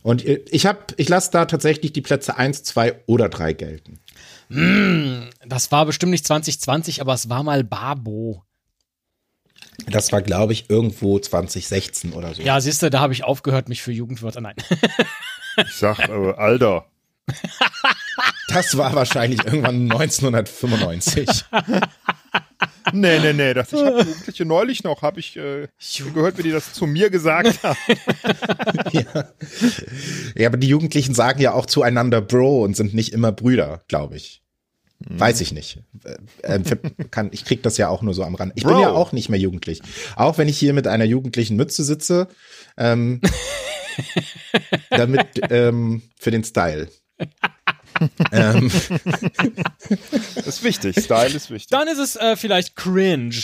Und 0.04 0.24
ich 0.26 0.68
habe, 0.68 0.80
ich 0.98 1.10
lasse 1.10 1.32
da 1.32 1.46
tatsächlich 1.46 1.92
die 1.92 2.02
Plätze 2.02 2.38
eins, 2.38 2.62
zwei 2.62 3.02
oder 3.08 3.30
drei 3.30 3.54
gelten. 3.54 4.00
Das 5.48 5.72
war 5.72 5.88
bestimmt 5.88 6.12
nicht 6.12 6.28
2020, 6.28 7.02
aber 7.02 7.16
es 7.16 7.30
war 7.30 7.42
mal 7.42 7.64
Babo. 7.64 8.44
Das 9.88 10.12
war, 10.12 10.22
glaube 10.22 10.54
ich, 10.54 10.70
irgendwo 10.70 11.20
2016 11.20 12.14
oder 12.14 12.34
so. 12.34 12.42
Ja, 12.42 12.60
siehst 12.60 12.82
du, 12.84 12.90
da 12.90 13.00
habe 13.00 13.14
ich 13.14 13.24
aufgehört, 13.24 13.70
mich 13.70 13.82
für 13.82 13.92
Jugendwörter. 13.92 14.42
Nein. 14.42 14.56
Ich 15.58 15.74
sag, 15.74 16.08
äh, 16.08 16.34
Alter. 16.38 16.86
Das 18.48 18.78
war 18.78 18.96
wahrscheinlich 18.96 19.44
irgendwann 19.44 19.92
1995. 19.92 21.46
Nee, 22.92 23.20
nee, 23.20 23.34
nee. 23.34 23.54
Das, 23.54 23.72
ich 23.72 23.80
habe 23.80 24.00
Jugendliche 24.00 24.46
neulich 24.46 24.84
noch, 24.84 25.02
habe 25.02 25.20
ich 25.20 25.38
äh, 25.38 25.68
gehört, 26.14 26.38
wie 26.38 26.44
die 26.44 26.52
das 26.52 26.74
zu 26.74 26.88
mir 26.88 27.10
gesagt 27.10 27.64
haben. 27.64 27.78
ja. 28.92 29.30
ja, 30.36 30.48
aber 30.48 30.58
die 30.58 30.68
Jugendlichen 30.68 31.14
sagen 31.14 31.40
ja 31.40 31.54
auch 31.54 31.66
zueinander 31.66 32.22
Bro 32.22 32.64
und 32.64 32.76
sind 32.76 32.94
nicht 32.94 33.14
immer 33.14 33.32
Brüder, 33.32 33.84
glaube 33.88 34.18
ich. 34.18 34.42
Weiß 35.08 35.40
ich 35.42 35.54
nicht. 35.54 35.80
Äh, 36.44 36.56
äh, 36.56 36.62
kann, 37.12 37.30
ich 37.32 37.46
krieg 37.46 37.64
das 37.64 37.78
ja 37.78 37.88
auch 37.90 38.02
nur 38.02 38.14
so 38.14 38.24
am 38.24 38.36
Rand. 38.36 38.54
Ich 38.56 38.64
bin 38.64 38.74
Bro. 38.74 38.82
ja 38.82 38.90
auch 38.92 39.12
nicht 39.14 39.30
mehr 39.30 39.40
jugendlich. 39.40 39.82
Auch 40.16 40.38
wenn 40.38 40.48
ich 40.50 40.58
hier 40.58 40.74
mit 40.74 40.88
einer 40.88 41.06
jugendlichen 41.06 41.56
Mütze 41.56 41.84
sitze, 41.84 42.28
ähm, 42.78 43.22
damit 44.90 45.28
ähm, 45.50 46.02
für 46.20 46.32
den 46.32 46.44
Style. 46.44 46.90
ähm, 48.32 48.72
Das 50.36 50.48
ist 50.48 50.64
wichtig. 50.64 51.00
Style 51.04 51.28
ist 51.36 51.50
wichtig. 51.50 51.70
Dann 51.70 51.88
ist 51.88 51.98
es 51.98 52.16
äh, 52.16 52.36
vielleicht 52.36 52.76
cringe. 52.76 53.36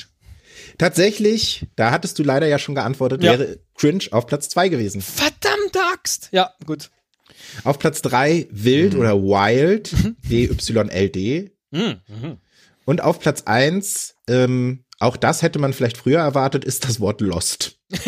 tatsächlich, 0.78 1.68
da 1.76 1.92
hattest 1.92 2.20
du 2.20 2.24
leider 2.24 2.48
ja 2.48 2.60
schon 2.60 2.76
geantwortet, 2.76 3.24
Ja. 3.24 3.38
wäre 3.40 3.60
Cringe 3.78 4.04
auf 4.12 4.28
Platz 4.28 4.50
zwei 4.50 4.70
gewesen. 4.70 5.02
Verdammte 5.02 5.80
Axt. 5.94 6.30
Ja, 6.32 6.54
gut. 6.66 6.90
Auf 7.64 7.80
Platz 7.80 8.02
drei 8.02 8.48
Wild 8.52 8.96
oder 8.96 9.22
Wild, 9.22 9.94
W-Y-L-D. 10.22 11.52
Mhm. 11.72 11.96
Mhm. 12.08 12.38
Und 12.86 13.02
auf 13.02 13.20
Platz 13.20 13.44
eins, 13.46 14.16
ähm, 14.28 14.86
auch 15.00 15.18
das 15.18 15.42
hätte 15.42 15.60
man 15.60 15.74
vielleicht 15.74 15.98
früher 15.98 16.20
erwartet, 16.20 16.64
ist 16.64 16.86
das 16.86 17.00
Wort 17.00 17.22
Lost. 17.22 17.80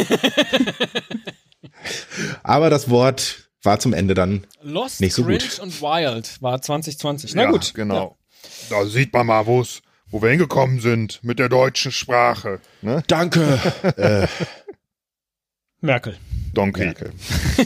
Aber 2.43 2.69
das 2.69 2.89
Wort 2.89 3.49
war 3.63 3.79
zum 3.79 3.93
Ende 3.93 4.13
dann. 4.13 4.45
Lost, 4.61 5.01
Nicht 5.01 5.13
so 5.13 5.23
Cringe 5.23 5.39
gut. 5.39 5.59
und 5.59 5.81
Wild 5.81 6.41
war 6.41 6.61
2020. 6.61 7.35
Na 7.35 7.43
ja, 7.43 7.51
gut. 7.51 7.73
Genau. 7.73 8.17
Da 8.69 8.85
sieht 8.85 9.13
man 9.13 9.27
mal, 9.27 9.45
wo's, 9.45 9.81
wo 10.09 10.21
wir 10.21 10.29
hingekommen 10.29 10.79
sind 10.79 11.23
mit 11.23 11.39
der 11.39 11.49
deutschen 11.49 11.91
Sprache. 11.91 12.61
Ne? 12.81 13.03
Danke. 13.07 13.59
äh, 13.97 14.27
Merkel. 15.81 16.17
Donkey. 16.53 16.85
Merkel. 16.85 17.11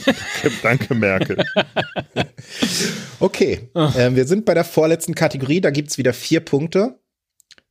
Danke, 0.64 0.96
Merkel. 0.96 1.44
Okay, 3.20 3.70
ähm, 3.76 4.16
wir 4.16 4.26
sind 4.26 4.46
bei 4.46 4.56
der 4.56 4.64
vorletzten 4.64 5.14
Kategorie. 5.14 5.62
Da 5.62 5.70
gibt's 5.70 6.00
wieder 6.00 6.12
vier 6.12 6.40
Punkte, 6.40 7.00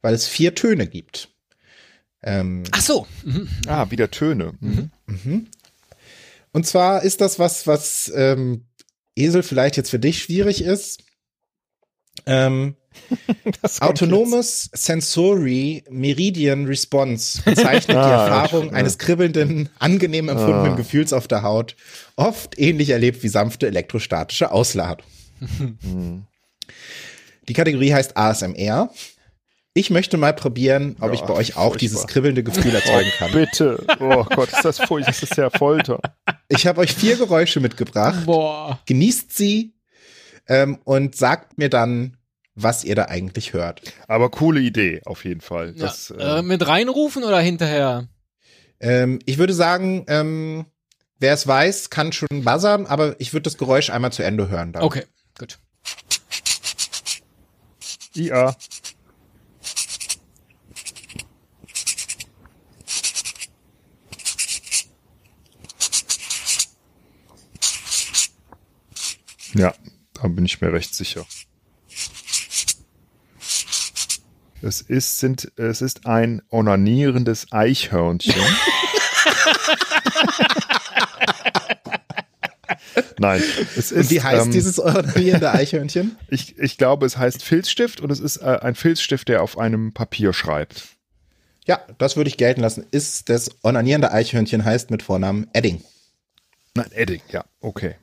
weil 0.00 0.14
es 0.14 0.28
vier 0.28 0.54
Töne 0.54 0.86
gibt. 0.86 1.28
Ähm, 2.22 2.62
Ach 2.70 2.80
so. 2.80 3.06
Mhm. 3.24 3.48
Ah, 3.66 3.90
wieder 3.90 4.12
Töne. 4.12 4.52
Mhm. 4.60 4.90
mhm. 5.06 5.46
Und 6.52 6.66
zwar 6.66 7.02
ist 7.02 7.20
das 7.20 7.40
was, 7.40 7.66
was 7.66 8.12
ähm, 8.14 8.66
Esel 9.16 9.42
vielleicht 9.42 9.76
jetzt 9.76 9.90
für 9.90 9.98
dich 9.98 10.22
schwierig 10.22 10.62
ist. 10.62 11.02
Ähm, 12.26 12.76
Autonomes 13.80 14.70
Sensory 14.72 15.84
Meridian 15.90 16.66
Response 16.66 17.40
bezeichnet 17.42 17.88
die 17.88 17.94
Ah, 17.96 18.24
Erfahrung 18.26 18.66
ja. 18.68 18.72
eines 18.72 18.98
kribbelnden, 18.98 19.68
angenehm 19.78 20.28
empfundenen 20.28 20.72
Ah. 20.72 20.76
Gefühls 20.76 21.12
auf 21.12 21.28
der 21.28 21.42
Haut, 21.42 21.76
oft 22.16 22.58
ähnlich 22.58 22.90
erlebt 22.90 23.22
wie 23.22 23.28
sanfte 23.28 23.66
elektrostatische 23.66 24.50
Ausladung. 24.52 25.06
Mhm. 25.82 26.24
Die 27.48 27.52
Kategorie 27.54 27.92
heißt 27.92 28.16
ASMR. 28.16 28.90
Ich 29.72 29.88
möchte 29.90 30.16
mal 30.18 30.32
probieren, 30.34 30.96
ob 31.00 31.08
Ja, 31.08 31.14
ich 31.14 31.20
bei 31.22 31.32
euch 31.34 31.56
auch 31.56 31.62
furchtbar. 31.70 31.78
dieses 31.78 32.06
kribbelnde 32.06 32.42
Gefühl 32.42 32.74
erzeugen 32.74 33.06
jetzt. 33.06 33.18
kann. 33.18 33.32
Bitte. 33.32 33.86
Oh 34.00 34.24
Gott, 34.24 34.52
ist 34.52 34.64
das 34.64 34.78
furchtbar. 34.78 35.12
Das 35.12 35.22
ist 35.22 35.36
ja 35.36 35.48
Folter. 35.50 36.00
Ich 36.48 36.66
habe 36.66 36.80
euch 36.80 36.92
vier 36.94 37.16
Geräusche 37.16 37.60
mitgebracht. 37.60 38.26
Boah. 38.26 38.80
Genießt 38.86 39.34
sie 39.36 39.72
ähm, 40.48 40.78
und 40.84 41.16
sagt 41.16 41.56
mir 41.56 41.70
dann, 41.70 42.16
was 42.62 42.84
ihr 42.84 42.94
da 42.94 43.06
eigentlich 43.06 43.52
hört. 43.52 43.82
Aber 44.08 44.30
coole 44.30 44.60
Idee, 44.60 45.00
auf 45.04 45.24
jeden 45.24 45.40
Fall. 45.40 45.74
Ja. 45.76 45.86
Das, 45.86 46.10
äh, 46.10 46.38
äh, 46.38 46.42
mit 46.42 46.66
reinrufen 46.66 47.24
oder 47.24 47.40
hinterher? 47.40 48.08
Ähm, 48.80 49.18
ich 49.26 49.38
würde 49.38 49.52
sagen, 49.52 50.04
ähm, 50.08 50.66
wer 51.18 51.34
es 51.34 51.46
weiß, 51.46 51.90
kann 51.90 52.12
schon 52.12 52.28
buzzern, 52.30 52.86
aber 52.86 53.16
ich 53.20 53.32
würde 53.32 53.44
das 53.44 53.58
Geräusch 53.58 53.90
einmal 53.90 54.12
zu 54.12 54.22
Ende 54.22 54.48
hören. 54.48 54.72
Dann. 54.72 54.82
Okay, 54.82 55.04
gut. 55.38 55.58
IA. 58.14 58.56
Ja, 69.54 69.74
da 70.14 70.28
bin 70.28 70.44
ich 70.44 70.60
mir 70.60 70.72
recht 70.72 70.94
sicher. 70.94 71.26
Es 74.62 74.82
ist, 74.82 75.20
sind, 75.20 75.52
es 75.56 75.80
ist 75.80 76.06
ein 76.06 76.42
onanierendes 76.50 77.46
Eichhörnchen. 77.50 78.34
Nein, 83.18 83.42
es 83.76 83.92
ist. 83.92 83.92
Und 83.92 84.10
wie 84.10 84.22
heißt 84.22 84.46
ähm, 84.46 84.52
dieses 84.52 84.78
ornierende 84.78 85.52
Eichhörnchen? 85.52 86.16
Ich, 86.30 86.58
ich 86.58 86.78
glaube, 86.78 87.04
es 87.06 87.16
heißt 87.16 87.42
Filzstift 87.42 88.00
und 88.00 88.10
es 88.10 88.20
ist 88.20 88.38
äh, 88.38 88.58
ein 88.62 88.74
Filzstift, 88.74 89.28
der 89.28 89.42
auf 89.42 89.58
einem 89.58 89.92
Papier 89.92 90.32
schreibt. 90.32 90.84
Ja, 91.66 91.80
das 91.98 92.16
würde 92.16 92.28
ich 92.28 92.36
gelten 92.36 92.60
lassen. 92.60 92.86
Ist 92.90 93.28
das 93.28 93.50
onanierende 93.62 94.12
Eichhörnchen 94.12 94.64
heißt 94.64 94.90
mit 94.90 95.02
Vornamen 95.02 95.48
Edding. 95.52 95.82
Nein, 96.74 96.90
Edding, 96.92 97.20
ja, 97.30 97.44
okay. 97.60 97.96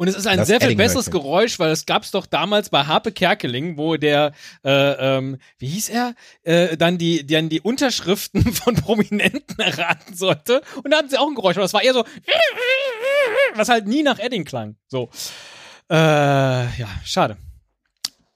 Und 0.00 0.08
es 0.08 0.16
ist 0.16 0.26
ein 0.26 0.38
Das 0.38 0.48
sehr 0.48 0.62
viel 0.62 0.76
besseres. 0.76 1.10
Geräusch, 1.10 1.58
weil 1.58 1.72
es 1.72 1.84
gab's 1.84 2.10
doch 2.10 2.24
damals 2.24 2.70
bei 2.70 2.84
Harpe 2.84 3.12
Kerkeling, 3.12 3.76
wo 3.76 3.98
der, 3.98 4.32
äh, 4.64 4.70
ähm, 4.70 5.36
wie 5.58 5.66
hieß 5.66 5.90
er, 5.90 6.14
äh, 6.42 6.78
dann 6.78 6.96
die, 6.96 7.26
die, 7.26 7.34
dann 7.34 7.50
die 7.50 7.60
Unterschriften 7.60 8.50
von 8.54 8.76
Prominenten 8.76 9.58
erraten 9.58 10.14
sollte. 10.14 10.62
Und 10.82 10.90
da 10.90 10.96
hatten 10.96 11.10
sie 11.10 11.18
auch 11.18 11.28
ein 11.28 11.34
Geräusch, 11.34 11.58
aber 11.58 11.64
das 11.64 11.74
war 11.74 11.82
eher 11.82 11.92
so, 11.92 12.06
was 13.56 13.68
halt 13.68 13.88
nie 13.88 14.02
nach 14.02 14.18
Edding 14.18 14.46
klang. 14.46 14.76
So. 14.86 15.10
Äh, 15.90 15.94
ja, 15.94 16.88
schade. 17.04 17.36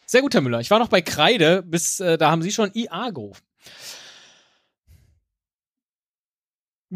Sehr 0.05 0.20
gut, 0.20 0.35
Herr 0.35 0.43
Müller. 0.43 0.61
Ich 0.61 0.70
war 0.70 0.78
noch 0.78 0.89
bei 0.89 1.01
Kreide, 1.01 1.62
bis 1.62 1.99
äh, 1.99 2.19
da 2.19 2.31
haben 2.31 2.43
Sie 2.43 2.53
schon 2.53 2.73
IA 2.74 3.09
gerufen. 3.09 3.41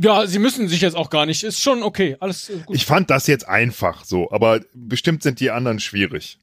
Ja, 0.00 0.26
Sie 0.28 0.38
müssen 0.38 0.68
sich 0.68 0.80
jetzt 0.80 0.94
auch 0.94 1.10
gar 1.10 1.26
nicht. 1.26 1.42
Ist 1.42 1.60
schon 1.60 1.82
okay. 1.82 2.16
Alles 2.20 2.52
gut. 2.66 2.76
Ich 2.76 2.86
fand 2.86 3.10
das 3.10 3.26
jetzt 3.26 3.48
einfach 3.48 4.04
so, 4.04 4.30
aber 4.30 4.60
bestimmt 4.72 5.24
sind 5.24 5.40
die 5.40 5.50
anderen 5.50 5.80
schwierig. 5.80 6.38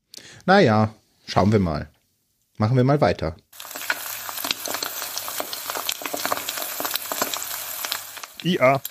Naja, 0.46 0.94
schauen 1.26 1.54
wir 1.54 1.60
mal. 1.60 1.90
Machen 2.58 2.76
wir 2.76 2.84
mal 2.84 3.00
weiter. 3.00 3.38
IA. 8.44 8.82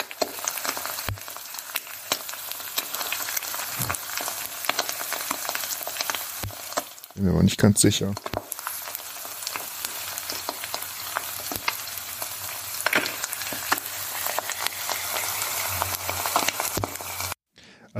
Bin 7.15 7.25
mir 7.25 7.31
aber 7.33 7.43
nicht 7.43 7.59
ganz 7.59 7.83
sicher. 7.83 8.15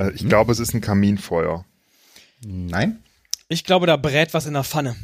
Also 0.05 0.23
ich 0.23 0.29
glaube, 0.29 0.51
es 0.51 0.59
ist 0.59 0.73
ein 0.73 0.81
Kaminfeuer. 0.81 1.65
Nein? 2.45 3.03
Ich 3.47 3.63
glaube, 3.63 3.87
da 3.87 3.97
brät 3.97 4.33
was 4.33 4.45
in 4.45 4.53
der 4.53 4.63
Pfanne. 4.63 4.95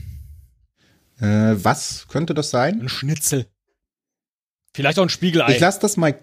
Äh, 1.20 1.56
was 1.64 2.08
könnte 2.08 2.34
das 2.34 2.52
sein? 2.52 2.82
Ein 2.82 2.90
Schnitzel. 2.90 3.48
Vielleicht 4.74 5.00
auch 5.00 5.04
ein 5.04 5.10
Spiegelei. 5.10 5.54
Ich 5.54 5.60
lasse 5.60 5.80
das 5.80 5.98
mal. 5.98 6.18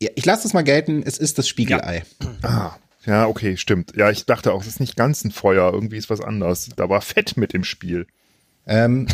Ja, 0.00 0.10
ich 0.14 0.24
lasse 0.24 0.44
das 0.44 0.52
mal 0.52 0.62
gelten. 0.62 1.02
Es 1.04 1.18
ist 1.18 1.38
das 1.38 1.48
Spiegelei. 1.48 2.04
Ah, 2.42 2.76
ja, 3.06 3.26
okay, 3.26 3.56
stimmt. 3.56 3.96
Ja, 3.96 4.10
ich 4.10 4.24
dachte 4.24 4.52
auch, 4.52 4.62
es 4.62 4.66
ist 4.66 4.80
nicht 4.80 4.96
ganz 4.96 5.24
ein 5.24 5.30
Feuer. 5.30 5.72
Irgendwie 5.72 5.96
ist 5.96 6.10
was 6.10 6.20
anderes. 6.20 6.70
Da 6.76 6.88
war 6.88 7.00
Fett 7.00 7.36
mit 7.36 7.54
im 7.54 7.64
Spiel. 7.64 8.06
Ähm, 8.66 9.08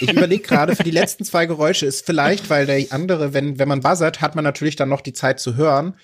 ich 0.00 0.12
überlege 0.12 0.42
gerade, 0.42 0.76
für 0.76 0.82
die 0.82 0.90
letzten 0.90 1.24
zwei 1.24 1.46
Geräusche 1.46 1.86
ist 1.86 2.06
vielleicht, 2.06 2.48
weil 2.48 2.66
der 2.66 2.84
andere, 2.90 3.34
wenn, 3.34 3.58
wenn 3.58 3.68
man 3.68 3.80
buzzert, 3.80 4.20
hat 4.20 4.34
man 4.34 4.44
natürlich 4.44 4.76
dann 4.76 4.88
noch 4.88 5.00
die 5.00 5.12
Zeit 5.12 5.40
zu 5.40 5.56
hören. 5.56 5.94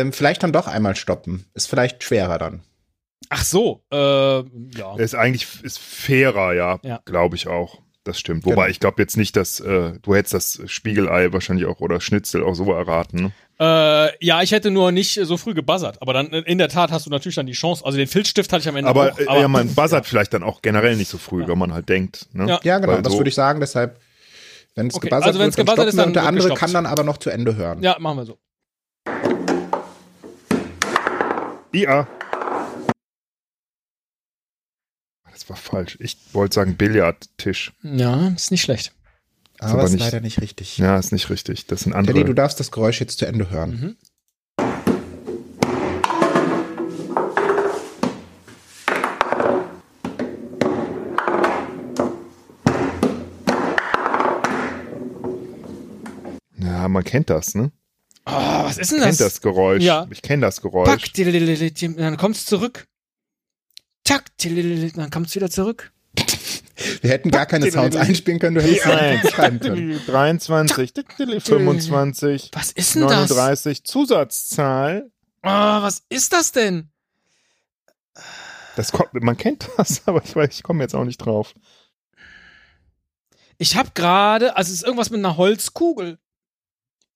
Ähm, 0.00 0.12
vielleicht 0.12 0.42
dann 0.42 0.52
doch 0.52 0.66
einmal 0.66 0.96
stoppen. 0.96 1.44
Ist 1.54 1.68
vielleicht 1.68 2.02
schwerer 2.02 2.38
dann. 2.38 2.62
Ach 3.30 3.44
so, 3.44 3.82
äh, 3.92 3.96
ja. 3.96 4.96
Ist 4.98 5.14
eigentlich 5.14 5.46
ist 5.62 5.78
fairer, 5.78 6.52
ja, 6.54 6.78
Ja. 6.82 7.00
glaube 7.04 7.36
ich 7.36 7.46
auch. 7.48 7.78
Das 8.04 8.18
stimmt. 8.18 8.44
Wobei 8.44 8.54
Genau. 8.56 8.66
ich 8.68 8.80
glaube 8.80 9.00
jetzt 9.00 9.16
nicht, 9.16 9.34
dass 9.34 9.60
äh, 9.60 9.92
du 10.02 10.14
hättest 10.14 10.34
das 10.34 10.60
Spiegelei 10.66 11.32
wahrscheinlich 11.32 11.64
auch 11.64 11.80
oder 11.80 12.02
Schnitzel 12.02 12.44
auch 12.44 12.52
so 12.54 12.70
erraten. 12.70 13.16
Ne? 13.22 13.32
Äh, 13.58 14.24
ja, 14.26 14.42
ich 14.42 14.52
hätte 14.52 14.70
nur 14.70 14.92
nicht 14.92 15.18
so 15.22 15.38
früh 15.38 15.54
gebuzzert. 15.54 16.02
Aber 16.02 16.12
dann 16.12 16.26
in 16.26 16.58
der 16.58 16.68
Tat 16.68 16.92
hast 16.92 17.06
du 17.06 17.10
natürlich 17.10 17.36
dann 17.36 17.46
die 17.46 17.52
Chance. 17.54 17.82
Also 17.82 17.96
den 17.96 18.06
Filzstift 18.06 18.52
hatte 18.52 18.60
ich 18.60 18.68
am 18.68 18.76
Ende 18.76 18.90
Aber, 18.90 19.12
auch. 19.14 19.18
äh, 19.18 19.24
ja, 19.40 19.48
man 19.48 19.68
buzzert 19.74 20.04
vielleicht 20.04 20.34
dann 20.34 20.42
auch 20.42 20.60
generell 20.60 20.96
nicht 20.96 21.08
so 21.08 21.16
früh, 21.16 21.48
wenn 21.48 21.56
man 21.56 21.72
halt 21.72 21.88
denkt. 21.88 22.26
Ne? 22.34 22.46
Ja. 22.46 22.60
Ja, 22.62 22.78
genau, 22.78 22.92
Weil 22.92 23.00
das 23.02 23.12
so- 23.14 23.18
würde 23.20 23.30
ich 23.30 23.34
sagen. 23.34 23.60
Deshalb, 23.60 23.98
wenn 24.74 24.88
es 24.88 24.94
Okay, 24.96 25.08
gebuzzert 25.08 25.26
also 25.28 25.40
wenn's 25.40 25.56
wird, 25.56 25.66
gebuzzert 25.66 25.78
dann 25.84 25.88
ist, 25.88 25.96
dann 25.98 26.06
und 26.08 26.12
der 26.16 26.26
andere 26.26 26.48
gestoppt. 26.48 26.60
kann 26.60 26.72
dann 26.74 26.84
aber 26.84 27.04
noch 27.04 27.16
zu 27.16 27.30
Ende 27.30 27.56
hören. 27.56 27.82
ja, 27.82 27.96
machen 27.98 28.18
wir 28.18 28.26
so. 28.26 28.38
IA. 31.74 32.06
Das 35.32 35.48
war 35.50 35.56
falsch. 35.56 35.96
Ich 36.00 36.16
wollte 36.32 36.54
sagen 36.54 36.76
Billardtisch. 36.76 37.72
Ja, 37.82 38.28
ist 38.28 38.50
nicht 38.50 38.62
schlecht. 38.62 38.92
aber 39.58 39.72
aber 39.72 39.84
ist 39.84 39.92
nicht- 39.92 40.00
leider 40.00 40.20
nicht 40.20 40.40
richtig. 40.40 40.78
Ja, 40.78 40.96
ist 40.98 41.12
nicht 41.12 41.28
richtig. 41.30 41.66
Das 41.66 41.80
sind 41.80 41.92
andere. 41.92 42.14
Teddy, 42.14 42.26
du 42.26 42.34
darfst 42.34 42.60
das 42.60 42.70
Geräusch 42.70 43.00
jetzt 43.00 43.18
zu 43.18 43.26
Ende 43.26 43.50
hören. 43.50 43.70
Mhm. 43.70 43.96
ja, 56.58 56.88
man 56.88 57.04
kennt 57.04 57.30
das, 57.30 57.54
ne? 57.54 57.70
Oh, 58.26 58.32
was 58.32 58.78
ist 58.78 58.92
denn 58.92 59.00
das? 59.00 59.18
das 59.18 59.40
Geräusch. 59.40 59.82
Ja. 59.82 60.06
Ich 60.10 60.22
kenne 60.22 60.46
das 60.46 60.62
Geräusch. 60.62 60.88
Pack, 60.88 61.12
dann 61.14 62.16
kommt's 62.16 62.46
zurück. 62.46 62.86
Tack, 64.04 64.24
dann 64.38 65.10
kommt's 65.10 65.34
wieder 65.34 65.50
zurück. 65.50 65.92
Wir 67.02 67.10
hätten 67.10 67.30
gar 67.30 67.46
keine 67.46 67.70
Sounds 67.70 67.96
einspielen 67.96 68.40
können, 68.40 68.56
du 68.56 68.62
hättest 68.62 68.84
es 69.24 69.30
schreiben 69.32 69.60
können. 69.60 70.00
23, 70.06 70.92
25, 71.40 72.50
Was 72.52 72.72
ist 72.72 72.94
denn 72.94 73.02
das? 73.02 73.30
39, 73.30 73.84
Zusatzzahl. 73.84 75.10
Oh, 75.42 75.48
was 75.48 76.02
ist 76.08 76.32
das 76.32 76.52
denn? 76.52 76.90
Das 78.76 78.92
kommt, 78.92 79.12
man 79.14 79.36
kennt 79.36 79.68
das, 79.76 80.02
aber 80.06 80.22
ich, 80.24 80.34
weiß, 80.34 80.48
ich 80.52 80.62
komme 80.62 80.82
jetzt 80.82 80.94
auch 80.94 81.04
nicht 81.04 81.18
drauf. 81.18 81.54
Ich 83.58 83.76
habe 83.76 83.90
gerade, 83.94 84.56
also 84.56 84.70
es 84.70 84.78
ist 84.78 84.84
irgendwas 84.84 85.10
mit 85.10 85.18
einer 85.18 85.36
Holzkugel. 85.36 86.18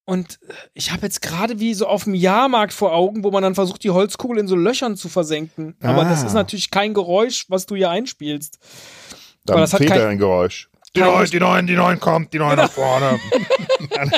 Und 0.09 0.39
ich 0.73 0.91
habe 0.91 1.03
jetzt 1.03 1.21
gerade 1.21 1.61
wie 1.61 1.75
so 1.75 1.87
auf 1.87 2.05
dem 2.05 2.15
Jahrmarkt 2.15 2.73
vor 2.73 2.95
Augen, 2.95 3.25
wo 3.25 3.31
man 3.31 3.43
dann 3.43 3.55
versucht, 3.55 3.85
die 3.85 3.91
Holzkugel 3.91 4.39
in 4.39 4.49
so 4.49 4.57
Löchern 4.57 4.97
zu 4.97 5.11
versenken. 5.11 5.77
Aber 5.83 6.01
Ah. 6.07 6.09
das 6.09 6.23
ist 6.23 6.33
natürlich 6.33 6.71
kein 6.71 6.95
Geräusch, 6.95 7.45
was 7.49 7.67
du 7.67 7.77
hier 7.77 7.91
einspielst. 7.91 8.59
Dann 9.45 9.55
Aber 9.57 9.61
das 9.61 9.75
hat 9.75 9.81
fehlt 9.81 9.91
kein- 9.93 10.01
ein 10.01 10.19
Geräusch. 10.19 10.71
Die 10.97 11.01
Kein- 11.01 11.11
neun, 11.13 11.27
die 11.27 11.39
neun, 11.41 11.67
die 11.67 11.75
neun 11.77 12.01
kommt, 12.01 12.33
die 12.33 12.39
neun 12.39 12.57
nach 12.57 12.71
vorne. 12.71 13.21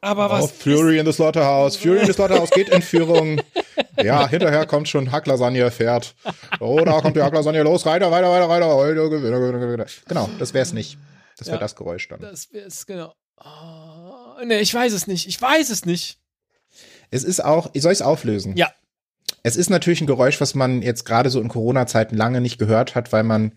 Aber 0.00 0.28
was? 0.30 0.42
Oh, 0.42 0.48
Fury 0.48 0.98
in 0.98 1.06
the 1.06 1.12
Slaughterhouse. 1.12 1.76
Fury 1.76 2.00
in 2.00 2.06
the 2.06 2.12
Slaughterhouse 2.12 2.50
geht 2.50 2.70
in 2.70 2.82
Führung. 2.82 3.40
Ja, 4.02 4.26
hinterher 4.28 4.66
kommt 4.66 4.88
schon 4.88 5.12
Hacklasagne, 5.12 5.70
fährt. 5.70 6.16
Oh, 6.58 6.80
da 6.80 7.00
kommt 7.00 7.14
die 7.16 7.22
Hacklasagne 7.22 7.62
los. 7.62 7.86
Weiter, 7.86 8.10
weiter, 8.10 8.28
weiter, 8.32 8.48
weiter. 8.48 8.74
Heute 8.74 9.08
Gewinner, 9.10 9.38
Gewinner, 9.38 9.60
Gewinner. 9.60 9.86
Genau, 10.08 10.28
das 10.40 10.52
wäre 10.54 10.62
es 10.64 10.72
nicht. 10.72 10.98
Das 11.38 11.48
wäre 11.48 11.56
Ja. 11.56 11.60
das 11.60 11.76
Geräusch 11.76 12.08
dann. 12.08 12.20
Das 12.20 12.52
wär's, 12.52 12.86
genau. 12.86 13.14
Oh, 13.36 14.44
nee, 14.44 14.58
ich 14.60 14.72
weiß 14.72 14.92
es 14.92 15.06
nicht. 15.06 15.26
Ich 15.28 15.40
weiß 15.40 15.70
es 15.70 15.84
nicht. 15.84 16.18
Es 17.10 17.24
ist 17.24 17.44
auch, 17.44 17.70
soll 17.74 17.92
ich 17.92 17.98
es 17.98 18.02
auflösen? 18.02 18.56
Ja. 18.56 18.72
Es 19.42 19.56
ist 19.56 19.70
natürlich 19.70 20.00
ein 20.00 20.06
Geräusch, 20.06 20.40
was 20.40 20.54
man 20.54 20.82
jetzt 20.82 21.04
gerade 21.04 21.28
so 21.30 21.40
in 21.40 21.48
Corona-Zeiten 21.48 22.16
lange 22.16 22.40
nicht 22.40 22.58
gehört 22.58 22.94
hat, 22.94 23.12
weil 23.12 23.24
man 23.24 23.52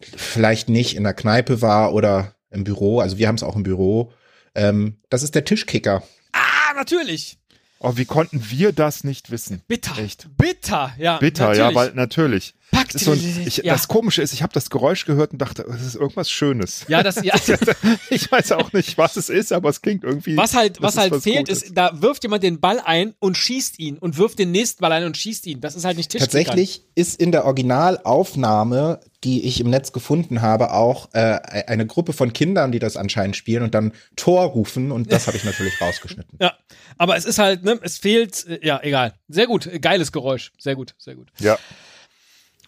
vielleicht 0.00 0.68
nicht 0.68 0.96
in 0.96 1.04
der 1.04 1.14
Kneipe 1.14 1.60
war 1.62 1.92
oder 1.94 2.34
im 2.50 2.64
Büro. 2.64 3.00
Also 3.00 3.18
wir 3.18 3.28
haben 3.28 3.34
es 3.36 3.42
auch 3.42 3.56
im 3.56 3.62
Büro. 3.62 4.12
Ähm, 4.54 4.98
das 5.08 5.22
ist 5.22 5.34
der 5.34 5.44
Tischkicker. 5.44 6.02
Ah, 6.32 6.74
natürlich. 6.74 7.38
Oh, 7.80 7.92
wie 7.96 8.04
konnten 8.04 8.44
wir 8.50 8.72
das 8.72 9.02
nicht 9.02 9.30
wissen? 9.30 9.62
Bitter. 9.66 9.98
Echt? 9.98 10.28
Bitter, 10.36 10.92
ja. 10.98 11.18
Bitter, 11.18 11.48
natürlich. 11.48 11.58
ja, 11.58 11.74
weil 11.74 11.92
natürlich. 11.94 12.54
Pack, 12.72 12.88
Das, 12.88 13.02
ist 13.02 13.04
so 13.04 13.12
ein, 13.12 13.46
ich, 13.46 13.58
ja. 13.58 13.74
das 13.74 13.86
Komische 13.86 14.22
ist, 14.22 14.32
ich 14.32 14.42
habe 14.42 14.52
das 14.54 14.70
Geräusch 14.70 15.04
gehört 15.04 15.32
und 15.32 15.38
dachte, 15.38 15.64
das 15.68 15.82
ist 15.82 15.94
irgendwas 15.94 16.30
Schönes. 16.30 16.86
ja, 16.88 17.02
das, 17.02 17.22
ja. 17.22 17.34
Ich 18.10 18.32
weiß 18.32 18.52
auch 18.52 18.72
nicht, 18.72 18.96
was 18.96 19.16
es 19.16 19.28
ist, 19.28 19.52
aber 19.52 19.68
es 19.68 19.82
klingt 19.82 20.04
irgendwie. 20.04 20.38
Was 20.38 20.54
halt, 20.54 20.80
was 20.80 20.96
halt 20.96 21.12
was 21.12 21.22
fehlt, 21.22 21.48
Gutes. 21.48 21.64
ist, 21.64 21.76
da 21.76 22.00
wirft 22.00 22.22
jemand 22.22 22.42
den 22.42 22.60
Ball 22.60 22.80
ein 22.82 23.14
und 23.20 23.36
schießt 23.36 23.78
ihn 23.78 23.98
und 23.98 24.16
wirft 24.16 24.38
den 24.38 24.50
nächsten 24.52 24.80
Ball 24.80 24.90
ein 24.92 25.04
und 25.04 25.18
schießt 25.18 25.46
ihn. 25.46 25.60
Das 25.60 25.76
ist 25.76 25.84
halt 25.84 25.98
nicht 25.98 26.10
Tischkickern. 26.10 26.44
Tatsächlich 26.44 26.82
ist 26.94 27.20
in 27.20 27.30
der 27.30 27.44
Originalaufnahme, 27.44 29.00
die 29.22 29.44
ich 29.44 29.60
im 29.60 29.68
Netz 29.68 29.92
gefunden 29.92 30.40
habe, 30.40 30.72
auch 30.72 31.10
äh, 31.12 31.38
eine 31.66 31.86
Gruppe 31.86 32.14
von 32.14 32.32
Kindern, 32.32 32.72
die 32.72 32.78
das 32.78 32.96
anscheinend 32.96 33.36
spielen 33.36 33.62
und 33.62 33.74
dann 33.74 33.92
Tor 34.16 34.44
rufen 34.46 34.92
und 34.92 35.12
das 35.12 35.26
habe 35.26 35.36
ich 35.36 35.44
natürlich 35.44 35.78
rausgeschnitten. 35.78 36.38
Ja, 36.40 36.54
aber 36.96 37.16
es 37.16 37.26
ist 37.26 37.38
halt, 37.38 37.64
ne, 37.64 37.78
es 37.82 37.98
fehlt, 37.98 38.46
äh, 38.46 38.66
ja, 38.66 38.80
egal. 38.82 39.12
Sehr 39.28 39.46
gut, 39.46 39.68
geiles 39.82 40.10
Geräusch. 40.10 40.52
Sehr 40.58 40.74
gut, 40.74 40.94
sehr 40.98 41.14
gut. 41.14 41.28
Ja. 41.38 41.58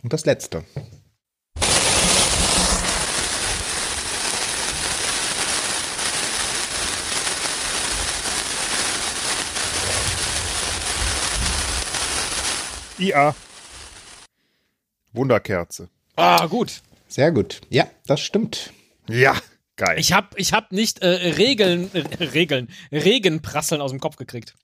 Und 0.04 0.12
das 0.12 0.26
letzte. 0.26 0.62
IA. 12.98 13.34
Wunderkerze. 15.14 15.88
Ah, 16.16 16.46
gut. 16.46 16.82
Sehr 17.08 17.32
gut. 17.32 17.62
Ja, 17.70 17.86
das 18.06 18.20
stimmt. 18.20 18.74
Ja, 19.08 19.34
geil. 19.76 19.98
Ich 19.98 20.12
hab, 20.12 20.38
ich 20.38 20.52
hab 20.52 20.70
nicht 20.70 20.98
äh, 20.98 21.06
Regeln, 21.08 21.90
äh, 21.94 22.24
Regeln, 22.24 22.68
Regenprasseln 22.92 23.80
aus 23.80 23.90
dem 23.90 24.00
Kopf 24.00 24.16
gekriegt. 24.16 24.54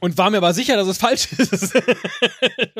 Und 0.00 0.16
war 0.16 0.30
mir 0.30 0.38
aber 0.38 0.54
sicher, 0.54 0.76
dass 0.76 0.86
es 0.88 0.98
falsch 0.98 1.32
ist. 1.38 1.72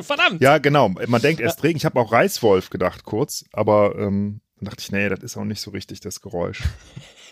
Verdammt. 0.00 0.40
ja, 0.40 0.58
genau. 0.58 0.88
Man 0.88 1.20
denkt 1.22 1.40
erst 1.40 1.62
Regen. 1.62 1.76
Ich 1.76 1.84
habe 1.84 1.98
auch 2.00 2.12
Reißwolf 2.12 2.70
gedacht 2.70 3.04
kurz, 3.04 3.44
aber 3.52 3.94
ähm, 3.98 4.40
dann 4.58 4.66
dachte 4.70 4.82
ich, 4.82 4.92
nee, 4.92 5.08
das 5.08 5.20
ist 5.20 5.36
auch 5.36 5.44
nicht 5.44 5.60
so 5.60 5.70
richtig 5.70 6.00
das 6.00 6.20
Geräusch. 6.20 6.62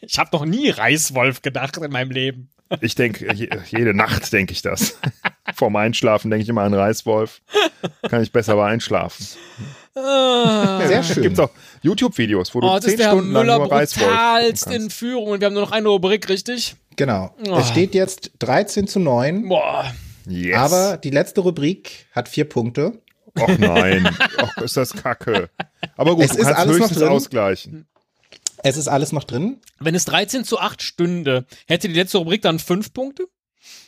Ich 0.02 0.18
habe 0.18 0.28
noch 0.34 0.44
nie 0.44 0.68
Reißwolf 0.68 1.40
gedacht 1.40 1.78
in 1.78 1.90
meinem 1.90 2.10
Leben. 2.10 2.50
Ich 2.82 2.96
denke, 2.96 3.32
je, 3.32 3.48
jede 3.70 3.94
Nacht 3.94 4.30
denke 4.30 4.52
ich 4.52 4.60
das. 4.60 4.98
Vorm 5.54 5.74
Einschlafen 5.74 6.30
denke 6.30 6.42
ich 6.42 6.50
immer 6.50 6.64
an 6.64 6.74
Reißwolf. 6.74 7.40
Kann 8.02 8.22
ich 8.22 8.30
besser 8.30 8.56
bei 8.56 8.68
einschlafen. 8.68 9.26
Sehr 10.88 11.02
schön. 11.02 11.22
Gibt 11.22 11.40
auch 11.40 11.50
YouTube-Videos, 11.82 12.54
wo 12.54 12.60
du 12.60 12.66
Oh, 12.68 12.74
das 12.76 12.84
zehn 12.84 12.94
ist 12.94 12.98
der 13.00 13.08
Stunden 13.10 13.32
lang 13.32 13.42
Müller 13.44 13.58
nur 13.58 13.68
brutalst 13.68 13.94
gucken 13.98 14.12
in 14.72 14.80
kannst. 14.80 14.92
Führung 14.92 15.28
und 15.30 15.40
wir 15.40 15.46
haben 15.46 15.54
nur 15.54 15.62
noch 15.62 15.72
eine 15.72 15.88
Rubrik, 15.88 16.28
richtig? 16.28 16.76
Genau. 16.96 17.34
Oh. 17.48 17.56
Es 17.58 17.68
steht 17.68 17.94
jetzt 17.94 18.32
13 18.38 18.86
zu 18.88 18.98
9, 19.00 19.48
Boah. 19.48 19.92
Yes. 20.28 20.56
aber 20.58 20.96
die 20.96 21.10
letzte 21.10 21.40
Rubrik 21.42 22.06
hat 22.12 22.28
vier 22.28 22.48
Punkte. 22.48 23.00
Och 23.38 23.58
nein. 23.58 24.08
Och, 24.42 24.62
ist 24.62 24.76
das 24.76 24.94
kacke. 24.94 25.50
Aber 25.96 26.14
gut, 26.16 26.24
Es 26.24 26.30
du 26.32 26.38
ist 26.38 26.44
kannst 26.44 26.58
alles 26.60 26.72
noch 26.78 26.84
höchstens 26.86 26.98
drin. 26.98 27.08
ausgleichen. 27.08 27.86
Es 28.62 28.76
ist 28.78 28.88
alles 28.88 29.12
noch 29.12 29.24
drin? 29.24 29.60
Wenn 29.78 29.94
es 29.94 30.06
13 30.06 30.44
zu 30.44 30.58
8 30.58 30.80
stünde, 30.82 31.44
hätte 31.68 31.88
die 31.88 31.94
letzte 31.94 32.18
Rubrik 32.18 32.40
dann 32.42 32.58
5 32.58 32.92
Punkte? 32.94 33.24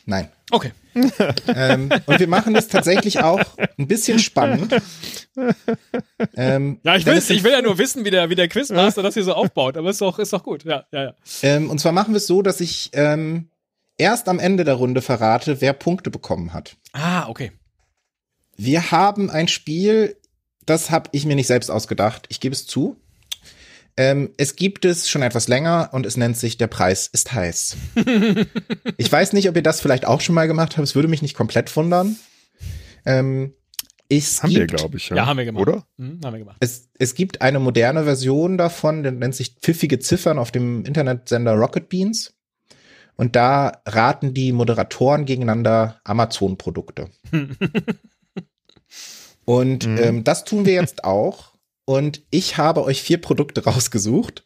Nein. 0.05 0.29
Okay. 0.51 0.71
ähm, 1.47 1.89
und 2.07 2.19
wir 2.19 2.27
machen 2.27 2.53
das 2.53 2.67
tatsächlich 2.67 3.21
auch 3.21 3.41
ein 3.77 3.87
bisschen 3.87 4.19
spannend. 4.19 4.75
Ähm, 6.35 6.79
Ja, 6.83 6.95
ich 6.95 7.05
wenn 7.05 7.13
will, 7.13 7.19
es 7.19 7.29
ich 7.29 7.43
will 7.43 7.51
ja 7.51 7.61
nur 7.61 7.77
wissen, 7.77 8.05
wie 8.05 8.09
der, 8.09 8.29
wie 8.29 8.35
der 8.35 8.47
Quizmaster 8.47 9.03
das 9.03 9.13
hier 9.13 9.23
so 9.23 9.33
aufbaut, 9.33 9.77
aber 9.77 9.91
ist 9.91 10.01
doch, 10.01 10.17
ist 10.19 10.33
doch 10.33 10.43
gut. 10.43 10.65
Ja, 10.65 10.85
ja, 10.91 11.03
ja. 11.03 11.13
Ähm, 11.43 11.69
und 11.69 11.79
zwar 11.79 11.91
machen 11.91 12.13
wir 12.13 12.17
es 12.17 12.27
so, 12.27 12.41
dass 12.41 12.59
ich 12.59 12.89
ähm, 12.93 13.49
erst 13.97 14.27
am 14.27 14.39
Ende 14.39 14.63
der 14.63 14.75
Runde 14.75 15.01
verrate, 15.01 15.61
wer 15.61 15.73
Punkte 15.73 16.09
bekommen 16.09 16.53
hat. 16.53 16.75
Ah, 16.93 17.27
okay. 17.27 17.51
Wir 18.57 18.91
haben 18.91 19.29
ein 19.29 19.47
Spiel, 19.47 20.17
das 20.65 20.89
habe 20.89 21.09
ich 21.13 21.25
mir 21.25 21.35
nicht 21.35 21.47
selbst 21.47 21.69
ausgedacht. 21.69 22.25
Ich 22.29 22.39
gebe 22.39 22.53
es 22.53 22.65
zu. 22.65 22.97
Ähm, 23.97 24.29
es 24.37 24.55
gibt 24.55 24.85
es 24.85 25.09
schon 25.09 25.21
etwas 25.21 25.47
länger 25.47 25.89
und 25.91 26.05
es 26.05 26.15
nennt 26.17 26.37
sich 26.37 26.57
Der 26.57 26.67
Preis 26.67 27.07
ist 27.07 27.33
heiß. 27.33 27.75
ich 28.97 29.11
weiß 29.11 29.33
nicht, 29.33 29.49
ob 29.49 29.55
ihr 29.55 29.63
das 29.63 29.81
vielleicht 29.81 30.05
auch 30.05 30.21
schon 30.21 30.35
mal 30.35 30.47
gemacht 30.47 30.77
habt. 30.77 30.87
Es 30.87 30.95
würde 30.95 31.07
mich 31.07 31.21
nicht 31.21 31.35
komplett 31.35 31.75
wundern. 31.75 32.15
Ähm, 33.05 33.53
es 34.11 34.41
Haben 34.41 34.51
wir, 34.51 34.59
gibt, 34.65 34.79
glaube 34.79 34.97
ich. 34.97 35.09
Ja. 35.09 35.17
Ja, 35.17 35.25
haben 35.27 35.37
wir 35.37 35.45
gemacht. 35.45 35.61
Oder? 35.61 35.85
Mhm, 35.97 36.19
haben 36.23 36.33
wir 36.33 36.39
gemacht. 36.39 36.57
Es, 36.61 36.89
es 36.97 37.13
gibt 37.13 37.41
eine 37.41 37.59
moderne 37.59 38.05
Version 38.05 38.57
davon, 38.57 39.03
die 39.03 39.11
nennt 39.11 39.35
sich 39.35 39.55
Pfiffige 39.61 39.99
Ziffern 39.99 40.39
auf 40.39 40.51
dem 40.51 40.83
Internetsender 40.85 41.53
Rocket 41.53 41.89
Beans. 41.89 42.33
Und 43.15 43.35
da 43.35 43.81
raten 43.85 44.33
die 44.33 44.51
Moderatoren 44.53 45.25
gegeneinander 45.25 45.99
Amazon-Produkte. 46.05 47.09
Und 49.45 49.87
Mhm. 49.87 49.97
ähm, 49.97 50.23
das 50.23 50.45
tun 50.45 50.65
wir 50.65 50.73
jetzt 50.73 51.03
auch. 51.03 51.48
Und 51.89 52.21
ich 52.29 52.57
habe 52.57 52.83
euch 52.83 53.01
vier 53.01 53.19
Produkte 53.19 53.63
rausgesucht. 53.63 54.43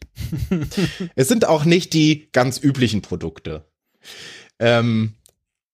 es 1.14 1.28
sind 1.28 1.46
auch 1.46 1.66
nicht 1.66 1.92
die 1.92 2.30
ganz 2.32 2.56
üblichen 2.56 3.02
Produkte. 3.02 3.66
Ähm, 4.58 5.12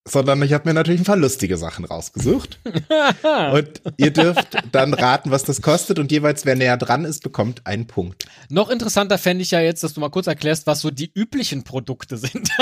sondern 0.05 0.43
ich 0.43 0.53
habe 0.53 0.69
mir 0.69 0.75
natürlich 0.75 1.01
ein 1.01 1.05
paar 1.05 1.15
lustige 1.15 1.57
Sachen 1.57 1.85
rausgesucht. 1.85 2.59
und 3.53 3.83
ihr 3.99 4.11
dürft 4.11 4.49
dann 4.73 4.95
raten, 4.95 5.31
was 5.31 5.45
das 5.45 5.63
kostet 5.63 6.01
und 6.01 6.11
jeweils 6.11 6.45
wer 6.45 6.57
näher 6.57 6.77
dran 6.77 7.05
ist, 7.05 7.23
bekommt 7.23 7.65
einen 7.69 7.87
Punkt. 7.87 8.27
Noch 8.49 8.69
interessanter 8.69 9.17
fände 9.17 9.43
ich 9.43 9.53
ja 9.53 9.61
jetzt, 9.61 9.85
dass 9.85 9.93
du 9.93 10.01
mal 10.01 10.11
kurz 10.11 10.27
erklärst, 10.27 10.67
was 10.67 10.81
so 10.81 10.91
die 10.91 11.13
üblichen 11.15 11.63
Produkte 11.63 12.17
sind. 12.17 12.51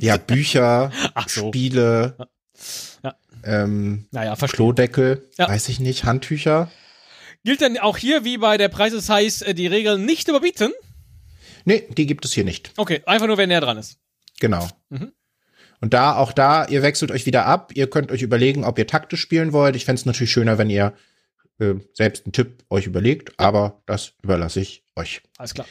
Ja, 0.00 0.16
Bücher, 0.16 0.90
so. 1.28 1.48
Spiele, 1.48 2.16
ja. 3.04 3.14
ähm, 3.44 4.06
naja, 4.10 4.34
Klodeckel, 4.34 5.28
ja. 5.38 5.48
weiß 5.48 5.68
ich 5.68 5.78
nicht, 5.78 6.04
Handtücher. 6.04 6.68
Gilt 7.44 7.60
denn 7.60 7.78
auch 7.78 7.96
hier, 7.96 8.24
wie 8.24 8.38
bei 8.38 8.56
der 8.56 8.68
Preis 8.68 8.92
des 8.92 9.08
Heiß, 9.08 9.44
die 9.54 9.66
Regeln 9.66 10.04
nicht 10.04 10.28
überbieten? 10.28 10.72
Nee, 11.64 11.88
die 11.90 12.06
gibt 12.06 12.24
es 12.24 12.32
hier 12.32 12.44
nicht. 12.44 12.72
Okay, 12.76 13.02
einfach 13.06 13.26
nur, 13.26 13.38
wer 13.38 13.46
näher 13.46 13.60
dran 13.60 13.78
ist. 13.78 13.98
Genau. 14.40 14.68
Mhm. 14.90 15.12
Und 15.80 15.94
da, 15.94 16.16
auch 16.16 16.32
da, 16.32 16.66
ihr 16.66 16.82
wechselt 16.82 17.10
euch 17.10 17.26
wieder 17.26 17.46
ab. 17.46 17.72
Ihr 17.74 17.90
könnt 17.90 18.12
euch 18.12 18.22
überlegen, 18.22 18.64
ob 18.64 18.78
ihr 18.78 18.86
taktisch 18.86 19.20
spielen 19.20 19.52
wollt. 19.52 19.74
Ich 19.74 19.84
fände 19.84 19.98
es 19.98 20.06
natürlich 20.06 20.30
schöner, 20.30 20.56
wenn 20.56 20.70
ihr 20.70 20.94
äh, 21.58 21.74
selbst 21.92 22.24
einen 22.24 22.32
Tipp 22.32 22.64
euch 22.70 22.86
überlegt, 22.86 23.38
aber 23.38 23.82
das 23.86 24.12
überlasse 24.22 24.60
ich 24.60 24.84
euch. 24.94 25.22
Alles 25.38 25.54
klar. 25.54 25.66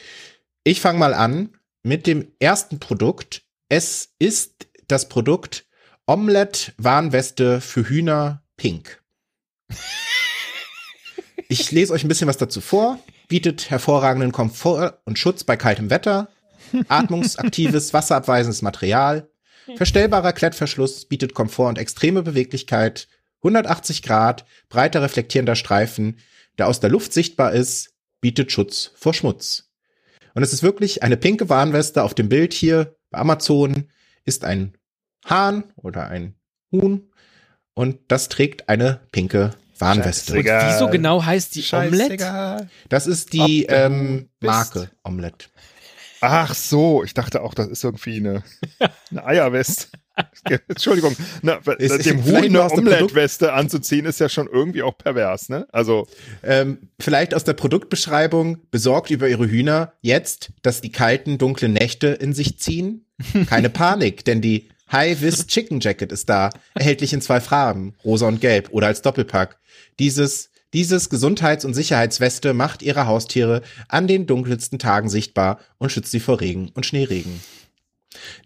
Ich 0.64 0.80
fange 0.80 0.98
mal 0.98 1.14
an 1.14 1.56
mit 1.82 2.06
dem 2.06 2.30
ersten 2.38 2.78
Produkt. 2.78 3.42
Es 3.70 4.14
ist 4.18 4.68
das 4.86 5.08
Produkt 5.08 5.66
Omelette 6.06 6.72
Warnweste 6.76 7.62
für 7.62 7.88
Hühner 7.88 8.42
Pink. 8.56 9.02
Ich 11.52 11.70
lese 11.70 11.92
euch 11.92 12.02
ein 12.02 12.08
bisschen 12.08 12.28
was 12.28 12.38
dazu 12.38 12.62
vor. 12.62 12.98
Bietet 13.28 13.68
hervorragenden 13.68 14.32
Komfort 14.32 15.02
und 15.04 15.18
Schutz 15.18 15.44
bei 15.44 15.54
kaltem 15.54 15.90
Wetter. 15.90 16.30
Atmungsaktives, 16.88 17.92
wasserabweisendes 17.92 18.62
Material. 18.62 19.28
Verstellbarer 19.76 20.32
Klettverschluss 20.32 21.04
bietet 21.04 21.34
Komfort 21.34 21.68
und 21.68 21.76
extreme 21.76 22.22
Beweglichkeit. 22.22 23.06
180 23.40 24.00
Grad, 24.00 24.46
breiter 24.70 25.02
reflektierender 25.02 25.54
Streifen, 25.54 26.20
der 26.56 26.68
aus 26.68 26.80
der 26.80 26.88
Luft 26.88 27.12
sichtbar 27.12 27.52
ist, 27.52 27.92
bietet 28.22 28.50
Schutz 28.50 28.92
vor 28.94 29.12
Schmutz. 29.12 29.68
Und 30.34 30.42
es 30.42 30.54
ist 30.54 30.62
wirklich 30.62 31.02
eine 31.02 31.18
pinke 31.18 31.50
Warnweste 31.50 32.02
auf 32.02 32.14
dem 32.14 32.30
Bild 32.30 32.54
hier 32.54 32.96
bei 33.10 33.18
Amazon 33.18 33.90
ist 34.24 34.46
ein 34.46 34.78
Hahn 35.26 35.64
oder 35.76 36.06
ein 36.06 36.34
Huhn 36.70 37.10
und 37.74 37.98
das 38.08 38.30
trägt 38.30 38.70
eine 38.70 39.02
pinke 39.12 39.50
Warnweste. 39.82 40.34
Und 40.34 40.44
wieso 40.44 40.88
genau 40.88 41.24
heißt 41.24 41.54
die 41.54 41.64
Omelette? 41.72 42.68
Das 42.88 43.06
ist 43.06 43.32
die 43.32 43.66
ähm, 43.66 44.28
Marke 44.40 44.90
Omelette. 45.04 45.46
Ach 46.20 46.54
so, 46.54 47.02
ich 47.02 47.14
dachte 47.14 47.42
auch, 47.42 47.52
das 47.52 47.66
ist 47.66 47.82
irgendwie 47.82 48.18
eine, 48.18 48.44
eine 49.10 49.24
Eierweste. 49.24 49.88
Entschuldigung, 50.68 51.16
na, 51.42 51.58
ist, 51.78 52.06
dem 52.06 52.24
Huhn 52.24 52.36
eine 52.36 52.70
Omelettweste 52.70 53.52
anzuziehen, 53.52 54.04
ist 54.04 54.20
ja 54.20 54.28
schon 54.28 54.46
irgendwie 54.46 54.82
auch 54.82 54.96
pervers, 54.96 55.48
ne? 55.48 55.66
Also. 55.72 56.06
Ähm, 56.42 56.90
vielleicht 57.00 57.34
aus 57.34 57.44
der 57.44 57.54
Produktbeschreibung, 57.54 58.58
besorgt 58.70 59.10
über 59.10 59.28
ihre 59.28 59.48
Hühner 59.48 59.94
jetzt, 60.00 60.52
dass 60.62 60.80
die 60.80 60.92
kalten, 60.92 61.38
dunklen 61.38 61.72
Nächte 61.72 62.08
in 62.08 62.34
sich 62.34 62.58
ziehen. 62.58 63.06
Keine 63.46 63.70
Panik, 63.70 64.24
denn 64.24 64.40
die 64.40 64.68
High-Vis 64.92 65.46
Chicken 65.46 65.80
Jacket 65.80 66.12
ist 66.12 66.28
da, 66.28 66.50
erhältlich 66.74 67.12
in 67.12 67.22
zwei 67.22 67.40
Farben, 67.40 67.94
rosa 68.04 68.28
und 68.28 68.40
gelb 68.40 68.68
oder 68.72 68.88
als 68.88 69.02
Doppelpack. 69.02 69.58
Dieses 69.98 70.50
dieses 70.74 71.10
Gesundheits- 71.10 71.66
und 71.66 71.74
Sicherheitsweste 71.74 72.54
macht 72.54 72.80
ihre 72.80 73.06
Haustiere 73.06 73.60
an 73.88 74.06
den 74.06 74.26
dunkelsten 74.26 74.78
Tagen 74.78 75.10
sichtbar 75.10 75.58
und 75.76 75.92
schützt 75.92 76.10
sie 76.10 76.20
vor 76.20 76.40
Regen 76.40 76.70
und 76.74 76.86
Schneeregen. 76.86 77.40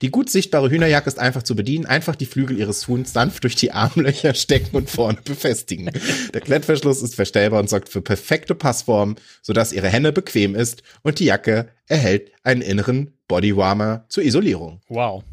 Die 0.03 0.11
gut 0.11 0.31
sichtbare 0.31 0.71
Hühnerjacke 0.71 1.09
ist 1.09 1.19
einfach 1.19 1.43
zu 1.43 1.55
bedienen, 1.55 1.87
einfach 1.87 2.17
die 2.17 2.27
Flügel 2.27 2.59
ihres 2.59 2.87
Huhns 2.89 3.13
sanft 3.13 3.45
durch 3.45 3.57
die 3.57 3.73
Armlöcher 3.73 4.35
stecken 4.35 4.77
und 4.77 4.91
vorne 4.91 5.19
befestigen. 5.23 5.91
Der 6.35 6.41
Klettverschluss 6.41 7.03
ist 7.03 7.15
verstellbar 7.15 7.61
und 7.61 7.71
sorgt 7.71 7.89
für 7.89 8.03
perfekte 8.03 8.55
Passform, 8.55 9.17
sodass 9.43 9.73
ihre 9.73 9.89
Henne 9.89 10.13
bequem 10.13 10.55
ist 10.55 10.83
und 11.03 11.19
die 11.21 11.27
Jacke 11.27 11.69
erhält 11.87 12.33
einen 12.43 12.63
inneren 12.63 13.13
Bodywarmer 13.29 14.05
zur 14.09 14.25
Isolierung. 14.25 14.81
Wow. 14.89 15.25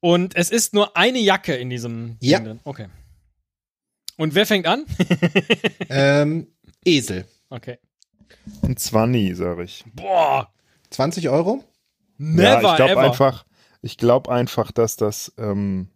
Und 0.00 0.36
es 0.36 0.50
ist 0.50 0.74
nur 0.74 0.96
eine 0.96 1.18
Jacke 1.18 1.54
in 1.54 1.70
diesem 1.70 2.16
Ja. 2.20 2.40
Ding 2.40 2.60
Okay. 2.64 2.88
Und 4.16 4.34
wer 4.34 4.46
fängt 4.46 4.66
an? 4.66 4.84
ähm, 5.88 6.48
Esel. 6.84 7.24
Okay. 7.50 7.78
Ein 8.62 8.76
Zwanni, 8.76 9.34
sag 9.34 9.58
ich. 9.60 9.84
Boah. 9.94 10.52
20 10.90 11.28
Euro? 11.28 11.64
Never 12.16 12.42
ja, 12.62 12.70
ich 12.70 12.76
glaube 12.76 12.92
ever. 12.92 13.00
einfach, 13.02 13.44
ich 13.80 13.96
glaube 13.96 14.30
einfach, 14.32 14.72
dass 14.72 14.96
das, 14.96 15.32
ähm, 15.38 15.88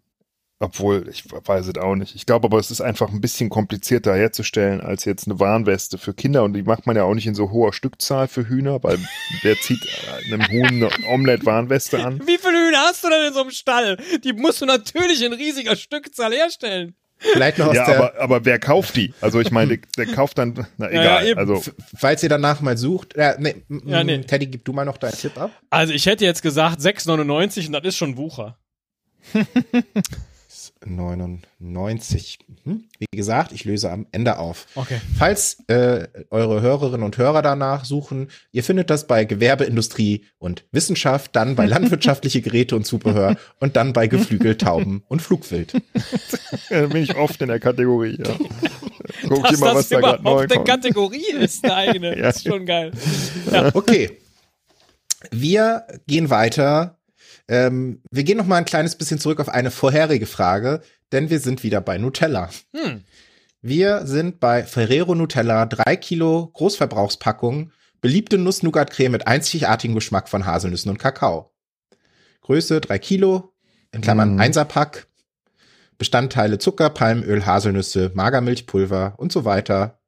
obwohl, 0.63 1.09
ich 1.11 1.25
weiß 1.31 1.67
es 1.67 1.79
auch 1.79 1.97
nicht. 1.97 2.15
Ich 2.15 2.25
glaube 2.25 2.47
aber, 2.47 2.59
es 2.59 2.71
ist 2.71 2.81
einfach 2.81 3.11
ein 3.11 3.21
bisschen 3.21 3.51
komplizierter 3.51 4.15
herzustellen 4.15 4.81
als 4.81 5.05
jetzt 5.05 5.27
eine 5.27 5.41
Warnweste 5.41 5.99
für 5.99 6.15
Kinder 6.15 6.45
und 6.45 6.55
die 6.55 6.63
macht 6.63 6.87
man 6.87 6.95
ja 6.95 7.03
auch 7.03 7.15
nicht 7.15 7.27
in 7.27 7.35
so 7.35 7.51
hoher 7.51 7.73
Stückzahl 7.73 8.29
für 8.29 8.49
Hühner, 8.49 8.83
weil 8.83 8.99
wer 9.43 9.57
zieht 9.57 9.81
einem 10.27 10.49
Huhn 10.49 10.67
eine 10.67 10.91
Omelette-Warnweste 11.09 12.05
an? 12.05 12.21
Wie 12.27 12.39
viele 12.39 12.69
Hühner 12.69 12.79
hast 12.79 13.03
du 13.03 13.09
denn 13.11 13.27
in 13.27 13.35
so 13.35 13.41
einem 13.41 13.51
Stall? 13.51 13.99
Die 14.23 14.33
musst 14.33 14.63
du 14.63 14.67
natürlich 14.67 15.23
in 15.25 15.33
riesiger 15.33 15.75
Stückzahl 15.75 16.33
herstellen. 16.33 16.95
Vielleicht 17.19 17.59
noch 17.59 17.69
aus 17.69 17.77
ja, 17.77 17.87
der. 17.87 17.99
Aber, 17.99 18.21
aber 18.21 18.45
wer 18.45 18.59
kauft 18.59 18.97
die? 18.97 19.15
Also 19.21 19.41
ich 19.41 19.51
meine, 19.51 19.79
der, 19.79 20.07
der 20.07 20.15
kauft 20.15 20.39
dann, 20.39 20.67
na 20.77 20.91
egal. 20.91 21.27
Ja, 21.27 21.37
also 21.37 21.63
falls 21.97 22.23
ihr 22.23 22.29
danach 22.29 22.61
mal 22.61 22.77
sucht, 22.77 23.15
äh, 23.15 23.35
nee, 23.39 23.55
ja, 23.85 24.03
nee. 24.03 24.19
Teddy, 24.23 24.47
gib 24.47 24.65
du 24.65 24.73
mal 24.73 24.85
noch 24.85 24.97
deinen 24.97 25.17
Tipp 25.17 25.39
ab. 25.39 25.51
Also 25.71 25.93
ich 25.93 26.07
hätte 26.07 26.25
jetzt 26.25 26.43
gesagt 26.43 26.81
6,99 26.81 27.67
und 27.67 27.73
das 27.73 27.85
ist 27.85 27.97
schon 27.97 28.17
Wucher. 28.17 28.59
99. 30.85 32.39
Hm? 32.65 32.85
Wie 32.99 33.17
gesagt, 33.17 33.53
ich 33.53 33.65
löse 33.65 33.91
am 33.91 34.07
Ende 34.13 34.39
auf. 34.39 34.67
Okay. 34.75 35.01
Falls 35.19 35.59
äh, 35.69 36.09
eure 36.31 36.61
Hörerinnen 36.61 37.03
und 37.03 37.19
Hörer 37.19 37.43
danach 37.43 37.85
suchen, 37.85 38.29
ihr 38.53 38.63
findet 38.63 38.91
das 38.91 39.07
bei 39.07 39.25
Gewerbe, 39.25 39.65
Industrie 39.65 40.25
und 40.39 40.65
Wissenschaft, 40.73 41.35
dann 41.35 41.57
bei 41.57 41.67
landwirtschaftliche 41.67 42.41
Geräte 42.43 42.77
und 42.77 42.85
Zubehör 42.85 43.37
und 43.61 43.77
dann 43.77 43.93
bei 43.93 44.07
Geflügel, 44.07 44.57
Tauben 44.57 45.03
und 45.09 45.23
Flugwild. 45.23 45.75
da 46.71 46.87
bin 46.87 47.03
ich 47.03 47.17
oft 47.17 47.41
in 47.41 47.49
der 47.49 47.61
Kategorie, 47.61 48.19
ja. 48.19 48.35
Guck 49.29 49.43
Dass 49.45 49.59
mal, 49.61 49.75
was 49.75 49.75
das 49.75 49.89
da 49.89 49.99
überhaupt 49.99 50.23
neu 50.23 50.47
eine 50.51 50.65
Kategorie 50.65 51.33
ist, 51.41 51.65
eine 51.65 51.75
eigene. 51.75 52.17
ja. 52.19 52.23
Das 52.33 52.37
ist 52.37 52.47
schon 52.47 52.67
geil. 52.67 52.93
Ja. 53.51 53.75
Okay. 53.75 54.19
Wir 55.31 55.87
gehen 56.07 56.31
weiter 56.31 56.99
ähm, 57.49 58.03
wir 58.11 58.25
gehen 58.25 58.39
noch 58.39 58.47
mal 58.47 58.57
ein 58.57 58.65
kleines 58.65 58.97
bisschen 58.97 59.19
zurück 59.19 59.41
auf 59.41 59.49
eine 59.49 59.71
vorherige 59.71 60.27
Frage, 60.27 60.83
denn 61.13 61.31
wir 61.31 61.41
sind 61.41 61.63
wieder 61.63 61.81
bei 61.81 61.99
Nutella. 61.99 62.51
Hm. 62.75 63.05
Wir 63.61 64.07
sind 64.07 64.41
bei 64.41 64.65
Ferrero 64.65 65.15
Nutella, 65.15 65.67
drei 65.67 65.97
Kilo 65.97 66.51
Großverbrauchspackung, 66.55 67.71
beliebte 68.01 68.39
Nuss-Nougat-Creme 68.39 69.13
mit 69.13 69.27
einzigartigem 69.27 69.95
Geschmack 69.95 70.29
von 70.29 70.47
Haselnüssen 70.47 70.91
und 70.91 70.99
Kakao. 70.99 71.53
Größe 72.41 72.81
drei 72.81 72.99
Kilo, 72.99 73.55
in 73.93 74.01
Klammern 74.01 74.37
mm. 74.37 74.41
Einserpack, 74.41 75.07
Bestandteile 75.99 76.59
Zucker, 76.59 76.91
Palmöl, 76.91 77.47
Haselnüsse, 77.47 78.11
Magermilchpulver 78.15 79.15
und 79.19 79.31
so 79.31 79.45
weiter. 79.45 80.02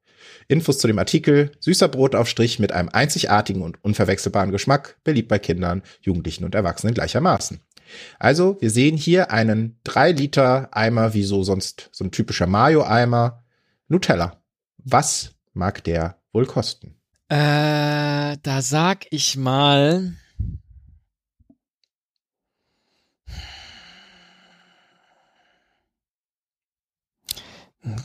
Infos 0.47 0.77
zu 0.77 0.87
dem 0.87 0.99
Artikel, 0.99 1.51
süßer 1.59 1.87
Brotaufstrich 1.87 2.59
mit 2.59 2.71
einem 2.71 2.89
einzigartigen 2.89 3.61
und 3.61 3.83
unverwechselbaren 3.83 4.51
Geschmack, 4.51 4.97
beliebt 5.03 5.27
bei 5.27 5.39
Kindern, 5.39 5.81
Jugendlichen 6.01 6.45
und 6.45 6.55
Erwachsenen 6.55 6.93
gleichermaßen. 6.93 7.59
Also, 8.19 8.57
wir 8.61 8.69
sehen 8.69 8.97
hier 8.97 9.31
einen 9.31 9.79
3 9.83 10.11
Liter 10.11 10.69
Eimer, 10.71 11.13
wie 11.13 11.23
so 11.23 11.43
sonst 11.43 11.89
so 11.91 12.03
ein 12.03 12.11
typischer 12.11 12.47
Mayo-Eimer, 12.47 13.43
Nutella. 13.87 14.41
Was 14.77 15.31
mag 15.53 15.83
der 15.83 16.17
wohl 16.31 16.45
kosten? 16.45 16.95
Äh, 17.29 18.37
da 18.41 18.61
sag 18.61 19.05
ich 19.09 19.35
mal. 19.37 20.13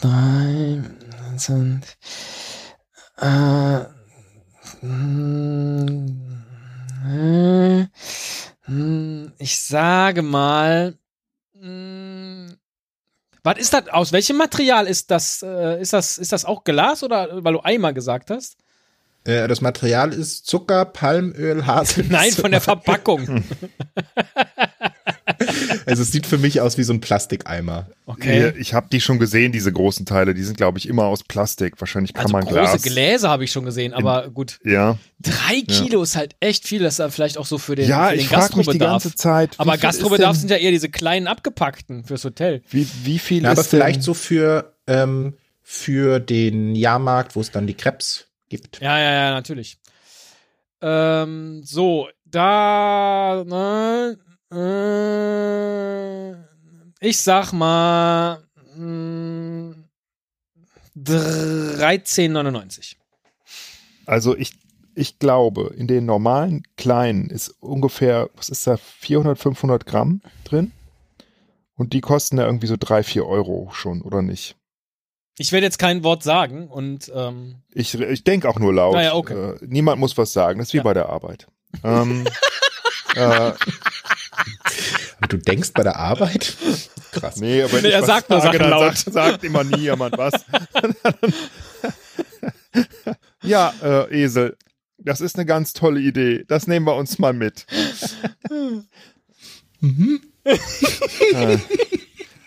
Nein 0.03 1.00
sind. 1.41 1.83
Äh, 3.21 3.81
ich 9.39 9.61
sage 9.61 10.23
mal, 10.23 10.97
was 13.43 13.59
ist 13.59 13.73
das? 13.73 13.89
Aus 13.89 14.13
welchem 14.13 14.37
Material 14.37 14.87
ist 14.87 15.11
das? 15.11 15.43
Äh, 15.43 15.81
ist 15.81 15.93
das, 15.93 16.19
ist 16.19 16.33
das 16.33 16.45
auch 16.45 16.65
Glas 16.65 17.03
oder 17.03 17.43
weil 17.45 17.55
du 17.55 17.61
Eimer 17.61 17.93
gesagt 17.93 18.31
hast? 18.31 18.57
Äh, 19.25 19.49
das 19.49 19.61
Material 19.61 20.13
ist 20.13 20.47
Zucker, 20.47 20.85
Palmöl, 20.85 21.67
Haselnüsse. 21.67 22.13
Nein, 22.13 22.33
von 22.33 22.51
der 22.51 22.61
Verpackung. 22.61 23.45
Also 25.87 26.03
es 26.03 26.13
sieht 26.13 26.27
für 26.27 26.39
mich 26.39 26.61
aus 26.61 26.79
wie 26.79 26.83
so 26.83 26.93
ein 26.93 27.01
Plastikeimer. 27.01 27.89
Okay. 28.07 28.53
Ich 28.59 28.75
habe 28.75 28.89
die 28.91 29.01
schon 29.01 29.19
gesehen, 29.19 29.53
diese 29.53 29.73
großen 29.73 30.07
Teile. 30.07 30.35
Die 30.35 30.43
sind, 30.43 30.57
glaube 30.57 30.79
ich, 30.79 30.89
immer 30.89 31.05
aus 31.05 31.23
Plastik. 31.25 31.81
Wahrscheinlich 31.81 32.13
kann 32.15 32.25
Also 32.25 32.33
man 32.33 32.45
große 32.45 32.55
Glas. 32.79 32.83
Gläser 32.83 33.29
habe 33.29 33.45
ich 33.45 33.53
schon 33.53 33.65
gesehen, 33.65 33.93
aber 33.95 34.31
gut. 34.31 34.59
Ja, 34.65 34.99
Drei 35.21 35.61
Kilo 35.67 36.03
ist 36.03 36.17
halt 36.17 36.35
echt 36.41 36.67
viel. 36.67 36.81
Das 36.83 36.95
ist 36.95 36.99
ja 36.99 37.09
vielleicht 37.11 37.39
auch 37.39 37.47
so 37.47 37.59
für 37.59 37.75
den, 37.77 37.89
ja 37.89 38.07
für 38.09 38.15
den 38.17 38.21
ich 38.21 38.29
frage 38.29 38.57
mich 38.57 38.67
die 38.69 38.79
Gastrobedarf. 38.79 39.03
ganze 39.03 39.15
Zeit. 39.17 39.51
aber 39.59 39.77
Gastrobedarf 39.79 40.37
sind 40.37 40.51
ja 40.51 40.57
eher 40.57 40.71
diese 40.71 40.89
kleinen 40.89 41.27
abgepackten 41.27 42.05
fürs 42.05 42.25
Hotel. 42.25 42.63
Wie, 42.71 42.87
wie 43.05 43.19
viel 43.19 43.43
Ja, 43.43 43.51
aber 43.51 43.61
ist 43.61 43.69
vielleicht 43.69 43.97
denn, 43.97 44.03
so 44.03 44.15
für, 44.15 44.75
ähm, 44.87 45.35
für 45.63 46.19
den 46.21 46.75
Jahrmarkt, 46.75 47.37
wo 47.37 47.41
es 47.41 47.51
dann 47.51 47.67
die 47.67 47.75
Krebs 47.75 48.27
gibt. 48.49 48.81
Ja, 48.81 48.99
ja, 48.99 49.13
ja, 49.13 49.31
natürlich. 49.33 49.79
Ähm, 50.83 51.61
so, 51.65 52.09
da, 52.25 53.45
ne, 53.47 54.19
ich 57.01 57.19
sag 57.21 57.53
mal, 57.53 58.43
mh, 58.77 59.75
13,99. 60.97 62.97
Also 64.07 64.37
ich, 64.37 64.55
ich 64.95 65.19
glaube, 65.19 65.73
in 65.77 65.87
den 65.87 66.05
normalen 66.05 66.65
kleinen 66.77 67.31
ist 67.31 67.55
ungefähr, 67.61 68.29
was 68.35 68.49
ist 68.49 68.67
da, 68.67 68.77
400, 68.77 69.39
500 69.39 69.87
Gramm 69.87 70.21
drin? 70.45 70.73
Und 71.77 71.93
die 71.93 72.01
kosten 72.01 72.39
ja 72.39 72.45
irgendwie 72.45 72.67
so 72.67 72.77
drei, 72.79 73.03
vier 73.03 73.27
Euro 73.27 73.71
schon, 73.73 74.03
oder 74.03 74.21
nicht? 74.21 74.57
Ich 75.39 75.53
werde 75.53 75.65
jetzt 75.65 75.79
kein 75.79 76.05
Wort 76.05 76.23
sagen 76.23 76.69
und 76.69 77.11
ähm, 77.15 77.63
Ich, 77.73 77.95
ich 77.95 78.25
denke 78.25 78.49
auch 78.49 78.59
nur 78.59 78.75
laut. 78.75 78.97
Ah 78.97 79.03
ja, 79.03 79.15
okay. 79.15 79.53
äh, 79.53 79.59
niemand 79.63 79.99
muss 80.01 80.19
was 80.19 80.33
sagen. 80.35 80.59
Das 80.59 80.69
ist 80.69 80.73
wie 80.75 80.79
Ja. 80.79 80.83
bei 80.83 80.93
der 80.93 81.09
Arbeit. 81.09 81.47
Ähm, 81.83 82.27
äh, 83.15 83.53
Aber 85.21 85.29
du 85.29 85.37
denkst 85.37 85.73
bei 85.75 85.83
der 85.83 85.97
Arbeit? 85.97 86.57
Krass. 87.13 87.37
nee, 87.37 87.63
aber 87.63 87.73
wenn 87.75 87.83
Nee, 87.83 87.89
ich 87.89 87.95
er 87.95 88.01
was 88.01 88.07
sagt 88.07 88.31
nur 88.31 88.41
Sachen 88.41 88.71
laut. 88.71 88.97
Sagt, 88.97 89.13
sagt 89.13 89.45
immer 89.45 89.65
nie 89.65 89.81
jemand 89.81 90.17
was. 90.17 90.33
ja, 93.43 93.75
äh, 93.83 94.23
Esel, 94.23 94.57
das 94.97 95.21
ist 95.21 95.37
eine 95.37 95.45
ganz 95.45 95.75
tolle 95.75 96.01
Idee. 96.01 96.45
Das 96.49 96.67
nehmen 96.67 96.87
wir 96.87 96.95
uns 96.95 97.19
mal 97.19 97.35
mit. 97.35 97.67
Äh, 101.33 101.59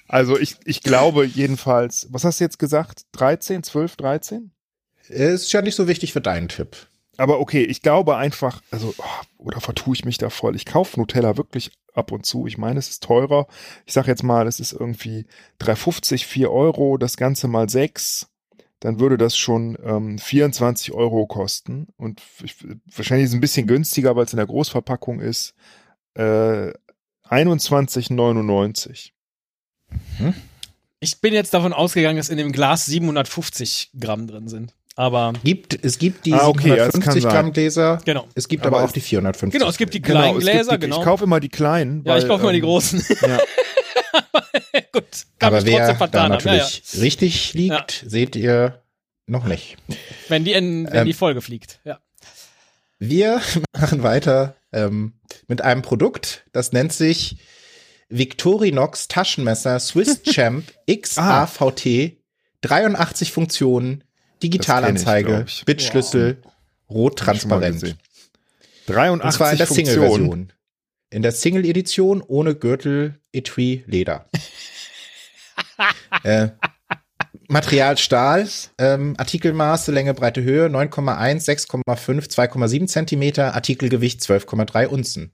Also 0.07 0.37
ich, 0.37 0.57
ich 0.65 0.83
glaube 0.83 1.25
jedenfalls, 1.25 2.07
was 2.11 2.23
hast 2.23 2.39
du 2.39 2.43
jetzt 2.43 2.59
gesagt? 2.59 3.01
13, 3.13 3.63
12, 3.63 3.95
13? 3.95 4.51
Ist 5.09 5.51
ja 5.51 5.63
nicht 5.63 5.75
so 5.75 5.87
wichtig 5.87 6.13
für 6.13 6.21
deinen 6.21 6.49
Tipp. 6.49 6.77
Aber 7.17 7.39
okay, 7.39 7.63
ich 7.63 7.81
glaube 7.81 8.17
einfach, 8.17 8.61
also, 8.71 8.93
oh, 8.97 9.03
oder 9.37 9.61
vertue 9.61 9.93
ich 9.95 10.05
mich 10.05 10.17
da 10.17 10.29
voll? 10.29 10.55
Ich 10.55 10.65
kaufe 10.65 10.99
Nutella 10.99 11.37
wirklich 11.37 11.71
ab 11.93 12.11
und 12.11 12.25
zu. 12.25 12.47
Ich 12.47 12.57
meine, 12.57 12.79
es 12.79 12.89
ist 12.89 13.03
teurer. 13.03 13.47
Ich 13.85 13.93
sage 13.93 14.07
jetzt 14.07 14.23
mal, 14.23 14.47
es 14.47 14.59
ist 14.59 14.73
irgendwie 14.73 15.25
3,50, 15.61 16.25
4 16.25 16.51
Euro, 16.51 16.97
das 16.97 17.17
Ganze 17.17 17.47
mal 17.47 17.69
6. 17.69 18.29
Dann 18.79 18.99
würde 18.99 19.17
das 19.17 19.37
schon 19.37 19.77
ähm, 19.83 20.17
24 20.17 20.91
Euro 20.91 21.27
kosten. 21.27 21.87
Und 21.97 22.21
ich, 22.43 22.55
wahrscheinlich 22.95 23.25
ist 23.25 23.31
es 23.31 23.35
ein 23.35 23.41
bisschen 23.41 23.67
günstiger, 23.67 24.15
weil 24.15 24.25
es 24.25 24.33
in 24.33 24.37
der 24.37 24.47
Großverpackung 24.47 25.19
ist. 25.19 25.53
Äh, 26.15 26.73
21,99. 27.29 29.11
ich 30.99 31.21
bin 31.21 31.33
jetzt 31.33 31.53
davon 31.53 31.73
ausgegangen, 31.73 32.17
dass 32.17 32.29
in 32.29 32.37
dem 32.37 32.51
Glas 32.51 32.85
750 32.85 33.91
Gramm 33.99 34.27
drin 34.27 34.47
sind. 34.47 34.73
Aber 34.95 35.33
Gibt, 35.43 35.83
es 35.83 35.97
gibt 35.97 36.25
die 36.25 36.33
Ah, 36.33 36.47
okay, 36.47 36.69
ja, 36.69 36.75
das 36.75 36.93
kann 36.93 37.13
750 37.13 37.23
sein. 37.23 37.31
Gramm 37.31 37.53
Gläser. 37.53 38.01
genau. 38.05 38.27
Es 38.35 38.47
gibt 38.47 38.65
Aber 38.65 38.77
aber, 38.77 38.85
auch 38.85 38.91
die 38.91 39.01
450. 39.01 39.59
Genau, 39.59 39.69
es 39.69 39.77
gibt 39.77 39.93
die 39.93 40.01
kleinen 40.01 40.37
es 40.37 40.43
gibt 40.45 40.51
Gläser, 40.53 40.71
die, 40.73 40.79
genau. 40.81 40.99
Ich 40.99 41.03
kaufe 41.03 41.23
immer 41.23 41.39
die 41.39 41.49
kleinen. 41.49 42.03
ja, 42.05 42.17
ich 42.17 42.23
weil, 42.23 42.29
kaufe 42.29 42.51
die 42.51 42.59
ähm, 42.59 42.65
großen. 42.65 43.03
Ja. 43.21 43.39
Gut, 44.91 45.03
kann 45.39 45.47
aber 45.47 45.57
mich 45.57 45.65
wer 45.65 45.77
trotzdem 45.77 45.87
da 45.87 45.95
vertan 45.95 46.31
haben. 46.33 46.45
Ja, 46.45 46.53
ja. 46.53 46.63
natürlich 46.63 47.01
richtig 47.01 47.53
liegt, 47.53 48.05
seht 48.07 48.35
ihr 48.35 48.83
noch 49.25 49.45
nicht. 49.45 49.77
Wenn, 50.27 50.43
die, 50.43 50.53
in, 50.53 50.85
wenn 50.85 50.93
Ähm, 50.93 51.05
die 51.05 51.13
Folge 51.13 51.41
fliegt. 51.41 51.79
Ja. 51.83 51.99
Wir 52.99 53.41
machen 53.73 54.03
weiter 54.03 54.55
ähm, 54.71 55.13
mit 55.47 55.61
einem 55.61 55.81
Produkt, 55.81 56.45
das 56.51 56.71
nennt 56.71 56.93
sich 56.93 57.37
Victorinox 58.09 59.07
Taschenmesser 59.07 59.79
Swiss 59.79 60.21
Champ 60.23 60.71
XAVT, 60.87 62.17
83 62.61 63.31
Funktionen, 63.31 64.02
Digitalanzeige, 64.43 65.45
ich. 65.47 65.63
Bitschlüssel, 65.65 66.41
rot 66.89 67.25
Hab 67.25 67.35
ich 67.35 67.41
schon 67.41 67.49
mal 67.49 67.59
transparent. 67.59 67.81
gesehen. 67.81 67.97
Und 68.87 68.95
83 68.95 69.37
zwar 69.37 69.51
in 69.51 69.57
der. 69.57 69.67
Single-Version. 69.67 70.53
In 71.09 71.21
der 71.21 71.31
Single-Edition 71.31 72.21
ohne 72.21 72.55
Gürtel, 72.55 73.19
Etui, 73.31 73.83
Leder. 73.85 74.29
äh, 76.23 76.49
Material 77.47 77.97
Stahl, 77.97 78.47
ähm, 78.79 79.13
Artikelmaße, 79.17 79.91
Länge, 79.91 80.13
Breite, 80.15 80.41
Höhe 80.41 80.67
9,1, 80.67 81.45
6,5, 81.45 82.29
2,7 82.31 82.87
Zentimeter, 82.87 83.53
Artikelgewicht 83.53 84.21
12,3 84.21 84.87
Unzen. 84.87 85.33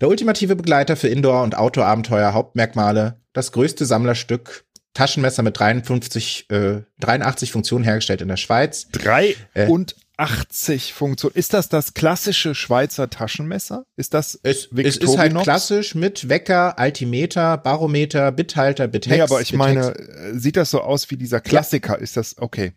Der 0.00 0.08
ultimative 0.08 0.56
Begleiter 0.56 0.96
für 0.96 1.08
Indoor- 1.08 1.42
und 1.42 1.56
Outdoor-Abenteuer, 1.56 2.32
Hauptmerkmale, 2.32 3.20
das 3.34 3.52
größte 3.52 3.84
Sammlerstück, 3.84 4.64
Taschenmesser 5.00 5.42
mit 5.42 5.58
53, 5.58 6.50
äh, 6.50 6.82
83 7.00 7.52
Funktionen 7.52 7.84
hergestellt 7.84 8.20
in 8.20 8.28
der 8.28 8.36
Schweiz. 8.36 8.88
83 8.92 10.92
Funktionen. 10.92 11.34
Ist 11.36 11.54
das 11.54 11.70
das 11.70 11.94
klassische 11.94 12.54
Schweizer 12.54 13.08
Taschenmesser? 13.08 13.84
Ist 13.96 14.12
das 14.12 14.38
Es, 14.42 14.68
es 14.76 14.98
ist 14.98 15.16
halt 15.16 15.34
klassisch 15.38 15.94
mit 15.94 16.28
Wecker, 16.28 16.78
Altimeter, 16.78 17.56
Barometer, 17.56 18.30
Bithalter, 18.30 18.88
Bithex. 18.88 19.16
Nee, 19.16 19.22
aber 19.22 19.40
ich 19.40 19.52
Bithex. 19.52 19.58
meine, 19.58 19.94
äh, 19.98 20.38
sieht 20.38 20.58
das 20.58 20.70
so 20.70 20.82
aus 20.82 21.10
wie 21.10 21.16
dieser 21.16 21.40
Klassiker? 21.40 21.98
Ist 21.98 22.18
das 22.18 22.36
okay? 22.36 22.72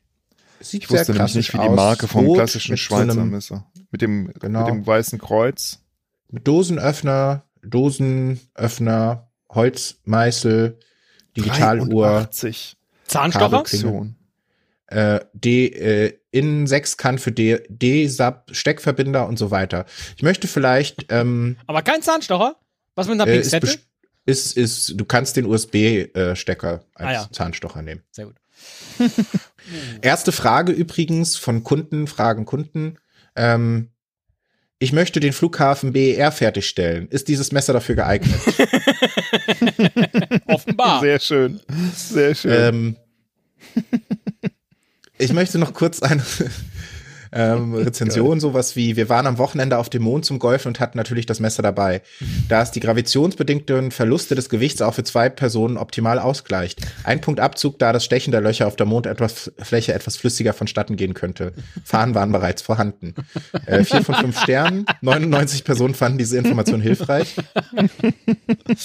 sieht 0.61 0.83
Ich 0.83 0.89
wusste 0.89 1.07
sehr 1.07 1.15
nämlich 1.15 1.35
nicht, 1.35 1.53
wie 1.53 1.57
die. 1.59 1.67
Marke 1.69 2.07
vom 2.07 2.25
Rot 2.25 2.37
klassischen 2.37 2.71
mit 2.71 2.79
so 2.79 2.85
Schweizer 2.85 3.11
einem- 3.11 3.31
Messer. 3.31 3.69
Mit 3.91 4.01
dem, 4.01 4.31
Genau. 4.39 4.59
mit 4.61 4.69
dem 4.69 4.87
weißen 4.87 5.19
Kreuz. 5.19 5.79
Mit 6.29 6.47
Dosenöffner, 6.47 7.43
Dosenöffner, 7.63 9.27
Holzmeißel, 9.49 10.79
Digitaluhr, 11.38 12.05
83 12.07 12.77
Zahnstocher? 13.05 13.64
Äh, 14.88 15.22
D, 15.34 15.68
äh, 15.68 16.19
Innen 16.31 16.68
6 16.68 16.97
kann 16.97 17.18
für 17.19 17.31
D, 17.31 17.60
D-Sub, 17.69 18.43
Steckverbinder 18.51 19.27
und 19.27 19.38
so 19.39 19.49
weiter. 19.51 19.85
Ich 20.15 20.23
möchte 20.23 20.47
vielleicht, 20.47 21.05
ähm, 21.10 21.57
Aber 21.68 21.81
kein 21.81 22.01
Zahnstocher? 22.01 22.55
Was 22.95 23.07
mit 23.07 23.19
einer 23.19 23.31
äh, 23.31 23.39
ist, 23.39 23.51
Pinzette? 23.51 23.68
best- 23.68 23.88
ist, 24.26 24.57
ist, 24.57 24.93
du 24.99 25.03
kannst 25.05 25.35
den 25.35 25.45
USB-Stecker 25.45 26.85
als 26.95 27.07
Ah 27.07 27.11
ja. 27.11 27.30
Zahnstocher 27.31 27.81
nehmen. 27.81 28.03
Sehr 28.11 28.26
gut. 28.27 28.35
Erste 30.01 30.31
Frage 30.31 30.72
übrigens 30.72 31.35
von 31.35 31.64
Kunden, 31.64 32.07
Fragen 32.07 32.45
Kunden. 32.45 32.97
Ähm, 33.35 33.89
ich 34.84 34.91
möchte 34.91 35.22
den 35.22 35.31
Flughafen 35.31 35.93
BER 35.93 36.34
fertigstellen. 36.34 37.07
Ist 37.07 37.30
dieses 37.30 37.53
Messer 37.53 37.72
dafür 37.72 37.95
geeignet? 37.95 38.35
Offenbar. 40.45 40.99
Sehr 40.99 41.22
schön. 41.22 41.61
Sehr 41.95 42.35
schön. 42.35 42.51
ähm, 42.51 42.97
ich 45.18 45.31
möchte 45.31 45.57
noch 45.57 45.73
kurz 45.73 46.01
eine 46.01 46.22
ähm, 47.34 47.73
Rezension, 47.76 48.39
sowas 48.39 48.76
wie, 48.76 48.95
wir 48.95 49.10
waren 49.10 49.27
am 49.27 49.38
Wochenende 49.38 49.77
auf 49.77 49.89
dem 49.89 50.03
Mond 50.03 50.26
zum 50.26 50.39
Golfen 50.39 50.69
und 50.69 50.80
hatten 50.80 50.97
natürlich 50.97 51.26
das 51.26 51.39
Messer 51.39 51.61
dabei. 51.64 52.01
Da 52.49 52.61
es 52.61 52.72
die 52.72 52.80
gravitationsbedingten 52.80 53.91
Verluste 53.91 54.35
des 54.35 54.49
Gewichts 54.49 54.81
auch 54.81 54.93
für 54.93 55.03
zwei 55.03 55.30
Personen 55.30 55.77
optimal 55.77 56.19
ausgleicht. 56.19 56.80
Ein 57.03 57.22
Punkt 57.22 57.39
Abzug, 57.39 57.80
da 57.80 57.91
das 57.93 58.05
Stechen 58.05 58.31
der 58.31 58.41
Löcher 58.41 58.68
auf 58.68 58.76
der 58.76 58.85
Mondfläche 58.85 59.93
etwas 59.93 60.18
flüssiger 60.18 60.53
vonstatten 60.53 60.95
gehen 60.95 61.14
könnte. 61.14 61.53
Fahnen 61.84 62.15
waren 62.15 62.31
bereits 62.31 62.61
vorhanden. 62.61 63.14
Äh, 63.65 63.84
vier 63.84 64.03
von 64.03 64.15
fünf 64.15 64.39
Sternen, 64.39 64.85
99 65.01 65.64
Personen 65.64 65.93
fanden 65.95 66.18
diese 66.18 66.38
Information 66.38 66.81
hilfreich. 66.81 67.35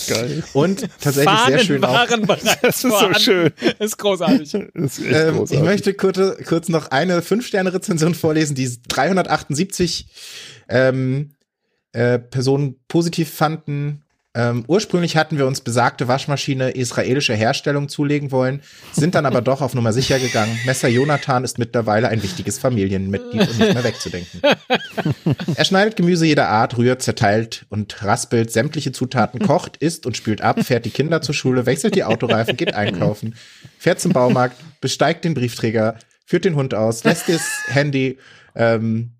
Geil. 0.08 0.42
Und 0.52 0.80
tatsächlich 1.00 1.14
sehr 1.14 1.24
Fahnen 1.26 1.58
schön 1.60 1.84
auch. 1.84 1.92
waren 1.94 2.22
bereits 2.26 2.60
Das 2.60 2.76
ist 2.76 2.80
so 2.82 2.88
vorhanden. 2.90 3.20
schön. 3.20 3.50
Ist 3.78 3.98
großartig. 3.98 4.50
Das 4.74 4.98
ist 4.98 5.06
echt 5.06 5.14
Ähm, 5.14 5.28
ich 5.28 5.36
großartig. 5.36 5.64
möchte 5.64 5.94
kurz, 5.94 6.18
kurz 6.46 6.68
noch 6.68 6.90
eine 6.90 7.20
5-Sterne-Rezension 7.20 8.14
vorlesen, 8.14 8.37
die 8.46 8.82
378 8.88 10.06
ähm, 10.68 11.30
äh, 11.92 12.18
Personen 12.18 12.76
positiv 12.88 13.32
fanden. 13.32 14.04
Ähm, 14.34 14.64
ursprünglich 14.68 15.16
hatten 15.16 15.38
wir 15.38 15.46
uns 15.46 15.62
besagte 15.62 16.06
Waschmaschine 16.06 16.70
israelischer 16.70 17.34
Herstellung 17.34 17.88
zulegen 17.88 18.30
wollen, 18.30 18.60
sind 18.92 19.14
dann 19.14 19.26
aber 19.26 19.40
doch 19.42 19.62
auf 19.62 19.74
Nummer 19.74 19.92
sicher 19.92 20.18
gegangen. 20.18 20.56
Messer 20.66 20.88
Jonathan 20.88 21.42
ist 21.44 21.58
mittlerweile 21.58 22.08
ein 22.08 22.22
wichtiges 22.22 22.58
Familienmitglied 22.58 23.48
und 23.48 23.58
nicht 23.58 23.74
mehr 23.74 23.84
wegzudenken. 23.84 24.40
Er 25.56 25.64
schneidet 25.64 25.96
Gemüse 25.96 26.26
jeder 26.26 26.48
Art, 26.48 26.76
rührt, 26.76 27.02
zerteilt 27.02 27.66
und 27.68 28.02
raspelt 28.04 28.52
sämtliche 28.52 28.92
Zutaten, 28.92 29.40
kocht, 29.40 29.76
isst 29.78 30.06
und 30.06 30.16
spült 30.16 30.40
ab, 30.40 30.62
fährt 30.64 30.84
die 30.84 30.90
Kinder 30.90 31.20
zur 31.22 31.34
Schule, 31.34 31.66
wechselt 31.66 31.94
die 31.94 32.04
Autoreifen, 32.04 32.56
geht 32.56 32.74
einkaufen, 32.74 33.34
fährt 33.78 34.00
zum 34.00 34.12
Baumarkt, 34.12 34.56
besteigt 34.80 35.24
den 35.24 35.34
Briefträger, 35.34 35.96
führt 36.28 36.44
den 36.44 36.56
Hund 36.56 36.74
aus, 36.74 37.04
lässt 37.04 37.28
das 37.28 37.42
Handy 37.68 38.18
ähm, 38.54 39.12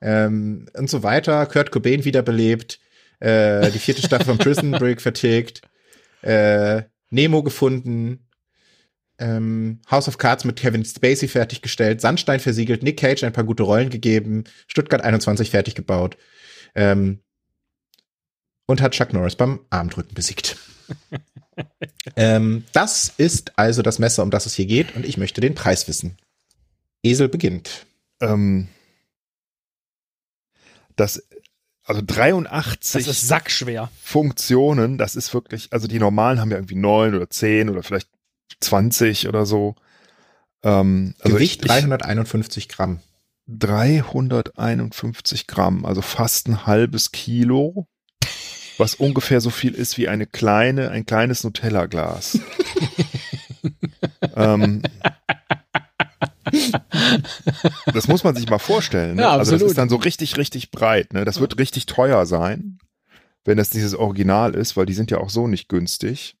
ähm, 0.00 0.66
und 0.74 0.88
so 0.88 1.02
weiter, 1.02 1.44
Kurt 1.46 1.72
Cobain 1.72 2.04
wiederbelebt, 2.04 2.78
Äh, 3.18 3.70
die 3.70 3.78
vierte 3.78 4.02
Staffel 4.02 4.26
von 4.26 4.38
Prison 4.38 4.72
Break 4.72 5.00
vertilgt. 5.00 5.62
Äh, 6.22 6.82
Nemo 7.10 7.44
gefunden. 7.44 8.26
Ähm, 9.18 9.80
House 9.88 10.08
of 10.08 10.18
Cards 10.18 10.44
mit 10.44 10.56
Kevin 10.56 10.84
Spacey 10.84 11.28
fertiggestellt. 11.28 12.00
Sandstein 12.00 12.40
versiegelt. 12.40 12.82
Nick 12.82 12.98
Cage 12.98 13.22
ein 13.22 13.32
paar 13.32 13.44
gute 13.44 13.62
Rollen 13.62 13.90
gegeben. 13.90 14.42
Stuttgart 14.66 15.02
21 15.02 15.50
fertig 15.50 15.76
gebaut. 15.76 16.16
Ähm, 16.74 17.20
und 18.66 18.80
hat 18.80 18.92
Chuck 18.92 19.12
Norris 19.12 19.36
beim 19.36 19.60
Armdrücken 19.70 20.14
besiegt. 20.14 20.56
ähm, 22.16 22.64
das 22.72 23.12
ist 23.18 23.56
also 23.56 23.82
das 23.82 24.00
Messer, 24.00 24.24
um 24.24 24.32
das 24.32 24.46
es 24.46 24.54
hier 24.54 24.66
geht. 24.66 24.96
Und 24.96 25.06
ich 25.06 25.16
möchte 25.16 25.40
den 25.40 25.54
Preis 25.54 25.86
wissen. 25.86 26.16
Esel 27.02 27.28
beginnt. 27.28 27.86
Ähm, 28.20 28.68
das, 30.96 31.22
also 31.84 32.02
83 32.04 33.04
Das 33.04 33.16
ist 33.16 33.28
sackschwer. 33.28 33.90
Funktionen, 34.00 34.98
das 34.98 35.16
ist 35.16 35.34
wirklich, 35.34 35.72
also 35.72 35.88
die 35.88 35.98
normalen 35.98 36.40
haben 36.40 36.50
ja 36.50 36.56
irgendwie 36.56 36.76
neun 36.76 37.14
oder 37.14 37.28
zehn 37.28 37.68
oder 37.68 37.82
vielleicht 37.82 38.08
20 38.60 39.28
oder 39.28 39.46
so. 39.46 39.74
Ähm, 40.62 41.14
also 41.20 41.36
Gewicht 41.36 41.62
ich, 41.62 41.68
351 41.68 42.68
Gramm. 42.68 43.00
351 43.48 45.46
Gramm, 45.46 45.84
also 45.84 46.00
fast 46.00 46.48
ein 46.48 46.66
halbes 46.66 47.10
Kilo, 47.10 47.88
was 48.78 48.94
ungefähr 48.94 49.40
so 49.40 49.50
viel 49.50 49.74
ist 49.74 49.98
wie 49.98 50.08
eine 50.08 50.26
kleine, 50.26 50.90
ein 50.90 51.04
kleines 51.04 51.42
Nutella-Glas. 51.42 52.38
ähm, 54.36 54.82
das 57.92 58.08
muss 58.08 58.24
man 58.24 58.34
sich 58.36 58.48
mal 58.48 58.58
vorstellen. 58.58 59.16
Ne? 59.16 59.22
Ja, 59.22 59.32
also 59.36 59.52
das 59.52 59.62
ist 59.62 59.78
dann 59.78 59.88
so 59.88 59.96
richtig, 59.96 60.36
richtig 60.36 60.70
breit. 60.70 61.12
Ne? 61.12 61.24
Das 61.24 61.40
wird 61.40 61.58
richtig 61.58 61.86
teuer 61.86 62.26
sein, 62.26 62.78
wenn 63.44 63.56
das 63.56 63.70
dieses 63.70 63.94
Original 63.94 64.54
ist, 64.54 64.76
weil 64.76 64.86
die 64.86 64.94
sind 64.94 65.10
ja 65.10 65.18
auch 65.18 65.30
so 65.30 65.46
nicht 65.48 65.68
günstig. 65.68 66.36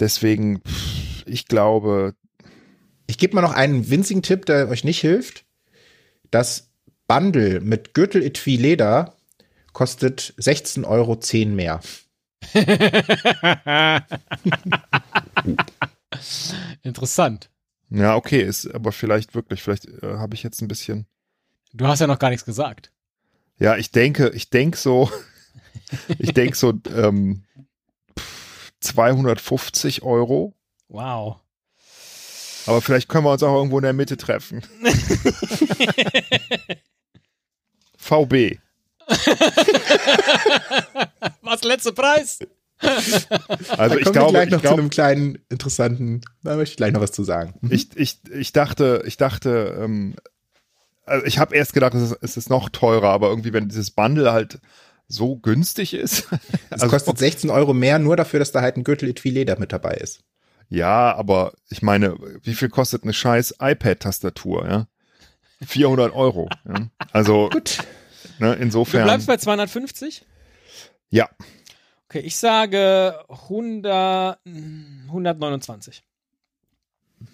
Deswegen, 0.00 0.60
pff, 0.60 1.24
ich 1.26 1.46
glaube, 1.46 2.14
Ich 3.06 3.18
gebe 3.18 3.34
mal 3.34 3.42
noch 3.42 3.54
einen 3.54 3.90
winzigen 3.90 4.22
Tipp, 4.22 4.46
der 4.46 4.68
euch 4.68 4.84
nicht 4.84 5.00
hilft. 5.00 5.44
Das 6.30 6.70
Bundle 7.06 7.60
mit 7.60 7.94
Gürtel 7.94 8.22
Etui 8.22 8.56
Leder 8.56 9.16
kostet 9.72 10.34
16,10 10.38 10.84
Euro 10.86 11.18
mehr. 11.54 11.80
Interessant. 16.82 17.50
Ja, 17.90 18.16
okay, 18.16 18.42
ist 18.42 18.66
aber 18.74 18.92
vielleicht 18.92 19.34
wirklich, 19.34 19.62
vielleicht 19.62 19.86
äh, 19.86 20.18
habe 20.18 20.34
ich 20.34 20.42
jetzt 20.42 20.60
ein 20.60 20.68
bisschen. 20.68 21.06
Du 21.72 21.86
hast 21.86 22.00
ja 22.00 22.06
noch 22.06 22.18
gar 22.18 22.30
nichts 22.30 22.44
gesagt. 22.44 22.92
Ja, 23.58 23.76
ich 23.76 23.90
denke, 23.90 24.30
ich 24.30 24.50
denke 24.50 24.76
so, 24.76 25.10
ich 26.18 26.32
denke 26.32 26.56
so 26.56 26.74
ähm, 26.94 27.44
pff, 28.18 28.72
250 28.80 30.02
Euro. 30.02 30.54
Wow. 30.88 31.36
Aber 32.66 32.82
vielleicht 32.82 33.08
können 33.08 33.24
wir 33.24 33.32
uns 33.32 33.42
auch 33.42 33.56
irgendwo 33.56 33.78
in 33.78 33.84
der 33.84 33.94
Mitte 33.94 34.18
treffen. 34.18 34.62
VB. 37.96 38.58
Was, 41.40 41.62
letzter 41.62 41.92
Preis? 41.92 42.40
Also 42.80 43.94
da 43.94 43.96
ich 43.96 44.04
kommen 44.04 44.04
wir 44.04 44.12
glaube, 44.12 44.32
gleich 44.32 44.46
ich, 44.46 44.50
noch 44.52 44.58
zu 44.58 44.62
glaube 44.62 44.80
einem 44.82 44.90
kleinen, 44.90 45.38
interessanten, 45.48 46.20
da 46.42 46.56
möchte 46.56 46.72
ich 46.72 46.76
gleich 46.76 46.92
noch 46.92 47.00
was 47.00 47.12
zu 47.12 47.24
sagen. 47.24 47.54
Mhm. 47.60 47.72
ich, 47.72 47.96
ich, 47.96 48.20
ich 48.32 48.52
dachte, 48.52 49.02
ich 49.06 49.16
dachte, 49.16 49.76
ähm, 49.80 50.14
also 51.04 51.26
ich 51.26 51.38
habe 51.38 51.54
erst 51.56 51.72
gedacht, 51.72 51.94
es 51.94 52.10
ist, 52.12 52.18
es 52.22 52.36
ist 52.36 52.50
noch 52.50 52.68
teurer, 52.68 53.08
aber 53.08 53.28
irgendwie, 53.28 53.52
wenn 53.52 53.68
dieses 53.68 53.90
Bundle 53.90 54.32
halt 54.32 54.60
so 55.08 55.36
günstig 55.36 55.94
ist. 55.94 56.28
Es 56.70 56.82
also- 56.82 56.88
kostet 56.88 57.18
16 57.18 57.50
Euro 57.50 57.72
mehr, 57.74 57.98
nur 57.98 58.16
dafür, 58.16 58.38
dass 58.38 58.52
da 58.52 58.60
halt 58.60 58.76
ein 58.76 58.84
Gürtel 58.84 59.08
Etui 59.08 59.30
Leder 59.30 59.58
mit 59.58 59.72
dabei 59.72 59.94
ist. 59.94 60.20
Ja, 60.68 61.14
aber 61.14 61.54
ich 61.70 61.80
meine, 61.80 62.14
wie 62.42 62.54
viel 62.54 62.68
kostet 62.68 63.02
eine 63.04 63.14
scheiß 63.14 63.54
iPad-Tastatur, 63.58 64.68
ja? 64.68 64.86
400 65.66 66.12
Euro. 66.14 66.48
Ja? 66.68 66.88
Also, 67.10 67.48
Gut. 67.48 67.78
ne, 68.38 68.54
Du 68.54 68.62
insofern. 68.62 69.04
bleibst 69.04 69.26
bei 69.26 69.38
250? 69.38 70.26
Ja, 71.08 71.28
Okay, 72.10 72.20
ich 72.20 72.36
sage 72.36 73.22
100, 73.28 74.38
129. 75.08 76.02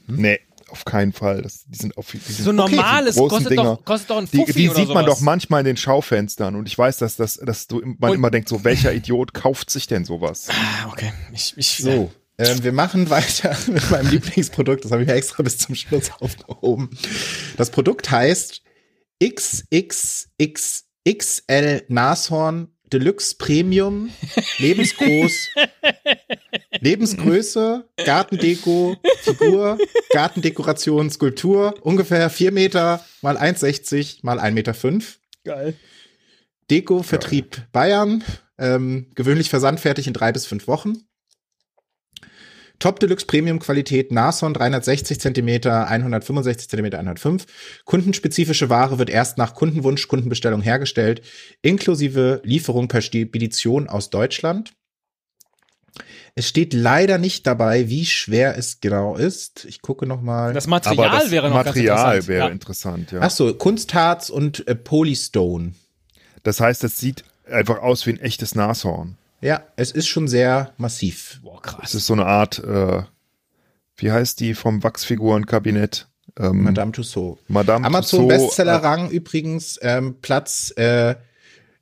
nee, 0.08 0.40
auf 0.68 0.84
keinen 0.84 1.12
Fall. 1.12 1.42
Das, 1.42 1.64
die 1.68 1.78
sind 1.78 1.96
auf, 1.96 2.10
die 2.10 2.18
sind 2.18 2.44
So 2.44 2.50
normales 2.52 3.14
die 3.14 3.20
kostet 3.20 3.52
Dinger. 3.52 3.62
doch, 3.76 3.84
kostet 3.84 4.10
doch 4.10 4.16
ein 4.18 4.28
Die, 4.32 4.36
Fuffi 4.38 4.52
die 4.52 4.68
oder 4.70 4.78
sieht 4.80 4.88
man 4.88 5.06
doch 5.06 5.20
manchmal 5.20 5.60
in 5.60 5.66
den 5.66 5.76
Schaufenstern 5.76 6.56
und 6.56 6.66
ich 6.66 6.76
weiß, 6.76 6.98
dass, 6.98 7.14
dass, 7.16 7.36
dass 7.36 7.68
du, 7.68 7.82
man 7.98 8.10
Und- 8.10 8.16
immer 8.16 8.30
denkt, 8.32 8.48
so 8.48 8.64
welcher 8.64 8.92
Idiot 8.92 9.32
kauft 9.32 9.70
sich 9.70 9.86
denn 9.86 10.04
sowas? 10.04 10.48
Ah, 10.50 10.88
okay. 10.88 11.12
Ich, 11.32 11.54
ich, 11.56 11.76
So, 11.76 12.10
ähm, 12.38 12.64
wir 12.64 12.72
machen 12.72 13.10
weiter 13.10 13.56
mit 13.68 13.88
meinem 13.92 14.10
Lieblingsprodukt. 14.10 14.84
Das 14.84 14.90
habe 14.90 15.02
ich 15.02 15.08
mir 15.08 15.14
extra 15.14 15.44
bis 15.44 15.58
zum 15.58 15.76
Schluss 15.76 16.10
aufgehoben. 16.18 16.90
Das 17.56 17.70
Produkt 17.70 18.10
heißt 18.10 18.60
XXXXL 19.22 21.84
Nashorn 21.88 22.73
Deluxe 22.92 23.34
Premium, 23.36 24.10
lebensgroß, 24.58 25.48
Lebensgröße, 26.80 27.88
Gartendeko, 28.04 28.96
Figur, 29.22 29.78
Gartendekoration, 30.10 31.10
Skulptur, 31.10 31.74
ungefähr 31.82 32.30
4 32.30 32.52
Meter 32.52 33.04
mal 33.22 33.36
1,60 33.36 34.18
mal 34.22 34.38
1,5 34.38 34.50
Meter. 34.52 34.74
fünf. 34.74 35.18
Geil. 35.44 35.74
Deko, 36.70 37.02
Vertrieb 37.02 37.62
Bayern, 37.72 38.24
ähm, 38.58 39.10
gewöhnlich 39.14 39.50
versandfertig 39.50 40.06
in 40.06 40.14
drei 40.14 40.32
bis 40.32 40.46
fünf 40.46 40.66
Wochen. 40.66 41.06
Top 42.84 43.00
Deluxe 43.00 43.24
Premium 43.24 43.60
Qualität 43.60 44.12
Nashorn 44.12 44.52
360 44.52 45.18
Zentimeter, 45.18 45.88
165 45.88 46.68
Zentimeter, 46.68 46.98
105. 46.98 47.46
Kundenspezifische 47.86 48.68
Ware 48.68 48.98
wird 48.98 49.08
erst 49.08 49.38
nach 49.38 49.54
Kundenwunsch, 49.54 50.06
Kundenbestellung 50.06 50.60
hergestellt, 50.60 51.22
inklusive 51.62 52.42
Lieferung 52.44 52.88
per 52.88 53.00
Spedition 53.00 53.88
aus 53.88 54.10
Deutschland. 54.10 54.74
Es 56.34 56.46
steht 56.46 56.74
leider 56.74 57.16
nicht 57.16 57.46
dabei, 57.46 57.88
wie 57.88 58.04
schwer 58.04 58.58
es 58.58 58.80
genau 58.82 59.16
ist. 59.16 59.64
Ich 59.64 59.80
gucke 59.80 60.04
noch 60.04 60.20
mal. 60.20 60.52
Das 60.52 60.66
Material 60.66 61.08
Aber 61.08 61.20
das 61.20 61.30
wäre 61.30 61.48
noch 61.48 61.56
Material 61.56 61.86
ganz 61.86 62.02
interessant. 62.02 62.28
wäre 62.28 62.46
ja. 62.48 62.52
interessant, 62.52 63.12
ja. 63.12 63.18
Ach 63.22 63.30
so, 63.30 63.54
Kunstharz 63.54 64.28
und 64.28 64.68
äh, 64.68 64.74
Polystone. 64.74 65.72
Das 66.42 66.60
heißt, 66.60 66.84
es 66.84 67.00
sieht 67.00 67.24
einfach 67.50 67.80
aus 67.80 68.04
wie 68.04 68.10
ein 68.10 68.20
echtes 68.20 68.54
Nashorn. 68.54 69.16
Ja, 69.44 69.62
es 69.76 69.90
ist 69.90 70.08
schon 70.08 70.26
sehr 70.26 70.72
massiv. 70.78 71.40
Boah, 71.42 71.56
Es 71.56 71.62
krass. 71.62 71.94
ist 71.94 72.06
so 72.06 72.14
eine 72.14 72.24
Art, 72.24 72.60
äh, 72.60 73.02
wie 73.96 74.10
heißt 74.10 74.40
die 74.40 74.54
vom 74.54 74.82
Wachsfigurenkabinett? 74.82 76.08
Ähm, 76.38 76.62
Madame 76.62 76.92
Tussauds. 76.92 77.42
Madame 77.48 77.86
Amazon 77.86 78.26
Bestseller-Rang 78.26 79.10
übrigens 79.10 79.78
ähm, 79.82 80.16
Platz 80.22 80.72
äh, 80.76 81.16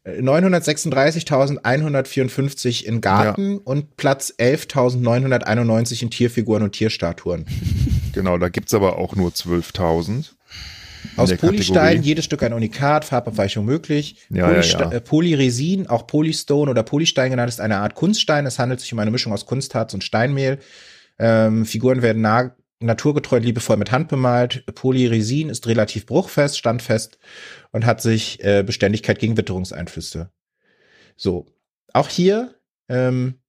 936.154 0.04 2.84
in 2.84 3.00
Garten 3.00 3.58
und 3.58 3.96
Platz 3.96 4.34
11.991 4.36 6.02
in 6.02 6.10
Tierfiguren 6.10 6.64
und 6.64 6.72
Tierstatuen. 6.72 7.46
Äh, 7.46 7.50
genau, 8.12 8.38
da 8.38 8.48
gibt's 8.48 8.74
aber 8.74 8.98
auch 8.98 9.14
nur 9.14 9.30
12.000. 9.30 10.32
Aus 11.16 11.34
Polystein, 11.36 11.74
Kategorie. 11.74 12.06
jedes 12.06 12.24
Stück 12.24 12.42
ein 12.42 12.52
Unikat, 12.52 13.04
Farbabweichung 13.04 13.64
möglich. 13.64 14.16
Ja, 14.30 14.50
ja, 14.50 14.60
Polyste- 14.60 14.80
ja. 14.80 14.92
Äh, 14.92 15.00
Polyresin, 15.00 15.86
auch 15.86 16.06
Polystone 16.06 16.70
oder 16.70 16.82
Polystein 16.82 17.30
genannt, 17.30 17.48
ist 17.48 17.60
eine 17.60 17.78
Art 17.78 17.94
Kunststein. 17.94 18.46
Es 18.46 18.58
handelt 18.58 18.80
sich 18.80 18.92
um 18.92 18.98
eine 18.98 19.10
Mischung 19.10 19.32
aus 19.32 19.46
Kunstharz 19.46 19.94
und 19.94 20.04
Steinmehl. 20.04 20.58
Ähm, 21.18 21.66
Figuren 21.66 22.02
werden 22.02 22.22
nah, 22.22 22.54
naturgetreu 22.80 23.36
und 23.36 23.42
liebevoll 23.44 23.76
mit 23.76 23.92
Hand 23.92 24.08
bemalt. 24.08 24.64
Polyresin 24.74 25.48
ist 25.50 25.66
relativ 25.66 26.06
bruchfest, 26.06 26.58
standfest 26.58 27.18
und 27.70 27.86
hat 27.86 28.00
sich 28.00 28.42
äh, 28.42 28.62
Beständigkeit 28.62 29.18
gegen 29.18 29.36
Witterungseinflüsse. 29.36 30.30
So, 31.16 31.46
auch 31.92 32.08
hier 32.08 32.54
ähm, 32.88 33.40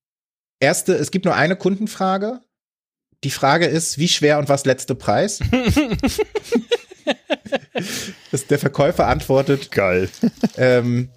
erste, 0.59 0.93
es 0.95 1.11
gibt 1.11 1.25
nur 1.25 1.35
eine 1.35 1.55
Kundenfrage. 1.55 2.41
Die 3.23 3.31
Frage 3.31 3.65
ist, 3.65 3.97
wie 3.97 4.09
schwer 4.09 4.37
und 4.37 4.49
was 4.49 4.65
letzte 4.65 4.95
Preis? 4.95 5.39
Das, 8.31 8.47
der 8.47 8.59
Verkäufer 8.59 9.07
antwortet, 9.07 9.71
Geil. 9.71 10.09
ähm, 10.57 11.09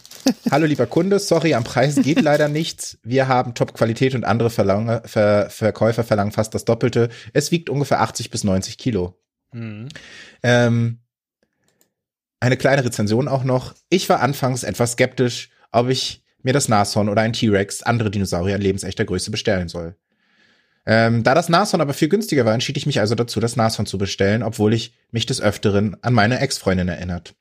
Hallo 0.50 0.66
lieber 0.66 0.86
Kunde, 0.86 1.18
sorry, 1.18 1.54
am 1.54 1.64
Preis 1.64 1.96
geht 1.96 2.20
leider 2.20 2.48
nichts. 2.48 2.98
Wir 3.02 3.28
haben 3.28 3.54
Top-Qualität 3.54 4.14
und 4.14 4.24
andere 4.24 4.50
Verlange, 4.50 5.02
Ver, 5.04 5.50
Verkäufer 5.50 6.04
verlangen 6.04 6.32
fast 6.32 6.54
das 6.54 6.64
Doppelte. 6.64 7.10
Es 7.32 7.52
wiegt 7.52 7.70
ungefähr 7.70 8.00
80 8.00 8.30
bis 8.30 8.42
90 8.42 8.78
Kilo. 8.78 9.14
Mhm. 9.52 9.88
Ähm, 10.42 11.00
eine 12.40 12.56
kleine 12.56 12.84
Rezension 12.84 13.28
auch 13.28 13.44
noch. 13.44 13.74
Ich 13.88 14.08
war 14.08 14.20
anfangs 14.20 14.62
etwas 14.62 14.92
skeptisch, 14.92 15.50
ob 15.70 15.88
ich 15.88 16.22
mir 16.42 16.52
das 16.52 16.68
Nashorn 16.68 17.08
oder 17.08 17.22
ein 17.22 17.32
T-Rex, 17.32 17.82
andere 17.82 18.10
Dinosaurier 18.10 18.56
in 18.56 18.62
lebensechter 18.62 19.04
Größe 19.04 19.30
bestellen 19.30 19.68
soll. 19.68 19.96
Ähm, 20.86 21.24
da 21.24 21.34
das 21.34 21.48
Nashorn 21.48 21.80
aber 21.80 21.94
viel 21.94 22.08
günstiger 22.08 22.44
war, 22.44 22.54
entschied 22.54 22.76
ich 22.76 22.86
mich 22.86 23.00
also 23.00 23.16
dazu, 23.16 23.40
das 23.40 23.56
Nashorn 23.56 23.86
zu 23.86 23.98
bestellen, 23.98 24.44
obwohl 24.44 24.72
ich 24.72 24.94
mich 25.10 25.26
des 25.26 25.40
Öfteren 25.40 25.96
an 26.02 26.14
meine 26.14 26.38
Ex-Freundin 26.38 26.88
erinnert. 26.88 27.34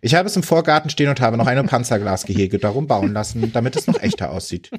Ich 0.00 0.14
habe 0.14 0.28
es 0.28 0.36
im 0.36 0.42
Vorgarten 0.42 0.90
stehen 0.90 1.08
und 1.08 1.20
habe 1.20 1.36
noch 1.36 1.46
eine 1.46 1.64
Panzerglasgehege 1.64 2.58
darum 2.58 2.86
bauen 2.86 3.12
lassen, 3.12 3.52
damit 3.52 3.74
es 3.74 3.86
noch 3.86 4.00
echter 4.00 4.30
aussieht. 4.30 4.70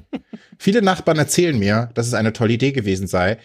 Viele 0.58 0.82
Nachbarn 0.82 1.18
erzählen 1.18 1.58
mir, 1.58 1.90
dass 1.94 2.06
es 2.06 2.14
eine 2.14 2.32
tolle 2.32 2.54
Idee 2.54 2.72
gewesen 2.72 3.06
sei 3.06 3.38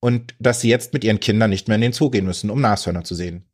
und 0.00 0.34
dass 0.40 0.60
sie 0.60 0.68
jetzt 0.68 0.94
mit 0.94 1.04
ihren 1.04 1.20
Kindern 1.20 1.50
nicht 1.50 1.68
mehr 1.68 1.76
in 1.76 1.82
den 1.82 1.92
Zoo 1.92 2.10
gehen 2.10 2.24
müssen, 2.24 2.50
um 2.50 2.60
Nashörner 2.60 3.04
zu 3.04 3.14
sehen. 3.14 3.44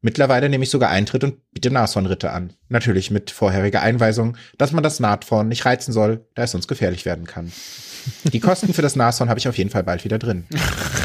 Mittlerweile 0.00 0.48
nehme 0.48 0.64
ich 0.64 0.70
sogar 0.70 0.90
Eintritt 0.90 1.22
und 1.22 1.52
biete 1.52 1.70
Nashornritte 1.70 2.30
an. 2.30 2.54
Natürlich 2.68 3.10
mit 3.10 3.30
vorheriger 3.30 3.82
Einweisung, 3.82 4.36
dass 4.58 4.72
man 4.72 4.82
das 4.82 4.98
Nashorn 4.98 5.48
nicht 5.48 5.64
reizen 5.64 5.92
soll, 5.92 6.26
da 6.34 6.44
es 6.44 6.52
sonst 6.52 6.66
gefährlich 6.66 7.04
werden 7.04 7.26
kann. 7.26 7.52
Die 8.24 8.40
Kosten 8.40 8.74
für 8.74 8.82
das 8.82 8.96
Nashorn 8.96 9.28
habe 9.28 9.38
ich 9.38 9.48
auf 9.48 9.58
jeden 9.58 9.70
Fall 9.70 9.84
bald 9.84 10.04
wieder 10.04 10.18
drin. 10.18 10.44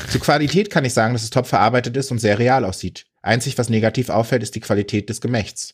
Zur 0.10 0.22
Qualität 0.22 0.69
kann 0.69 0.86
ich 0.86 0.94
sagen, 0.94 1.14
dass 1.14 1.24
es 1.24 1.30
top 1.30 1.48
verarbeitet 1.48 1.98
ist 1.98 2.11
und 2.11 2.19
sehr 2.19 2.40
real 2.40 2.65
aussieht. 2.65 3.06
Einzig, 3.28 3.57
was 3.57 3.68
negativ 3.68 4.10
auffällt, 4.10 4.41
ist 4.41 4.56
die 4.56 4.61
Qualität 4.61 5.10
des 5.10 5.19
Gemächts. 5.19 5.74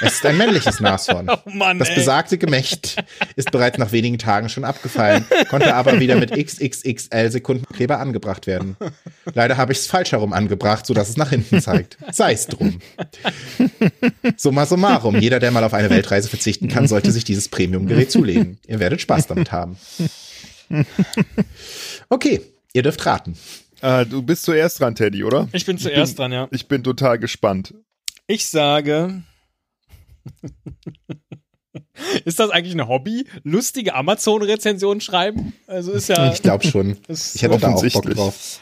Es 0.00 0.14
ist 0.14 0.26
ein 0.26 0.36
männliches 0.36 0.80
Nashorn. 0.80 1.28
Oh 1.46 1.50
Mann, 1.50 1.78
das 1.78 1.94
besagte 1.94 2.38
Gemächt 2.38 3.02
ist 3.36 3.50
bereits 3.50 3.78
nach 3.78 3.92
wenigen 3.92 4.18
Tagen 4.18 4.48
schon 4.48 4.64
abgefallen, 4.64 5.24
konnte 5.48 5.74
aber 5.74 6.00
wieder 6.00 6.16
mit 6.16 6.30
XXXL 6.30 7.30
Sekundenkleber 7.30 7.98
angebracht 7.98 8.46
werden. 8.46 8.76
Leider 9.34 9.56
habe 9.56 9.72
ich 9.72 9.78
es 9.78 9.86
falsch 9.86 10.12
herum 10.12 10.32
angebracht, 10.32 10.86
sodass 10.86 11.08
es 11.08 11.16
nach 11.16 11.30
hinten 11.30 11.60
zeigt. 11.60 11.98
Sei 12.12 12.32
es 12.32 12.46
drum. 12.46 12.80
Summa 14.36 14.66
summarum, 14.66 15.16
jeder, 15.18 15.40
der 15.40 15.50
mal 15.50 15.64
auf 15.64 15.74
eine 15.74 15.90
Weltreise 15.90 16.28
verzichten 16.28 16.68
kann, 16.68 16.86
sollte 16.86 17.10
sich 17.10 17.24
dieses 17.24 17.48
Premium-Gerät 17.48 18.10
zulegen. 18.10 18.58
Ihr 18.66 18.80
werdet 18.80 19.00
Spaß 19.00 19.26
damit 19.26 19.52
haben. 19.52 19.76
Okay, 22.08 22.40
ihr 22.72 22.82
dürft 22.82 23.04
raten. 23.06 23.36
Ah, 23.80 24.04
du 24.04 24.22
bist 24.22 24.44
zuerst 24.44 24.80
dran, 24.80 24.94
Teddy, 24.94 25.24
oder? 25.24 25.48
Ich 25.52 25.66
bin 25.66 25.78
zuerst 25.78 26.18
dran, 26.18 26.32
ja. 26.32 26.48
Ich 26.50 26.68
bin 26.68 26.82
total 26.82 27.18
gespannt. 27.18 27.74
Ich 28.26 28.46
sage. 28.46 29.22
ist 32.24 32.38
das 32.38 32.50
eigentlich 32.50 32.74
ein 32.74 32.88
Hobby? 32.88 33.26
Lustige 33.42 33.94
Amazon-Rezensionen 33.94 35.00
schreiben? 35.00 35.52
Also 35.66 35.92
ist 35.92 36.08
ja. 36.08 36.32
Ich 36.32 36.42
glaube 36.42 36.66
schon. 36.66 36.96
Ich 37.08 37.42
hätte 37.42 37.58
da 37.58 37.72
auch 37.72 37.82
Bock 37.82 38.10
drauf. 38.10 38.60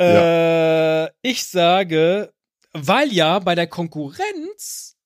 Äh, 0.00 1.06
ich 1.22 1.44
sage, 1.44 2.32
weil 2.72 3.12
ja 3.12 3.38
bei 3.38 3.54
der 3.54 3.66
Konkurrenz. 3.66 4.96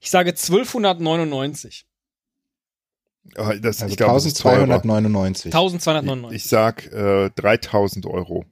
Ich 0.00 0.10
sage 0.10 0.30
1299. 0.30 1.86
Das, 3.34 3.82
Also 3.82 3.86
ich 3.86 3.96
glaube, 3.96 4.14
das 4.14 4.26
ist 4.26 4.40
teurer. 4.40 4.62
1299. 4.62 5.46
1299. 5.46 6.36
Ich 6.36 6.48
sag 6.48 6.86
äh, 6.92 7.30
3000 7.36 8.06
Euro. 8.06 8.44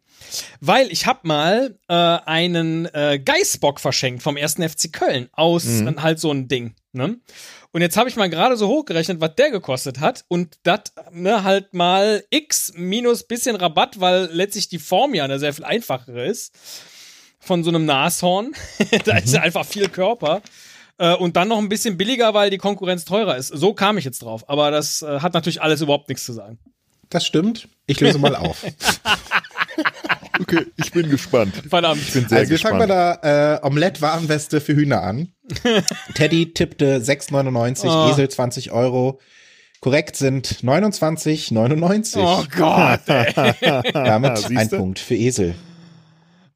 Weil 0.61 0.91
ich 0.93 1.07
habe 1.07 1.21
mal 1.23 1.79
äh, 1.89 1.95
einen 1.95 2.87
äh, 2.93 3.19
Geißbock 3.19 3.81
verschenkt 3.81 4.23
vom 4.23 4.37
ersten 4.37 4.69
FC 4.69 4.93
Köln 4.93 5.29
aus 5.33 5.65
Mhm. 5.65 6.03
halt 6.03 6.19
so 6.19 6.31
ein 6.31 6.49
Ding. 6.49 6.75
Ne? 6.93 7.19
Und 7.71 7.83
jetzt 7.83 7.97
habe 7.97 8.09
ich 8.09 8.17
mal 8.17 8.29
gerade 8.31 8.57
so 8.57 8.69
hochgerechnet, 8.69 9.21
was 9.21 9.35
der 9.37 9.51
gekostet 9.51 10.01
hat 10.01 10.25
und 10.29 10.57
das 10.63 10.81
ne, 11.13 11.45
halt 11.45 11.75
mal 11.75 12.25
x 12.31 12.73
minus 12.75 13.25
bisschen 13.27 13.57
Rabatt, 13.57 14.01
weil 14.01 14.29
letztlich 14.33 14.69
die 14.69 14.79
Form 14.79 15.15
ja 15.15 15.25
eine 15.25 15.39
sehr 15.39 15.53
viel 15.53 15.65
einfachere 15.65 16.27
ist 16.27 16.53
von 17.41 17.63
so 17.63 17.71
einem 17.71 17.85
Nashorn. 17.85 18.53
da 19.05 19.19
ist 19.19 19.35
ja 19.35 19.43
einfach 19.43 19.65
viel 19.67 19.89
Körper. 19.89 20.43
Äh, 20.99 21.15
und 21.15 21.37
dann 21.37 21.49
noch 21.49 21.59
ein 21.59 21.69
bisschen 21.69 21.97
billiger, 21.97 22.35
weil 22.35 22.51
die 22.51 22.59
Konkurrenz 22.59 23.05
teurer 23.05 23.37
ist. 23.37 23.49
So 23.49 23.73
kam 23.75 23.99
ich 23.99 24.05
jetzt 24.05 24.23
drauf. 24.23 24.49
Aber 24.49 24.71
das 24.71 25.03
äh, 25.03 25.21
hat 25.21 25.35
natürlich 25.35 25.63
alles 25.63 25.81
überhaupt 25.81 26.09
nichts 26.09 26.25
zu 26.25 26.33
sagen. 26.33 26.59
Das 27.09 27.25
stimmt. 27.25 27.69
Ich 27.87 28.01
löse 28.01 28.19
mal 28.19 28.37
auf. 28.37 28.65
Okay, 30.41 30.67
ich 30.77 30.93
bin 30.93 31.11
gespannt. 31.11 31.53
Verdammt. 31.69 32.01
Ich 32.01 32.13
bin 32.13 32.29
sehr 32.29 32.39
also 32.39 32.51
wir 32.51 32.59
fangen 32.61 32.79
bei 32.79 32.87
gespannt. 32.87 33.25
der 33.25 33.61
äh, 33.63 33.67
Omelette-Warnweste 33.67 34.61
für 34.61 34.75
Hühner 34.77 35.03
an. 35.03 35.33
Teddy 36.15 36.53
tippte 36.53 36.99
6,99, 37.01 37.87
Oh. 37.89 38.11
Esel 38.13 38.29
20 38.29 38.71
Euro. 38.71 39.21
Korrekt 39.81 40.15
sind 40.17 40.47
29,99. 40.63 42.19
Oh 42.19 42.45
Gott, 42.57 43.01
ey. 43.09 43.93
Damit 43.93 44.45
ein 44.57 44.71
Punkt 44.71 44.99
für 45.01 45.15
Esel. 45.17 45.55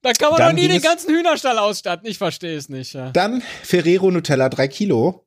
Da 0.03 0.13
kann 0.13 0.31
man 0.31 0.39
Dann 0.39 0.57
doch 0.57 0.63
nie 0.63 0.69
den 0.69 0.83
ganzen 0.83 1.11
Hühnerstall 1.15 1.59
ausstatten. 1.59 2.09
Ich 2.09 2.19
verstehe 2.19 2.57
es 2.57 2.69
nicht. 2.69 2.93
Ja. 2.95 3.11
Dann 3.11 3.43
Ferrero 3.63 4.11
Nutella 4.11 4.49
3 4.49 4.69
Kilo. 4.69 5.27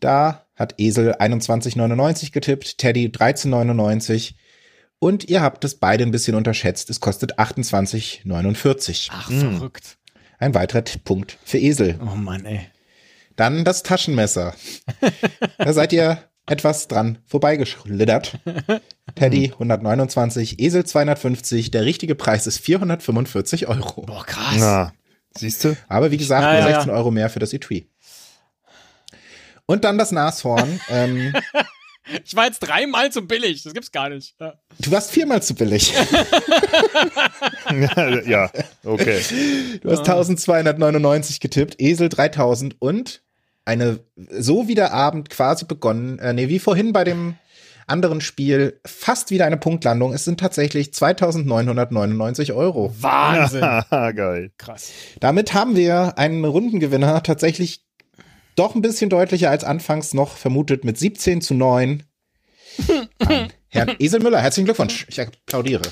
Da 0.00 0.46
hat 0.56 0.74
Esel 0.78 1.12
21,99 1.14 2.32
getippt, 2.32 2.78
Teddy 2.78 3.06
13,99. 3.08 4.34
Und 4.98 5.28
ihr 5.28 5.40
habt 5.40 5.64
es 5.64 5.76
beide 5.76 6.04
ein 6.04 6.10
bisschen 6.10 6.34
unterschätzt. 6.34 6.90
Es 6.90 7.00
kostet 7.00 7.38
28,49. 7.38 9.08
Ach, 9.12 9.28
Hm. 9.30 9.56
verrückt. 9.58 9.96
Ein 10.38 10.54
weiterer 10.54 10.82
Punkt 11.04 11.38
für 11.44 11.58
Esel. 11.58 11.98
Oh 12.02 12.16
Mann, 12.16 12.44
ey. 12.44 12.60
Dann 13.36 13.64
das 13.64 13.82
Taschenmesser. 13.82 14.54
da 15.58 15.72
seid 15.72 15.92
ihr 15.92 16.18
etwas 16.50 16.88
dran 16.88 17.18
vorbeigeschlittert. 17.26 18.38
Teddy 19.14 19.52
129, 19.52 20.58
Esel 20.58 20.84
250. 20.84 21.70
Der 21.70 21.84
richtige 21.84 22.14
Preis 22.14 22.46
ist 22.46 22.58
445 22.58 23.68
Euro. 23.68 24.02
Boah, 24.02 24.24
krass. 24.24 24.56
Na, 24.58 24.92
siehst 25.36 25.64
du? 25.64 25.76
Aber 25.88 26.10
wie 26.10 26.16
gesagt, 26.16 26.42
nur 26.42 26.52
ja, 26.52 26.68
ja. 26.68 26.74
16 26.74 26.92
Euro 26.92 27.10
mehr 27.10 27.30
für 27.30 27.38
das 27.38 27.52
Etui. 27.52 27.88
Und 29.66 29.84
dann 29.84 29.98
das 29.98 30.12
Nashorn. 30.12 30.80
ähm, 30.90 31.32
Ich 32.24 32.34
war 32.34 32.46
jetzt 32.46 32.60
dreimal 32.60 33.12
zu 33.12 33.22
billig. 33.22 33.62
Das 33.62 33.72
gibt's 33.72 33.92
gar 33.92 34.08
nicht. 34.08 34.34
Ja. 34.40 34.54
du 34.80 34.90
warst 34.90 35.12
viermal 35.12 35.42
zu 35.42 35.54
billig. 35.54 35.92
ja, 38.26 38.50
okay. 38.84 39.20
Du 39.80 39.90
hast 39.90 40.00
1299 40.00 41.38
getippt, 41.38 41.80
Esel 41.80 42.08
3000 42.08 42.76
und 42.80 43.22
eine, 43.70 44.00
so 44.16 44.66
wie 44.66 44.74
der 44.74 44.92
Abend 44.92 45.30
quasi 45.30 45.64
begonnen, 45.64 46.18
äh, 46.18 46.32
nee, 46.32 46.48
wie 46.48 46.58
vorhin 46.58 46.92
bei 46.92 47.04
dem 47.04 47.36
anderen 47.86 48.20
Spiel, 48.20 48.80
fast 48.84 49.30
wieder 49.30 49.46
eine 49.46 49.56
Punktlandung. 49.56 50.12
Es 50.12 50.24
sind 50.24 50.40
tatsächlich 50.40 50.92
2999 50.92 52.52
Euro. 52.52 52.92
Wahnsinn. 53.00 53.60
Geil. 53.90 54.50
krass. 54.58 54.90
Damit 55.20 55.54
haben 55.54 55.76
wir 55.76 56.18
einen 56.18 56.44
Rundengewinner 56.44 57.22
tatsächlich 57.22 57.84
doch 58.56 58.74
ein 58.74 58.82
bisschen 58.82 59.10
deutlicher 59.10 59.50
als 59.50 59.64
anfangs 59.64 60.14
noch 60.14 60.36
vermutet 60.36 60.84
mit 60.84 60.98
17 60.98 61.40
zu 61.40 61.54
9. 61.54 62.02
an 63.18 63.48
Herrn 63.68 63.96
Esel 63.98 64.20
Müller, 64.20 64.40
herzlichen 64.40 64.66
Glückwunsch. 64.66 65.06
Ich 65.08 65.20
applaudiere. 65.20 65.82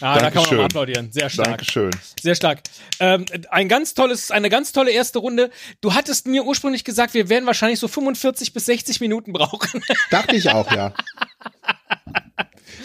Ah, 0.00 0.14
da 0.14 0.20
kann 0.20 0.22
man 0.22 0.32
Dankeschön. 0.34 0.58
mal 0.58 0.64
applaudieren. 0.64 1.12
Sehr 1.12 1.28
stark. 1.30 1.46
Dankeschön. 1.48 1.90
Sehr 2.20 2.34
stark. 2.34 2.60
Ähm, 3.00 3.26
ein 3.50 3.68
ganz 3.68 3.94
tolles, 3.94 4.30
eine 4.30 4.48
ganz 4.50 4.72
tolle 4.72 4.90
erste 4.90 5.18
Runde. 5.18 5.50
Du 5.80 5.94
hattest 5.94 6.26
mir 6.26 6.44
ursprünglich 6.44 6.84
gesagt, 6.84 7.14
wir 7.14 7.28
werden 7.28 7.46
wahrscheinlich 7.46 7.78
so 7.80 7.88
45 7.88 8.52
bis 8.52 8.66
60 8.66 9.00
Minuten 9.00 9.32
brauchen. 9.32 9.82
Dachte 10.10 10.36
ich 10.36 10.48
auch, 10.50 10.70
ja. 10.72 10.92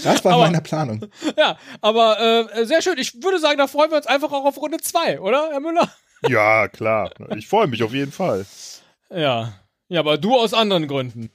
Das 0.03 0.23
war 0.25 0.33
Aber- 0.33 0.43
meine 0.45 0.61
Planung. 0.61 1.05
ja, 1.37 1.57
aber 1.81 2.47
äh, 2.53 2.65
sehr 2.65 2.81
schön. 2.81 2.97
Ich 2.97 3.23
würde 3.23 3.39
sagen, 3.39 3.57
da 3.57 3.67
freuen 3.67 3.91
wir 3.91 3.97
uns 3.97 4.07
einfach 4.07 4.31
auch 4.31 4.45
auf 4.45 4.57
Runde 4.57 4.77
2, 4.77 5.19
oder, 5.21 5.49
Herr 5.51 5.59
Müller? 5.59 5.89
Ja, 6.27 6.67
klar. 6.69 7.11
Ich 7.35 7.47
freue 7.47 7.67
mich 7.67 7.83
auf 7.83 7.93
jeden 7.93 8.11
Fall. 8.11 8.45
Ja. 9.11 9.53
Ja, 9.89 9.99
aber 9.99 10.17
du 10.17 10.35
aus 10.35 10.53
anderen 10.55 10.87
Gründen. 10.87 11.29